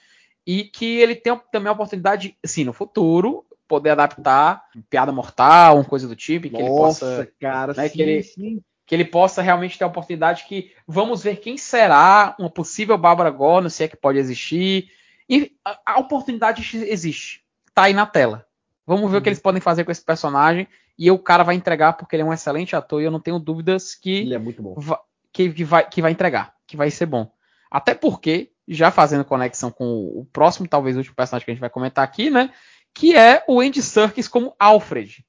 E 0.46 0.64
que 0.66 0.86
ele 1.00 1.16
tenha 1.16 1.36
também 1.52 1.70
a 1.70 1.74
oportunidade, 1.74 2.38
assim, 2.44 2.64
no 2.64 2.74
futuro, 2.74 3.46
poder 3.68 3.92
adaptar 3.92 4.64
Piada 4.90 5.12
Mortal, 5.12 5.76
uma 5.78 5.84
coisa 5.86 6.08
do 6.08 6.16
tipo, 6.16 6.50
que 6.50 6.56
ele 6.56 6.68
possa 6.70 7.06
Nossa, 7.18 7.32
cara, 7.40 7.74
né, 7.74 7.88
sim, 7.88 7.96
que 7.96 8.02
ele- 8.02 8.24
sim. 8.24 8.62
que 8.86 8.94
ele 8.94 9.06
possa 9.06 9.42
realmente 9.42 9.78
ter 9.78 9.84
a 9.84 9.88
oportunidade 9.88 10.46
que 10.48 10.72
vamos 10.88 11.24
ver 11.24 11.38
quem 11.38 11.58
será 11.58 12.36
uma 12.38 12.50
possível 12.50 12.96
Bárbara 12.98 13.32
Gordon, 13.32 13.70
se 13.70 13.84
é 13.84 13.88
que 13.88 13.98
pode 13.98 14.20
existir. 14.20 14.92
E 15.28 15.52
a, 15.66 15.80
a 15.94 16.00
oportunidade 16.00 16.62
existe. 16.88 17.44
Tá 17.74 17.84
aí 17.84 17.94
na 17.94 18.06
tela. 18.06 18.46
Vamos 18.86 19.10
ver 19.10 19.18
o 19.18 19.22
que 19.24 19.30
eles 19.30 19.40
podem 19.40 19.60
fazer 19.60 19.84
com 19.84 19.92
esse 19.92 20.04
personagem. 20.06 20.68
E 20.98 21.10
o 21.10 21.18
cara 21.18 21.44
vai 21.44 21.56
entregar 21.56 21.94
porque 21.94 22.16
ele 22.16 22.22
é 22.22 22.26
um 22.26 22.32
excelente 22.32 22.76
ator 22.76 23.02
e 23.02 23.06
eu 23.06 23.12
não 23.12 23.20
tenho 23.20 23.40
dúvidas 23.40 23.96
que, 23.96 24.20
Ele 24.20 24.36
é 24.36 24.38
muito 24.38 24.62
bom. 24.62 24.76
va- 24.78 25.02
que, 25.34 25.52
que 25.52 25.64
vai, 25.64 25.90
que 25.90 26.02
vai 26.02 26.12
entregar, 26.12 26.54
que 26.68 26.78
vai 26.78 26.90
ser 26.92 27.08
bom. 27.08 27.30
Até 27.70 27.94
porque, 27.96 28.52
já 28.68 28.92
fazendo 28.92 29.26
conexão 29.26 29.72
com 29.72 29.86
o 29.86 30.26
próximo, 30.32 30.68
talvez 30.68 30.98
último 30.98 31.16
personagem 31.16 31.46
que 31.46 31.52
a 31.52 31.54
gente 31.54 31.62
vai 31.62 31.70
comentar 31.70 32.04
aqui, 32.04 32.30
né? 32.30 32.52
Que 32.94 33.16
é 33.16 33.44
o 33.48 33.60
Andy 33.60 33.82
Serkis 33.82 34.28
como 34.28 34.56
Alfred. 34.60 35.26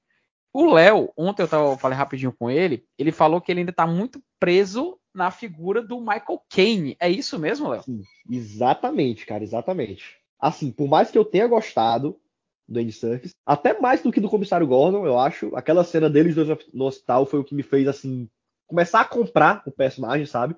O 0.52 0.72
Léo, 0.72 1.12
ontem 1.16 1.42
eu, 1.42 1.48
tava, 1.48 1.76
falei 1.76 1.98
rapidinho 1.98 2.32
com 2.32 2.50
ele, 2.50 2.84
ele 2.98 3.12
falou 3.12 3.40
que 3.40 3.52
ele 3.52 3.60
ainda 3.60 3.72
tá 3.72 3.86
muito 3.86 4.22
preso 4.40 4.98
na 5.14 5.30
figura 5.30 5.82
do 5.82 6.00
Michael 6.00 6.40
Caine. 6.48 6.96
É 6.98 7.10
isso 7.10 7.38
mesmo, 7.38 7.68
Léo? 7.68 7.82
Exatamente, 8.30 9.26
cara, 9.26 9.44
exatamente. 9.44 10.16
Assim, 10.38 10.70
por 10.70 10.88
mais 10.88 11.10
que 11.10 11.18
eu 11.18 11.24
tenha 11.24 11.46
gostado 11.46 12.18
do 12.66 12.80
Andy 12.80 12.92
Serkis, 12.92 13.32
até 13.44 13.78
mais 13.78 14.02
do 14.02 14.10
que 14.10 14.20
do 14.20 14.28
Comissário 14.28 14.66
Gordon, 14.66 15.06
eu 15.06 15.18
acho, 15.18 15.54
aquela 15.54 15.84
cena 15.84 16.08
deles 16.08 16.34
dois 16.34 16.48
no 16.72 16.84
hospital 16.84 17.26
foi 17.26 17.40
o 17.40 17.44
que 17.44 17.54
me 17.54 17.62
fez, 17.62 17.86
assim, 17.86 18.28
começar 18.66 19.00
a 19.00 19.04
comprar 19.04 19.62
o 19.66 19.70
personagem, 19.70 20.26
sabe? 20.26 20.56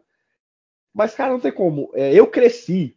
Mas, 0.99 1.15
cara, 1.15 1.33
não 1.33 1.39
tem 1.39 1.53
como. 1.53 1.91
É, 1.95 2.13
eu 2.13 2.27
cresci 2.27 2.97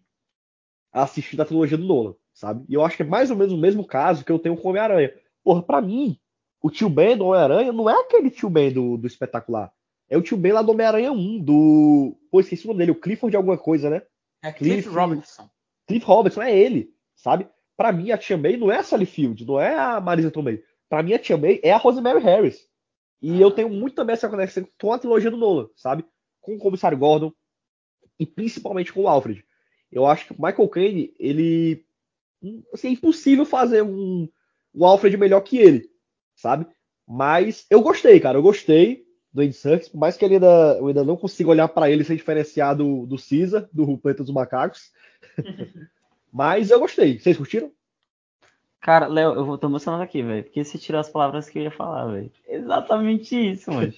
assistindo 0.92 1.42
a 1.42 1.46
trilogia 1.46 1.78
do 1.78 1.86
Nolan, 1.86 2.16
sabe? 2.34 2.66
E 2.68 2.74
eu 2.74 2.84
acho 2.84 2.98
que 2.98 3.04
é 3.04 3.06
mais 3.06 3.30
ou 3.30 3.38
menos 3.38 3.54
o 3.54 3.58
mesmo 3.58 3.86
caso 3.86 4.26
que 4.26 4.32
eu 4.32 4.40
tenho 4.40 4.58
com 4.58 4.68
o 4.68 4.72
Homem-Aranha. 4.72 5.14
Porra, 5.44 5.62
pra 5.62 5.80
mim, 5.82 6.18
o 6.62 6.72
tio 6.72 6.90
Ben 6.90 7.16
do 7.16 7.26
Homem-Aranha 7.28 7.72
não 7.72 7.88
é 7.88 7.94
aquele 8.00 8.32
tio 8.32 8.50
Ben 8.50 8.72
do, 8.74 8.98
do 8.98 9.06
espetacular. 9.06 9.72
É 10.10 10.18
o 10.18 10.22
tio 10.22 10.36
Ben 10.36 10.52
lá 10.52 10.64
do 10.64 10.72
Homem-Aranha 10.72 11.12
1, 11.12 11.44
do. 11.44 12.18
Pô, 12.32 12.40
esqueci 12.40 12.66
o 12.66 12.70
nome 12.70 12.80
dele, 12.80 12.92
o 12.92 13.00
Clifford 13.00 13.32
de 13.32 13.38
alguma 13.38 13.58
coisa, 13.58 13.88
né? 13.90 14.02
É 14.44 14.52
Cliff 14.52 14.82
Cliff- 14.84 14.90
Robertson. 14.90 15.48
Cliff 15.88 16.06
Robertson 16.06 16.42
é 16.42 16.58
ele, 16.58 16.92
sabe? 17.16 17.48
Pra 17.78 17.92
mim, 17.92 18.10
a 18.12 18.18
Tia 18.18 18.36
May 18.38 18.58
não 18.58 18.72
é 18.72 18.78
a 18.80 18.84
Sally 18.84 19.06
Field, 19.06 19.46
não 19.46 19.60
é 19.60 19.76
a 19.78 20.02
Marisa 20.02 20.32
Tomei. 20.32 20.64
Pra 20.90 21.02
mim, 21.04 21.14
a 21.14 21.20
Tia 21.20 21.38
May 21.38 21.60
é 21.64 21.72
a 21.72 21.78
Rosemary 21.78 22.20
Harris. 22.20 22.68
E 23.22 23.40
eu 23.40 23.52
tenho 23.52 23.70
muito 23.70 23.96
também 23.96 24.14
essa 24.14 24.28
conexão 24.28 24.68
com 24.82 24.92
a 24.92 24.98
trilogia 24.98 25.30
do 25.32 25.38
Nolan, 25.38 25.68
sabe? 25.76 26.04
Com 26.42 26.56
o 26.56 26.60
Comissário 26.60 26.98
Gordon 26.98 27.32
e 28.22 28.26
principalmente 28.28 28.94
com 28.94 29.02
o 29.02 29.08
Alfred. 29.08 29.44
Eu 29.92 30.06
acho 30.06 30.28
que 30.28 30.34
o 30.34 30.36
Michael 30.42 30.70
Caine, 30.70 31.14
ele. 31.18 31.84
Assim, 32.72 32.90
é 32.90 32.92
impossível 32.92 33.46
fazer 33.46 33.82
um, 33.82 34.30
um 34.74 34.86
Alfred 34.86 35.18
melhor 35.18 35.42
que 35.42 35.58
ele, 35.58 35.90
sabe? 36.36 36.68
Mas 37.08 37.66
eu 37.68 37.82
gostei, 37.82 38.20
cara. 38.20 38.38
Eu 38.38 38.44
gostei 38.44 39.04
do 39.34 39.42
Andy 39.42 39.54
Serkis, 39.54 39.90
por 39.90 39.98
mais 39.98 40.16
que 40.18 40.24
ele 40.24 40.36
ainda, 40.36 40.78
eu 40.78 40.88
ainda 40.88 41.04
não 41.04 41.18
consiga 41.18 41.50
olhar 41.50 41.68
pra 41.68 41.90
ele 41.90 42.04
sem 42.04 42.16
diferenciar 42.16 42.76
do, 42.76 43.08
do 43.08 43.16
Caesar, 43.18 43.68
do 43.74 43.98
Planeta 43.98 44.24
dos 44.24 44.34
Macacos. 44.34 44.92
Mas 46.32 46.70
eu 46.70 46.80
gostei. 46.80 47.20
Vocês 47.20 47.36
curtiram? 47.36 47.72
Cara, 48.80 49.08
Léo, 49.08 49.34
eu 49.34 49.46
vou, 49.46 49.58
tô 49.58 49.68
emocionado 49.68 50.04
aqui, 50.04 50.22
velho. 50.22 50.44
Porque 50.44 50.64
você 50.64 50.78
tirou 50.78 51.02
as 51.02 51.10
palavras 51.10 51.50
que 51.50 51.58
eu 51.58 51.64
ia 51.64 51.72
falar, 51.72 52.06
velho. 52.12 52.32
Exatamente 52.48 53.36
isso, 53.36 53.72
mano. 53.72 53.92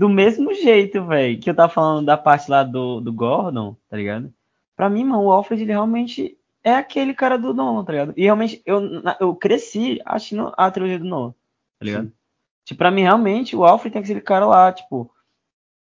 Do 0.00 0.08
mesmo 0.08 0.54
jeito, 0.54 1.04
velho, 1.04 1.38
que 1.38 1.50
eu 1.50 1.54
tava 1.54 1.70
falando 1.70 2.06
da 2.06 2.16
parte 2.16 2.50
lá 2.50 2.64
do, 2.64 3.02
do 3.02 3.12
Gordon, 3.12 3.76
tá 3.86 3.98
ligado? 3.98 4.32
Pra 4.74 4.88
mim, 4.88 5.04
mano, 5.04 5.24
o 5.24 5.30
Alfred, 5.30 5.62
ele 5.62 5.72
realmente 5.72 6.38
é 6.64 6.72
aquele 6.72 7.12
cara 7.12 7.36
do 7.36 7.52
Nolan, 7.52 7.84
tá 7.84 7.92
ligado? 7.92 8.14
E 8.16 8.22
realmente, 8.22 8.62
eu, 8.64 8.80
eu 9.20 9.36
cresci 9.36 10.00
assistindo 10.06 10.54
a 10.56 10.70
trilogia 10.70 10.98
do 10.98 11.04
Nolan, 11.04 11.34
tá 11.78 11.84
ligado? 11.84 12.12
Tipo, 12.64 12.78
pra 12.78 12.90
mim, 12.90 13.02
realmente, 13.02 13.54
o 13.54 13.62
Alfred 13.62 13.92
tem 13.92 14.00
aquele 14.00 14.22
cara 14.22 14.46
lá, 14.46 14.72
tipo, 14.72 15.14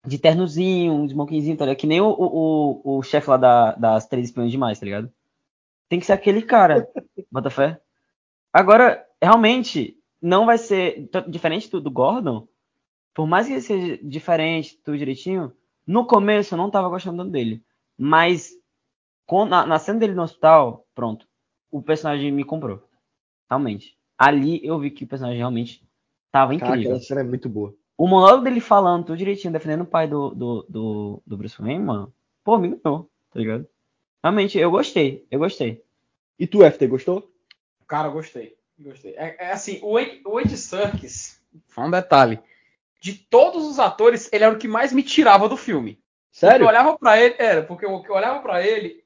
de 0.05 0.19
ternozinho, 0.19 0.91
um 0.91 1.05
smokinzinho, 1.05 1.55
tá 1.55 1.63
ligado? 1.63 1.79
Que 1.79 1.87
nem 1.87 2.01
o, 2.01 2.09
o, 2.09 2.97
o, 2.97 3.03
chefe 3.03 3.29
lá 3.29 3.37
da, 3.37 3.71
das 3.71 4.05
Três 4.05 4.25
Espiões 4.25 4.51
Demais, 4.51 4.81
tá 4.81 4.83
ligado? 4.83 5.09
Tem 5.87 5.97
que 5.97 6.05
ser 6.05 6.11
aquele 6.11 6.41
cara, 6.41 6.85
bota 7.31 7.49
fé. 7.49 7.79
Agora, 8.51 9.01
realmente, 9.21 9.97
não 10.21 10.45
vai 10.45 10.57
ser 10.57 11.09
diferente 11.29 11.71
do, 11.71 11.79
do 11.79 11.89
Gordon. 11.89 12.45
Por 13.13 13.27
mais 13.27 13.47
que 13.47 13.53
ele 13.53 13.61
seja 13.61 13.97
diferente, 14.03 14.77
tudo 14.83 14.97
direitinho, 14.97 15.53
no 15.85 16.05
começo 16.05 16.53
eu 16.53 16.57
não 16.57 16.71
tava 16.71 16.89
gostando 16.89 17.23
dele. 17.25 17.63
Mas 17.97 18.51
com- 19.25 19.45
na, 19.45 19.65
na 19.65 19.79
cena 19.79 19.99
dele 19.99 20.13
no 20.13 20.23
hospital, 20.23 20.85
pronto, 20.95 21.27
o 21.71 21.81
personagem 21.81 22.31
me 22.31 22.43
comprou. 22.43 22.83
Realmente. 23.49 23.97
Ali 24.17 24.65
eu 24.65 24.79
vi 24.79 24.91
que 24.91 25.03
o 25.03 25.07
personagem 25.07 25.39
realmente 25.39 25.83
tava 26.31 26.57
Cara, 26.57 26.71
incrível. 26.71 26.91
aquela 26.93 27.03
cena 27.03 27.21
é 27.21 27.23
muito 27.23 27.49
boa. 27.49 27.75
O 27.97 28.07
monólogo 28.07 28.43
dele 28.43 28.59
falando 28.59 29.05
tudo 29.05 29.17
direitinho, 29.17 29.53
defendendo 29.53 29.81
o 29.81 29.85
pai 29.87 30.07
do, 30.07 30.29
do, 30.31 30.65
do, 30.67 31.23
do 31.25 31.37
Bruce 31.37 31.61
Wayne, 31.61 31.83
mano, 31.83 32.13
pô, 32.43 32.57
me 32.57 32.69
ganhou, 32.69 33.09
tá 33.31 33.39
ligado? 33.39 33.67
Realmente, 34.23 34.57
eu 34.57 34.71
gostei, 34.71 35.27
eu 35.29 35.39
gostei. 35.39 35.83
E 36.39 36.47
tu, 36.47 36.63
FT, 36.63 36.87
gostou? 36.87 37.31
Cara, 37.87 38.07
eu 38.07 38.13
gostei. 38.13 38.55
Gostei. 38.79 39.13
É, 39.15 39.35
é 39.39 39.51
assim, 39.51 39.79
o 39.83 39.97
Andy 39.97 40.57
Serkis, 40.57 41.39
só 41.67 41.81
um 41.81 41.91
detalhe. 41.91 42.39
De 43.03 43.11
todos 43.11 43.65
os 43.65 43.79
atores, 43.79 44.29
ele 44.31 44.45
era 44.45 44.53
o 44.53 44.57
que 44.57 44.65
mais 44.65 44.93
me 44.93 45.03
tirava 45.03 45.49
do 45.49 45.57
filme. 45.57 45.99
Sério? 46.31 46.63
Eu 46.63 46.69
olhava 46.69 46.97
pra 46.97 47.19
ele, 47.21 47.35
era, 47.37 47.61
porque 47.61 47.85
eu, 47.85 48.01
eu 48.07 48.15
olhava 48.15 48.39
pra 48.39 48.65
ele, 48.65 49.03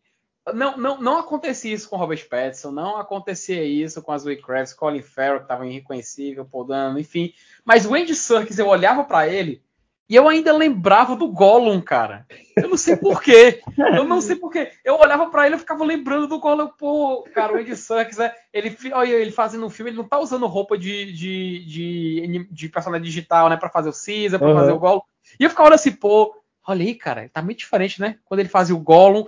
não, 0.54 0.78
não, 0.78 1.02
não 1.02 1.18
acontecia 1.18 1.74
isso 1.74 1.90
com 1.90 1.98
Robert 1.98 2.30
Pattinson, 2.30 2.70
não 2.70 2.98
acontecia 2.98 3.64
isso 3.64 4.00
com 4.04 4.12
as 4.12 4.24
Kravitz, 4.24 4.72
Colin 4.76 5.02
Farrell, 5.02 5.40
que 5.40 5.48
tava 5.48 5.66
irreconhecível, 5.66 6.46
Paul 6.46 6.66
Dano, 6.66 7.00
enfim. 7.00 7.34
Mas 7.66 7.88
o 7.88 7.96
Andy 7.96 8.14
Serkis, 8.14 8.60
eu 8.60 8.68
olhava 8.68 9.04
pra 9.04 9.28
ele, 9.28 9.64
E 10.10 10.16
eu 10.16 10.28
ainda 10.30 10.56
lembrava 10.56 11.18
do 11.18 11.28
Gollum, 11.28 11.82
cara. 11.82 12.26
Eu 12.56 12.70
não 12.70 12.78
sei 12.78 12.96
porquê. 12.96 13.62
Eu 13.78 14.06
não 14.06 14.22
sei 14.22 14.38
porquê. 14.38 14.72
Eu 14.84 14.96
olhava 14.96 15.30
para 15.30 15.46
ele 15.46 15.56
e 15.56 15.60
ficava 15.60 15.84
lembrando 15.84 16.28
do 16.28 16.40
Gollum. 16.40 16.68
Pô, 16.78 17.28
cara, 17.34 17.54
o 17.54 17.58
Andy 17.58 17.76
Serkis, 17.76 18.18
né? 18.18 18.32
Ele, 18.54 18.76
olha 18.94 19.16
ele 19.16 19.32
fazendo 19.32 19.66
um 19.66 19.70
filme, 19.70 19.92
ele 19.92 19.98
não 19.98 20.08
tá 20.08 20.18
usando 20.18 20.48
roupa 20.48 20.78
de, 20.78 21.12
de, 21.12 21.66
de, 21.66 22.48
de 22.50 22.70
personagem 22.70 23.04
digital, 23.04 23.50
né? 23.50 23.58
Pra 23.58 23.70
fazer 23.70 23.90
o 23.90 23.94
Caesar, 23.94 24.40
pra 24.40 24.48
uhum. 24.48 24.56
fazer 24.56 24.72
o 24.72 24.80
Gollum. 24.80 25.02
E 25.38 25.44
eu 25.44 25.50
ficava 25.50 25.68
olhando 25.68 25.76
assim, 25.76 25.92
pô, 25.92 26.34
olha 26.66 26.86
aí, 26.86 26.96
cara, 26.96 27.30
tá 27.34 27.42
muito 27.42 27.60
diferente, 27.60 28.00
né? 28.00 28.18
Quando 28.24 28.40
ele 28.40 28.50
fazia 28.50 28.76
o 28.76 28.80
Gollum. 28.80 29.26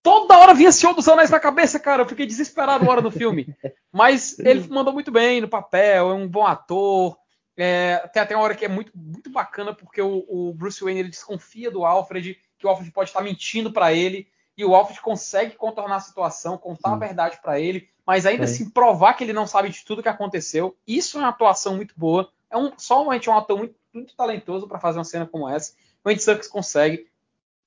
Toda 0.00 0.38
hora 0.38 0.54
vinha 0.54 0.72
Senhor 0.72 0.94
dos 0.94 1.08
Anéis 1.08 1.28
na 1.28 1.40
cabeça, 1.40 1.78
cara. 1.78 2.02
Eu 2.02 2.08
fiquei 2.08 2.24
desesperado 2.24 2.84
na 2.84 2.90
hora 2.90 3.02
do 3.02 3.10
filme. 3.10 3.52
Mas 3.92 4.38
ele 4.38 4.66
mandou 4.70 4.92
muito 4.92 5.10
bem 5.10 5.40
no 5.40 5.48
papel, 5.48 6.10
é 6.10 6.14
um 6.14 6.28
bom 6.28 6.46
ator. 6.46 7.18
É, 7.62 8.08
tem 8.10 8.22
até 8.22 8.34
uma 8.34 8.42
hora 8.42 8.54
que 8.54 8.64
é 8.64 8.68
muito, 8.68 8.90
muito 8.94 9.30
bacana, 9.30 9.74
porque 9.74 10.00
o, 10.00 10.24
o, 10.26 10.54
Bruce 10.54 10.82
Wayne 10.82 11.00
ele 11.00 11.10
desconfia 11.10 11.70
do 11.70 11.84
Alfred, 11.84 12.38
que 12.58 12.66
o 12.66 12.70
Alfred 12.70 12.90
pode 12.90 13.10
estar 13.10 13.20
mentindo 13.20 13.70
para 13.70 13.92
ele, 13.92 14.26
e 14.56 14.64
o 14.64 14.74
Alfred 14.74 14.98
consegue 15.02 15.56
contornar 15.56 15.96
a 15.96 16.00
situação, 16.00 16.56
contar 16.56 16.88
Sim. 16.88 16.94
a 16.94 16.98
verdade 16.98 17.38
para 17.42 17.60
ele, 17.60 17.86
mas 18.06 18.24
ainda 18.24 18.44
assim 18.44 18.70
provar 18.70 19.12
que 19.12 19.24
ele 19.24 19.34
não 19.34 19.46
sabe 19.46 19.68
de 19.68 19.84
tudo 19.84 20.02
que 20.02 20.08
aconteceu. 20.08 20.74
Isso 20.86 21.18
é 21.18 21.20
uma 21.20 21.28
atuação 21.28 21.76
muito 21.76 21.94
boa. 21.94 22.30
É 22.50 22.56
um, 22.56 22.72
só 22.78 23.02
um, 23.02 23.08
um 23.08 23.36
ator 23.36 23.58
muito, 23.58 23.74
muito 23.92 24.16
talentoso 24.16 24.66
para 24.66 24.80
fazer 24.80 24.98
uma 24.98 25.04
cena 25.04 25.26
como 25.26 25.48
essa. 25.48 25.74
O 26.02 26.08
Andy 26.08 26.22
Serkis 26.22 26.48
consegue. 26.48 27.08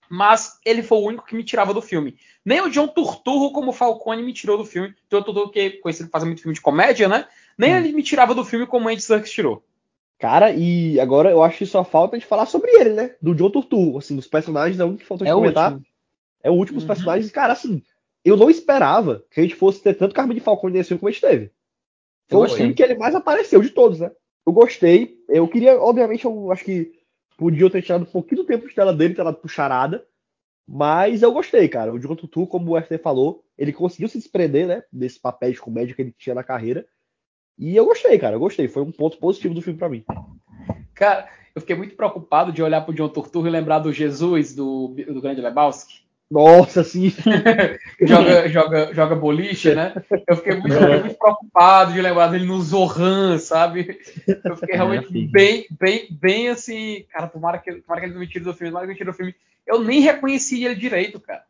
Mas 0.10 0.60
ele 0.66 0.84
foi 0.84 0.98
o 0.98 1.06
único 1.06 1.26
que 1.26 1.36
me 1.36 1.44
tirava 1.44 1.74
do 1.74 1.82
filme. 1.82 2.18
Nem 2.44 2.62
o 2.62 2.70
John 2.70 2.88
Turturro, 2.88 3.54
como 3.54 3.72
Falcone, 3.72 4.22
me 4.22 4.34
tirou 4.34 4.58
do 4.58 4.66
filme. 4.66 4.94
John 5.10 5.24
Turturro, 5.24 5.50
que 5.50 5.60
é 5.60 5.70
conhecido 5.70 6.08
por 6.08 6.14
fazer 6.14 6.26
muito 6.26 6.42
filme 6.42 6.54
de 6.54 6.62
comédia, 6.62 7.08
né? 7.08 7.28
Nem 7.58 7.74
hum. 7.74 7.78
ele 7.78 7.92
me 7.94 8.04
tirava 8.04 8.36
do 8.36 8.44
filme 8.44 8.68
como 8.68 8.88
o 8.88 8.92
Andy 8.92 9.02
Serkis 9.02 9.32
tirou. 9.32 9.64
Cara, 10.24 10.54
e 10.54 11.02
agora 11.02 11.30
eu 11.32 11.44
acho 11.44 11.58
que 11.58 11.66
só 11.66 11.84
falta 11.84 12.18
de 12.18 12.26
falar 12.26 12.46
sobre 12.46 12.72
ele, 12.72 12.92
né? 12.92 13.14
Do 13.22 13.36
John 13.36 13.50
Turturro, 13.50 13.98
assim, 13.98 14.16
dos 14.16 14.26
personagens, 14.26 14.80
é 14.80 14.86
o 14.86 14.96
que 14.96 15.04
faltou 15.04 15.26
de 15.26 15.32
é 15.32 15.36
comentar. 15.36 15.74
Último. 15.74 15.86
É 16.42 16.50
o 16.50 16.54
último 16.54 16.78
dos 16.78 16.86
uhum. 16.86 16.88
personagens. 16.88 17.30
Cara, 17.30 17.52
assim, 17.52 17.84
eu 18.24 18.38
não 18.38 18.50
esperava 18.50 19.22
que 19.30 19.42
a 19.42 19.44
gente 19.44 19.54
fosse 19.54 19.84
ter 19.84 19.96
tanto 19.96 20.16
Carmen 20.16 20.34
de 20.34 20.42
Falcone 20.42 20.76
nesse 20.76 20.88
filme 20.88 21.00
como 21.02 21.10
a 21.10 21.12
gente 21.12 21.20
teve. 21.20 21.52
Foi 22.30 22.48
o 22.48 22.50
filme 22.50 22.74
que 22.74 22.82
ele 22.82 22.96
mais 22.96 23.14
apareceu 23.14 23.62
de 23.62 23.72
todos, 23.72 24.00
né? 24.00 24.10
Eu 24.48 24.54
gostei. 24.54 25.14
Eu 25.28 25.46
queria, 25.46 25.78
obviamente, 25.78 26.24
eu 26.24 26.54
acho 26.54 26.64
que 26.64 26.94
podia 27.38 27.70
ter 27.70 27.82
tirado 27.82 28.04
um 28.04 28.06
pouquinho 28.06 28.44
do 28.44 28.48
tempo 28.48 28.66
de 28.66 28.74
tela 28.74 28.94
dele, 28.94 29.16
pro 29.16 29.50
charada. 29.50 30.06
Mas 30.66 31.22
eu 31.22 31.34
gostei, 31.34 31.68
cara. 31.68 31.94
O 31.94 32.00
John 32.00 32.16
Turturro, 32.16 32.48
como 32.48 32.72
o 32.72 32.82
FT 32.82 32.98
falou, 32.98 33.44
ele 33.58 33.74
conseguiu 33.74 34.08
se 34.08 34.20
desprender, 34.20 34.68
né? 34.68 34.84
Desse 34.90 35.20
papel 35.20 35.52
de 35.52 35.60
comédia 35.60 35.94
que 35.94 36.02
ele 36.02 36.16
tinha 36.18 36.34
na 36.34 36.46
carreira. 36.46 36.88
E 37.58 37.76
eu 37.76 37.86
gostei, 37.86 38.18
cara, 38.18 38.36
eu 38.36 38.40
gostei. 38.40 38.68
Foi 38.68 38.82
um 38.82 38.92
ponto 38.92 39.18
positivo 39.18 39.54
do 39.54 39.62
filme 39.62 39.78
para 39.78 39.90
mim. 39.90 40.04
Cara, 40.94 41.28
eu 41.56 41.62
fiquei 41.62 41.76
muito 41.76 41.96
preocupado 41.96 42.52
de 42.52 42.64
olhar 42.64 42.82
pro 42.82 42.94
John 42.94 43.10
Turturro 43.10 43.48
e 43.48 43.52
lembrar 43.52 43.80
do 43.80 43.94
Jesus, 43.94 44.56
do, 44.56 44.96
do 45.08 45.22
Grande 45.22 45.42
Lebowski. 45.42 46.04
Nossa, 46.32 46.84
sim. 46.84 47.14
joga, 48.02 48.50
joga, 48.50 48.94
joga 48.94 49.16
boliche, 49.16 49.76
né? 49.76 49.94
Eu 50.28 50.36
fiquei 50.38 50.56
muito, 50.56 50.82
muito, 50.82 51.16
preocupado 51.16 51.94
de 51.94 52.02
lembrar 52.02 52.28
dele 52.28 52.46
no 52.46 52.60
Zohan, 52.60 53.38
sabe? 53.38 54.00
Eu 54.44 54.56
fiquei 54.58 54.76
realmente 54.76 55.16
é, 55.16 55.28
bem, 55.28 55.68
bem, 55.80 56.08
bem 56.10 56.50
assim. 56.50 57.06
Cara, 57.12 57.28
tomara 57.28 57.60
que, 57.60 57.72
tomara 57.74 58.02
que 58.02 58.08
ele 58.08 58.14
não 58.14 58.22
me 58.22 58.28
tire 58.28 58.44
do 58.44 58.54
filme, 58.54 58.72
tomara 58.72 58.88
que 58.88 58.94
ele 58.94 58.94
me 58.94 58.98
tire 58.98 59.12
do 59.12 59.16
filme. 59.16 59.36
Eu 59.68 59.84
nem 59.84 60.00
reconheci 60.00 60.64
ele 60.66 60.74
direito, 60.74 61.20
cara. 61.20 61.44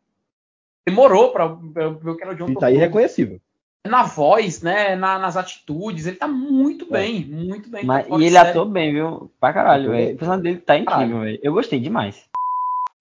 Demorou 0.86 1.32
pra, 1.32 1.48
pra 1.48 1.88
ver 1.88 2.10
o 2.10 2.16
que 2.16 2.22
era 2.22 2.32
o 2.32 2.36
John 2.36 2.46
Turturro. 2.46 2.60
Tá 2.60 2.70
irreconhecível 2.70 3.40
na 3.86 4.02
voz, 4.02 4.62
né? 4.62 4.96
Na, 4.96 5.18
nas 5.18 5.36
atitudes, 5.36 6.06
ele 6.06 6.16
tá 6.16 6.26
muito 6.26 6.86
é. 6.86 6.98
bem, 6.98 7.24
muito 7.24 7.68
bem. 7.68 7.84
Mas, 7.84 8.06
e 8.08 8.24
ele 8.24 8.36
atuou 8.36 8.66
bem, 8.66 8.92
viu? 8.92 9.30
Pra 9.38 9.52
caralho, 9.52 9.90
velho. 9.90 10.14
O 10.14 10.18
personagem 10.18 10.42
dele 10.42 10.58
tá 10.58 10.78
incrível, 10.78 11.20
velho. 11.20 11.38
Eu 11.42 11.52
gostei 11.52 11.78
demais. 11.78 12.24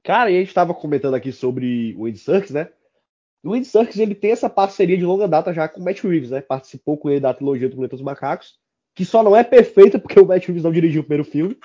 Cara, 0.04 0.30
e 0.30 0.36
a 0.36 0.40
gente 0.40 0.54
tava 0.54 0.74
comentando 0.74 1.16
aqui 1.16 1.32
sobre 1.32 1.96
o 1.98 2.06
Andy 2.06 2.18
Serkis, 2.18 2.52
né? 2.52 2.68
O 3.42 3.54
Andy 3.54 3.66
Serkis, 3.66 3.98
ele 3.98 4.14
tem 4.14 4.32
essa 4.32 4.50
parceria 4.50 4.98
de 4.98 5.06
longa 5.06 5.28
data 5.28 5.54
já 5.54 5.68
com 5.68 5.80
o 5.80 5.84
Matt 5.84 6.04
Reeves, 6.04 6.32
né? 6.32 6.42
Participou 6.42 6.98
com 6.98 7.10
ele 7.10 7.22
da 7.22 7.34
trilogia 7.34 7.70
do 7.70 7.76
Planeta 7.76 7.96
dos 7.96 8.04
Macacos, 8.04 8.56
que 8.94 9.06
só 9.06 9.24
não 9.24 9.36
é 9.36 9.44
perfeita 9.44 9.98
porque 9.98 10.20
o 10.20 10.26
Matt 10.26 10.46
Reeves 10.46 10.64
não 10.64 10.72
dirigiu 10.72 11.02
o 11.02 11.04
primeiro 11.06 11.24
filme. 11.24 11.58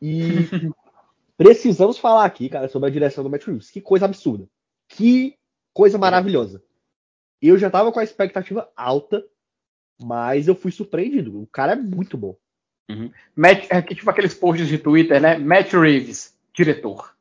E 0.00 0.48
precisamos 1.36 1.98
falar 1.98 2.24
aqui, 2.24 2.48
cara, 2.48 2.68
sobre 2.68 2.88
a 2.88 2.92
direção 2.92 3.24
do 3.24 3.30
Matt 3.30 3.44
Reeves. 3.44 3.70
Que 3.70 3.80
coisa 3.80 4.04
absurda. 4.04 4.46
Que 4.88 5.34
coisa 5.74 5.98
maravilhosa. 5.98 6.62
Eu 7.40 7.56
já 7.58 7.70
tava 7.70 7.90
com 7.90 8.00
a 8.00 8.04
expectativa 8.04 8.70
alta, 8.76 9.24
mas 10.00 10.48
eu 10.48 10.54
fui 10.54 10.70
surpreendido. 10.70 11.42
O 11.42 11.46
cara 11.46 11.72
é 11.72 11.76
muito 11.76 12.16
bom. 12.16 12.36
Uhum. 12.90 13.10
Matt, 13.36 13.66
é 13.70 13.80
tipo 13.82 14.10
aqueles 14.10 14.34
posts 14.34 14.68
de 14.68 14.78
Twitter, 14.78 15.20
né? 15.20 15.38
Matt 15.38 15.72
Reeves, 15.72 16.34
diretor. 16.52 17.14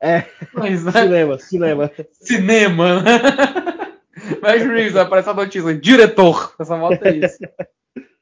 É. 0.00 0.24
Mas, 0.54 0.84
né? 0.84 0.92
Cinema, 0.92 1.38
cinema. 1.38 1.90
Cinema. 2.12 3.04
Matt 4.40 4.62
Reeves, 4.62 4.96
aparece 4.96 5.28
a 5.28 5.34
notícia, 5.34 5.74
diretor. 5.74 6.54
Essa 6.58 6.76
moto 6.76 7.02
é 7.04 7.16
isso. 7.16 7.38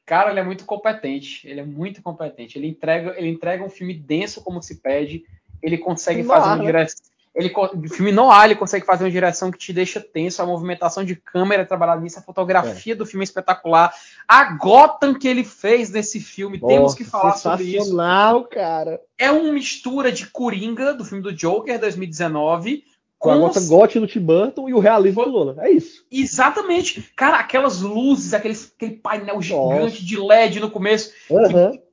Cara, 0.05 0.31
ele 0.31 0.39
é 0.39 0.43
muito 0.43 0.65
competente. 0.65 1.47
Ele 1.47 1.61
é 1.61 1.65
muito 1.65 2.01
competente. 2.01 2.57
Ele 2.57 2.67
entrega, 2.67 3.15
ele 3.17 3.29
entrega 3.29 3.63
um 3.63 3.69
filme 3.69 3.93
denso 3.93 4.43
como 4.43 4.61
se 4.61 4.81
pede. 4.81 5.23
Ele 5.61 5.77
consegue 5.77 6.23
fazer 6.23 6.47
uma 6.47 6.65
direção 6.65 7.08
ele, 7.35 7.53
o 7.55 7.89
filme 7.89 8.11
no 8.11 8.29
ar, 8.29 8.45
ele 8.45 8.59
consegue 8.59 8.85
fazer 8.85 9.03
uma 9.03 9.11
direção 9.11 9.51
que 9.51 9.57
te 9.57 9.71
deixa 9.71 9.99
tenso, 9.99 10.41
a 10.41 10.45
movimentação 10.45 11.03
de 11.03 11.15
câmera 11.15 11.65
trabalhada 11.65 12.01
nisso, 12.01 12.19
a 12.19 12.23
fotografia 12.23 12.93
é. 12.93 12.95
do 12.95 13.05
filme 13.05 13.23
é 13.23 13.25
espetacular. 13.25 13.93
A 14.27 14.55
Gotham 14.55 15.13
que 15.13 15.27
ele 15.27 15.43
fez 15.43 15.89
nesse 15.89 16.19
filme, 16.19 16.59
Nossa, 16.59 16.73
temos 16.73 16.95
que 16.95 17.03
falar 17.03 17.33
sobre 17.33 17.63
isso. 17.63 17.73
Sensacional, 17.73 18.45
cara. 18.45 18.99
É 19.17 19.31
uma 19.31 19.53
mistura 19.53 20.11
de 20.11 20.27
Coringa, 20.27 20.93
do 20.93 21.05
filme 21.05 21.23
do 21.23 21.33
Joker, 21.33 21.79
2019, 21.79 22.83
com, 23.19 23.29
com 23.29 23.35
a 23.35 23.37
Gotham 23.37 23.67
Gotti 23.67 23.99
no 23.99 24.07
Tim 24.07 24.21
Burton 24.21 24.69
e 24.69 24.73
o 24.73 24.79
realismo 24.79 25.23
do 25.23 25.29
Lola. 25.29 25.55
É 25.59 25.71
isso. 25.71 26.05
Exatamente. 26.09 27.11
Cara, 27.15 27.37
aquelas 27.37 27.81
luzes, 27.81 28.33
aqueles, 28.33 28.73
aquele 28.75 28.95
painel 28.95 29.41
gigante 29.41 30.01
Nossa. 30.01 30.05
de 30.05 30.19
LED 30.19 30.59
no 30.59 30.71
começo. 30.71 31.11
Uhum. 31.29 31.71
Que 31.71 31.88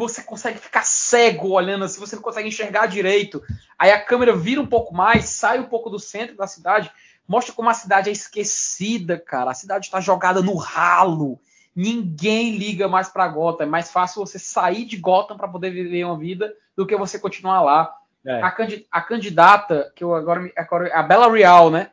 você 0.00 0.22
consegue 0.22 0.58
ficar 0.58 0.82
cego 0.82 1.50
olhando 1.50 1.84
assim, 1.84 2.00
você 2.00 2.16
não 2.16 2.22
consegue 2.22 2.48
enxergar 2.48 2.86
direito. 2.86 3.42
Aí 3.78 3.92
a 3.92 4.00
câmera 4.00 4.34
vira 4.34 4.60
um 4.60 4.66
pouco 4.66 4.94
mais, 4.94 5.26
sai 5.26 5.58
um 5.58 5.66
pouco 5.66 5.90
do 5.90 5.98
centro 5.98 6.34
da 6.36 6.46
cidade, 6.46 6.90
mostra 7.28 7.54
como 7.54 7.68
a 7.68 7.74
cidade 7.74 8.08
é 8.08 8.12
esquecida, 8.12 9.18
cara. 9.18 9.50
A 9.50 9.54
cidade 9.54 9.86
está 9.86 10.00
jogada 10.00 10.40
no 10.40 10.56
ralo. 10.56 11.38
Ninguém 11.76 12.56
liga 12.56 12.88
mais 12.88 13.08
para 13.08 13.28
Gotham. 13.28 13.64
É 13.64 13.68
mais 13.68 13.92
fácil 13.92 14.24
você 14.24 14.38
sair 14.38 14.86
de 14.86 14.96
Gotham 14.96 15.36
para 15.36 15.46
poder 15.46 15.70
viver 15.70 16.04
uma 16.04 16.18
vida 16.18 16.52
do 16.74 16.86
que 16.86 16.96
você 16.96 17.18
continuar 17.18 17.60
lá. 17.60 17.94
É. 18.24 18.42
A, 18.42 18.50
candid 18.50 18.86
a, 18.90 19.00
candidata, 19.02 19.92
que 19.94 20.02
eu 20.02 20.14
agora, 20.14 20.50
agora 20.56 20.94
a 20.94 21.02
Bela 21.02 21.30
Real, 21.30 21.70
né? 21.70 21.90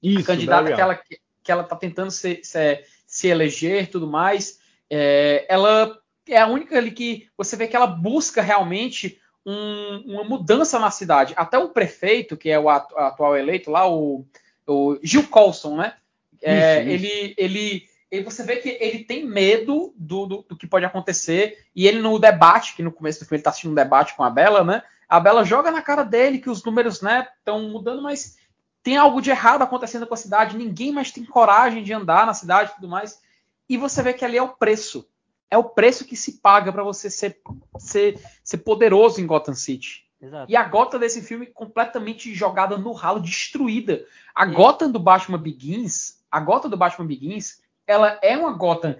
Isso, 0.00 0.20
a 0.20 0.34
candidata 0.34 0.72
que 0.72 0.80
ela, 0.80 1.00
que 1.42 1.52
ela 1.52 1.64
tá 1.64 1.74
tentando 1.74 2.10
se, 2.12 2.40
se, 2.44 2.84
se 3.06 3.26
eleger 3.28 3.82
e 3.82 3.86
tudo 3.86 4.06
mais, 4.06 4.60
é, 4.88 5.44
ela 5.48 5.98
é 6.28 6.40
a 6.40 6.46
única 6.46 6.76
ali 6.76 6.90
que 6.90 7.28
você 7.36 7.56
vê 7.56 7.66
que 7.66 7.76
ela 7.76 7.86
busca 7.86 8.42
realmente 8.42 9.20
um, 9.44 10.02
uma 10.06 10.24
mudança 10.24 10.78
na 10.78 10.90
cidade. 10.90 11.34
Até 11.36 11.58
o 11.58 11.70
prefeito, 11.70 12.36
que 12.36 12.50
é 12.50 12.58
o 12.58 12.68
atual 12.68 13.36
eleito 13.36 13.70
lá, 13.70 13.88
o, 13.88 14.24
o 14.66 14.98
Gil 15.02 15.26
Colson, 15.28 15.76
né? 15.76 15.94
É, 16.42 16.80
isso, 16.80 16.90
Ele, 16.90 17.34
ele, 17.36 17.88
ele, 18.10 18.24
você 18.24 18.42
vê 18.42 18.56
que 18.56 18.76
ele 18.80 19.04
tem 19.04 19.24
medo 19.26 19.92
do, 19.96 20.26
do, 20.26 20.46
do, 20.48 20.56
que 20.56 20.66
pode 20.66 20.84
acontecer. 20.84 21.64
E 21.74 21.86
ele 21.86 22.00
no 22.00 22.18
debate, 22.18 22.76
que 22.76 22.82
no 22.82 22.92
começo 22.92 23.20
do 23.20 23.26
filme 23.26 23.36
ele 23.36 23.40
está 23.40 23.50
assistindo 23.50 23.72
um 23.72 23.74
debate 23.74 24.14
com 24.14 24.22
a 24.22 24.30
Bela, 24.30 24.62
né? 24.62 24.82
A 25.08 25.18
Bela 25.18 25.44
joga 25.44 25.70
na 25.70 25.80
cara 25.80 26.02
dele 26.02 26.38
que 26.38 26.50
os 26.50 26.62
números, 26.62 27.00
né, 27.00 27.26
estão 27.38 27.62
mudando, 27.70 28.02
mas 28.02 28.36
tem 28.82 28.98
algo 28.98 29.22
de 29.22 29.30
errado 29.30 29.62
acontecendo 29.62 30.06
com 30.06 30.14
a 30.14 30.18
cidade. 30.18 30.56
Ninguém 30.56 30.92
mais 30.92 31.10
tem 31.10 31.24
coragem 31.24 31.82
de 31.82 31.92
andar 31.92 32.26
na 32.26 32.34
cidade 32.34 32.70
e 32.70 32.74
tudo 32.74 32.88
mais. 32.88 33.20
E 33.68 33.78
você 33.78 34.02
vê 34.02 34.12
que 34.12 34.24
ali 34.24 34.36
é 34.36 34.42
o 34.42 34.48
preço 34.48 35.08
é 35.50 35.56
o 35.56 35.64
preço 35.64 36.04
que 36.04 36.16
se 36.16 36.32
paga 36.38 36.72
para 36.72 36.82
você 36.82 37.08
ser, 37.08 37.40
ser, 37.78 38.20
ser 38.44 38.58
poderoso 38.58 39.20
em 39.20 39.26
Gotham 39.26 39.54
City. 39.54 40.06
Exato. 40.20 40.50
E 40.50 40.56
a 40.56 40.64
Gotham 40.64 40.98
desse 40.98 41.22
filme 41.22 41.46
completamente 41.46 42.34
jogada 42.34 42.76
no 42.76 42.92
ralo, 42.92 43.20
destruída. 43.20 44.04
A 44.34 44.44
é. 44.44 44.50
Gotham 44.50 44.90
do 44.90 44.98
Batman 44.98 45.38
Begins, 45.38 46.20
a 46.30 46.40
Gotham 46.40 46.68
do 46.68 46.76
Batman 46.76 47.06
Begins, 47.06 47.62
ela 47.86 48.18
é 48.22 48.36
uma 48.36 48.52
Gotham 48.52 48.96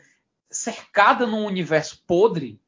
cercada 0.50 1.26
num 1.26 1.44
universo 1.44 2.02
podre, 2.06 2.58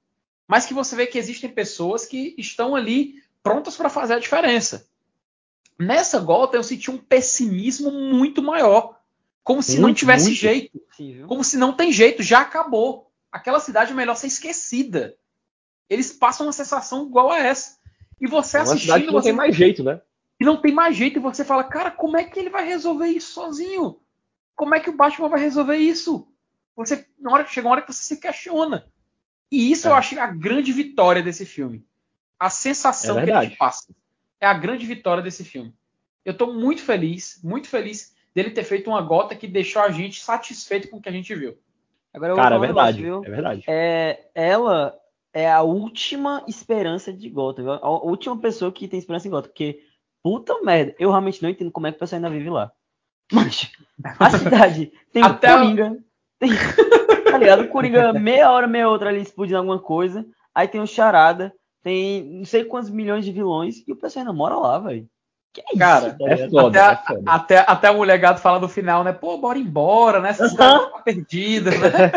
mas 0.47 0.66
que 0.66 0.74
você 0.74 0.94
vê 0.94 1.07
que 1.07 1.16
existem 1.16 1.48
pessoas 1.48 2.05
que 2.05 2.35
estão 2.36 2.74
ali 2.74 3.23
prontas 3.43 3.77
para 3.77 3.89
fazer 3.89 4.15
a 4.15 4.19
diferença. 4.19 4.86
Nessa 5.78 6.19
Gotham 6.19 6.59
eu 6.59 6.62
senti 6.62 6.90
um 6.90 6.98
pessimismo 6.98 7.90
muito 7.90 8.43
maior, 8.43 9.01
como 9.43 9.62
se 9.62 9.73
muito, 9.81 9.86
não 9.86 9.94
tivesse 9.94 10.35
jeito, 10.35 10.78
Sim, 10.94 11.24
como 11.27 11.43
se 11.43 11.57
não 11.57 11.73
tem 11.73 11.90
jeito, 11.90 12.23
já 12.23 12.40
acabou 12.40 13.10
aquela 13.31 13.61
cidade 13.61 13.93
é 13.93 13.94
melhor 13.94 14.16
ser 14.16 14.27
esquecida. 14.27 15.16
Eles 15.89 16.12
passam 16.12 16.47
uma 16.47 16.52
sensação 16.52 17.07
igual 17.07 17.31
a 17.31 17.39
essa. 17.39 17.78
E 18.20 18.27
você 18.27 18.59
é 18.59 18.61
assistindo. 18.61 18.82
Cidade 18.82 19.05
que 19.05 19.12
não 19.12 19.20
você... 19.20 19.28
tem 19.28 19.36
mais 19.36 19.57
jeito, 19.57 19.82
né? 19.82 20.01
E 20.39 20.44
não 20.44 20.57
tem 20.57 20.73
mais 20.73 20.97
jeito, 20.97 21.19
e 21.19 21.23
você 21.23 21.44
fala, 21.44 21.65
cara, 21.65 21.90
como 21.90 22.16
é 22.16 22.24
que 22.24 22.39
ele 22.39 22.48
vai 22.48 22.66
resolver 22.66 23.09
isso 23.09 23.32
sozinho? 23.32 24.01
Como 24.57 24.74
é 24.74 24.81
que 24.81 24.89
o 24.89 24.97
Batman 24.97 25.28
vai 25.28 25.40
resolver 25.40 25.77
isso? 25.77 26.27
Você, 26.77 27.07
na 27.19 27.31
hora 27.31 27.44
que 27.44 27.52
chega 27.52 27.66
uma 27.66 27.73
hora 27.73 27.82
que 27.82 27.93
você 27.93 28.02
se 28.02 28.20
questiona. 28.20 28.86
E 29.51 29.70
isso 29.70 29.86
é. 29.86 29.90
eu 29.90 29.94
acho 29.94 30.19
a 30.19 30.27
grande 30.28 30.73
vitória 30.73 31.23
desse 31.23 31.44
filme. 31.44 31.85
a 32.39 32.48
sensação 32.48 33.19
É 33.19 33.24
que 33.24 33.31
ele 33.31 33.57
passa. 33.57 33.94
É 34.40 34.47
a 34.47 34.55
grande 34.55 34.86
vitória 34.86 35.23
desse 35.23 35.44
filme. 35.44 35.74
Eu 36.24 36.35
tô 36.35 36.52
muito 36.55 36.82
feliz, 36.82 37.39
muito 37.43 37.69
feliz 37.69 38.15
dele 38.35 38.51
ter 38.51 38.65
feito 38.65 38.89
uma 38.89 39.02
gota 39.02 39.36
que 39.36 39.47
deixou 39.47 39.82
a 39.82 39.90
gente 39.90 40.23
satisfeito 40.23 40.89
com 40.89 40.97
o 40.97 41.02
que 41.02 41.09
a 41.09 41.12
gente 41.12 41.35
viu. 41.35 41.59
Agora 42.12 42.32
eu 42.32 42.37
vou 42.37 42.43
Cara, 42.45 42.57
é 42.57 42.59
falar 42.59 42.70
um 42.70 42.74
verdade. 42.74 43.03
negócio, 43.03 43.23
viu? 43.23 43.32
É 43.32 43.35
verdade. 43.37 43.65
É, 43.69 44.28
ela 44.35 44.99
é 45.32 45.51
a 45.51 45.62
última 45.62 46.45
esperança 46.49 47.12
de 47.12 47.28
Gotham, 47.28 47.62
viu? 47.65 47.73
a 47.73 47.89
última 47.91 48.37
pessoa 48.39 48.73
que 48.73 48.89
tem 48.89 48.99
esperança 48.99 49.28
em 49.28 49.31
Gotham, 49.31 49.49
porque 49.51 49.81
puta 50.23 50.61
merda, 50.62 50.95
eu 50.99 51.11
realmente 51.11 51.43
não 51.43 51.49
entendo 51.51 51.70
como 51.70 51.87
é 51.87 51.93
que 51.93 51.97
o 51.97 52.01
pessoal 52.01 52.19
ainda 52.19 52.31
vive 52.31 52.51
lá. 52.51 52.73
Mas 53.31 53.70
a 54.19 54.39
cidade 54.39 54.93
tem 55.12 55.23
Até 55.23 55.55
o- 55.55 55.59
Coringa, 55.61 55.97
tem, 56.39 56.51
tá 57.31 57.39
ligado? 57.39 57.62
O 57.62 57.69
Coringa 57.69 58.12
meia 58.12 58.51
hora, 58.51 58.66
meia 58.66 58.89
outra 58.89 59.09
ali 59.11 59.20
explodindo 59.20 59.59
alguma 59.59 59.78
coisa, 59.78 60.27
aí 60.55 60.66
tem 60.66 60.81
o 60.81 60.87
Charada, 60.87 61.53
tem 61.82 62.24
não 62.24 62.45
sei 62.45 62.65
quantos 62.65 62.91
milhões 62.91 63.24
de 63.24 63.31
vilões 63.32 63.85
e 63.87 63.93
o 63.93 63.97
pessoal 63.97 64.23
ainda 64.23 64.32
mora 64.32 64.57
lá, 64.57 64.78
velho. 64.81 65.09
Que 65.52 65.60
é 65.60 65.64
isso, 65.70 65.78
Cara, 65.78 66.10
tá 66.18 66.24
É 66.28 66.48
foda, 66.48 66.86
Até, 66.90 66.93
é 66.93 67.06
foda. 67.16 67.22
até, 67.31 67.59
até 67.66 67.89
a 67.89 67.93
mulher 67.93 68.18
gato 68.18 68.40
fala 68.40 68.60
no 68.60 68.68
final, 68.68 69.02
né? 69.02 69.12
Pô, 69.12 69.36
bora 69.39 69.59
embora, 69.59 70.20
né? 70.20 70.31
Essa 70.31 70.48
cidade 70.48 70.90
tá 70.93 70.98
perdida, 71.01 71.70
né? 71.72 72.12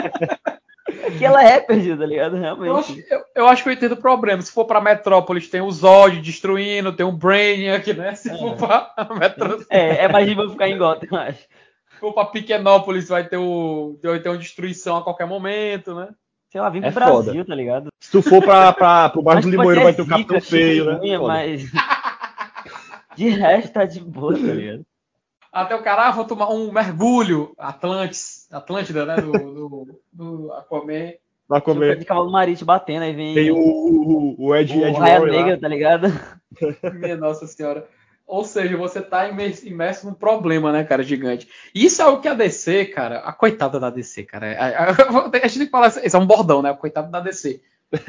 que 1.18 1.26
ela 1.26 1.44
é 1.44 1.60
perdida, 1.60 1.98
tá 1.98 2.06
ligado? 2.06 2.38
Eu 2.38 2.78
acho, 2.78 2.94
Realmente. 2.94 3.06
eu, 3.10 3.22
eu 3.36 3.48
acho 3.48 3.64
que 3.64 3.70
eu 3.70 3.74
entendo 3.74 3.94
o 3.94 3.98
problema. 4.02 4.42
Se 4.42 4.52
for 4.52 4.66
pra 4.66 4.80
Metrópolis, 4.82 5.50
tem 5.50 5.62
o 5.62 5.72
Zod 5.72 6.22
destruindo, 6.22 6.94
tem 6.94 7.06
o 7.06 7.12
Brainiac, 7.12 7.92
né? 7.94 8.14
Se 8.16 8.30
for 8.38 8.56
pra 8.56 8.92
Metrópolis, 9.18 9.66
É, 9.70 10.04
é 10.06 10.08
mais 10.08 10.28
de 10.28 10.36
ficar 10.52 10.70
em 10.70 10.78
Gotham, 10.78 11.08
eu 11.12 11.18
acho. 11.18 11.40
se 11.40 12.00
for 12.00 12.14
pra 12.14 12.26
Pequenópolis, 12.26 13.08
vai 13.10 13.24
ter, 13.24 13.38
o, 13.38 13.98
vai 14.04 14.20
ter 14.20 14.30
uma 14.30 14.38
destruição 14.38 14.98
a 14.98 15.04
qualquer 15.04 15.26
momento, 15.26 15.96
né? 15.96 16.10
Sei 16.52 16.62
lá, 16.62 16.70
vive 16.70 16.86
É 16.86 16.90
no 16.90 16.94
Brasil, 16.96 17.16
foda. 17.34 17.46
tá 17.46 17.56
ligado? 17.56 17.88
Se 18.00 18.12
tu 18.12 18.22
for 18.22 18.44
pra, 18.44 18.72
pra, 18.74 19.10
pro 19.10 19.24
bairro 19.24 19.42
do 19.42 19.50
Limoeiro, 19.50 19.82
vai 19.82 19.94
ter 19.94 20.04
o 20.04 20.08
Capitão 20.08 20.40
Feio, 20.40 20.86
né? 21.00 21.18
Mas. 21.18 21.64
De 23.16 23.30
resto 23.30 23.72
tá 23.74 23.86
de 23.86 24.00
boa, 24.00 24.34
tá 24.34 24.40
ligado? 24.40 24.86
Até 25.52 25.76
o 25.76 25.84
cara, 25.84 26.08
ah, 26.08 26.12
vou 26.12 26.26
tomar 26.26 26.50
um 26.50 26.72
mergulho. 26.72 27.54
Atlantis, 27.58 28.48
Atlântida, 28.52 29.06
né? 29.06 29.16
Do, 29.18 29.32
do, 29.32 30.00
do 30.12 30.54
Aquaman. 30.54 31.14
Vai 31.48 31.62
comer. 31.62 31.98
De 32.00 32.06
cavalo 32.06 32.32
marítimo 32.32 32.68
batendo, 32.68 33.04
aí 33.04 33.14
vem 33.14 33.36
Tem 33.36 33.52
o, 33.52 33.58
o, 33.58 34.36
o 34.40 34.56
Ed, 34.56 34.76
o 34.76 34.86
Ed 34.88 34.98
Raia 34.98 35.20
lá. 35.20 35.26
Negra, 35.28 35.60
tá 35.60 35.68
ligado? 35.68 36.08
Minha 36.94 37.18
Nossa 37.18 37.46
Senhora. 37.46 37.88
Ou 38.26 38.44
seja, 38.46 38.78
você 38.78 39.02
tá 39.02 39.28
imerso, 39.28 39.68
imerso 39.68 40.08
num 40.08 40.14
problema, 40.14 40.72
né, 40.72 40.84
cara, 40.84 41.04
gigante. 41.04 41.48
Isso 41.76 42.02
é 42.02 42.08
o 42.08 42.20
que 42.22 42.28
a 42.28 42.34
DC, 42.34 42.86
cara, 42.86 43.20
a 43.20 43.34
coitada 43.34 43.80
da 43.80 43.90
DC, 43.90 44.24
cara. 44.24 44.54
A, 44.58 44.90
a- 44.90 45.30
a 45.44 45.48
gente 45.48 45.58
tem 45.58 45.66
que 45.66 45.72
falar, 45.72 45.90
isso 46.04 46.16
é 46.16 46.20
um 46.20 46.26
bordão, 46.26 46.62
né? 46.62 46.72
O 46.72 46.78
coitado 46.78 47.12
da 47.12 47.20
DC. 47.20 47.62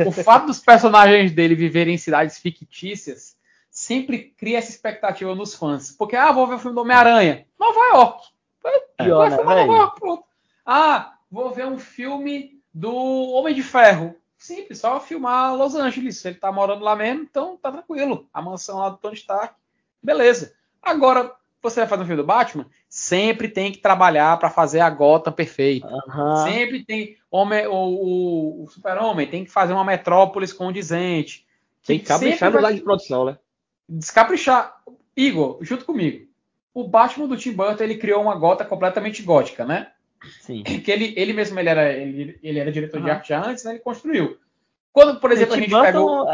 O 0.06 0.12
fato 0.12 0.46
dos 0.46 0.60
personagens 0.60 1.32
dele 1.32 1.54
viverem 1.54 1.94
em 1.94 1.98
cidades 1.98 2.38
fictícias 2.38 3.33
sempre 3.84 4.34
cria 4.36 4.58
essa 4.58 4.70
expectativa 4.70 5.34
nos 5.34 5.54
fãs. 5.54 5.90
Porque, 5.92 6.16
ah, 6.16 6.32
vou 6.32 6.46
ver 6.46 6.54
o 6.54 6.58
filme 6.58 6.74
do 6.74 6.80
Homem-Aranha. 6.80 7.46
Nova 7.58 7.80
York. 7.96 8.26
Pior, 8.96 9.18
Vai 9.18 9.30
né, 9.30 9.36
filmar 9.36 9.56
Nova? 9.66 9.72
York, 9.72 10.00
pronto. 10.00 10.24
Ah, 10.64 11.14
vou 11.30 11.50
ver 11.50 11.66
um 11.66 11.78
filme 11.78 12.60
do 12.72 12.94
Homem 12.94 13.54
de 13.54 13.62
Ferro. 13.62 14.14
Simples, 14.38 14.78
só 14.80 15.00
filmar 15.00 15.54
Los 15.56 15.74
Angeles. 15.74 16.24
Ele 16.24 16.36
tá 16.36 16.50
morando 16.52 16.84
lá 16.84 16.94
mesmo, 16.96 17.22
então 17.22 17.56
tá 17.56 17.70
tranquilo. 17.72 18.28
A 18.32 18.40
mansão 18.42 18.78
lá 18.78 18.88
do 18.90 18.96
Tony 18.98 19.14
Stark. 19.16 19.54
Beleza. 20.02 20.54
Agora, 20.82 21.34
você 21.62 21.80
vai 21.80 21.88
fazer 21.88 22.02
um 22.02 22.06
filme 22.06 22.20
do 22.22 22.26
Batman? 22.26 22.66
Sempre 22.88 23.48
tem 23.48 23.72
que 23.72 23.78
trabalhar 23.78 24.38
para 24.38 24.50
fazer 24.50 24.80
a 24.80 24.90
Gotham 24.90 25.32
perfeita. 25.32 25.88
Aham. 26.08 26.44
Sempre 26.44 26.84
tem. 26.84 27.16
Homem, 27.30 27.66
o, 27.66 27.72
o, 27.74 28.64
o 28.64 28.68
Super-Homem 28.68 29.26
tem 29.26 29.44
que 29.44 29.50
fazer 29.50 29.72
uma 29.72 29.84
metrópolis 29.84 30.52
condizente. 30.52 31.46
Tem 31.86 31.98
que 31.98 32.06
caprichar 32.06 32.38
sempre 32.38 32.46
no 32.48 32.52
vai- 32.54 32.62
lado 32.62 32.74
de 32.76 32.82
produção, 32.82 33.24
né? 33.24 33.38
Descaprichar. 33.88 34.82
Igor, 35.16 35.58
junto 35.62 35.84
comigo. 35.84 36.26
O 36.72 36.88
Batman 36.88 37.28
do 37.28 37.36
Tim 37.36 37.52
Burton 37.52 37.84
ele 37.84 37.98
criou 37.98 38.20
uma 38.20 38.34
gota 38.34 38.64
completamente 38.64 39.22
gótica, 39.22 39.64
né? 39.64 39.92
Sim. 40.40 40.62
Que 40.84 40.90
ele, 40.90 41.14
ele 41.16 41.32
mesmo 41.32 41.58
ele 41.58 41.68
era, 41.68 41.92
ele, 41.92 42.38
ele 42.42 42.58
era 42.58 42.72
diretor 42.72 43.00
de 43.00 43.08
Aham. 43.08 43.16
arte 43.16 43.28
já 43.28 43.46
antes, 43.46 43.64
né? 43.64 43.72
Ele 43.72 43.80
construiu. 43.80 44.38
Quando, 44.92 45.20
por 45.20 45.32
exemplo, 45.32 45.54
a 45.54 45.58
gente 45.58 45.70
Burton, 45.70 45.86
pegou. 45.86 46.26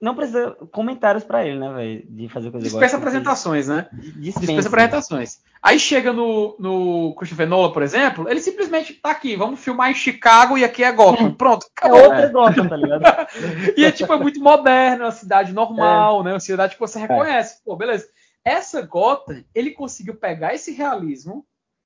É, 0.00 0.04
é, 0.04 0.04
Não 0.04 0.14
precisa 0.14 0.56
comentários 0.72 1.24
pra 1.24 1.46
ele, 1.46 1.58
né, 1.58 1.72
velho? 1.72 2.06
De 2.08 2.28
fazer 2.28 2.50
coisa 2.50 2.64
Dispensa 2.64 2.96
igual. 2.96 3.00
apresentações, 3.08 3.68
né? 3.68 3.88
Dispensa. 3.92 4.40
Dispensa 4.40 4.68
apresentações. 4.68 5.40
Aí 5.62 5.78
chega 5.78 6.10
no, 6.12 6.56
no 6.58 7.14
Christopher 7.16 7.46
Nolan, 7.46 7.70
por 7.72 7.82
exemplo, 7.82 8.26
ele 8.28 8.40
simplesmente 8.40 8.94
tá 8.94 9.10
aqui, 9.10 9.36
vamos 9.36 9.60
filmar 9.60 9.90
em 9.90 9.94
Chicago 9.94 10.56
e 10.56 10.64
aqui 10.64 10.82
é 10.82 10.90
Gotham. 10.90 11.34
Pronto, 11.34 11.66
É 11.66 11.68
acabou. 11.86 12.02
outra 12.02 12.28
Gotham, 12.28 12.66
tá 12.68 12.76
ligado? 12.76 13.02
E 13.76 13.84
é 13.84 13.92
tipo, 13.92 14.10
é 14.12 14.16
muito 14.16 14.40
moderno, 14.40 15.02
é 15.02 15.06
uma 15.06 15.12
cidade 15.12 15.52
normal, 15.52 16.24
né? 16.24 16.32
Uma 16.32 16.40
cidade 16.40 16.74
que 16.74 16.80
você 16.80 16.98
reconhece. 16.98 17.60
Pô, 17.62 17.76
beleza. 17.76 18.08
Essa 18.42 18.80
Gotham, 18.80 19.44
ele 19.54 19.72
conseguiu 19.72 20.14
pegar 20.14 20.54
esse 20.54 20.72
realismo, 20.72 21.44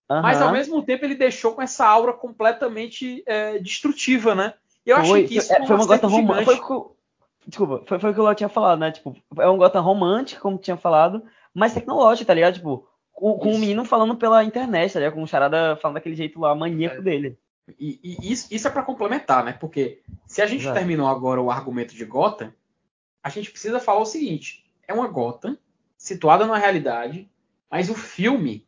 mas 0.08 0.40
ao 0.40 0.52
mesmo 0.52 0.80
tempo 0.82 1.04
ele 1.04 1.16
deixou 1.16 1.52
com 1.52 1.62
essa 1.62 1.84
aura 1.84 2.12
completamente 2.12 3.24
é, 3.26 3.58
destrutiva, 3.58 4.36
né? 4.36 4.54
E 4.86 4.90
eu 4.90 4.96
Foi- 4.98 5.04
achei 5.04 5.26
que 5.26 5.36
isso 5.38 5.52
é, 5.52 5.66
foi 5.66 5.74
uma 5.74 5.82
um 5.84 5.86
Gotham 5.88 6.08
romântica. 6.10 6.52
O 7.46 7.50
desculpa, 7.50 7.82
foi, 7.86 7.98
foi 7.98 8.10
o 8.10 8.14
que 8.14 8.20
o 8.20 8.24
Léo 8.24 8.34
tinha 8.34 8.48
falado, 8.48 8.78
né? 8.78 8.90
Tipo, 8.92 9.16
é 9.38 9.48
um 9.48 9.56
Gotham 9.56 9.82
romântico, 9.82 10.42
como 10.42 10.58
tinha 10.58 10.76
falado, 10.76 11.22
mas 11.52 11.74
tecnológico, 11.74 12.26
tá 12.26 12.34
ligado? 12.34 12.54
Tipo, 12.54 12.86
com, 13.12 13.38
com 13.38 13.52
o 13.54 13.58
menino 13.58 13.84
falando 13.84 14.16
pela 14.16 14.42
internet, 14.44 14.92
tá 14.92 14.98
ligado? 14.98 15.14
Com 15.14 15.22
o 15.22 15.26
charada 15.26 15.76
falando 15.76 15.94
daquele 15.96 16.16
jeito 16.16 16.40
lá, 16.40 16.52
É. 16.52 16.54
maníaco 16.54 17.02
dele. 17.02 17.38
E, 17.78 17.98
e 18.02 18.32
isso, 18.32 18.48
isso 18.50 18.68
é 18.68 18.70
para 18.70 18.82
complementar, 18.82 19.42
né? 19.44 19.52
Porque 19.52 20.02
se 20.26 20.42
a 20.42 20.46
gente 20.46 20.62
Exato. 20.62 20.76
terminou 20.78 21.06
agora 21.08 21.40
o 21.40 21.50
argumento 21.50 21.94
de 21.94 22.04
Gotham, 22.04 22.52
a 23.22 23.28
gente 23.30 23.50
precisa 23.50 23.80
falar 23.80 24.00
o 24.00 24.04
seguinte: 24.06 24.64
é 24.86 24.92
uma 24.92 25.08
Gotham 25.08 25.56
situada 25.96 26.46
na 26.46 26.58
realidade, 26.58 27.30
mas 27.70 27.88
o 27.88 27.94
filme 27.94 28.66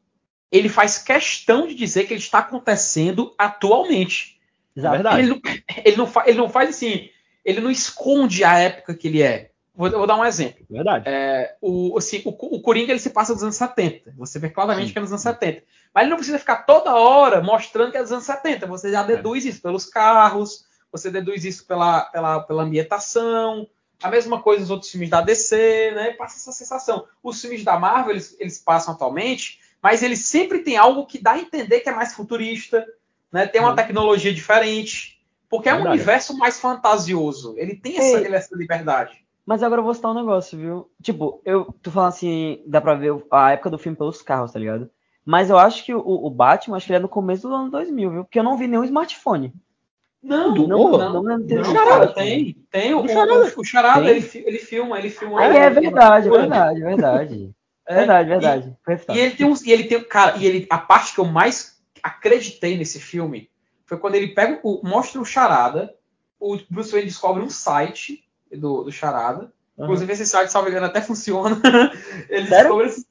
ele 0.50 0.68
faz 0.70 0.96
questão 0.96 1.66
de 1.66 1.74
dizer 1.74 2.04
que 2.06 2.14
ele 2.14 2.20
está 2.20 2.38
acontecendo 2.38 3.34
atualmente. 3.36 4.40
Exato. 4.74 4.96
Ele 5.18 5.28
não, 5.28 5.40
ele, 5.84 5.96
não 5.96 6.06
fa- 6.06 6.24
ele 6.26 6.38
não 6.38 6.48
faz 6.48 6.70
assim, 6.70 7.10
ele 7.46 7.60
não 7.60 7.70
esconde 7.70 8.42
a 8.42 8.58
época 8.58 8.92
que 8.92 9.06
ele 9.06 9.22
é. 9.22 9.50
Vou, 9.72 9.88
vou 9.90 10.06
dar 10.06 10.16
um 10.16 10.24
exemplo. 10.24 10.66
Verdade. 10.68 11.04
O, 11.60 11.96
assim, 11.96 12.20
o, 12.24 12.30
o 12.30 12.60
Coringa 12.60 12.90
ele 12.90 12.98
se 12.98 13.10
passa 13.10 13.32
dos 13.32 13.42
anos 13.42 13.54
70. 13.54 14.14
Você 14.16 14.38
vê 14.40 14.50
claramente 14.50 14.88
Sim. 14.88 14.92
que 14.92 14.98
é 14.98 15.02
nos 15.02 15.12
anos 15.12 15.22
70. 15.22 15.62
Mas 15.94 16.02
ele 16.02 16.10
não 16.10 16.16
precisa 16.16 16.38
ficar 16.40 16.56
toda 16.64 16.96
hora 16.96 17.40
mostrando 17.40 17.92
que 17.92 17.98
é 17.98 18.02
dos 18.02 18.10
anos 18.10 18.24
70. 18.24 18.66
Você 18.66 18.90
já 18.90 19.04
deduz 19.04 19.44
isso 19.44 19.62
pelos 19.62 19.86
carros, 19.86 20.64
você 20.90 21.08
deduz 21.08 21.44
isso 21.44 21.64
pela, 21.66 22.00
pela, 22.06 22.40
pela 22.40 22.64
ambientação. 22.64 23.68
A 24.02 24.10
mesma 24.10 24.42
coisa 24.42 24.62
nos 24.62 24.70
outros 24.70 24.90
filmes 24.90 25.08
da 25.08 25.20
DC, 25.20 25.92
né? 25.94 26.10
Passa 26.14 26.36
essa 26.36 26.52
sensação. 26.52 27.06
Os 27.22 27.40
filmes 27.40 27.62
da 27.62 27.78
Marvel, 27.78 28.12
eles, 28.12 28.36
eles 28.40 28.58
passam 28.58 28.92
atualmente, 28.92 29.60
mas 29.80 30.02
eles 30.02 30.26
sempre 30.26 30.60
tem 30.60 30.76
algo 30.76 31.06
que 31.06 31.22
dá 31.22 31.32
a 31.32 31.38
entender 31.38 31.80
que 31.80 31.88
é 31.88 31.94
mais 31.94 32.12
futurista, 32.12 32.84
né? 33.30 33.46
Tem 33.46 33.60
uma 33.60 33.76
tecnologia 33.76 34.34
diferente. 34.34 35.15
Porque 35.48 35.68
é 35.68 35.72
um 35.72 35.76
Verdade. 35.76 35.96
universo 35.96 36.36
mais 36.36 36.58
fantasioso. 36.60 37.54
Ele 37.56 37.76
tem 37.76 37.96
essa, 37.98 38.18
Ei. 38.18 38.24
ele- 38.26 38.36
essa 38.36 38.56
liberdade. 38.56 39.24
Mas 39.44 39.62
agora 39.62 39.80
eu 39.80 39.84
vou 39.84 39.94
citar 39.94 40.10
um 40.10 40.14
negócio, 40.14 40.58
viu? 40.58 40.90
Tipo, 41.00 41.40
eu 41.44 41.72
tu 41.80 41.90
falando 41.90 42.08
assim, 42.08 42.62
dá 42.66 42.80
pra 42.80 42.94
ver 42.94 43.14
a 43.30 43.52
época 43.52 43.70
do 43.70 43.78
filme 43.78 43.96
pelos 43.96 44.20
carros, 44.22 44.52
tá 44.52 44.58
ligado? 44.58 44.90
Mas 45.24 45.50
eu 45.50 45.58
acho 45.58 45.84
que 45.84 45.94
o, 45.94 46.00
o 46.00 46.30
Batman, 46.30 46.76
acho 46.76 46.86
que 46.86 46.92
ele 46.92 46.98
é 46.98 47.02
no 47.02 47.08
começo 47.08 47.48
do 47.48 47.54
ano 47.54 47.70
2000, 47.70 48.10
viu? 48.10 48.24
Porque 48.24 48.38
eu 48.38 48.42
não 48.44 48.56
vi 48.56 48.66
nenhum 48.66 48.84
smartphone. 48.84 49.52
Não, 50.22 50.52
Do- 50.54 50.66
Não, 50.66 50.76
Porra. 50.78 51.04
não, 51.04 51.12
não, 51.14 51.22
não, 51.22 51.38
Não, 51.38 51.46
teve 51.46 51.64
Charada, 51.64 52.12
tem. 52.14 52.56
Tem 52.70 52.94
o, 52.94 53.02
Do 53.02 53.04
o, 53.04 53.08
Charada. 53.08 53.52
o 53.56 53.64
Charada, 53.64 54.00
Tem? 54.04 54.16
ele, 54.16 54.30
ele 54.46 54.58
filma, 54.58 54.98
ele 54.98 55.10
filma. 55.10 55.40
Ah, 55.40 55.44
é 55.46 55.70
verdade, 55.70 56.26
é 56.28 56.30
verdade, 56.30 56.80
é 56.82 56.84
verdade. 56.84 57.54
É, 57.88 57.94
Verdade, 57.94 58.28
verdade. 58.28 58.76
Foi 58.84 58.94
E, 58.94 59.12
e 59.16 59.20
ele 59.20 59.36
tem 59.36 59.46
uns. 59.46 59.62
E 59.62 59.70
ele 59.70 59.84
tem. 59.84 60.02
Cara, 60.02 60.36
e 60.38 60.44
ele. 60.44 60.66
A 60.68 60.78
parte 60.78 61.14
que 61.14 61.20
eu 61.20 61.24
mais 61.24 61.80
acreditei 62.02 62.76
nesse 62.76 62.98
filme 62.98 63.48
foi 63.86 63.98
quando 63.98 64.14
ele 64.16 64.28
pega 64.28 64.60
o. 64.62 64.80
mostra 64.86 65.20
o 65.20 65.24
Charada. 65.24 65.94
O 66.38 66.58
Bruce 66.68 66.92
Wayne 66.92 67.06
descobre 67.08 67.42
um 67.42 67.48
site 67.48 68.22
do, 68.52 68.84
do 68.84 68.92
Charada. 68.92 69.44
Aham. 69.78 69.84
Inclusive, 69.86 70.12
esse 70.12 70.26
site, 70.26 70.50
salvo 70.50 70.68
engano, 70.68 70.86
até 70.86 71.00
funciona. 71.00 71.60
ele 72.28 72.46
Sério? 72.46 72.64
descobre 72.64 72.86
esse. 72.86 73.06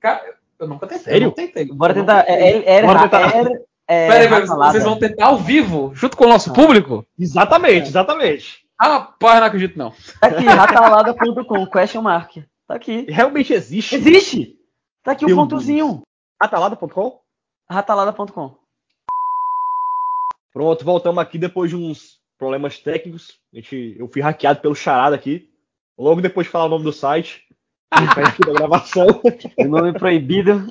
Cara, 0.00 0.34
eu 0.58 0.68
nunca 0.68 0.86
tentei. 0.86 1.04
Sério? 1.04 1.22
Eu 1.22 1.28
não 1.28 1.32
tentei. 1.34 1.64
Bora 1.66 1.94
tentar. 1.94 2.24
tentei. 2.24 2.42
É, 2.42 2.56
é, 2.58 2.76
é, 2.78 2.82
Bora 2.82 3.02
tentar. 3.02 3.20
é, 3.22 3.40
é, 3.86 4.08
Peraí, 4.08 4.28
peraí, 4.28 4.40
ratalada. 4.42 4.72
vocês 4.72 4.84
vão 4.84 4.98
tentar 4.98 5.26
ao 5.26 5.38
vivo, 5.38 5.92
junto 5.94 6.16
com 6.16 6.24
o 6.24 6.28
nosso 6.28 6.50
Ah. 6.50 6.54
público? 6.54 7.06
Exatamente, 7.18 7.88
exatamente. 7.88 8.64
Rapaz, 8.80 9.40
não 9.40 9.46
acredito, 9.46 9.78
não. 9.78 9.92
Tá 10.20 10.26
aqui, 10.28 10.44
ratalada.com, 10.44 11.66
question 11.66 12.02
mark. 12.02 12.36
Tá 12.66 12.74
aqui. 12.74 13.06
Realmente 13.08 13.52
existe. 13.52 13.94
Existe! 13.94 14.58
Tá 15.02 15.12
aqui 15.12 15.24
o 15.24 15.28
Meu 15.28 15.36
pontozinho. 15.36 16.02
Atalada.com? 16.40 17.20
Ratalada.com. 17.70 18.56
Pronto, 20.54 20.84
voltamos 20.84 21.20
aqui 21.20 21.36
depois 21.36 21.68
de 21.68 21.76
uns 21.76 22.20
problemas 22.38 22.78
técnicos. 22.78 23.40
A 23.52 23.56
gente, 23.56 23.96
eu 23.98 24.06
fui 24.08 24.22
hackeado 24.22 24.60
pelo 24.60 24.74
Charada 24.74 25.16
aqui. 25.16 25.50
Logo 25.98 26.20
depois 26.20 26.46
de 26.46 26.52
falar 26.52 26.66
o 26.66 26.68
nome 26.68 26.84
do 26.84 26.92
site. 26.92 27.42
Da 27.90 28.52
gravação. 28.52 29.06
O 29.58 29.64
nome 29.64 29.92
proibido. 29.98 30.64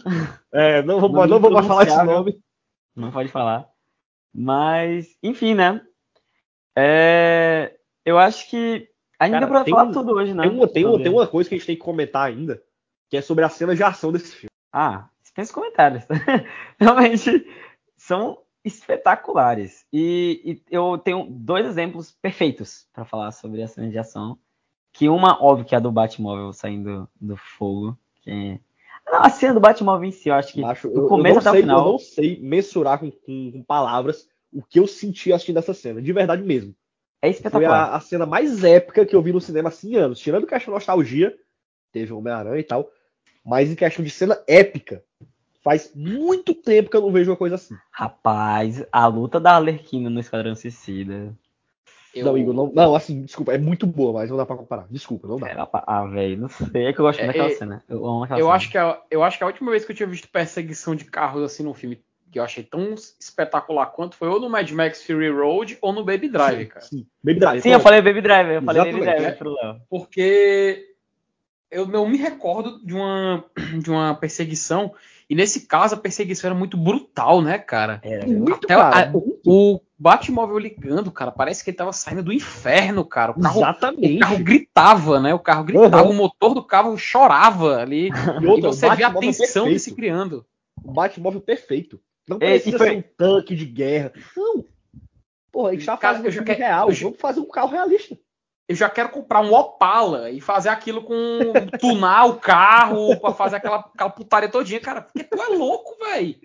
É, 0.53 0.81
não 0.83 1.01
vou, 1.01 1.27
não 1.27 1.39
vou 1.39 1.51
mais 1.51 1.67
falar 1.67 1.83
esse 1.83 2.03
nome. 2.03 2.39
Não 2.95 3.11
pode 3.11 3.27
falar. 3.27 3.67
Mas, 4.33 5.17
enfim, 5.21 5.53
né? 5.53 5.81
É, 6.77 7.75
eu 8.05 8.17
acho 8.17 8.49
que 8.49 8.87
A 9.19 9.25
gente 9.25 9.33
Cara, 9.33 9.47
pra 9.47 9.65
falar 9.65 9.83
um- 9.83 9.91
tudo 9.91 10.13
hoje, 10.13 10.33
né? 10.33 10.43
Tem 10.43 10.51
uma, 10.51 10.67
tem, 10.67 10.85
uma, 10.85 10.97
tem 10.97 11.11
uma 11.11 11.27
coisa 11.27 11.49
que 11.49 11.55
a 11.55 11.57
gente 11.57 11.67
tem 11.67 11.75
que 11.75 11.81
comentar 11.81 12.27
ainda, 12.27 12.61
que 13.09 13.17
é 13.17 13.21
sobre 13.21 13.43
a 13.43 13.49
cena 13.49 13.75
de 13.75 13.83
ação 13.83 14.11
desse 14.11 14.33
filme. 14.33 14.49
Ah, 14.71 15.09
dispensa 15.21 15.51
os 15.51 15.55
comentários. 15.55 16.03
Realmente 16.79 17.45
são 17.95 18.42
espetaculares. 18.63 19.85
E, 19.91 20.41
e 20.69 20.75
eu 20.75 20.97
tenho 20.97 21.27
dois 21.29 21.65
exemplos 21.65 22.11
perfeitos 22.11 22.87
pra 22.93 23.05
falar 23.05 23.31
sobre 23.31 23.61
a 23.61 23.67
cena 23.67 23.89
de 23.89 23.97
ação. 23.97 24.37
Que 24.91 25.09
uma, 25.09 25.43
óbvio, 25.43 25.65
que 25.65 25.73
é 25.73 25.77
a 25.77 25.81
do 25.81 25.91
Batmóvel 25.91 26.53
saindo 26.53 27.09
do 27.19 27.35
fogo. 27.35 27.97
Que 28.21 28.31
é... 28.31 28.59
Não, 29.11 29.21
a 29.23 29.29
cena 29.29 29.53
do 29.53 29.59
Batmóvel 29.59 30.07
em 30.07 30.11
si, 30.11 30.29
eu 30.29 30.35
acho 30.35 30.53
que 30.53 30.61
Macho, 30.61 30.87
do 30.89 31.07
começo 31.07 31.39
até 31.39 31.49
o 31.49 31.53
sei, 31.53 31.61
final. 31.61 31.79
eu 31.85 31.91
não 31.91 31.97
sei 31.99 32.39
mensurar 32.39 32.99
com, 32.99 33.11
com- 33.11 33.51
com 33.51 33.63
palavras 33.63 34.29
o 34.51 34.61
que 34.61 34.79
eu 34.79 34.87
senti 34.87 35.33
assistindo 35.33 35.57
essa 35.57 35.73
cena, 35.73 36.01
de 36.01 36.13
verdade 36.13 36.43
mesmo. 36.43 36.73
É 37.21 37.27
Foi 37.27 37.31
espetacular. 37.35 37.89
a, 37.91 37.95
a 37.95 37.99
cena 37.99 38.25
mais 38.25 38.63
épica 38.63 39.05
que 39.05 39.15
eu 39.15 39.21
vi 39.21 39.33
no 39.33 39.41
cinema 39.41 39.69
assim 39.69 39.95
anos. 39.95 40.19
Tirando 40.19 40.47
questão 40.47 40.71
de 40.71 40.75
nostalgia, 40.75 41.35
teve 41.91 42.13
o 42.13 42.19
Homem-Aranha 42.19 42.59
e 42.59 42.63
tal, 42.63 42.89
mas 43.43 43.69
em 43.71 43.75
questão 43.75 44.05
de 44.05 44.11
cena 44.11 44.41
épica, 44.47 45.03
faz 45.63 45.91
muito 45.95 46.53
tempo 46.53 46.89
que 46.89 46.97
eu 46.97 47.01
não 47.01 47.11
vejo 47.11 47.31
uma 47.31 47.37
coisa 47.37 47.55
assim. 47.55 47.75
Rapaz, 47.91 48.83
a 48.91 49.07
luta 49.07 49.39
da 49.39 49.53
Arlequina 49.55 50.09
no 50.09 50.19
Esquadrão 50.19 50.55
Suicida. 50.55 51.33
Eu- 52.13 52.25
Não, 52.25 52.37
Igor, 52.37 52.53
não, 52.53 52.71
não, 52.71 52.95
assim, 52.95 53.23
desculpa, 53.23 53.53
é 53.53 53.57
muito 53.57 53.87
boa, 53.87 54.13
mas 54.13 54.29
não 54.29 54.37
dá 54.37 54.45
pra 54.45 54.55
comparar. 54.55 54.85
Desculpa, 54.89 55.27
não 55.27 55.37
dá. 55.39 55.65
Pa- 55.65 55.83
Ah, 55.87 56.05
velho, 56.05 56.41
não 56.41 56.49
sei. 56.49 56.85
É 56.85 56.93
que 56.93 56.99
eu 56.99 57.05
gosto 57.05 57.19
É, 57.19 57.25
daquela 57.25 57.47
é, 57.49 57.55
cena. 57.55 57.83
Eu 57.89 58.05
amo 58.05 58.23
aquela 58.23 58.39
Eu 58.39 58.45
cena. 58.45 58.55
acho, 58.55 58.69
que 58.69 58.77
a, 58.77 59.01
eu 59.09 59.23
acho 59.23 59.37
que 59.39 59.43
a 59.43 59.47
última 59.47 59.71
vez 59.71 59.83
que 59.83 59.91
eu 59.91 59.95
tinha 59.95 60.05
visto 60.07 60.27
perseguição 60.29 60.93
de 60.95 61.05
carros 61.05 61.41
assim 61.41 61.63
num 61.63 61.73
filme 61.73 61.99
que 62.31 62.37
eu 62.39 62.43
achei 62.43 62.63
tão 62.63 62.93
espetacular 63.19 63.87
quanto 63.87 64.15
foi 64.15 64.27
ou 64.27 64.39
no 64.39 64.49
Mad 64.49 64.69
Max 64.71 65.03
Fury 65.03 65.29
Road 65.31 65.77
ou 65.81 65.91
no 65.93 66.03
Baby 66.03 66.29
Drive, 66.29 66.65
cara. 66.67 66.85
Sim, 66.85 67.05
Baby 67.23 67.39
Drive. 67.39 67.61
Sim, 67.61 67.69
eu 67.71 67.79
falei 67.79 68.01
Baby 68.01 68.21
Driver. 68.21 68.55
Eu 68.55 68.61
falei 68.61 68.81
Baby 68.83 68.97
Exatamente, 68.97 69.15
Driver 69.15 69.31
né? 69.31 69.37
pro 69.37 69.53
Léo. 69.53 69.81
Porque 69.89 70.85
eu 71.71 71.87
não 71.87 72.07
me 72.07 72.17
recordo 72.17 72.79
de 72.85 72.93
uma, 72.93 73.43
de 73.81 73.89
uma 73.89 74.13
perseguição, 74.15 74.93
e 75.29 75.35
nesse 75.35 75.67
caso 75.67 75.95
a 75.95 75.97
perseguição 75.97 76.49
era 76.49 76.57
muito 76.57 76.77
brutal, 76.77 77.41
né, 77.41 77.57
cara? 77.57 77.99
Era. 78.03 78.25
Muito, 78.27 78.53
Até 78.65 78.75
cara. 78.75 79.09
a- 79.09 79.11
o 79.45 79.79
Batmóvel 79.97 80.57
ligando, 80.59 81.11
cara, 81.11 81.31
parece 81.31 81.63
que 81.63 81.69
ele 81.69 81.77
tava 81.77 81.93
saindo 81.93 82.23
do 82.23 82.33
inferno, 82.33 83.05
cara. 83.05 83.31
O 83.31 83.39
carro, 83.39 83.55
o 83.59 83.63
Exatamente. 83.63 84.19
carro 84.19 84.39
gritava, 84.39 85.19
né? 85.19 85.33
O 85.33 85.39
carro 85.39 85.63
gritava, 85.63 86.03
Uhum. 86.03 86.09
o 86.11 86.13
motor 86.13 86.53
do 86.53 86.63
carro 86.63 86.97
chorava 86.97 87.77
ali. 87.77 88.09
E 88.43 88.57
E 88.57 88.61
você 88.61 88.85
o 88.87 88.95
vê 88.95 89.03
a 89.03 89.13
tensão 89.13 89.63
perfeito. 89.63 89.79
se 89.79 89.95
criando. 89.95 90.45
O 90.83 90.91
Batmóvel 90.91 91.39
perfeito. 91.41 91.99
Não 92.27 92.37
É, 92.37 92.51
precisa 92.51 92.77
foi- 92.77 92.89
ser 92.89 92.95
um 92.97 93.03
tanque 93.17 93.55
de 93.55 93.65
guerra. 93.65 94.11
Não. 94.35 94.65
Porra, 95.51 95.69
a 95.69 95.73
gente 95.73 95.85
tá 95.85 95.95
fazendo 95.97 96.27
um 96.27 96.31
filme 96.31 96.51
real. 96.53 96.87
eu 96.89 96.93
já- 96.93 97.03
Vamos 97.05 97.19
fazer 97.19 97.39
um 97.39 97.45
carro 97.47 97.69
realista. 97.69 98.17
Eu 98.67 98.75
já 98.75 98.89
quero 98.89 99.09
comprar 99.09 99.41
um 99.41 99.53
Opala 99.53 100.31
e 100.31 100.39
fazer 100.39 100.69
aquilo 100.69 101.01
com. 101.03 101.15
tunar 101.79 102.25
o 102.25 102.35
carro 102.35 103.19
pra 103.19 103.33
fazer 103.33 103.57
aquela, 103.57 103.79
aquela 103.79 104.09
putaria 104.09 104.49
todinha, 104.49 104.79
cara. 104.79 105.01
Porque 105.01 105.23
tu 105.23 105.41
é 105.41 105.47
louco, 105.47 105.97
velho. 105.99 106.35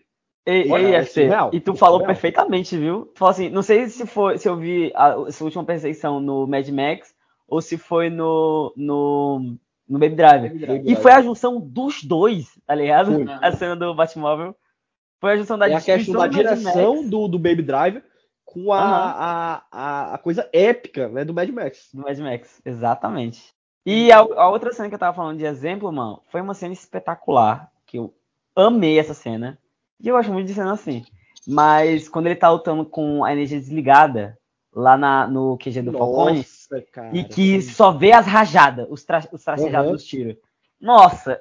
E, 0.47 0.73
Olha, 0.73 0.89
e, 0.89 0.95
é 0.95 0.99
FC, 1.01 1.25
surreal, 1.25 1.51
e 1.53 1.61
tu 1.61 1.75
falou 1.75 1.99
surreal. 1.99 2.15
perfeitamente, 2.15 2.77
viu? 2.77 3.07
Tu 3.15 3.19
falou 3.19 3.33
assim, 3.33 3.51
não 3.51 3.63
sei 3.63 3.87
se 3.89 4.07
foi 4.07 4.39
se 4.39 4.49
eu 4.49 4.57
vi 4.57 4.91
a, 4.95 5.15
essa 5.29 5.45
última 5.45 5.63
perseguição 5.63 6.21
no 6.21 6.47
Mad 6.47 6.67
Max 6.71 7.15
ou 7.47 7.61
se 7.61 7.77
foi 7.77 8.09
no, 8.09 8.73
no, 8.75 9.57
no 9.87 9.99
Baby 9.99 10.17
Driver. 10.17 10.53
E 10.87 10.97
foi 10.97 11.13
a 11.13 11.21
junção 11.21 11.61
dos 11.61 12.03
dois, 12.03 12.59
tá 12.67 12.75
ligado? 12.75 13.13
Foi. 13.13 13.27
A 13.43 13.53
cena 13.53 13.77
do 13.77 13.95
Batmóvel. 13.95 14.57
Foi 15.21 15.33
a 15.33 15.37
junção 15.37 15.59
da 15.59 15.69
É 15.69 15.75
a 15.75 15.81
questão 15.81 16.15
da 16.15 16.27
do 16.27 16.35
direção 16.35 16.97
Max 16.97 17.11
do, 17.11 17.29
do 17.29 17.39
Baby 17.39 17.63
Driver 17.63 18.03
com 18.51 18.73
a, 18.73 18.79
Aham. 18.81 19.15
a, 19.19 19.63
a, 19.71 20.15
a 20.15 20.19
coisa 20.19 20.49
épica 20.55 21.07
né, 21.11 21.23
do 21.23 21.35
Mad 21.35 21.51
Max. 21.51 21.91
do 21.93 22.01
Mad 22.03 22.19
Max, 22.19 22.63
exatamente. 22.65 23.53
E 23.85 24.11
a, 24.11 24.19
a 24.21 24.49
outra 24.49 24.73
cena 24.73 24.89
que 24.89 24.95
eu 24.95 24.99
tava 24.99 25.15
falando 25.15 25.37
de 25.37 25.45
exemplo, 25.45 25.93
mano, 25.93 26.23
foi 26.31 26.41
uma 26.41 26.55
cena 26.55 26.73
espetacular, 26.73 27.71
que 27.87 27.99
eu 27.99 28.15
amei 28.57 28.99
essa 28.99 29.13
cena. 29.13 29.59
E 30.01 30.09
eu 30.09 30.17
gosto 30.17 30.33
muito 30.33 30.47
de 30.47 30.55
cena 30.55 30.73
assim. 30.73 31.05
Mas 31.47 32.09
quando 32.09 32.27
ele 32.27 32.37
tá 32.37 32.51
lutando 32.51 32.87
com 32.87 33.23
a 33.23 33.33
energia 33.33 33.59
desligada, 33.61 34.39
lá 34.73 34.97
na, 34.97 35.27
no 35.27 35.59
QG 35.59 35.83
do 35.83 35.93
Falcone, 35.93 36.39
Nossa, 36.39 36.83
cara. 36.93 37.17
e 37.17 37.25
que 37.25 37.61
só 37.61 37.91
vê 37.93 38.13
as 38.13 38.27
rajadas, 38.27 38.87
os, 38.91 39.05
tra 39.05 39.23
os 39.31 39.45
tracejados 39.45 39.89
Uhum. 39.91 39.93
dos 39.97 40.05
tiros. 40.05 40.37
Nossa, 40.81 41.39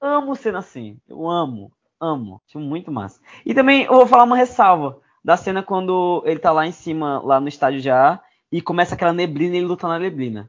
amo 0.00 0.34
cena 0.36 0.60
assim. 0.60 0.98
Eu 1.06 1.28
amo, 1.28 1.70
amo. 2.00 2.40
Acho 2.48 2.58
muito 2.58 2.90
massa. 2.90 3.20
E 3.44 3.52
também 3.52 3.84
eu 3.84 3.92
vou 3.94 4.06
falar 4.06 4.24
uma 4.24 4.36
ressalva 4.36 5.00
da 5.26 5.36
cena 5.36 5.60
quando 5.60 6.22
ele 6.24 6.38
tá 6.38 6.52
lá 6.52 6.64
em 6.64 6.70
cima, 6.70 7.20
lá 7.20 7.40
no 7.40 7.48
estádio 7.48 7.80
já, 7.80 8.22
e 8.52 8.62
começa 8.62 8.94
aquela 8.94 9.12
neblina 9.12 9.56
e 9.56 9.58
ele 9.58 9.66
luta 9.66 9.88
na 9.88 9.98
neblina. 9.98 10.48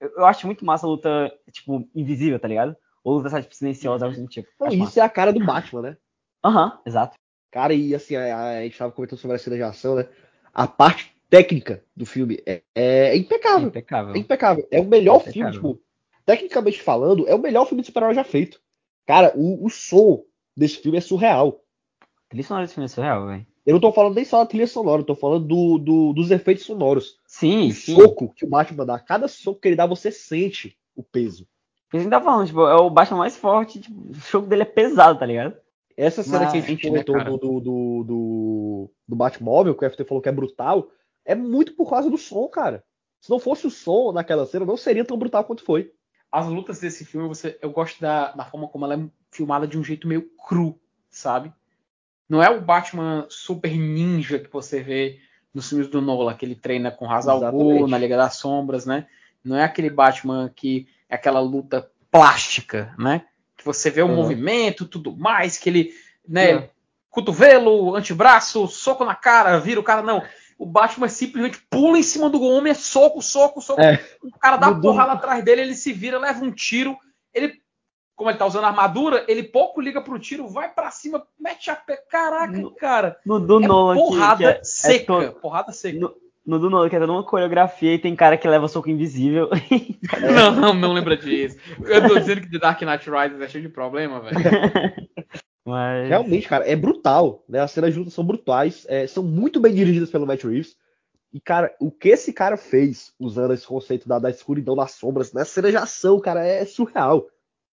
Eu, 0.00 0.10
eu 0.16 0.26
acho 0.26 0.44
muito 0.44 0.64
massa 0.64 0.84
a 0.84 0.88
luta, 0.88 1.32
tipo, 1.52 1.88
invisível, 1.94 2.40
tá 2.40 2.48
ligado? 2.48 2.76
Ou 3.04 3.18
luta, 3.18 3.40
tipo, 3.40 3.54
silenciosa, 3.54 4.04
algo 4.04 4.12
assim 4.12 4.24
do 4.24 4.28
tipo. 4.28 4.48
Não, 4.58 4.66
isso 4.66 4.78
massa. 4.78 5.00
é 5.00 5.04
a 5.04 5.08
cara 5.08 5.32
do 5.32 5.38
Batman, 5.38 5.82
né? 5.82 5.96
Aham, 6.44 6.80
exato. 6.84 7.16
Cara, 7.52 7.72
e 7.74 7.94
assim, 7.94 8.16
a, 8.16 8.58
a 8.58 8.62
gente 8.64 8.76
tava 8.76 8.90
comentando 8.90 9.20
sobre 9.20 9.36
a 9.36 9.38
cena 9.38 9.54
de 9.54 9.62
ação, 9.62 9.94
né? 9.94 10.08
A 10.52 10.66
parte 10.66 11.16
técnica 11.30 11.84
do 11.94 12.04
filme 12.04 12.42
é, 12.44 12.60
é 12.74 13.16
impecável. 13.16 13.68
Impecável. 13.68 14.14
É 14.16 14.18
impecável. 14.18 14.68
É 14.68 14.80
o 14.80 14.84
melhor 14.84 15.20
Impecável. 15.20 15.32
filme, 15.32 15.52
tipo, 15.52 15.82
tecnicamente 16.26 16.82
falando, 16.82 17.28
é 17.28 17.36
o 17.36 17.38
melhor 17.38 17.66
filme 17.66 17.82
de 17.82 17.86
super-herói 17.86 18.16
já 18.16 18.24
feito. 18.24 18.60
Cara, 19.06 19.32
o, 19.36 19.64
o 19.64 19.70
som 19.70 20.24
desse 20.56 20.78
filme 20.78 20.98
é 20.98 21.00
surreal. 21.00 21.62
Trilha 22.28 22.42
sonora 22.42 22.64
desse 22.64 22.74
filme 22.74 22.86
é 22.86 22.88
surreal, 22.88 23.28
velho. 23.28 23.51
Eu 23.64 23.74
não 23.74 23.80
tô 23.80 23.92
falando 23.92 24.14
nem 24.14 24.24
só 24.24 24.38
da 24.38 24.46
trilha 24.46 24.66
sonora, 24.66 25.02
eu 25.02 25.06
tô 25.06 25.14
falando 25.14 25.46
do, 25.46 25.78
do- 25.78 26.12
dos 26.12 26.30
efeitos 26.30 26.64
sonoros. 26.64 27.18
Sim, 27.26 27.70
O 27.70 27.72
sim. 27.72 27.94
soco 27.94 28.32
que 28.34 28.44
o 28.44 28.48
Batman 28.48 28.84
dá, 28.86 28.98
cada 28.98 29.28
soco 29.28 29.60
que 29.60 29.68
ele 29.68 29.76
dá, 29.76 29.86
você 29.86 30.10
sente 30.10 30.76
o 30.96 31.02
peso. 31.02 31.46
A 31.92 31.98
gente 31.98 32.10
tá 32.10 32.20
falando, 32.20 32.46
tipo, 32.46 32.60
é 32.66 32.74
o 32.74 32.90
Batman 32.90 33.18
mais 33.18 33.36
forte, 33.36 33.80
tipo, 33.80 34.00
o 34.10 34.14
jogo 34.14 34.46
dele 34.46 34.62
é 34.62 34.66
pesado, 34.66 35.18
tá 35.18 35.26
ligado? 35.26 35.56
Essa 35.96 36.22
cena 36.22 36.46
que 36.50 36.56
a 36.56 36.60
gente 36.60 36.82
Mas, 36.82 36.82
né, 36.82 36.88
comentou 36.88 37.14
cara? 37.14 37.30
do, 37.30 37.38
do, 37.38 37.60
do, 37.60 38.04
do, 38.04 38.90
do 39.08 39.16
Batmóvel, 39.16 39.74
que 39.74 39.84
o 39.84 39.86
FT 39.90 40.04
falou 40.04 40.22
que 40.22 40.28
é 40.28 40.32
brutal, 40.32 40.88
é 41.24 41.34
muito 41.34 41.74
por 41.76 41.88
causa 41.90 42.10
do 42.10 42.16
som, 42.16 42.48
cara. 42.48 42.82
Se 43.20 43.30
não 43.30 43.38
fosse 43.38 43.66
o 43.66 43.70
som 43.70 44.10
naquela 44.10 44.46
cena, 44.46 44.64
não 44.64 44.76
seria 44.76 45.04
tão 45.04 45.18
brutal 45.18 45.44
quanto 45.44 45.62
foi. 45.64 45.92
As 46.30 46.46
lutas 46.48 46.80
desse 46.80 47.04
filme, 47.04 47.28
você, 47.28 47.58
eu 47.60 47.70
gosto 47.70 48.00
da, 48.00 48.32
da 48.32 48.44
forma 48.44 48.66
como 48.68 48.86
ela 48.86 48.94
é 48.94 49.10
filmada 49.30 49.66
de 49.68 49.78
um 49.78 49.84
jeito 49.84 50.08
meio 50.08 50.30
cru, 50.48 50.80
sabe? 51.10 51.52
Não 52.28 52.42
é 52.42 52.48
o 52.50 52.60
Batman 52.60 53.26
super 53.28 53.70
ninja 53.76 54.38
que 54.38 54.50
você 54.50 54.82
vê 54.82 55.18
nos 55.52 55.68
filmes 55.68 55.88
do 55.88 56.00
Nolan, 56.00 56.34
que 56.34 56.44
ele 56.46 56.54
treina 56.54 56.90
com 56.90 57.06
Ra's 57.06 57.28
al 57.28 57.40
Ghul, 57.52 57.86
na 57.88 57.98
Liga 57.98 58.16
das 58.16 58.36
Sombras, 58.36 58.86
né? 58.86 59.06
Não 59.44 59.56
é 59.56 59.64
aquele 59.64 59.90
Batman 59.90 60.50
que 60.54 60.86
é 61.08 61.14
aquela 61.14 61.40
luta 61.40 61.90
plástica, 62.10 62.94
né? 62.98 63.24
Que 63.56 63.64
você 63.64 63.90
vê 63.90 64.02
o 64.02 64.06
Uhum. 64.06 64.14
movimento, 64.16 64.86
tudo 64.86 65.14
mais, 65.16 65.58
que 65.58 65.68
ele, 65.68 65.92
né, 66.26 66.50
É. 66.52 66.70
cotovelo, 67.10 67.94
antebraço, 67.94 68.66
soco 68.68 69.04
na 69.04 69.14
cara, 69.14 69.58
vira 69.58 69.78
o 69.80 69.82
cara, 69.84 70.02
não. 70.02 70.22
O 70.58 70.64
Batman 70.64 71.08
simplesmente 71.08 71.58
pula 71.68 71.98
em 71.98 72.02
cima 72.02 72.30
do 72.30 72.40
homem, 72.42 72.70
é 72.70 72.74
soco, 72.74 73.20
soco, 73.20 73.60
soco. 73.60 73.80
É. 73.80 74.02
O 74.22 74.30
cara 74.38 74.56
dá 74.56 74.68
Mudou. 74.68 74.92
porrada 74.92 75.12
atrás 75.12 75.44
dele, 75.44 75.60
ele 75.62 75.74
se 75.74 75.92
vira, 75.92 76.18
leva 76.18 76.42
um 76.44 76.52
tiro. 76.52 76.96
Ele, 77.34 77.60
como 78.16 78.30
ele 78.30 78.38
tá 78.38 78.46
usando 78.46 78.64
armadura, 78.64 79.24
ele 79.28 79.42
pouco 79.42 79.80
liga 79.80 80.00
pro 80.00 80.18
tiro, 80.18 80.46
vai 80.48 80.72
pra 80.72 80.90
cima, 80.90 81.26
mete 81.40 81.70
a 81.70 81.76
pé. 81.76 81.96
Caraca, 82.08 82.52
No- 82.56 82.70
cara. 82.74 83.16
No 83.24 83.40
do 83.40 83.62
É 83.62 83.66
Nolan, 83.66 83.94
porrada 83.96 84.36
que, 84.36 84.44
é, 84.44 84.50
é 84.60 84.64
seca. 84.64 85.06
todo- 85.06 85.32
Porrada 85.40 85.72
seca. 85.72 85.98
no, 85.98 86.14
no 86.46 86.58
do 86.58 86.68
Nolan, 86.70 86.88
que 86.88 86.96
é 86.96 87.00
toda 87.00 87.12
uma 87.12 87.24
coreografia 87.24 87.94
e 87.94 87.98
tem 87.98 88.14
cara 88.14 88.36
que 88.36 88.46
leva 88.48 88.68
soco 88.68 88.90
invisível. 88.90 89.48
Não, 90.34 90.52
não, 90.52 90.74
não 90.74 90.92
lembra 90.92 91.16
disso. 91.16 91.56
Eu 91.84 92.06
tô 92.06 92.18
dizendo 92.18 92.40
que 92.42 92.50
The 92.50 92.58
Dark 92.58 92.80
Knight 92.82 93.08
Rises 93.10 93.40
é 93.40 93.48
cheio 93.48 93.62
de 93.62 93.68
problema, 93.70 94.20
velho. 94.20 94.34
Mas. 95.64 96.08
Realmente, 96.08 96.48
cara, 96.48 96.68
é 96.68 96.74
brutal. 96.76 97.44
Né? 97.48 97.60
As 97.60 97.70
cenas 97.70 97.96
luta 97.96 98.10
são 98.10 98.24
brutais, 98.24 98.84
é, 98.88 99.06
são 99.06 99.22
muito 99.22 99.60
bem 99.60 99.74
dirigidas 99.74 100.10
pelo 100.10 100.26
Matt 100.26 100.42
Reeves. 100.44 100.74
E, 101.32 101.40
cara, 101.40 101.74
o 101.80 101.90
que 101.90 102.10
esse 102.10 102.32
cara 102.32 102.56
fez 102.56 103.12
usando 103.18 103.54
esse 103.54 103.66
conceito 103.66 104.06
da, 104.08 104.18
da 104.18 104.28
escuridão 104.28 104.76
das 104.76 104.90
sombras 104.92 105.32
nessa 105.32 105.52
cena 105.54 105.70
de 105.70 105.76
ação, 105.76 106.20
cara, 106.20 106.44
é 106.46 106.64
surreal. 106.66 107.26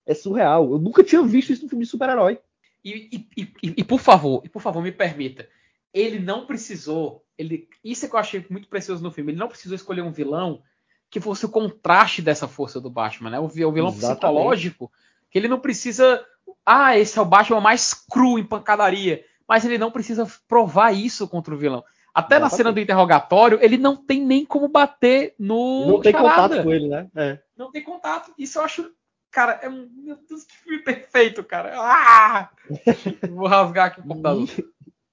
É 0.10 0.14
surreal. 0.16 0.72
Eu 0.72 0.80
nunca 0.80 1.04
tinha 1.04 1.22
visto 1.22 1.52
isso 1.54 1.64
no 1.64 1.70
filme 1.70 1.84
de 1.86 1.90
super-herói. 1.92 2.40
E, 2.84 3.28
e- 3.38 3.44
e- 3.44 3.74
e, 3.78 3.84
por 3.84 4.00
favor, 4.00 4.42
e 4.46 4.50
por 4.50 4.62
favor, 4.62 4.82
me 4.82 4.92
permita. 4.92 5.48
Ele 5.94 6.18
não 6.20 6.46
precisou. 6.46 7.24
Ele, 7.38 7.68
isso 7.84 8.06
é 8.06 8.10
que 8.10 8.16
eu 8.16 8.20
achei 8.20 8.46
muito 8.50 8.68
precioso 8.68 9.04
no 9.04 9.12
filme. 9.12 9.32
Ele 9.32 9.40
não 9.40 9.48
precisou 9.48 9.76
escolher 9.76 10.02
um 10.02 10.12
vilão 10.12 10.62
que 11.10 11.20
fosse 11.20 11.46
o 11.46 11.50
contraste 11.50 12.22
dessa 12.22 12.48
força 12.48 12.80
do 12.80 12.90
Batman, 12.90 13.30
né? 13.32 13.40
O, 13.40 13.48
vi- 13.48 13.66
o 13.66 13.72
vilão 13.72 13.90
Exatamente. 13.90 14.20
psicológico. 14.20 14.92
Que 15.30 15.38
ele 15.40 15.48
não 15.48 15.60
precisa. 15.60 16.24
Ah, 16.66 16.98
esse 16.98 17.18
é 17.18 17.22
o 17.22 17.26
Batman 17.26 17.62
mais 17.62 17.94
cru 17.94 18.40
em 18.40 18.44
pancadaria. 18.44 19.24
Mas 19.48 19.66
ele 19.66 19.78
não 19.78 19.92
precisa 19.92 20.28
provar 20.48 20.92
isso 20.92 21.28
contra 21.28 21.54
o 21.54 21.58
vilão. 21.58 21.84
Até 22.14 22.38
na 22.40 22.50
cena 22.50 22.72
do 22.72 22.80
interrogatório, 22.80 23.60
ele 23.62 23.78
não 23.78 23.96
tem 23.96 24.24
nem 24.26 24.46
como 24.46 24.68
bater 24.68 25.34
no. 25.40 25.86
não 25.88 26.02
tem 26.02 26.12
charada. 26.12 26.42
contato 26.50 26.64
com 26.64 26.72
ele, 26.74 26.88
né? 26.88 27.08
É. 27.16 27.40
Não 27.58 27.72
tem 27.72 27.84
contato. 27.84 28.34
Isso 28.38 28.58
eu 28.60 28.64
acho. 28.64 28.92
Cara, 29.32 29.60
é 29.62 29.70
um. 29.70 29.88
Meu 30.04 30.18
Deus, 30.28 30.44
que 30.44 30.56
filme 30.58 30.80
perfeito, 30.84 31.44
cara. 31.44 31.74
Ah! 31.76 32.50
Vou 33.30 33.48
rasgar 33.48 33.88
aqui 33.88 34.00
o 34.00 34.04
computador. 34.04 34.48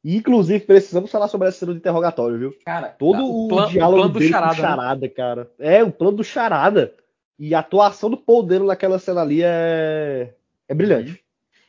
E, 0.02 0.16
inclusive, 0.16 0.60
precisamos 0.64 1.10
falar 1.10 1.28
sobre 1.28 1.48
essa 1.48 1.58
cena 1.58 1.72
de 1.72 1.78
interrogatório, 1.78 2.38
viu? 2.38 2.54
Cara, 2.64 2.88
Todo 2.90 3.24
o, 3.26 3.44
o, 3.46 3.48
plan- 3.48 3.66
o 3.66 3.70
diálogo 3.70 3.98
plano 3.98 4.12
do 4.14 4.22
charada. 4.22 4.52
o 4.52 4.56
né? 4.56 4.62
charada, 4.62 5.08
cara. 5.08 5.50
É, 5.58 5.82
o 5.82 5.90
plano 5.92 6.16
do 6.16 6.24
charada. 6.24 6.94
E 7.38 7.54
a 7.54 7.58
atuação 7.58 8.08
do 8.08 8.42
Dano 8.42 8.66
naquela 8.66 8.98
cena 8.98 9.20
ali 9.20 9.42
é, 9.42 10.32
é 10.68 10.74
brilhante. 10.74 11.22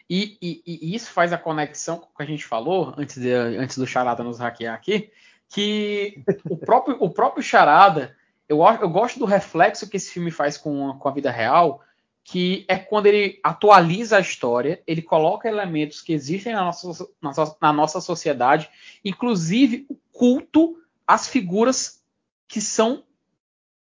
E, 0.09 0.37
e- 0.41 0.61
e 0.65 0.95
isso 0.95 1.11
faz 1.11 1.33
a 1.33 1.37
conexão 1.37 1.97
com 1.97 2.05
o 2.05 2.15
que 2.15 2.23
a 2.23 2.25
gente 2.25 2.45
falou 2.45 2.93
antes, 2.97 3.17
de- 3.21 3.33
antes 3.33 3.77
do 3.77 3.85
Charada 3.85 4.23
nos 4.23 4.39
hackear 4.39 4.73
aqui, 4.73 5.09
que 5.49 6.23
o 6.49 6.55
próprio, 6.55 6.95
o 7.01 7.09
próprio 7.09 7.43
Charada, 7.43 8.15
eu, 8.47 8.59
eu 8.81 8.89
gosto 8.89 9.19
do 9.19 9.25
reflexo 9.25 9.89
que 9.89 9.97
esse 9.97 10.11
filme 10.11 10.31
faz 10.31 10.57
com, 10.57 10.93
com 10.97 11.09
a 11.09 11.11
vida 11.11 11.29
real, 11.29 11.81
que 12.29 12.65
é 12.67 12.75
quando 12.77 13.05
ele 13.05 13.39
atualiza 13.41 14.17
a 14.17 14.19
história, 14.19 14.83
ele 14.85 15.01
coloca 15.01 15.47
elementos 15.47 16.01
que 16.01 16.11
existem 16.11 16.51
na 16.51 16.61
nossa, 16.65 17.55
na 17.61 17.71
nossa 17.71 18.01
sociedade, 18.01 18.69
inclusive 19.03 19.85
o 19.87 19.95
culto 20.11 20.75
às 21.07 21.29
figuras 21.29 22.03
que 22.45 22.59
são 22.59 23.05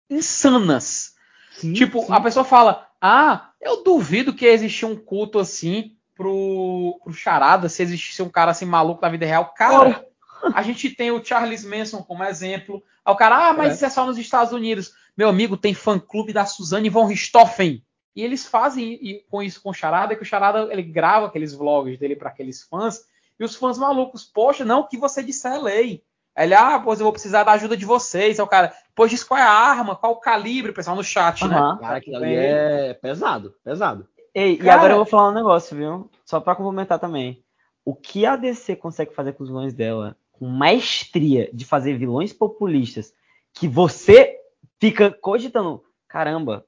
insanas. 0.08 1.16
Sim, 1.56 1.72
Tipo, 1.72 2.02
sim. 2.02 2.12
a 2.12 2.20
pessoa 2.20 2.44
fala: 2.44 2.88
Ah, 3.00 3.50
eu 3.60 3.82
duvido 3.82 4.32
que 4.32 4.46
existia 4.46 4.86
um 4.86 4.94
culto 4.94 5.40
assim 5.40 5.96
pro, 6.14 7.00
pro 7.02 7.12
Charada, 7.12 7.68
se 7.68 7.82
existisse 7.82 8.22
um 8.22 8.28
cara 8.28 8.52
assim 8.52 8.64
maluco 8.64 9.02
na 9.02 9.08
vida 9.08 9.26
real. 9.26 9.52
Cara, 9.54 10.06
a 10.54 10.62
gente 10.62 10.90
tem 10.90 11.10
o 11.10 11.24
Charles 11.24 11.64
Manson 11.64 12.00
como 12.00 12.22
exemplo. 12.22 12.80
Aí 13.04 13.12
o 13.12 13.16
cara, 13.16 13.48
ah, 13.48 13.52
mas 13.52 13.72
É. 13.72 13.74
isso 13.74 13.86
é 13.86 13.90
só 13.90 14.06
nos 14.06 14.18
Estados 14.18 14.52
Unidos. 14.52 14.92
Meu 15.16 15.28
amigo, 15.28 15.56
tem 15.56 15.74
fã-clube 15.74 16.32
da 16.32 16.46
Suzane 16.46 16.88
von 16.88 17.06
Richthofen. 17.06 17.82
E 18.16 18.24
eles 18.24 18.46
fazem 18.46 19.22
com 19.30 19.42
isso 19.42 19.62
com 19.62 19.68
o 19.70 19.74
Charada, 19.74 20.16
que 20.16 20.22
o 20.22 20.26
Charada 20.26 20.72
ele 20.72 20.82
grava 20.82 21.26
aqueles 21.26 21.52
vlogs 21.52 21.98
dele 21.98 22.16
para 22.16 22.30
aqueles 22.30 22.62
fãs, 22.62 23.00
e 23.38 23.44
os 23.44 23.54
fãs 23.54 23.76
malucos, 23.76 24.24
poxa, 24.24 24.64
não, 24.64 24.80
o 24.80 24.88
que 24.88 24.96
você 24.96 25.22
disser 25.22 25.52
é 25.52 25.58
lei. 25.58 26.02
Aí 26.34 26.46
Ele, 26.46 26.54
ah, 26.54 26.80
pois 26.82 26.98
eu 26.98 27.04
vou 27.04 27.12
precisar 27.12 27.44
da 27.44 27.52
ajuda 27.52 27.76
de 27.76 27.84
vocês. 27.84 28.38
Aí 28.38 28.44
o 28.44 28.48
cara, 28.48 28.72
pois 28.94 29.10
diz 29.10 29.22
qual 29.22 29.38
é 29.38 29.42
a 29.42 29.50
arma, 29.50 29.94
qual 29.94 30.12
o 30.12 30.20
calibre, 30.20 30.70
o 30.70 30.74
pessoal 30.74 30.96
no 30.96 31.04
chat, 31.04 31.46
né? 31.46 31.54
Aham. 31.54 31.78
Cara, 31.78 31.96
aquilo 31.98 32.16
ali 32.16 32.34
é 32.34 32.94
pesado, 32.94 33.54
pesado. 33.62 34.08
Ei, 34.34 34.52
e 34.52 34.56
Cara- 34.58 34.74
agora 34.74 34.92
eu 34.94 34.96
vou 34.98 35.06
falar 35.06 35.30
um 35.30 35.34
negócio, 35.34 35.76
viu? 35.76 36.10
Só 36.24 36.40
pra 36.40 36.54
complementar 36.54 36.98
também. 36.98 37.42
O 37.84 37.94
que 37.94 38.26
a 38.26 38.36
DC 38.36 38.76
consegue 38.76 39.14
fazer 39.14 39.32
com 39.32 39.42
os 39.44 39.48
vilões 39.48 39.72
dela, 39.72 40.16
com 40.32 40.46
maestria 40.46 41.48
de 41.52 41.64
fazer 41.64 41.96
vilões 41.96 42.32
populistas, 42.32 43.14
que 43.54 43.66
você 43.66 44.36
fica 44.78 45.10
cogitando, 45.10 45.82
caramba, 46.06 46.66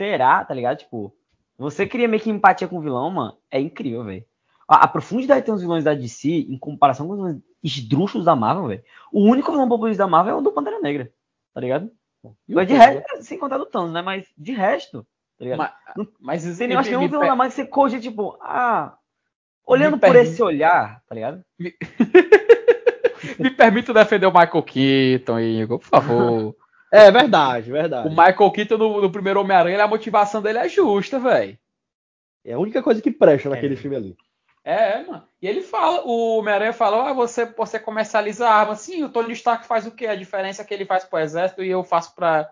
será, 0.00 0.42
tá 0.42 0.54
ligado? 0.54 0.78
Tipo, 0.78 1.14
você 1.58 1.86
cria 1.86 2.08
meio 2.08 2.22
que 2.22 2.30
empatia 2.30 2.66
com 2.66 2.78
o 2.78 2.80
vilão, 2.80 3.10
mano, 3.10 3.36
é 3.50 3.60
incrível, 3.60 4.02
velho. 4.02 4.24
A, 4.66 4.84
a 4.84 4.88
profundidade 4.88 5.40
que 5.42 5.46
tem 5.46 5.54
os 5.54 5.60
vilões 5.60 5.84
da 5.84 5.92
DC, 5.92 6.28
em 6.48 6.56
comparação 6.58 7.06
com 7.06 7.12
os 7.12 7.18
vilões 7.18 7.36
esdrúxulos 7.62 8.24
da 8.24 8.34
Marvel, 8.34 8.68
velho. 8.68 8.82
O 9.12 9.20
único 9.24 9.52
vilão 9.52 9.68
populista 9.68 10.04
da 10.04 10.08
Marvel 10.08 10.36
é 10.36 10.38
o 10.38 10.40
do 10.40 10.52
Pantera 10.52 10.80
Negra, 10.80 11.12
tá 11.52 11.60
ligado? 11.60 11.90
E 12.48 12.54
Mas 12.54 12.66
de 12.66 12.72
resto, 12.74 13.22
sem 13.22 13.38
contar 13.38 13.58
do 13.58 13.66
Thanos, 13.66 13.92
né? 13.92 14.00
Mas 14.00 14.26
de 14.38 14.52
resto, 14.52 15.06
tá 15.38 15.44
ligado? 15.44 15.58
Mas, 15.58 16.08
mas 16.18 16.44
isso 16.44 16.58
Tem, 16.58 16.68
me- 16.68 16.76
me- 16.76 16.82
nenhum 16.82 17.00
vilão 17.08 17.20
me- 17.22 17.28
da 17.28 17.36
Marvel 17.36 17.50
que 17.50 17.62
você 17.62 17.66
cogita, 17.66 18.00
tipo, 18.02 18.38
ah. 18.40 18.96
Olhando 19.66 19.96
Me 19.96 20.00
por 20.00 20.16
esse 20.16 20.42
olhar, 20.42 21.02
tá 21.06 21.14
ligado? 21.14 21.44
Me 23.38 23.50
permita 23.50 23.92
defender 23.92 24.26
o 24.26 24.32
Michael 24.32 24.62
Keaton, 24.62 25.38
Igor, 25.40 25.78
por 25.78 25.86
favor. 25.88 26.56
É 26.92 27.10
verdade, 27.10 27.70
verdade. 27.70 28.08
o 28.08 28.10
Michael 28.10 28.50
Keaton 28.50 28.76
no, 28.76 29.00
no 29.02 29.10
primeiro 29.12 29.40
Homem-Aranha, 29.40 29.82
a 29.82 29.88
motivação 29.88 30.42
dele 30.42 30.58
é 30.58 30.68
justa, 30.68 31.18
velho. 31.18 31.56
É 32.44 32.52
a 32.52 32.58
única 32.58 32.82
coisa 32.82 33.00
que 33.00 33.10
presta 33.10 33.48
É. 33.48 33.50
naquele 33.50 33.76
filme 33.76 33.96
ali. 33.96 34.16
É, 34.64 35.02
mano. 35.04 35.22
E 35.40 35.46
ele 35.46 35.62
fala, 35.62 36.02
o 36.04 36.38
Homem-Aranha 36.38 36.72
fala, 36.72 37.10
ah, 37.10 37.12
você, 37.12 37.46
você 37.46 37.78
comercializa 37.78 38.46
a 38.46 38.54
arma. 38.54 38.76
Sim, 38.76 39.04
o 39.04 39.08
Tony 39.08 39.32
Stark 39.32 39.66
faz 39.66 39.86
o 39.86 39.90
quê? 39.90 40.06
A 40.06 40.14
diferença 40.14 40.62
é 40.62 40.64
que 40.64 40.74
ele 40.74 40.84
faz 40.84 41.04
pro 41.04 41.18
exército 41.18 41.62
e 41.62 41.70
eu 41.70 41.82
faço 41.82 42.14
pra, 42.14 42.50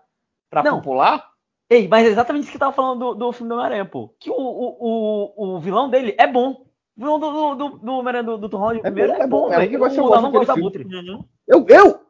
pra 0.49 0.63
Não. 0.63 0.77
popular? 0.77 1.29
Ei, 1.69 1.87
mas 1.87 2.07
é 2.07 2.09
exatamente 2.09 2.43
isso 2.43 2.51
que 2.51 2.57
eu 2.57 2.61
tava 2.61 2.73
falando 2.73 2.99
do, 2.99 3.13
do 3.13 3.31
filme 3.31 3.49
do 3.49 3.55
Homem-Aranha, 3.55 3.85
pô. 3.85 4.09
Que 4.19 4.29
o, 4.29 4.33
o, 4.33 4.77
o, 4.79 5.55
o 5.55 5.59
vilão 5.59 5.89
dele 5.89 6.15
é 6.17 6.25
bom. 6.25 6.65
O 6.97 6.99
vilão 6.99 7.19
do, 7.19 7.55
do, 7.55 7.77
do, 7.77 7.91
Homem-Aranha 7.93 8.23
do, 8.23 8.37
do 8.39 8.49
Tom 8.49 8.57
Holland, 8.57 8.79
É 8.79 8.83
primeiro, 8.83 9.13
bom, 9.13 9.21
é 9.21 9.27
bom, 9.27 9.53
é 9.53 9.67
gosta 9.67 10.01
não 10.01 10.31
gosta 10.31 10.47
da 10.47 10.53
daquele 10.55 10.83
Abutre. 10.83 10.87
Eu, 11.47 11.65
eu? 11.69 12.08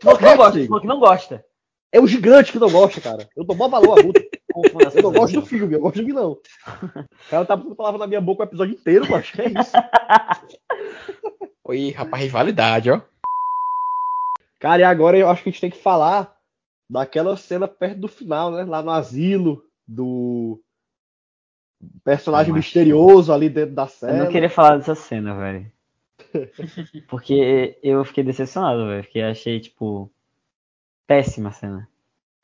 Falou 0.00 0.18
que 0.18 0.24
não 0.24 0.36
gosta, 0.36 0.64
falou 0.64 0.80
que 0.80 0.86
não 0.86 1.00
gosta. 1.00 1.44
É 1.92 1.98
o 2.00 2.06
gigante 2.06 2.52
que 2.52 2.58
não 2.58 2.70
gosta, 2.70 3.00
cara. 3.00 3.28
Eu 3.36 3.44
dou 3.44 3.56
mó 3.56 3.68
valor 3.68 3.98
a 3.98 4.02
essas 4.86 4.96
Eu 4.96 5.02
não 5.02 5.12
gosto 5.12 5.40
do 5.40 5.46
filme, 5.46 5.74
eu 5.74 5.80
gosto 5.80 6.00
do 6.00 6.06
vilão. 6.06 6.32
O 6.32 7.30
cara 7.30 7.44
tá 7.44 7.56
botando 7.56 7.74
palavra 7.74 7.98
na 7.98 8.06
minha 8.06 8.20
boca 8.20 8.42
o 8.42 8.46
episódio 8.46 8.74
inteiro, 8.74 9.06
eu 9.06 9.16
acho 9.16 9.32
que 9.32 9.42
é 9.42 9.46
isso. 9.48 9.72
Oi, 11.64 11.90
rapaz, 11.90 12.22
rivalidade, 12.22 12.90
ó. 12.90 13.00
Cara, 14.60 14.82
e 14.82 14.84
agora 14.84 15.16
eu 15.16 15.28
acho 15.28 15.42
que 15.42 15.48
a 15.48 15.52
gente 15.52 15.60
tem 15.60 15.70
que 15.70 15.82
falar 15.82 16.36
daquela 16.88 17.36
cena 17.36 17.66
perto 17.66 18.00
do 18.00 18.08
final, 18.08 18.50
né? 18.52 18.64
Lá 18.64 18.82
no 18.82 18.90
asilo, 18.90 19.64
do 19.86 20.60
personagem 22.04 22.52
misterioso 22.52 23.32
ali 23.32 23.48
dentro 23.48 23.74
da 23.74 23.84
Eu 23.84 23.88
cela. 23.88 24.24
não 24.24 24.30
queria 24.30 24.50
falar 24.50 24.76
dessa 24.76 24.94
cena, 24.94 25.34
velho. 25.34 25.72
Porque 27.08 27.78
eu 27.82 28.04
fiquei 28.04 28.24
decepcionado, 28.24 28.86
velho. 28.86 29.02
Porque 29.02 29.20
achei, 29.20 29.60
tipo, 29.60 30.10
péssima 31.06 31.50
a 31.50 31.52
cena. 31.52 31.88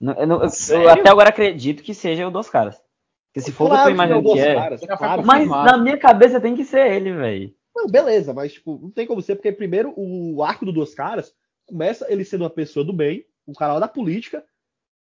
Não- 0.00 0.14
eu, 0.14 0.26
não- 0.26 0.42
eu- 0.42 0.48
Sério? 0.48 0.88
até 0.90 1.08
agora 1.10 1.30
acredito 1.30 1.82
que 1.82 1.94
seja 1.94 2.26
o 2.26 2.30
dos 2.30 2.48
caras. 2.50 2.80
Porque 3.28 3.40
se 3.40 3.52
for 3.52 3.64
o 3.64 3.68
que 3.68 3.74
eu 3.74 3.94
Claro 3.94 3.96
que 3.96 4.02
é 4.12 4.16
que 4.16 4.22
dos 4.22 4.38
é. 4.38 4.54
caras, 4.54 4.80
claro. 4.80 5.22
Mas 5.26 5.38
confirmado. 5.40 5.70
na 5.70 5.78
minha 5.78 5.98
cabeça 5.98 6.40
tem 6.40 6.56
que 6.56 6.64
ser 6.64 6.86
ele, 6.92 7.12
velho. 7.12 7.54
Não, 7.74 7.86
beleza, 7.86 8.32
mas 8.32 8.54
tipo, 8.54 8.78
não 8.82 8.90
tem 8.90 9.06
como 9.06 9.20
ser, 9.20 9.34
porque 9.36 9.52
primeiro 9.52 9.92
o 9.96 10.42
arco 10.42 10.64
do 10.64 10.72
Duas 10.72 10.94
Caras 10.94 11.34
começa 11.66 12.10
ele 12.10 12.24
sendo 12.24 12.42
uma 12.44 12.50
pessoa 12.50 12.84
do 12.84 12.92
bem, 12.92 13.26
um 13.46 13.52
canal 13.52 13.78
da 13.78 13.86
política, 13.86 14.42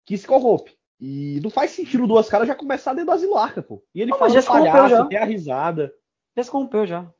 que 0.05 0.15
se 0.17 0.27
corrompe. 0.27 0.77
E 0.99 1.39
não 1.43 1.49
faz 1.49 1.71
sentido 1.71 2.03
o 2.03 2.07
Duas 2.07 2.29
Caras 2.29 2.47
já 2.47 2.53
começar 2.53 2.91
dentro 2.93 3.07
do 3.07 3.11
asilo 3.13 3.37
Arca, 3.37 3.63
pô. 3.63 3.83
E 3.95 4.01
ele 4.01 4.11
Ah, 4.13 4.17
do 4.17 4.41
se 4.41 4.47
corrompeu 4.47 4.71
palhaço, 4.71 4.95
já. 4.95 5.05
tem 5.05 5.17
a 5.17 5.25
risada. 5.25 5.91
Já 6.37 6.43
se 6.43 6.51
corrompeu 6.51 6.85
já. 6.85 7.11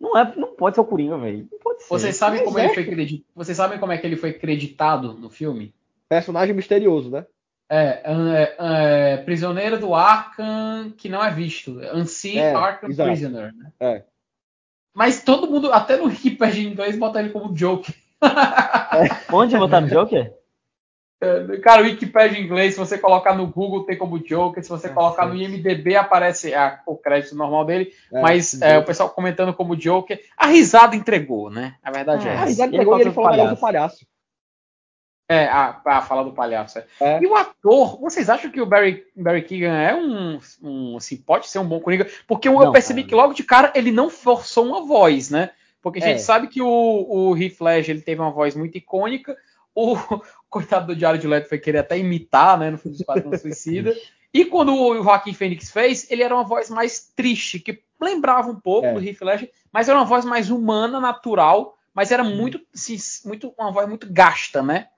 Não, 0.00 0.16
é, 0.16 0.34
não 0.36 0.54
pode 0.54 0.74
ser 0.74 0.80
o 0.80 0.84
Coringa, 0.84 1.16
velho. 1.18 1.48
Não 1.50 1.58
pode 1.58 1.82
ser. 1.82 1.88
Vocês 1.88 2.16
sabem 2.16 2.44
como 2.44 2.58
é. 2.58 2.64
ele 2.64 2.74
foi? 2.74 3.24
Vocês 3.34 3.56
sabem 3.56 3.78
como 3.78 3.92
é 3.92 3.98
que 3.98 4.06
ele 4.06 4.16
foi 4.16 4.32
creditado 4.32 5.14
no 5.14 5.30
filme? 5.30 5.74
Personagem 6.08 6.54
misterioso, 6.54 7.10
né? 7.10 7.26
É, 7.68 8.02
é, 8.04 8.56
é, 8.58 9.16
prisioneiro 9.18 9.78
do 9.78 9.94
Arkham 9.94 10.92
que 10.96 11.08
não 11.08 11.24
é 11.24 11.30
visto. 11.32 11.80
Unseen 11.92 12.38
É, 12.38 12.54
Arkham 12.54 12.90
exato. 12.90 13.10
Prisoner. 13.10 13.52
Né? 13.54 13.72
É. 13.80 14.04
Mas 14.94 15.22
todo 15.22 15.50
mundo, 15.50 15.72
até 15.72 15.96
no 15.96 16.04
Wikipedia 16.04 16.62
em 16.62 16.72
inglês, 16.72 16.96
bota 16.96 17.18
ele 17.18 17.30
como 17.30 17.52
Joker. 17.52 17.94
Onde 19.32 19.58
botaram 19.58 19.86
o 19.86 19.90
Joker? 19.90 20.32
Cara, 21.62 21.80
o 21.82 21.84
Wikipedia 21.86 22.38
em 22.38 22.44
inglês, 22.44 22.74
se 22.74 22.78
você 22.78 22.98
colocar 22.98 23.34
no 23.34 23.46
Google, 23.46 23.84
tem 23.84 23.96
como 23.96 24.18
Joker. 24.18 24.62
Se 24.62 24.68
você 24.68 24.88
Ah, 24.88 24.92
colocar 24.92 25.26
no. 25.26 25.34
IMDB, 25.34 25.96
aparece 25.96 26.54
a- 26.54 26.80
o 26.86 26.94
crédito 26.96 27.34
normal 27.34 27.64
dele. 27.64 27.90
É, 28.12 28.20
mas 28.20 28.60
é, 28.60 28.78
o 28.78 28.84
pessoal 28.84 29.08
comentando 29.08 29.54
como 29.54 29.74
Joker. 29.76 30.20
A 30.36 30.46
risada 30.46 30.94
entregou, 30.94 31.48
né? 31.50 31.76
A 31.82 31.90
verdade 31.90 32.28
é, 32.28 32.30
Ah, 32.30 32.34
essa. 32.34 32.42
Ah, 32.42 32.46
risada 32.46 32.70
Ele 32.70 32.78
pegou 32.78 32.98
e 32.98 33.00
ele 33.00 33.10
falou 33.12 33.30
falou 33.30 33.48
do 33.48 33.56
palhaço. 33.56 34.06
É, 35.28 35.46
a, 35.46 35.80
a 35.84 36.02
fala 36.02 36.22
do 36.22 36.32
palhaço. 36.32 36.78
é. 36.78 36.86
É. 37.00 37.20
E 37.20 37.26
o 37.26 37.34
ator, 37.34 37.98
vocês 37.98 38.30
acham 38.30 38.48
que 38.50 38.60
o 38.60 38.66
Barry, 38.66 39.04
Barry 39.16 39.42
Keegan 39.42 39.74
é 39.76 39.92
um, 39.94 40.38
um 40.62 40.96
assim, 40.98 41.16
pode 41.16 41.48
ser 41.48 41.58
um 41.58 41.64
bom 41.66 41.80
Coringa? 41.80 42.06
Porque 42.28 42.46
eu 42.46 42.52
Não, 42.52 42.70
percebi 42.70 43.00
cara. 43.02 43.08
que 43.08 43.14
logo 43.16 43.32
de 43.34 43.42
cara 43.42 43.72
ele 43.74 43.90
não 43.90 44.08
forçou 44.08 44.64
uma 44.66 44.86
voz, 44.86 45.28
né? 45.30 45.50
Porque 45.82 45.98
a 45.98 46.02
gente 46.06 46.16
É. 46.16 46.18
sabe 46.18 46.46
que 46.46 46.62
o, 46.62 46.68
o 47.08 47.36
Heath 47.36 47.60
Ledger 47.60 47.94
ele 47.96 48.02
teve 48.04 48.20
uma 48.20 48.30
voz 48.30 48.54
muito 48.54 48.76
icônica. 48.78 49.36
O 49.74 49.96
coitado 50.56 50.94
do 50.94 50.98
Jared 51.00 51.26
Leto 51.26 51.48
foi 51.48 51.58
querer 51.58 51.78
até 51.78 51.98
imitar, 51.98 52.58
né, 52.58 52.70
no 52.70 52.78
filme 52.78 52.96
do 52.96 53.00
Esquadrão 53.00 53.30
Suicida. 53.38 53.94
E 54.32 54.44
quando 54.44 54.74
o 54.74 55.02
Joaquim 55.02 55.32
Phoenix 55.32 55.70
fez, 55.70 56.10
ele 56.10 56.22
era 56.22 56.34
uma 56.34 56.44
voz 56.44 56.68
mais 56.70 57.10
triste, 57.14 57.58
que 57.60 57.82
lembrava 58.00 58.50
um 58.50 58.60
pouco 58.60 58.86
É. 58.88 58.92
do 58.92 59.00
Heath 59.02 59.20
Ledger, 59.22 59.50
mas 59.72 59.88
era 59.88 59.98
uma 59.98 60.04
voz 60.04 60.24
mais 60.24 60.50
humana, 60.50 61.00
natural, 61.00 61.76
mas 61.94 62.10
era 62.10 62.22
Uhum. 62.22 62.36
muito, 62.36 62.60
assim, 62.74 62.96
muito 63.24 63.54
uma 63.58 63.72
voz 63.72 63.88
muito 63.88 64.06
gasta, 64.12 64.62
né? 64.62 64.88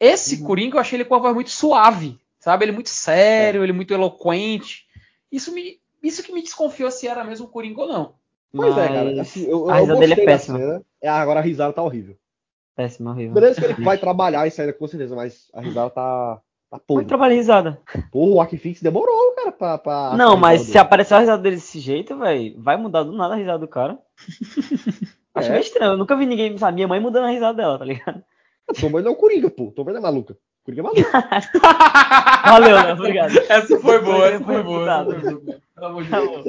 Esse 0.00 0.36
Uhum. 0.40 0.44
Coringa 0.44 0.76
eu 0.76 0.80
achei 0.80 0.96
ele 0.96 1.04
com 1.04 1.14
uma 1.14 1.20
voz 1.20 1.34
muito 1.34 1.50
suave, 1.50 2.18
sabe? 2.38 2.64
Ele 2.64 2.72
muito 2.72 2.88
sério, 2.88 3.62
ele 3.62 3.72
muito 3.72 3.92
eloquente. 3.94 4.86
Isso 5.30 5.52
me 5.52 5.78
isso 6.02 6.22
que 6.22 6.32
me 6.32 6.42
desconfiou 6.42 6.90
se 6.90 7.06
era 7.06 7.22
mesmo 7.22 7.46
o 7.46 7.50
Coringa 7.50 7.82
ou 7.82 7.88
não. 7.88 8.14
Pois 8.52 8.74
é, 8.76 8.88
Mas 8.88 8.92
cara. 8.94 9.20
Assim, 9.20 9.44
eu, 9.44 9.66
eu 9.66 9.70
a 9.70 9.78
risada 9.80 10.00
dele 10.00 10.12
é 10.14 10.24
péssima. 10.24 10.58
cena. 10.58 10.82
É, 11.02 11.08
agora 11.08 11.40
a 11.40 11.42
risada 11.42 11.72
tá 11.74 11.82
horrível. 11.82 12.16
Péssimo, 12.80 13.10
horrível. 13.10 13.34
Beleza 13.34 13.60
que 13.60 13.66
ele 13.66 13.84
vai 13.84 13.98
trabalhar 13.98 14.46
isso 14.46 14.58
ainda 14.60 14.72
com 14.72 14.86
certeza, 14.86 15.14
mas 15.14 15.50
a 15.52 15.60
risada 15.60 15.90
tá, 15.90 16.36
tá 16.70 16.76
Muito 16.76 16.86
podre. 16.86 17.06
trabalho 17.06 17.32
de 17.32 17.38
risada. 17.38 17.78
Porra, 18.10 18.30
o 18.36 18.40
Akifix 18.40 18.80
demorou, 18.80 19.32
cara, 19.36 19.52
pra. 19.52 19.76
pra 19.78 20.14
Não, 20.16 20.34
mas 20.36 20.62
se 20.62 20.78
aparecer 20.78 21.12
a 21.14 21.18
risada 21.18 21.42
dele 21.42 21.56
desse 21.56 21.78
jeito, 21.78 22.16
velho, 22.18 22.54
vai 22.58 22.78
mudar 22.78 23.02
do 23.02 23.12
nada 23.12 23.34
a 23.34 23.36
risada 23.36 23.58
do 23.58 23.68
cara. 23.68 23.98
Acho 25.34 25.48
É. 25.48 25.50
meio 25.52 25.60
estranho. 25.62 25.92
Eu 25.92 25.98
nunca 25.98 26.16
vi 26.16 26.24
ninguém, 26.24 26.56
sabe, 26.56 26.76
minha 26.76 26.88
mãe 26.88 26.98
mudando 27.00 27.24
a 27.26 27.30
risada 27.30 27.54
dela, 27.54 27.78
tá 27.78 27.84
ligado? 27.84 28.22
Tua 28.78 28.88
mãe 28.88 29.02
não 29.02 29.10
é 29.10 29.14
o 29.14 29.16
Coringa, 29.18 29.50
pô. 29.50 29.70
Tua 29.72 29.84
mãe 29.84 29.92
não 29.92 30.00
é 30.00 30.02
maluca. 30.02 30.36
Coringa 30.64 30.80
é 30.80 30.84
maluco. 30.84 31.10
Valeu, 32.46 32.76
né? 32.82 32.92
Obrigado. 32.94 33.38
Essa 33.48 33.78
foi 33.78 33.98
boa, 34.00 34.26
essa 34.28 34.44
Foi 34.44 34.54
foi 34.54 34.62
boa. 34.62 35.04
Pelo 35.74 35.86
amor 35.86 36.04
de 36.04 36.10
Tá 36.10 36.20
Deus. 36.20 36.44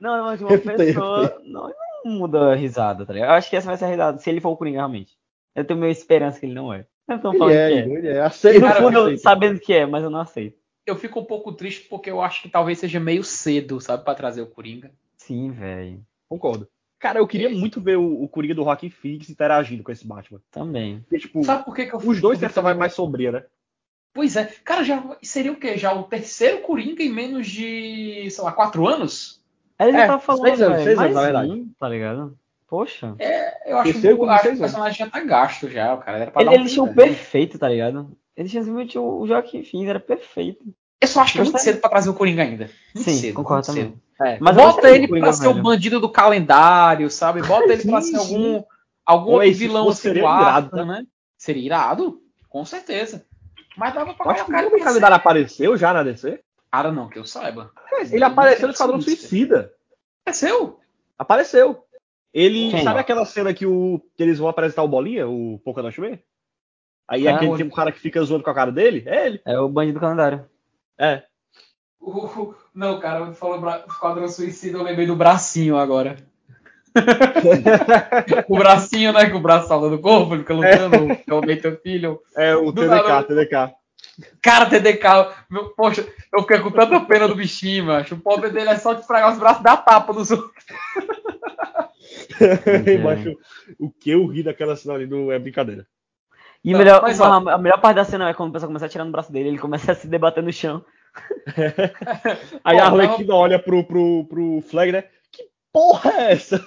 Não, 0.00 0.24
mas 0.24 0.40
uma 0.42 0.58
pessoa. 0.58 1.40
Não, 1.44 1.62
não 1.62 1.70
muda 2.04 2.52
a 2.52 2.54
risada, 2.54 3.04
tá 3.04 3.12
ligado? 3.12 3.30
Eu 3.30 3.34
acho 3.34 3.50
que 3.50 3.56
essa 3.56 3.66
vai 3.66 3.76
ser 3.76 3.86
a 3.86 3.88
risada, 3.88 4.18
se 4.18 4.30
ele 4.30 4.40
for 4.40 4.50
o 4.50 4.56
Coringa 4.56 4.78
realmente. 4.78 5.16
Eu 5.54 5.64
tenho 5.64 5.78
meio 5.78 5.92
esperança 5.92 6.40
que 6.40 6.46
ele 6.46 6.54
não 6.54 6.72
é. 6.72 6.86
Eu 7.08 7.18
tô 7.20 7.32
falando 7.36 7.54
é, 7.54 7.68
que 7.68 7.78
é. 7.78 7.96
Ele 7.98 8.08
é. 8.08 8.14
No 8.14 8.24
Aceita, 8.24 8.60
Cara, 8.60 8.80
fundo, 8.80 9.10
eu 9.10 9.18
sabendo 9.18 9.60
que 9.60 9.72
é, 9.72 9.86
mas 9.86 10.02
eu 10.02 10.10
não 10.10 10.20
aceito. 10.20 10.58
Eu 10.86 10.96
fico 10.96 11.20
um 11.20 11.24
pouco 11.24 11.52
triste 11.52 11.88
porque 11.88 12.10
eu 12.10 12.20
acho 12.20 12.42
que 12.42 12.48
talvez 12.48 12.78
seja 12.78 13.00
meio 13.00 13.24
cedo, 13.24 13.80
sabe, 13.80 14.04
pra 14.04 14.14
trazer 14.14 14.42
o 14.42 14.46
Coringa. 14.46 14.90
Sim, 15.16 15.50
velho. 15.50 16.04
Concordo. 16.28 16.68
Cara, 16.98 17.18
eu 17.18 17.26
queria 17.26 17.50
muito 17.50 17.80
ver 17.80 17.96
o, 17.96 18.22
o 18.22 18.28
Coringa 18.28 18.54
do 18.54 18.64
Joaquin 18.64 18.90
Phoenix 18.90 19.28
interagindo 19.28 19.82
com 19.82 19.92
esse 19.92 20.06
Batman. 20.06 20.40
Também. 20.50 21.00
Porque, 21.00 21.18
tipo, 21.18 21.44
Sabe 21.44 21.64
por 21.64 21.74
que, 21.74 21.86
que 21.86 21.94
eu 21.94 21.98
os 21.98 22.20
dois 22.20 22.42
essa 22.42 22.62
vibe 22.62 22.78
mais 22.78 22.94
sombria, 22.94 23.32
né? 23.32 23.44
Pois 24.14 24.36
é. 24.36 24.44
Cara, 24.64 24.82
já 24.82 25.16
seria 25.22 25.52
o 25.52 25.56
quê? 25.56 25.76
Já 25.76 25.92
o 25.92 26.04
terceiro 26.04 26.62
Coringa 26.62 27.02
em 27.02 27.12
menos 27.12 27.46
de, 27.46 28.28
sei 28.30 28.44
lá, 28.44 28.52
quatro 28.52 28.86
anos? 28.86 29.43
Aí 29.84 29.90
ele 29.90 29.98
É, 29.98 30.06
tá 30.06 30.18
falando, 30.18 30.42
seis 30.46 30.62
anos, 30.62 30.76
seis 30.82 30.98
anos, 30.98 30.98
mais 30.98 31.14
na 31.14 31.20
verdade. 31.22 31.50
um, 31.52 31.70
tá 31.78 31.88
ligado? 31.88 32.38
Poxa. 32.66 33.14
Eu 33.66 33.78
acho, 33.78 33.92
que, 33.92 34.14
com 34.16 34.28
acho 34.30 34.42
que 34.42 34.48
o 34.54 34.58
personagem 34.58 34.98
já 34.98 35.10
tá 35.10 35.20
gasto 35.20 35.68
já, 35.68 35.94
o 35.94 35.98
cara. 35.98 36.18
Era 36.18 36.30
pra 36.30 36.42
Ele, 36.42 36.50
dar 36.50 36.56
um 36.56 36.60
ele 36.60 36.68
tinha 36.70 36.82
o 36.82 36.86
tempo, 36.88 37.00
né? 37.00 37.06
perfeito, 37.06 37.58
tá 37.58 37.68
ligado? 37.68 38.16
Ele 38.36 38.48
tinha 38.48 38.62
simplesmente 38.62 38.98
o 38.98 39.20
o 39.20 39.26
Joaquim 39.26 39.62
Phoenix, 39.62 39.88
era 39.90 40.00
perfeito. 40.00 40.64
Eu 41.00 41.08
só 41.08 41.20
acho 41.20 41.32
que 41.34 41.38
é 41.38 41.42
muito 41.42 41.52
Gostaria. 41.52 41.72
cedo 41.74 41.80
pra 41.80 41.90
trazer 41.90 42.10
o 42.10 42.14
Coringa 42.14 42.42
ainda. 42.42 42.70
Muito 42.94 43.10
Sim, 43.10 43.16
cedo, 43.18 43.34
concordo 43.34 43.66
muito 43.72 43.80
também. 43.86 44.00
cedo. 44.18 44.28
É. 44.34 44.38
Mas 44.40 44.56
Bota 44.56 44.90
ele 44.90 45.06
pra 45.08 45.32
ser 45.32 45.48
o 45.48 45.62
bandido 45.62 46.00
do 46.00 46.08
calendário, 46.08 47.10
sabe? 47.10 47.42
Bota 47.42 47.72
ele 47.72 47.82
pra 47.84 48.00
ser 48.00 48.16
algum, 48.16 48.62
algum 49.04 49.42
esse 49.42 49.58
vilão 49.58 49.84
fosse, 49.86 49.98
assim 50.08 50.08
seria 50.08 50.22
do 50.22 50.28
irado, 50.28 50.66
Arthur, 50.76 50.86
né? 50.86 51.06
Seria 51.36 51.62
irado, 51.66 52.20
com 52.48 52.64
certeza. 52.64 53.24
Mas 53.76 53.92
dava 53.92 54.14
pra 54.14 54.32
acho 54.32 54.44
que 54.46 54.52
o. 54.52 54.84
Calendário 54.84 55.16
apareceu 55.16 55.76
já 55.76 55.92
na 55.92 56.02
DC. 56.02 56.40
Cara, 56.74 56.90
não, 56.90 57.08
que 57.08 57.16
eu 57.16 57.24
saiba. 57.24 57.70
Ele 58.10 58.24
apareceu 58.24 58.66
no 58.66 58.70
é 58.70 58.72
Esquadrão. 58.72 59.00
Suicida. 59.00 59.72
Apareceu? 60.24 60.80
Apareceu. 61.16 61.84
Ele. 62.32 62.72
Quem? 62.72 62.82
Sabe 62.82 62.98
aquela 62.98 63.24
cena 63.24 63.54
que, 63.54 63.64
o, 63.64 64.00
que 64.16 64.20
eles 64.20 64.40
vão 64.40 64.48
apresentar 64.48 64.82
o 64.82 64.88
Bolinha, 64.88 65.28
o 65.28 65.60
Dot 65.64 66.00
Man? 66.00 66.18
Aí 67.06 67.28
Ah, 67.28 67.36
aquele 67.36 67.52
o- 67.52 67.56
tem 67.56 67.64
um 67.66 67.70
cara 67.70 67.92
que 67.92 68.00
fica 68.00 68.20
zoando 68.24 68.42
com 68.42 68.50
a 68.50 68.54
cara 68.54 68.72
dele? 68.72 69.04
É 69.06 69.24
ele. 69.24 69.40
É 69.46 69.56
o 69.56 69.68
bandido 69.68 70.00
do 70.00 70.00
calendário. 70.00 70.46
É. 70.98 71.22
O- 72.00 72.54
Não, 72.74 72.98
cara, 72.98 73.20
eu 73.20 73.34
falou 73.34 73.60
bra... 73.60 73.84
Esquadrão 73.86 74.26
Suicida, 74.26 74.76
eu 74.76 74.82
lembrei 74.82 75.06
do 75.06 75.14
bracinho 75.14 75.76
agora. 75.76 76.16
o 78.48 78.56
bracinho, 78.58 79.12
né? 79.12 79.30
Que 79.30 79.36
o 79.36 79.40
braço 79.40 79.68
salva 79.68 79.88
do 79.90 80.00
corpo, 80.00 80.34
ele 80.34 80.42
fica 80.42 80.54
lutando, 80.54 80.96
eu 81.24 81.38
amei 81.38 81.56
teu 81.56 81.76
filho. 81.80 82.20
É 82.36 82.56
o 82.56 82.72
Do 82.72 82.82
TDK, 82.82 82.88
nada- 83.08 83.22
TDK. 83.22 83.74
Cara, 84.42 84.66
TDK, 84.66 85.04
meu, 85.50 85.70
poxa, 85.70 86.06
eu 86.32 86.42
fiquei 86.42 86.60
com 86.60 86.70
tanta 86.70 87.00
pena 87.00 87.26
do 87.26 87.34
bichinho, 87.34 87.86
macho. 87.86 88.14
O 88.14 88.20
pobre 88.20 88.50
dele 88.50 88.70
é 88.70 88.76
só 88.76 88.92
de 88.94 89.06
fragar 89.06 89.32
os 89.32 89.38
braços 89.38 89.62
da 89.62 89.76
tapa 89.76 90.12
dos 90.12 90.30
outros. 90.30 90.64
é. 92.86 92.98
Macho, 92.98 93.36
o 93.78 93.90
que 93.90 94.10
eu 94.10 94.26
ri 94.26 94.42
daquela 94.42 94.76
cena 94.76 94.94
ali 94.94 95.06
do 95.06 95.32
é 95.32 95.38
brincadeira. 95.38 95.86
E 96.64 96.72
Tá, 96.72 96.78
melhor, 96.78 97.02
mas, 97.02 97.20
a, 97.20 97.38
ó. 97.38 97.48
a 97.50 97.58
melhor 97.58 97.80
parte 97.80 97.96
da 97.96 98.04
cena 98.04 98.28
é 98.28 98.34
quando 98.34 98.50
o 98.50 98.52
pessoal 98.52 98.68
começa 98.68 98.86
a 98.86 98.88
tirar 98.88 99.04
no 99.04 99.12
braço 99.12 99.30
dele, 99.32 99.48
ele 99.50 99.58
começa 99.58 99.92
a 99.92 99.94
se 99.94 100.06
debater 100.06 100.42
no 100.42 100.52
chão. 100.52 100.84
Aí 102.64 102.76
Pô, 102.76 102.82
a 102.82 102.84
tava- 102.84 103.02
Arlequina 103.02 103.34
olha 103.34 103.58
pro, 103.58 103.84
pro, 103.84 104.24
pro 104.26 104.62
Flag, 104.62 104.90
né? 104.92 105.04
Que 105.30 105.44
porra 105.72 106.10
é 106.12 106.32
essa? 106.32 106.66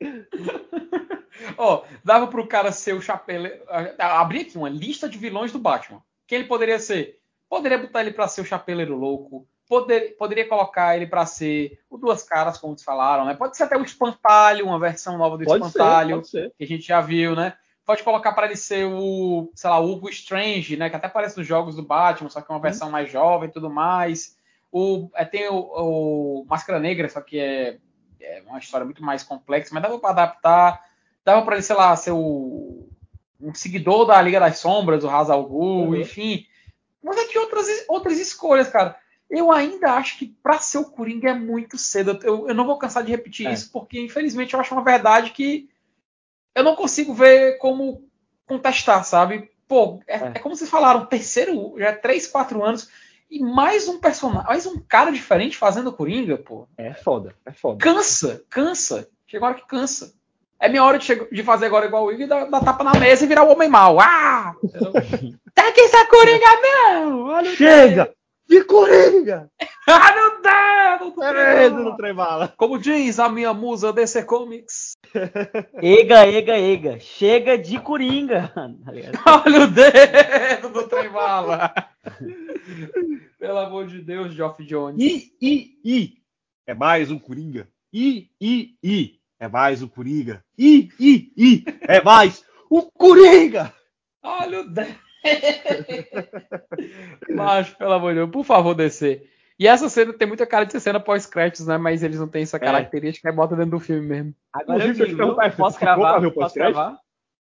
Ó, 1.58 1.84
dava 2.04 2.26
pro 2.26 2.46
cara 2.46 2.72
ser 2.72 2.94
o 2.94 3.00
chapeleiro. 3.02 3.62
ah, 3.68 4.20
Abri 4.20 4.40
aqui 4.42 4.56
uma 4.56 4.68
lista 4.68 5.08
de 5.08 5.18
vilões 5.18 5.52
do 5.52 5.58
Batman. 5.58 6.02
Quem 6.32 6.38
ele 6.38 6.48
poderia 6.48 6.78
ser? 6.78 7.18
Poderia 7.46 7.76
botar 7.76 8.00
ele 8.00 8.10
pra 8.10 8.26
ser 8.26 8.40
o 8.40 8.44
chapeleiro 8.46 8.96
louco. 8.96 9.46
Poder- 9.68 10.16
poderia 10.16 10.48
colocar 10.48 10.96
ele 10.96 11.06
pra 11.06 11.26
ser 11.26 11.78
o 11.90 11.98
Duas 11.98 12.22
Caras, 12.22 12.56
como 12.56 12.72
vocês 12.74 12.82
falaram, 12.86 13.26
né? 13.26 13.34
Pode 13.34 13.54
ser 13.54 13.64
até 13.64 13.76
o 13.76 13.82
Espantalho, 13.84 14.64
uma 14.64 14.78
versão 14.78 15.18
nova 15.18 15.36
do 15.36 15.44
Pode 15.44 15.62
ser, 15.64 15.68
Espantalho. 15.68 16.16
pode 16.16 16.28
ser. 16.30 16.50
que 16.56 16.64
a 16.64 16.66
gente 16.66 16.86
já 16.86 17.02
viu, 17.02 17.36
né? 17.36 17.52
Pode 17.84 18.02
colocar 18.02 18.32
para 18.32 18.46
ele 18.46 18.56
ser 18.56 18.86
o, 18.86 19.52
sei 19.54 19.68
lá, 19.68 19.78
o 19.78 19.92
Hugo 19.92 20.08
Strange, 20.08 20.74
né? 20.74 20.88
Que 20.88 20.96
até 20.96 21.06
aparece 21.06 21.36
nos 21.36 21.46
jogos 21.46 21.76
do 21.76 21.82
Batman, 21.82 22.30
só 22.30 22.40
que 22.40 22.50
é 22.50 22.54
uma 22.54 22.62
versão 22.62 22.90
mais 22.90 23.10
jovem 23.12 23.50
e 23.50 23.52
tudo 23.52 23.68
mais. 23.68 24.34
O, 24.72 25.10
é, 25.14 25.26
tem 25.26 25.50
o, 25.50 25.54
o 25.54 26.46
Máscara 26.48 26.80
Negra, 26.80 27.10
só 27.10 27.20
que 27.20 27.38
é, 27.38 27.76
é 28.22 28.42
uma 28.46 28.58
história 28.58 28.86
muito 28.86 29.04
mais 29.04 29.22
complexa, 29.22 29.68
mas 29.74 29.82
dava 29.82 29.98
para 29.98 30.08
adaptar. 30.12 30.82
Dava 31.26 31.42
para 31.44 31.56
ele, 31.56 31.62
sei 31.62 31.76
lá, 31.76 31.94
ser 31.94 32.12
o, 32.12 32.88
um 33.42 33.54
seguidor 33.54 34.06
da 34.06 34.20
Liga 34.22 34.38
das 34.40 34.58
Sombras, 34.58 35.04
o 35.04 35.08
Ra's 35.08 35.28
al 35.30 35.44
Ghul, 35.44 35.88
Uhum. 35.88 35.96
enfim. 35.96 36.46
Mas 37.02 37.16
é 37.18 37.24
que 37.26 37.38
outras, 37.38 37.66
outras 37.88 38.18
escolhas, 38.18 38.68
cara. 38.68 38.96
Eu 39.28 39.50
ainda 39.50 39.92
acho 39.94 40.18
que 40.18 40.26
para 40.42 40.58
ser 40.58 40.78
o 40.78 40.84
Coringa 40.90 41.30
é 41.30 41.34
muito 41.34 41.78
cedo. 41.78 42.18
Eu, 42.22 42.48
eu 42.48 42.54
não 42.54 42.66
vou 42.66 42.78
cansar 42.78 43.02
de 43.02 43.10
repetir 43.10 43.46
É. 43.46 43.52
isso, 43.52 43.70
porque 43.72 43.98
infelizmente 44.00 44.52
eu 44.54 44.60
acho 44.60 44.74
uma 44.74 44.84
verdade 44.84 45.30
que 45.30 45.68
eu 46.54 46.62
não 46.62 46.76
consigo 46.76 47.14
ver 47.14 47.56
como 47.58 48.04
contestar, 48.46 49.04
sabe? 49.04 49.50
Pô, 49.66 50.00
é, 50.06 50.16
É. 50.16 50.32
é 50.34 50.38
como 50.38 50.54
vocês 50.54 50.68
falaram, 50.68 51.06
terceiro, 51.06 51.74
já 51.78 51.86
é 51.88 51.92
3, 51.92 52.26
4 52.26 52.62
anos, 52.62 52.90
e 53.30 53.40
mais 53.40 53.88
um 53.88 53.98
personagem, 53.98 54.46
mais 54.46 54.66
um 54.66 54.78
cara 54.78 55.10
diferente 55.10 55.56
fazendo 55.56 55.92
Coringa, 55.92 56.36
pô. 56.36 56.68
É 56.76 56.92
foda, 56.92 57.34
é 57.46 57.52
foda. 57.52 57.78
Cansa, 57.82 58.44
cansa. 58.50 59.08
Chega 59.26 59.42
uma 59.44 59.52
hora 59.52 59.60
que 59.60 59.66
cansa. 59.66 60.12
É 60.62 60.68
minha 60.68 60.84
hora 60.84 60.96
de, 60.96 61.28
de 61.32 61.42
fazer 61.42 61.66
agora 61.66 61.86
igual 61.86 62.04
o 62.04 62.12
Igor 62.12 62.24
e 62.24 62.28
dar, 62.28 62.44
dar 62.44 62.60
tapa 62.60 62.84
na 62.84 62.94
mesa 62.94 63.24
e 63.24 63.26
virar 63.26 63.42
o 63.42 63.50
homem 63.50 63.68
mau. 63.68 63.98
Ah! 63.98 64.54
Tá 65.52 65.68
aqui 65.68 65.80
essa 65.80 66.06
Coringa 66.06 66.46
não! 66.62 67.24
Olha 67.24 67.50
Chega! 67.56 68.14
De 68.48 68.62
Coringa! 68.64 69.50
Ah, 69.84 70.14
meu 70.14 70.40
Deus! 70.40 71.14
do 71.16 71.24
É 71.24 71.68
trem. 71.68 71.70
no 71.70 71.96
trem 71.96 72.14
bala. 72.14 72.54
Como 72.56 72.78
diz 72.78 73.18
a 73.18 73.28
minha 73.28 73.52
musa 73.52 73.92
DC 73.92 74.22
Comics. 74.22 74.92
Ega, 75.82 76.24
ega, 76.24 76.56
ega. 76.56 77.00
Chega 77.00 77.58
de 77.58 77.80
Coringa. 77.80 78.52
Olha 79.44 79.62
o 79.62 79.66
dedo 79.66 80.68
do 80.68 80.86
trem 80.86 81.10
bala. 81.10 81.74
Pelo 83.40 83.58
amor 83.58 83.88
de 83.88 84.00
Deus, 84.00 84.32
Geoff 84.32 84.64
Jones. 84.64 85.02
I, 85.02 85.32
I, 85.42 85.78
I. 85.84 86.12
É 86.64 86.72
mais 86.72 87.10
um 87.10 87.18
Coringa. 87.18 87.68
I, 87.92 88.30
I, 88.40 88.76
I. 88.84 89.21
É 89.42 89.48
mais 89.48 89.82
um 89.82 89.88
Coringa. 89.88 90.44
I, 90.56 90.88
I, 91.00 91.32
I. 91.36 91.64
É 91.88 92.00
mais 92.00 92.44
um 92.70 92.82
Coringa! 92.96 93.74
Olha 94.22 94.60
o. 94.60 94.66
Mas, 97.28 97.70
pelo 97.70 97.92
amor 97.92 98.10
de 98.10 98.20
Deus, 98.20 98.30
por 98.30 98.44
favor, 98.44 98.72
descer. 98.72 99.28
E 99.58 99.66
essa 99.66 99.88
cena 99.88 100.12
tem 100.12 100.28
muita 100.28 100.46
cara 100.46 100.64
de 100.64 100.70
ser 100.70 100.78
cena 100.78 101.00
pós-créditos, 101.00 101.66
né? 101.66 101.76
Mas 101.76 102.04
eles 102.04 102.20
não 102.20 102.28
têm 102.28 102.44
essa 102.44 102.56
É. 102.56 102.60
característica 102.60 103.28
e 103.28 103.32
bota 103.32 103.56
dentro 103.56 103.72
do 103.72 103.80
filme 103.80 104.06
mesmo. 104.06 104.32
Agora 104.52 104.78
eu 104.84 104.90
Inclusive, 104.92 105.08
digo, 105.16 105.34
posso 105.34 105.50
o 105.50 106.32
Posso 106.32 106.54
cravar? 106.54 106.96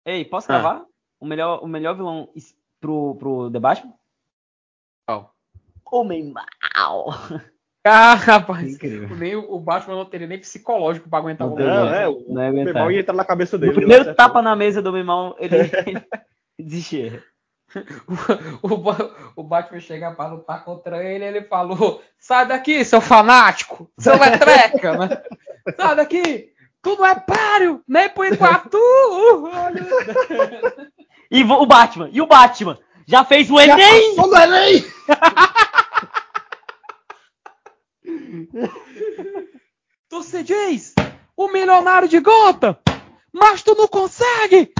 Ei, 0.04 0.26
posso 0.26 0.44
Ah. 0.52 0.60
cravar? 0.60 0.84
O, 1.18 1.24
melhor, 1.24 1.64
o 1.64 1.66
melhor 1.66 1.96
vilão 1.96 2.30
pro, 2.82 3.14
pro 3.14 3.50
The 3.50 3.60
Batman? 3.60 3.94
Qual? 5.06 5.34
Homem 5.90 6.34
mal. 6.34 7.06
Ah, 7.84 8.14
rapaz. 8.14 8.74
Incrível. 8.74 9.16
Nem 9.16 9.36
o 9.36 9.54
o 9.54 9.60
Batman 9.60 9.94
não 9.96 10.04
teria 10.04 10.26
nem 10.26 10.38
psicológico 10.38 11.08
pra 11.08 11.18
aguentar 11.20 11.46
Não 11.46 11.54
o 11.54 11.58
Não, 11.58 11.94
é, 11.94 12.04
Não 12.04 12.12
o 12.12 12.40
ia 12.42 12.48
aguentar. 12.48 12.74
Bebal 12.74 12.90
ia 12.92 13.00
entrar 13.00 13.14
na 13.14 13.24
cabeça 13.24 13.56
dele. 13.56 13.72
No 13.72 13.78
primeiro 13.78 14.14
tapa 14.14 14.42
na 14.42 14.54
mesa 14.56 14.82
do 14.82 14.90
Homem 14.90 15.04
mal, 15.04 15.36
ele 15.38 15.56
desistia. 16.58 17.22
O, 18.62 18.78
Ba- 18.78 19.10
o 19.36 19.42
Batman 19.42 19.78
chega 19.80 20.10
pra 20.12 20.26
lutar 20.28 20.64
contra 20.64 21.04
ele 21.04 21.24
ele 21.24 21.42
falou: 21.42 22.02
Sai 22.18 22.46
daqui, 22.46 22.82
seu 22.84 22.98
fanático! 23.00 23.90
Seu 23.98 24.18
letreca, 24.18 24.96
né? 24.96 25.22
Sai 25.76 25.96
daqui! 25.96 26.48
Tu 26.82 26.96
não 26.96 27.04
é 27.04 27.14
páreo! 27.14 27.82
Nem 27.86 28.08
pro 28.08 28.24
Iguatu! 28.24 28.78
Olha 29.52 29.82
o- 29.84 30.88
E 31.30 31.44
o 31.44 31.66
Batman, 31.66 32.08
e 32.10 32.22
o 32.22 32.26
Batman? 32.26 32.78
Já 33.06 33.22
fez 33.24 33.50
o 33.50 33.60
Enem? 33.60 34.16
Passou 34.16 34.30
no 34.30 34.36
Enem! 34.38 34.84
Tu 40.08 40.22
se 40.22 40.42
diz 40.42 40.94
o 41.36 41.48
milionário 41.48 42.08
de 42.08 42.18
Gotham, 42.18 42.78
mas 43.30 43.62
tu 43.62 43.74
não 43.74 43.86
consegue 43.86 44.72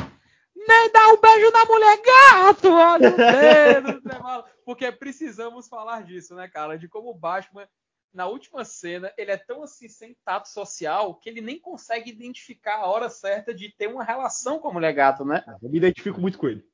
nem 0.57 0.91
dar 0.91 1.09
um 1.09 1.21
beijo 1.21 1.51
na 1.51 1.67
mulher 1.67 2.01
gato. 2.03 2.71
Olha 2.71 3.11
o 3.11 3.17
dedo. 3.17 4.01
Porque 4.65 4.91
precisamos 4.91 5.69
falar 5.69 6.03
disso, 6.03 6.35
né, 6.35 6.49
cara? 6.49 6.79
De 6.79 6.89
como 6.89 7.11
o 7.11 7.15
Batman, 7.15 7.69
na 8.13 8.27
última 8.27 8.65
cena, 8.65 9.13
ele 9.17 9.31
é 9.31 9.37
tão 9.37 9.63
assim 9.63 9.89
sem 9.89 10.17
tato 10.25 10.49
social 10.49 11.15
que 11.15 11.29
ele 11.29 11.41
nem 11.41 11.61
consegue 11.61 12.11
identificar 12.11 12.77
a 12.77 12.87
hora 12.87 13.09
certa 13.09 13.55
de 13.55 13.71
ter 13.71 13.87
uma 13.87 14.03
relação 14.03 14.59
com 14.59 14.69
a 14.69 14.73
mulher 14.73 14.93
gato, 14.93 15.25
né? 15.25 15.45
Eu 15.63 15.71
me 15.71 15.79
identifico 15.79 16.21
muito 16.21 16.39
com 16.39 16.49
ele. 16.49 16.65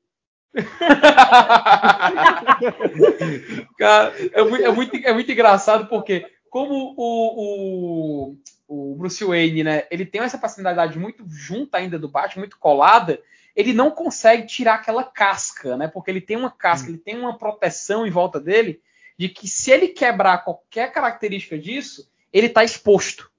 Cara, 3.77 4.13
é 4.31 4.43
muito, 4.43 4.63
é 4.63 4.71
muito, 4.71 4.95
é 4.95 5.13
muito 5.13 5.31
engraçado 5.31 5.87
porque, 5.87 6.25
como 6.55 6.93
o, 6.95 8.31
o, 8.31 8.37
o 8.65 8.95
Bruce 8.95 9.21
Wayne, 9.25 9.61
né, 9.61 9.83
ele 9.91 10.05
tem 10.05 10.21
essa 10.21 10.37
personalidade 10.37 10.97
muito 10.97 11.27
junta 11.27 11.79
ainda 11.79 11.99
do 11.99 12.07
Batman, 12.07 12.43
muito 12.43 12.57
colada, 12.57 13.21
ele 13.53 13.73
não 13.73 13.91
consegue 13.91 14.47
tirar 14.47 14.75
aquela 14.75 15.03
casca, 15.03 15.75
né? 15.75 15.89
Porque 15.89 16.09
ele 16.09 16.21
tem 16.21 16.37
uma 16.37 16.49
casca, 16.49 16.87
ele 16.87 16.97
tem 16.97 17.19
uma 17.19 17.37
proteção 17.37 18.07
em 18.07 18.09
volta 18.09 18.39
dele 18.39 18.81
de 19.19 19.27
que 19.27 19.49
se 19.49 19.69
ele 19.69 19.89
quebrar 19.89 20.45
qualquer 20.45 20.93
característica 20.93 21.59
disso, 21.59 22.09
ele 22.31 22.47
tá 22.47 22.63
exposto. 22.63 23.29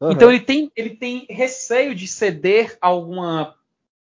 Aham. 0.00 0.12
Então 0.12 0.28
ele 0.28 0.40
tem, 0.40 0.72
ele 0.74 0.96
tem 0.96 1.28
receio 1.30 1.94
de 1.94 2.08
ceder 2.08 2.76
alguma 2.80 3.54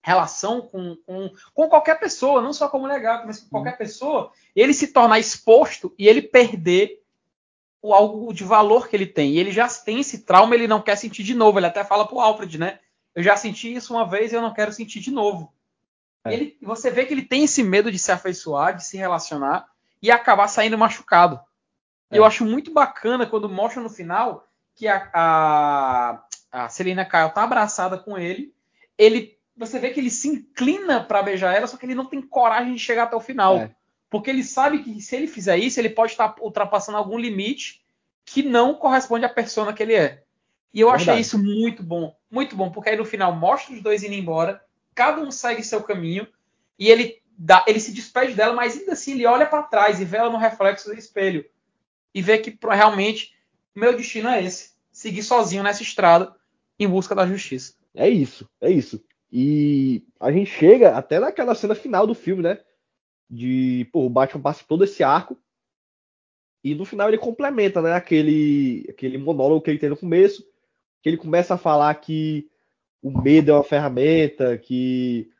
relação 0.03 0.63
com, 0.63 0.97
com, 1.07 1.31
com 1.55 1.69
qualquer 1.69 2.01
pessoa, 2.01 2.43
não 2.43 2.53
só 2.53 2.69
com 2.69 2.81
mulher 2.81 3.01
gata, 3.01 3.25
mas 3.25 3.39
com 3.39 3.51
qualquer 3.51 3.79
pessoa, 3.79 4.33
ele 4.57 4.75
se 4.75 4.89
tornar 4.89 5.21
exposto 5.21 5.95
e 5.97 6.09
ele 6.09 6.23
perder 6.23 7.01
o 7.81 7.95
algo 7.95 8.33
de 8.33 8.45
valor 8.45 8.89
que 8.89 8.97
ele 8.97 9.07
tem. 9.07 9.33
E 9.33 9.39
ele 9.39 9.53
já 9.53 9.69
tem 9.69 10.01
esse 10.01 10.25
trauma, 10.25 10.55
ele 10.55 10.67
não 10.67 10.83
quer 10.83 10.97
sentir 10.97 11.23
de 11.23 11.35
novo. 11.35 11.59
Ele 11.59 11.67
até 11.67 11.85
fala 11.85 12.07
pro 12.07 12.21
Alfred, 12.21 12.59
né? 12.59 12.81
Eu 13.15 13.23
já 13.23 13.37
senti 13.37 13.75
isso 13.75 13.95
uma 13.95 14.09
vez 14.09 14.33
e 14.33 14.35
eu 14.35 14.43
não 14.43 14.53
quero 14.53 14.73
sentir 14.73 15.01
de 15.01 15.11
novo. 15.11 15.53
É. 16.25 16.33
Ele, 16.33 16.59
você 16.63 16.91
vê 16.91 17.05
que 17.05 17.15
ele 17.15 17.23
tem 17.23 17.45
esse 17.45 17.63
medo 17.63 17.91
de 17.91 17.99
se 17.99 18.13
afeiçoar, 18.13 18.77
de 18.77 18.85
se 18.85 18.97
relacionar 18.97 19.69
e 20.03 20.11
acabar 20.11 20.49
saindo 20.49 20.79
machucado. 20.79 21.41
É. 22.11 22.19
Eu 22.19 22.25
acho 22.25 22.45
muito 22.45 22.73
bacana 22.73 23.27
quando 23.27 23.49
mostra 23.49 23.83
no 23.83 23.91
final 23.91 24.47
que 24.75 24.87
a, 24.87 25.11
a, 25.13 26.25
a 26.53 26.69
Selena 26.69 27.05
Kyle 27.05 27.33
tá 27.33 27.43
abraçada 27.43 27.99
com 27.99 28.17
ele. 28.17 28.55
Ele, 28.97 29.37
você 29.57 29.79
vê 29.79 29.91
que 29.91 30.01
ele 30.01 30.11
se 30.11 30.29
inclina 30.29 31.03
para 31.03 31.23
beijar 31.23 31.55
ela, 31.55 31.67
só 31.67 31.77
que 31.77 31.87
ele 31.87 31.95
não 31.95 32.07
tem 32.07 32.23
coragem 32.23 32.75
de 32.75 32.81
chegar 32.81 33.05
até 33.05 33.17
o 33.17 33.21
final. 33.21 33.57
É. 33.59 33.75
Porque 34.11 34.31
ele 34.31 34.43
sabe 34.43 34.83
que 34.83 35.01
se 35.01 35.17
ele 35.17 35.27
fizer 35.27 35.59
isso, 35.59 35.79
ele 35.79 35.91
pode 35.91 36.13
estar 36.13 36.35
ultrapassando 36.41 36.99
algum 36.99 37.19
limite 37.19 37.85
que 38.25 38.43
não 38.43 38.75
corresponde 38.75 39.25
à 39.25 39.29
persona 39.29 39.73
que 39.73 39.83
ele 39.83 39.95
é. 39.95 40.23
E 40.73 40.81
eu 40.81 40.91
achei 40.91 41.07
Verdade. 41.07 41.23
isso 41.23 41.39
muito 41.39 41.83
bom, 41.83 42.15
muito 42.31 42.55
bom, 42.55 42.71
porque 42.71 42.91
aí 42.91 42.97
no 42.97 43.05
final 43.05 43.35
mostra 43.35 43.75
os 43.75 43.83
dois 43.83 44.03
indo 44.03 44.15
embora, 44.15 44.63
cada 44.95 45.21
um 45.21 45.31
segue 45.31 45.63
seu 45.63 45.83
caminho 45.83 46.27
e 46.79 46.91
ele 46.91 47.23
dá, 47.37 47.65
ele 47.67 47.81
se 47.81 47.93
despede 47.93 48.35
dela, 48.35 48.55
mas 48.55 48.77
ainda 48.77 48.93
assim 48.93 49.13
ele 49.13 49.27
olha 49.27 49.47
para 49.47 49.63
trás 49.63 50.01
e 50.01 50.05
vê 50.05 50.19
ela 50.19 50.31
no 50.31 50.39
reflexo 50.39 50.89
do 50.89 50.99
espelho 50.99 51.45
e 52.15 52.21
vê 52.21 52.39
que 52.39 52.57
realmente 52.63 53.35
o 53.75 53.81
meu 53.81 53.97
destino 53.97 54.29
é 54.29 54.43
esse, 54.43 54.73
seguir 54.91 55.23
sozinho 55.23 55.63
nessa 55.63 55.83
estrada 55.83 56.35
em 56.79 56.89
busca 56.89 57.15
da 57.15 57.27
justiça. 57.27 57.75
É 57.95 58.09
isso, 58.09 58.49
é 58.61 58.71
isso. 58.71 59.03
E 59.33 60.05
a 60.19 60.31
gente 60.33 60.51
chega 60.51 60.97
até 60.97 61.19
naquela 61.19 61.55
cena 61.55 61.75
final 61.75 62.07
do 62.07 62.15
filme, 62.15 62.43
né? 62.43 62.59
De, 63.31 63.87
pô, 63.93 64.05
o 64.07 64.11
Batman 64.11 64.43
passa 64.43 64.65
todo 64.67 64.85
esse 64.85 65.03
arco 65.03 65.37
e 66.63 66.75
no 66.75 66.85
final 66.85 67.09
ele 67.09 67.19
complementa, 67.19 67.81
né? 67.81 67.93
Aquele, 67.93 68.87
aquele 68.89 69.19
monólogo 69.19 69.63
que 69.63 69.71
ele 69.71 69.79
tem 69.79 69.89
no 69.89 69.97
começo, 69.97 70.45
que 71.03 71.09
ele 71.09 71.17
começa 71.17 71.55
a 71.55 71.59
falar 71.59 71.95
que 71.97 72.49
o 73.03 73.11
medo 73.23 73.53
é 73.53 73.55
uma 73.55 73.65
ferramenta, 73.65 74.59
que 74.59 75.31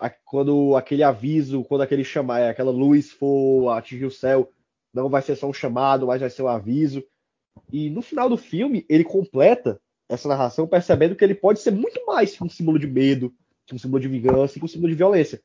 a- 0.00 0.10
quando 0.10 0.76
aquele 0.76 1.02
aviso, 1.02 1.64
quando 1.64 1.82
aquele 1.82 2.04
chamar, 2.04 2.48
aquela 2.50 2.70
luz 2.70 3.10
for 3.12 3.70
atingir 3.70 4.06
o 4.06 4.10
céu, 4.10 4.50
não 4.92 5.08
vai 5.08 5.22
ser 5.22 5.36
só 5.36 5.48
um 5.48 5.52
chamado, 5.52 6.06
mas 6.06 6.20
vai 6.20 6.30
ser 6.30 6.42
um 6.42 6.48
aviso. 6.48 7.04
E 7.72 7.90
no 7.90 8.02
final 8.02 8.28
do 8.28 8.36
filme 8.36 8.86
ele 8.88 9.04
completa 9.04 9.80
essa 10.08 10.28
narração 10.28 10.66
percebendo 10.68 11.16
que 11.16 11.24
ele 11.24 11.34
pode 11.34 11.60
ser 11.60 11.72
muito 11.72 12.04
mais 12.06 12.36
que 12.36 12.44
um 12.44 12.48
símbolo 12.48 12.78
de 12.78 12.86
medo, 12.86 13.34
que 13.66 13.74
um 13.74 13.78
símbolo 13.78 14.00
de 14.02 14.08
vingança, 14.08 14.58
que 14.58 14.64
um 14.64 14.68
símbolo 14.68 14.90
de 14.90 14.96
violência. 14.96 15.42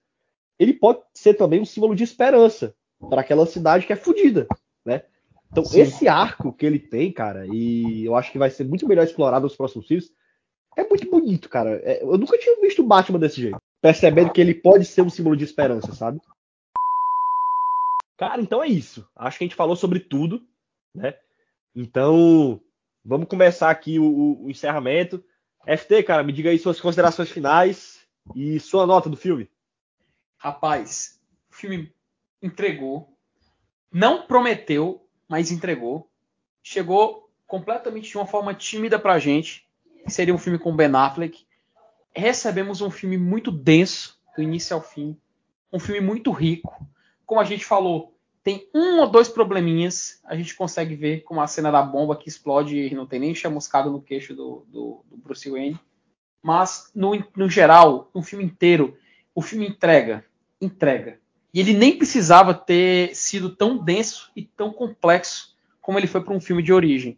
Ele 0.60 0.74
pode 0.74 1.00
ser 1.14 1.34
também 1.34 1.60
um 1.62 1.66
símbolo 1.66 1.96
de 1.96 2.04
esperança 2.04 2.76
para 3.10 3.22
aquela 3.22 3.46
cidade 3.46 3.86
que 3.86 3.94
é 3.94 3.96
fodida, 3.96 4.48
né? 4.86 5.04
Então, 5.52 5.64
Sim. 5.64 5.82
esse 5.82 6.08
arco 6.08 6.52
que 6.54 6.66
ele 6.66 6.80
tem, 6.80 7.12
cara, 7.12 7.46
e 7.48 8.06
eu 8.06 8.16
acho 8.16 8.32
que 8.32 8.38
vai 8.38 8.50
ser 8.50 8.64
muito 8.66 8.88
melhor 8.88 9.04
explorado 9.04 9.44
nos 9.44 9.56
próximos 9.56 9.88
filmes, 9.88 10.12
é 10.76 10.84
muito 10.88 11.10
bonito, 11.10 11.48
cara. 11.50 11.82
É, 11.84 12.04
eu 12.04 12.18
nunca 12.18 12.38
tinha 12.38 12.60
visto 12.60 12.82
o 12.82 12.86
Batman 12.88 13.20
desse 13.20 13.40
jeito. 13.42 13.58
Percebendo 13.82 14.32
que 14.32 14.42
ele 14.42 14.54
pode 14.54 14.84
ser 14.86 15.02
um 15.02 15.10
símbolo 15.10 15.36
de 15.38 15.44
esperança, 15.46 15.94
sabe? 15.94 16.20
Cara, 18.18 18.42
então 18.42 18.64
é 18.64 18.68
isso. 18.68 19.08
Acho 19.16 19.38
que 19.38 19.44
a 19.44 19.48
gente 19.48 19.56
falou 19.56 19.76
sobre 19.76 20.00
tudo, 20.00 20.42
né? 20.94 21.16
Então, 21.76 22.62
vamos 23.04 23.28
começar 23.28 23.70
aqui 23.70 24.00
o, 24.00 24.06
o- 24.06 24.46
o 24.46 24.50
encerramento. 24.50 25.24
FT, 25.68 26.04
cara, 26.04 26.24
me 26.24 26.32
diga 26.32 26.50
aí 26.50 26.58
suas 26.60 26.80
considerações 26.80 27.30
finais 27.30 28.00
e 28.36 28.60
sua 28.60 28.86
nota 28.86 29.10
do 29.10 29.18
filme. 29.18 29.50
Rapaz, 30.46 31.20
o 31.50 31.56
filme 31.56 31.92
entregou. 32.40 33.18
Não 33.92 34.28
prometeu, 34.28 35.04
mas 35.28 35.50
entregou. 35.50 36.08
Chegou 36.62 37.32
completamente 37.48 38.10
de 38.10 38.16
uma 38.16 38.28
forma 38.28 38.54
tímida 38.54 39.00
pra 39.00 39.18
gente. 39.18 39.68
Seria 40.08 40.36
um 40.36 40.38
filme 40.38 40.60
com 40.60 40.76
Ben 40.76 40.94
Affleck. 40.94 41.48
Recebemos 42.16 42.80
um 42.82 42.92
filme 42.92 43.18
muito 43.18 43.50
denso, 43.50 44.22
do 44.38 44.44
início 44.44 44.76
ao 44.76 44.84
fim. 44.84 45.20
Um 45.74 45.80
filme 45.80 46.00
muito 46.00 46.30
rico. 46.30 46.88
Como 47.26 47.42
a 47.42 47.44
gente 47.44 47.66
falou, 47.66 48.16
tem 48.44 48.70
um 48.72 49.00
ou 49.00 49.10
dois 49.10 49.28
probleminhas. 49.28 50.22
A 50.26 50.36
gente 50.36 50.54
consegue 50.54 50.94
ver 50.94 51.24
com 51.24 51.42
a 51.42 51.48
cena 51.48 51.72
da 51.72 51.82
bomba 51.82 52.16
que 52.16 52.30
explode 52.30 52.78
e 52.78 52.94
não 52.94 53.08
tem 53.08 53.20
nem 53.20 53.34
chamuscado 53.34 53.90
no 53.90 54.00
queixo 54.00 54.36
do, 54.36 54.64
do, 54.68 55.04
do 55.10 55.18
Bruce 55.18 55.50
Wayne. 55.50 55.80
Mas, 56.40 56.92
no, 56.94 57.14
no 57.36 57.50
geral, 57.50 58.12
no 58.14 58.22
filme 58.22 58.46
inteiro, 58.46 58.96
o 59.34 59.42
filme 59.42 59.68
entrega 59.68 60.24
entrega. 60.66 61.20
E 61.54 61.60
ele 61.60 61.74
nem 61.74 61.98
precisava 61.98 62.54
ter 62.54 63.16
sido 63.16 63.56
tão 63.56 63.78
denso 63.78 64.32
e 64.36 64.44
tão 64.44 64.74
complexo 64.74 65.56
como 65.82 65.98
ele 65.98 66.08
foi 66.08 66.22
para 66.22 66.34
um 66.34 66.42
filme 66.42 66.62
de 66.62 66.74
origem. 66.74 67.18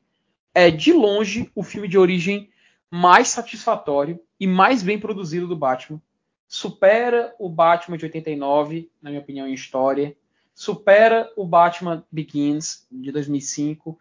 É 0.54 0.70
de 0.70 0.94
longe 0.94 1.52
o 1.56 1.64
filme 1.64 1.88
de 1.88 1.98
origem 1.98 2.50
mais 2.90 3.30
satisfatório 3.30 4.20
e 4.40 4.46
mais 4.46 4.84
bem 4.84 5.00
produzido 5.00 5.48
do 5.48 5.56
Batman. 5.56 6.02
Supera 6.48 7.34
o 7.40 7.50
Batman 7.50 7.98
de 7.98 8.06
89, 8.06 8.90
na 9.02 9.10
minha 9.10 9.22
opinião, 9.22 9.48
em 9.48 9.54
história. 9.54 10.16
Supera 10.54 11.32
o 11.36 11.46
Batman 11.46 12.06
Begins 12.12 12.86
de 12.92 13.12
2005 13.12 14.00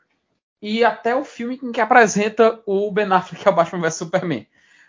e 0.61 0.85
até 0.85 1.15
o 1.15 1.25
filme 1.25 1.59
em 1.63 1.73
que 1.73 1.81
apresenta 1.81 2.61
o 2.67 2.91
Ben 2.91 3.07
Affleck 3.13 3.43
que 3.43 3.49
é 3.49 3.53
Batman 3.53 3.81
vs 3.81 3.95
Superman. 3.95 4.47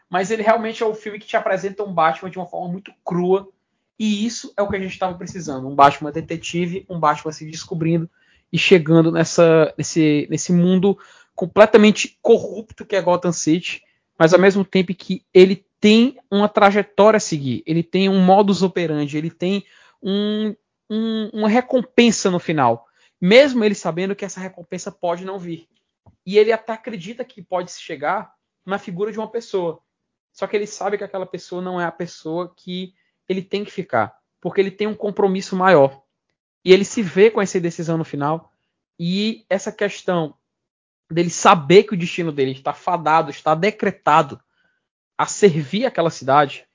Mas 0.10 0.32
ele 0.32 0.42
realmente 0.44 0.82
é 0.82 0.86
o 0.86 0.96
filme 0.96 1.20
que 1.20 1.28
te 1.28 1.36
apresenta 1.36 1.84
um 1.84 1.94
Batman 1.94 2.30
de 2.30 2.38
uma 2.38 2.48
forma 2.48 2.70
muito 2.70 2.94
crua, 3.04 3.50
e 4.00 4.26
isso 4.26 4.54
é 4.56 4.62
o 4.62 4.70
que 4.70 4.76
a 4.76 4.80
gente 4.80 4.92
estava 4.92 5.18
precisando. 5.18 5.68
Um 5.68 5.76
Batman 5.76 6.12
detetive, 6.12 6.86
um 6.90 7.00
Batman 7.00 7.32
se 7.32 7.46
descobrindo 7.46 8.10
e 8.52 8.58
chegando 8.58 9.12
nessa, 9.12 9.74
nesse, 9.78 10.28
nesse 10.30 10.54
mundo 10.54 10.98
completamente 11.36 12.18
corrupto 12.22 12.86
que 12.86 12.96
é 12.96 13.02
Gotham 13.02 13.32
City, 13.32 13.84
mas 14.18 14.34
ao 14.34 14.40
mesmo 14.40 14.64
tempo 14.64 14.94
que 14.94 15.26
ele 15.34 15.66
tem 15.80 16.18
uma 16.32 16.50
trajetória 16.50 17.18
a 17.18 17.22
seguir, 17.22 17.64
ele 17.66 17.84
tem 17.84 18.10
um 18.10 18.20
modus 18.20 18.64
operandi, 18.64 19.18
ele 19.18 19.30
tem 19.30 19.64
um, 20.02 20.56
um, 20.90 21.30
uma 21.34 21.50
recompensa 21.50 22.32
no 22.32 22.40
final, 22.40 22.88
mesmo 23.20 23.64
ele 23.64 23.76
sabendo 23.76 24.16
que 24.16 24.26
essa 24.26 24.40
recompensa 24.40 24.92
pode 24.92 25.26
não 25.26 25.38
vir. 25.38 25.68
E 26.26 26.38
ele 26.38 26.52
até 26.52 26.74
acredita 26.74 27.24
que 27.24 27.42
pode 27.42 27.72
chegar 27.72 28.34
na 28.66 28.78
figura 28.78 29.12
de 29.12 29.18
uma 29.18 29.30
pessoa. 29.30 29.80
Só 30.32 30.46
que 30.46 30.56
ele 30.56 30.68
sabe 30.68 30.98
que 30.98 31.04
aquela 31.04 31.26
pessoa 31.26 31.62
não 31.62 31.80
é 31.80 31.86
a 31.86 31.92
pessoa 31.92 32.54
que 32.56 32.94
ele 33.28 33.42
tem 33.42 33.64
que 33.64 33.72
ficar, 33.72 34.18
porque 34.42 34.62
ele 34.62 34.72
tem 34.72 34.88
um 34.88 34.96
compromisso 34.96 35.56
maior. 35.56 36.04
E 36.64 36.72
ele 36.74 36.84
se 36.84 37.02
vê 37.02 37.30
com 37.30 37.42
essa 37.42 37.60
decisão 37.60 37.98
no 37.98 38.04
final. 38.04 38.52
E 39.00 39.46
essa 39.50 39.72
questão 39.72 40.36
dele 41.10 41.30
saber 41.30 41.84
que 41.84 41.94
o 41.94 41.98
destino 41.98 42.32
dele 42.32 42.52
está 42.52 42.74
fadado, 42.74 43.32
está 43.32 43.56
decretado 43.56 44.40
a 45.18 45.26
servir 45.26 45.86
aquela 45.86 46.10
cidade, 46.10 46.66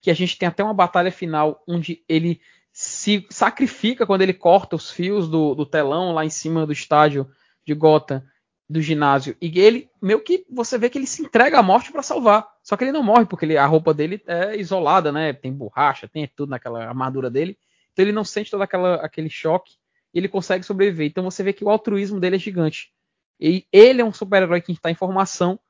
que 0.00 0.10
a 0.10 0.14
gente 0.14 0.36
tem 0.36 0.48
até 0.48 0.62
uma 0.62 0.74
batalha 0.74 1.10
final 1.10 1.62
onde 1.66 2.04
ele 2.08 2.40
se 2.72 3.26
sacrifica 3.30 4.06
quando 4.06 4.22
ele 4.22 4.34
corta 4.34 4.76
os 4.76 4.90
fios 4.90 5.28
do, 5.28 5.54
do 5.54 5.64
telão 5.64 6.12
lá 6.12 6.24
em 6.24 6.30
cima 6.30 6.66
do 6.66 6.72
estádio 6.72 7.26
de 7.64 7.72
Gotham, 7.72 8.22
do 8.68 8.80
ginásio. 8.80 9.36
E 9.40 9.58
ele, 9.60 9.88
meio 10.02 10.20
que 10.20 10.44
você 10.50 10.76
vê 10.76 10.90
que 10.90 10.98
ele 10.98 11.06
se 11.06 11.22
entrega 11.22 11.58
à 11.58 11.62
morte 11.62 11.92
para 11.92 12.02
salvar. 12.02 12.46
Só 12.62 12.76
que 12.76 12.84
ele 12.84 12.92
não 12.92 13.02
morre, 13.02 13.24
porque 13.24 13.44
ele, 13.44 13.56
a 13.56 13.66
roupa 13.66 13.94
dele 13.94 14.20
é 14.26 14.56
isolada, 14.56 15.12
né? 15.12 15.32
Tem 15.32 15.52
borracha, 15.52 16.08
tem 16.08 16.30
tudo 16.34 16.50
naquela 16.50 16.84
armadura 16.84 17.30
dele. 17.30 17.56
Então 17.92 18.04
ele 18.04 18.12
não 18.12 18.24
sente 18.24 18.50
todo 18.50 18.62
aquela, 18.62 18.96
aquele 18.96 19.30
choque 19.30 19.74
e 20.12 20.18
ele 20.18 20.28
consegue 20.28 20.64
sobreviver. 20.64 21.06
Então 21.06 21.24
você 21.24 21.42
vê 21.42 21.52
que 21.52 21.64
o 21.64 21.70
altruísmo 21.70 22.18
dele 22.18 22.36
é 22.36 22.38
gigante. 22.38 22.92
E 23.38 23.66
ele 23.72 24.00
é 24.00 24.04
um 24.04 24.12
super-herói 24.12 24.60
que 24.60 24.72
está 24.72 24.90
em 24.90 24.94
formação, 24.94 25.60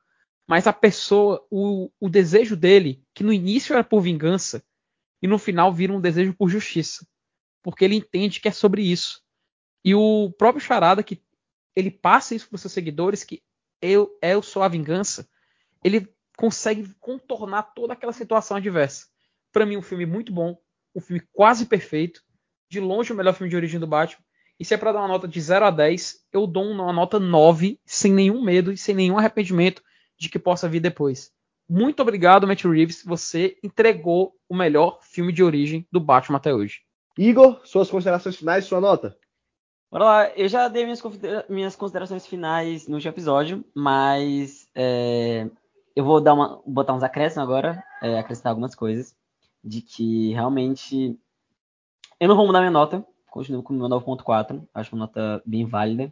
mas 0.47 0.65
a 0.65 0.73
pessoa, 0.73 1.45
o, 1.51 1.91
o 1.99 2.09
desejo 2.09 2.55
dele, 2.55 3.03
que 3.13 3.23
no 3.23 3.33
início 3.33 3.73
era 3.73 3.83
por 3.83 4.01
vingança, 4.01 4.63
e 5.21 5.27
no 5.27 5.37
final 5.37 5.73
vira 5.73 5.93
um 5.93 6.01
desejo 6.01 6.33
por 6.33 6.49
justiça. 6.49 7.05
Porque 7.61 7.83
ele 7.83 7.95
entende 7.95 8.39
que 8.39 8.47
é 8.47 8.51
sobre 8.51 8.81
isso. 8.81 9.21
E 9.83 9.93
o 9.93 10.31
próprio 10.37 10.63
Charada, 10.63 11.03
que 11.03 11.21
ele 11.77 11.91
passa 11.91 12.33
isso 12.33 12.49
para 12.49 12.55
os 12.55 12.61
seus 12.61 12.73
seguidores, 12.73 13.23
que 13.23 13.43
eu, 13.79 14.17
eu 14.19 14.41
sou 14.41 14.63
a 14.63 14.67
vingança, 14.67 15.29
ele 15.83 16.11
consegue 16.35 16.91
contornar 16.99 17.61
toda 17.75 17.93
aquela 17.93 18.11
situação 18.11 18.57
adversa. 18.57 19.05
Para 19.53 19.63
mim, 19.63 19.77
um 19.77 19.81
filme 19.83 20.03
muito 20.03 20.33
bom, 20.33 20.57
um 20.95 20.99
filme 20.99 21.21
quase 21.31 21.67
perfeito, 21.67 22.23
de 22.67 22.79
longe 22.79 23.13
o 23.13 23.15
melhor 23.15 23.33
filme 23.33 23.51
de 23.51 23.55
origem 23.55 23.79
do 23.79 23.85
Batman. 23.85 24.23
E 24.59 24.65
se 24.65 24.73
é 24.73 24.77
para 24.77 24.91
dar 24.91 25.01
uma 25.01 25.07
nota 25.07 25.27
de 25.27 25.39
0 25.39 25.65
a 25.65 25.69
10, 25.69 26.25
eu 26.33 26.47
dou 26.47 26.63
uma 26.63 26.91
nota 26.91 27.19
9, 27.19 27.79
sem 27.85 28.11
nenhum 28.11 28.43
medo 28.43 28.71
e 28.71 28.77
sem 28.77 28.95
nenhum 28.95 29.19
arrependimento 29.19 29.83
de 30.17 30.29
que 30.29 30.39
possa 30.39 30.67
vir 30.67 30.79
depois. 30.79 31.31
Muito 31.69 32.01
obrigado, 32.01 32.47
Matt 32.47 32.63
Reeves. 32.63 33.03
Você 33.05 33.55
entregou 33.63 34.33
o 34.49 34.55
melhor 34.55 34.97
filme 35.03 35.31
de 35.31 35.43
origem 35.43 35.87
do 35.91 35.99
Batman 35.99 36.37
até 36.37 36.51
hoje. 36.51 36.79
Igor, 37.15 37.61
suas 37.65 37.87
considerações 37.87 38.35
finais, 38.35 38.65
sua 38.65 38.81
nota. 38.81 39.15
Bora 39.89 40.03
lá, 40.03 40.29
eu 40.35 40.49
já 40.49 40.67
dei 40.67 40.83
minhas, 40.83 41.01
minhas 41.47 41.75
considerações 41.75 42.27
finais 42.27 42.87
no 42.87 42.95
último 42.95 43.13
episódio, 43.13 43.63
mas 43.73 44.67
é, 44.75 45.49
eu 45.95 46.03
vou 46.03 46.19
dar 46.19 46.33
uma, 46.33 46.61
botar 46.65 46.93
uns 46.93 47.03
acréscimos 47.03 47.47
agora, 47.47 47.81
é, 48.03 48.19
acrescentar 48.19 48.51
algumas 48.51 48.75
coisas, 48.75 49.15
de 49.63 49.81
que 49.81 50.33
realmente 50.33 51.17
eu 52.19 52.27
não 52.27 52.35
vou 52.35 52.45
mudar 52.45 52.59
minha 52.59 52.71
nota, 52.71 53.05
continuo 53.31 53.63
com 53.63 53.73
meu 53.73 53.87
9.4, 53.87 54.61
acho 54.73 54.93
uma 54.93 55.05
nota 55.05 55.41
bem 55.45 55.65
válida. 55.65 56.11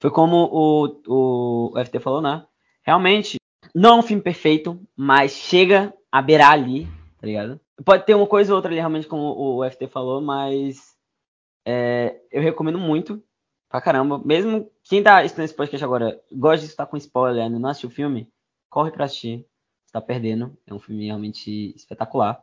Foi 0.00 0.10
como 0.10 0.44
o, 0.52 0.86
o, 1.06 1.72
o 1.72 1.84
FT 1.84 2.00
falou, 2.00 2.20
né? 2.20 2.44
Realmente, 2.82 3.38
não 3.74 3.96
é 3.96 3.98
um 4.00 4.02
filme 4.02 4.22
perfeito, 4.22 4.78
mas 4.94 5.32
chega 5.32 5.94
a 6.12 6.20
beirar 6.20 6.52
ali, 6.52 6.86
tá 7.20 7.26
ligado? 7.26 7.58
Pode 7.84 8.04
ter 8.04 8.14
uma 8.14 8.26
coisa 8.26 8.52
ou 8.52 8.56
outra 8.56 8.70
ali, 8.70 8.78
realmente, 8.78 9.06
como 9.06 9.34
o 9.34 9.64
FT 9.70 9.86
falou, 9.86 10.20
mas 10.20 10.97
é, 11.70 12.18
eu 12.32 12.40
recomendo 12.40 12.78
muito, 12.78 13.22
pra 13.68 13.78
caramba. 13.78 14.18
Mesmo 14.24 14.70
quem 14.82 15.02
tá 15.02 15.22
estudando 15.22 15.44
esse 15.44 15.54
podcast 15.54 15.84
agora 15.84 16.18
gosta 16.32 16.64
de 16.64 16.70
estar 16.70 16.86
com 16.86 16.96
spoiler, 16.96 17.44
ainda 17.44 17.58
não 17.58 17.68
assistiu 17.68 17.90
o 17.90 17.92
filme, 17.92 18.26
corre 18.70 18.90
pra 18.90 19.04
assistir. 19.04 19.46
Você 19.84 19.92
tá 19.92 20.00
perdendo. 20.00 20.56
É 20.66 20.72
um 20.72 20.78
filme 20.80 21.04
realmente 21.04 21.74
espetacular. 21.76 22.42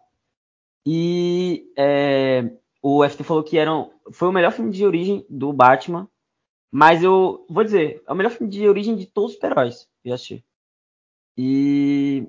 E 0.85 1.73
é, 1.75 2.51
o 2.83 3.03
FT 3.03 3.23
falou 3.23 3.43
que 3.43 3.57
era 3.57 3.73
um, 3.73 3.89
foi 4.11 4.27
o 4.27 4.31
melhor 4.31 4.51
filme 4.51 4.69
de 4.71 4.85
origem 4.85 5.25
do 5.27 5.51
Batman. 5.51 6.07
Mas 6.71 7.03
eu 7.03 7.47
vou 7.49 7.63
dizer, 7.63 8.03
é 8.07 8.11
o 8.11 8.15
melhor 8.15 8.29
filme 8.29 8.51
de 8.51 8.67
origem 8.67 8.95
de 8.95 9.07
todos 9.07 9.31
os 9.31 9.35
super-heróis 9.35 9.89
que 10.03 10.09
eu 10.09 10.13
assisti. 10.13 10.45
E, 11.35 12.27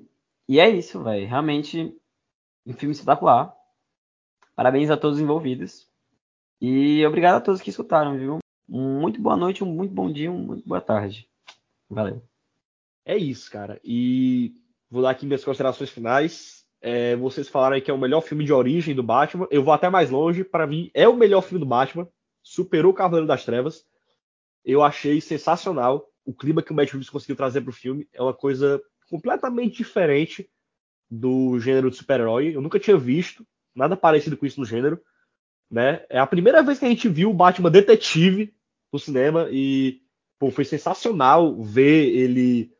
e 0.49 0.59
é 0.59 0.67
isso, 0.67 1.03
velho. 1.03 1.27
Realmente, 1.27 1.95
um 2.65 2.73
filme 2.73 2.93
espetacular. 2.93 3.55
Parabéns 4.55 4.89
a 4.89 4.97
todos 4.97 5.17
os 5.17 5.23
envolvidos. 5.23 5.87
E 6.59 7.05
obrigado 7.05 7.35
a 7.35 7.41
todos 7.41 7.61
que 7.61 7.69
escutaram, 7.69 8.17
viu? 8.17 8.39
Muito 8.67 9.21
boa 9.21 9.37
noite, 9.37 9.63
um 9.63 9.67
muito 9.67 9.93
bom 9.93 10.11
dia, 10.11 10.31
um 10.31 10.39
muito 10.39 10.67
boa 10.67 10.81
tarde. 10.81 11.29
Valeu. 11.89 12.21
É 13.05 13.15
isso, 13.15 13.49
cara. 13.49 13.79
E 13.83 14.53
vou 14.89 15.01
dar 15.01 15.11
aqui 15.11 15.25
minhas 15.25 15.43
considerações 15.43 15.89
finais. 15.89 16.65
É, 16.81 17.15
vocês 17.15 17.47
falaram 17.47 17.79
que 17.79 17.89
é 17.89 17.93
o 17.93 17.97
melhor 17.97 18.21
filme 18.21 18.43
de 18.43 18.51
origem 18.51 18.93
do 18.93 19.03
Batman. 19.03 19.47
Eu 19.49 19.63
vou 19.63 19.73
até 19.73 19.89
mais 19.89 20.09
longe. 20.09 20.43
Para 20.43 20.67
mim, 20.67 20.91
é 20.93 21.07
o 21.07 21.15
melhor 21.15 21.41
filme 21.41 21.59
do 21.59 21.65
Batman. 21.65 22.07
Superou 22.43 22.91
o 22.91 22.95
Cavaleiro 22.95 23.27
das 23.27 23.45
Trevas. 23.45 23.85
Eu 24.65 24.83
achei 24.83 25.21
sensacional 25.21 26.05
o 26.25 26.33
clima 26.33 26.61
que 26.61 26.73
o 26.73 26.75
Matt 26.75 26.91
Reeves 26.91 27.09
conseguiu 27.09 27.35
trazer 27.35 27.61
para 27.61 27.69
o 27.69 27.73
filme. 27.73 28.07
É 28.11 28.21
uma 28.21 28.33
coisa 28.33 28.81
completamente 29.09 29.77
diferente 29.77 30.49
do 31.09 31.57
gênero 31.59 31.89
de 31.89 31.95
super-herói. 31.95 32.53
Eu 32.53 32.61
nunca 32.61 32.79
tinha 32.79 32.97
visto 32.97 33.47
nada 33.73 33.95
parecido 33.95 34.35
com 34.35 34.45
isso 34.45 34.59
no 34.59 34.65
gênero. 34.65 34.99
Né? 35.69 36.05
É 36.09 36.19
a 36.19 36.27
primeira 36.27 36.63
vez 36.63 36.79
que 36.79 36.85
a 36.85 36.89
gente 36.89 37.09
viu 37.09 37.29
o 37.29 37.33
Batman 37.33 37.69
detetive 37.69 38.53
no 38.91 38.99
cinema 38.99 39.47
e 39.51 40.01
pô, 40.39 40.49
foi 40.49 40.63
sensacional 40.63 41.61
ver 41.61 42.09
ele 42.15 42.71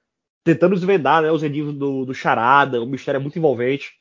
tentando 0.43 0.75
desvendar 0.75 1.21
né, 1.21 1.31
os 1.31 1.43
enigmas 1.43 1.75
do, 1.75 2.05
do 2.05 2.13
Charada. 2.13 2.81
O 2.81 2.85
mistério 2.85 3.17
é 3.17 3.21
muito 3.21 3.37
envolvente. 3.37 3.93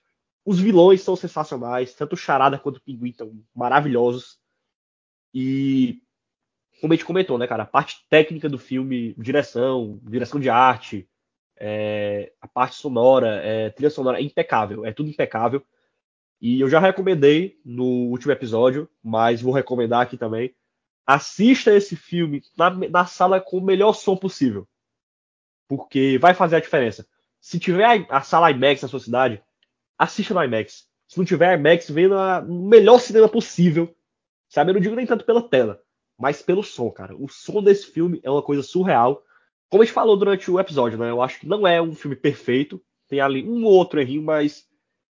Os 0.45 0.61
vilões 0.61 1.03
são 1.03 1.17
sensacionais, 1.17 1.93
tanto 1.95 2.13
o 2.13 2.17
Charada 2.17 2.59
quanto 2.59 2.77
o 2.77 2.81
Pinguim 2.81 3.11
estão 3.11 3.33
maravilhosos. 3.53 4.39
E 5.35 6.01
como 6.81 6.93
a 6.93 6.97
gente 6.97 7.05
comentou, 7.05 7.37
né, 7.37 7.47
cara, 7.49 7.65
a 7.65 7.67
parte 7.67 8.07
técnica 8.09 8.49
do 8.49 8.59
filme, 8.59 9.15
direção, 9.19 9.99
direção 10.05 10.39
de 10.39 10.49
arte, 10.49 11.09
é, 11.59 12.33
a 12.41 12.47
parte 12.47 12.77
sonora, 12.77 13.41
é, 13.43 13.71
trilha 13.71 13.91
sonora 13.91 14.21
é 14.21 14.23
impecável, 14.23 14.85
é 14.85 14.93
tudo 14.93 15.11
impecável. 15.11 15.65
E 16.41 16.61
eu 16.61 16.69
já 16.69 16.79
recomendei 16.79 17.59
no 17.65 18.09
último 18.11 18.33
episódio, 18.33 18.89
mas 19.03 19.41
vou 19.41 19.53
recomendar 19.53 20.03
aqui 20.03 20.17
também. 20.17 20.55
Assista 21.07 21.75
esse 21.75 21.97
filme 21.97 22.43
na, 22.57 22.71
na 22.71 23.07
sala 23.07 23.41
com 23.41 23.59
o 23.59 23.65
melhor 23.65 23.95
som 23.95 24.17
possível. 24.17 24.69
Porque 25.69 26.19
vai 26.19 26.35
fazer 26.35 26.57
a 26.57 26.61
diferença. 26.61 27.07
Se 27.41 27.59
tiver 27.59 27.85
a, 27.85 28.19
a 28.19 28.21
sala 28.23 28.51
IMAX 28.51 28.83
na 28.83 28.89
sua 28.89 29.01
cidade, 29.01 29.43
assista 29.99 30.35
no 30.35 30.43
IMAX. 30.43 30.87
Se 31.09 31.19
não 31.19 31.25
tiver 31.25 31.59
IMAX, 31.59 31.89
vê 31.91 32.09
no 32.09 32.69
melhor 32.69 32.99
cinema 32.99 33.29
possível. 33.29 33.95
Sabe? 34.49 34.71
Eu 34.71 34.75
não 34.75 34.81
digo 34.81 34.95
nem 34.95 35.07
tanto 35.07 35.25
pela 35.25 35.49
tela, 35.49 35.81
mas 36.19 36.43
pelo 36.43 36.63
som, 36.63 36.91
cara. 36.91 37.17
O 37.17 37.29
som 37.29 37.63
desse 37.63 37.87
filme 37.87 38.21
é 38.23 38.31
uma 38.31 38.43
coisa 38.43 38.63
surreal. 38.63 39.23
Como 39.69 39.83
a 39.83 39.87
gente 39.87 39.95
falou 39.95 40.17
durante 40.17 40.51
o 40.51 40.61
episódio, 40.61 40.99
né? 40.99 41.11
Eu 41.11 41.23
acho 41.23 41.41
que 41.41 41.47
não 41.47 41.67
é 41.67 41.81
um 41.81 41.95
filme 41.95 42.17
perfeito. 42.17 42.83
Tem 43.09 43.21
ali 43.21 43.49
um 43.49 43.65
ou 43.65 43.73
outro 43.73 44.01
errinho, 44.01 44.23
mas 44.23 44.67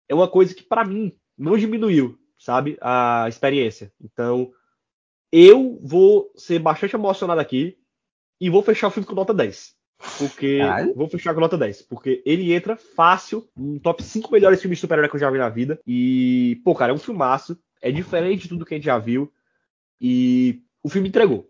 é 0.09 0.15
uma 0.15 0.29
coisa 0.29 0.55
que, 0.55 0.62
para 0.62 0.85
mim, 0.85 1.12
não 1.37 1.57
diminuiu, 1.57 2.19
sabe, 2.39 2.77
a 2.81 3.27
experiência. 3.29 3.93
Então, 4.01 4.53
eu 5.31 5.79
vou 5.83 6.31
ser 6.37 6.59
bastante 6.59 6.95
emocionado 6.95 7.41
aqui 7.41 7.79
e 8.41 8.51
vou 8.51 8.62
fechar 8.62 8.89
o 8.89 8.91
filme 8.91 9.07
com 9.07 9.15
nota 9.15 9.33
10. 9.33 9.74
Porque. 10.19 10.59
Caralho. 10.59 10.95
Vou 10.95 11.09
fechar 11.09 11.33
com 11.33 11.41
nota 11.41 11.57
10. 11.57 11.83
Porque 11.83 12.23
ele 12.27 12.53
entra 12.53 12.77
fácil 12.77 13.49
no 13.57 13.81
top 13.81 14.03
5 14.03 14.31
melhores 14.33 14.61
filmes 14.61 14.79
de 14.79 14.81
super-herói 14.81 15.09
que 15.09 15.16
eu 15.16 15.20
já 15.20 15.31
vi 15.31 15.39
na 15.39 15.49
vida. 15.49 15.81
E, 15.87 16.61
pô, 16.65 16.74
cara, 16.74 16.93
é 16.93 16.95
um 16.95 16.99
filmaço. 16.99 17.59
É 17.81 17.91
diferente 17.91 18.43
de 18.43 18.49
tudo 18.51 18.65
que 18.65 18.74
a 18.74 18.77
gente 18.77 18.85
já 18.85 18.99
viu. 18.99 19.33
E 20.01 20.62
o 20.83 20.89
filme 20.89 21.09
entregou. 21.09 21.49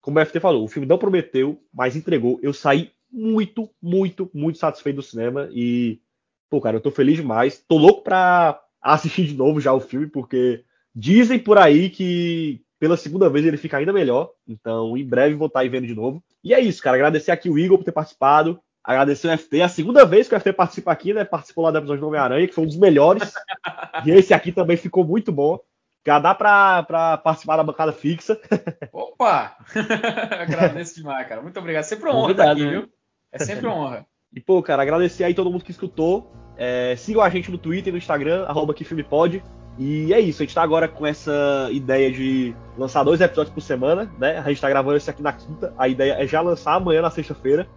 Como 0.00 0.18
o 0.18 0.24
FT 0.24 0.40
falou, 0.40 0.64
o 0.64 0.68
filme 0.68 0.86
não 0.86 0.96
prometeu, 0.96 1.60
mas 1.72 1.96
entregou. 1.96 2.38
Eu 2.42 2.54
saí 2.54 2.92
muito, 3.10 3.68
muito, 3.82 4.30
muito 4.32 4.58
satisfeito 4.58 4.96
do 4.96 5.02
cinema. 5.02 5.48
E 5.52 6.00
pô, 6.48 6.60
cara, 6.60 6.76
eu 6.76 6.80
tô 6.80 6.90
feliz 6.90 7.16
demais. 7.16 7.62
Tô 7.66 7.76
louco 7.76 8.02
pra 8.02 8.60
assistir 8.80 9.26
de 9.26 9.34
novo 9.34 9.60
já 9.60 9.72
o 9.72 9.80
filme, 9.80 10.06
porque 10.06 10.64
dizem 10.94 11.38
por 11.38 11.58
aí 11.58 11.90
que 11.90 12.62
pela 12.78 12.96
segunda 12.96 13.28
vez 13.28 13.44
ele 13.44 13.56
fica 13.56 13.76
ainda 13.76 13.92
melhor. 13.92 14.30
Então, 14.46 14.96
em 14.96 15.04
breve 15.04 15.34
vou 15.34 15.48
estar 15.48 15.60
aí 15.60 15.68
vendo 15.68 15.86
de 15.86 15.94
novo. 15.94 16.22
E 16.42 16.54
é 16.54 16.60
isso, 16.60 16.82
cara. 16.82 16.96
Agradecer 16.96 17.30
aqui 17.30 17.50
o 17.50 17.58
Igor 17.58 17.78
por 17.78 17.84
ter 17.84 17.92
participado. 17.92 18.60
Agradecer 18.82 19.28
o 19.28 19.36
FT. 19.36 19.62
A 19.62 19.68
segunda 19.68 20.04
vez 20.06 20.28
que 20.28 20.34
o 20.34 20.40
FT 20.40 20.52
participa 20.52 20.92
aqui, 20.92 21.12
né? 21.12 21.24
Participou 21.24 21.64
lá 21.64 21.70
do 21.70 21.78
episódio 21.78 22.00
do 22.00 22.06
Homem-Aranha, 22.06 22.46
que 22.46 22.54
foi 22.54 22.64
um 22.64 22.68
dos 22.68 22.76
melhores. 22.76 23.32
e 24.06 24.10
esse 24.10 24.32
aqui 24.32 24.52
também 24.52 24.76
ficou 24.76 25.04
muito 25.04 25.30
bom. 25.30 25.58
Já 26.06 26.18
dá 26.18 26.34
pra, 26.34 26.82
pra 26.84 27.18
participar 27.18 27.58
da 27.58 27.64
bancada 27.64 27.92
fixa. 27.92 28.40
Opa! 28.92 29.56
Agradeço 30.40 30.94
demais, 30.94 31.28
cara. 31.28 31.42
Muito 31.42 31.58
obrigado. 31.58 31.82
Sempre 31.82 32.08
uma 32.08 32.18
honra 32.18 32.30
estar 32.30 32.52
aqui, 32.52 32.64
né? 32.64 32.70
viu? 32.70 32.92
É 33.30 33.38
sempre 33.38 33.66
uma 33.66 33.76
honra. 33.76 34.06
E, 34.34 34.40
pô, 34.40 34.62
cara, 34.62 34.82
agradecer 34.82 35.24
aí 35.24 35.34
todo 35.34 35.50
mundo 35.50 35.64
que 35.64 35.70
escutou. 35.70 36.32
É, 36.56 36.94
sigam 36.96 37.22
a 37.22 37.30
gente 37.30 37.50
no 37.50 37.58
Twitter 37.58 37.88
e 37.88 37.92
no 37.92 37.98
Instagram, 37.98 38.44
arroba 38.44 38.74
que 38.74 38.84
filme 38.84 39.02
pode. 39.02 39.42
E 39.78 40.12
é 40.12 40.18
isso, 40.18 40.42
a 40.42 40.44
gente 40.44 40.54
tá 40.54 40.62
agora 40.62 40.88
com 40.88 41.06
essa 41.06 41.68
ideia 41.70 42.10
de 42.10 42.52
lançar 42.76 43.04
dois 43.04 43.20
episódios 43.20 43.54
por 43.54 43.60
semana, 43.60 44.10
né? 44.18 44.38
A 44.38 44.48
gente 44.48 44.60
tá 44.60 44.68
gravando 44.68 44.96
esse 44.96 45.08
aqui 45.08 45.22
na 45.22 45.32
quinta, 45.32 45.72
a 45.78 45.86
ideia 45.86 46.14
é 46.14 46.26
já 46.26 46.40
lançar 46.40 46.74
amanhã 46.74 47.00
na 47.00 47.10
sexta-feira. 47.10 47.68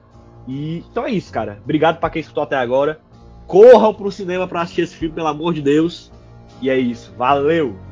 E 0.47 0.83
então 0.89 1.05
é 1.05 1.11
isso, 1.11 1.31
cara. 1.31 1.59
Obrigado 1.63 1.99
para 1.99 2.09
quem 2.09 2.21
escutou 2.21 2.41
até 2.41 2.55
agora. 2.55 2.99
Corram 3.45 3.93
pro 3.93 4.11
cinema 4.11 4.47
para 4.47 4.61
assistir 4.61 4.81
esse 4.81 4.95
filme, 4.95 5.13
pelo 5.13 5.27
amor 5.27 5.53
de 5.53 5.61
Deus. 5.61 6.11
E 6.59 6.71
é 6.71 6.77
isso. 6.77 7.13
Valeu! 7.15 7.90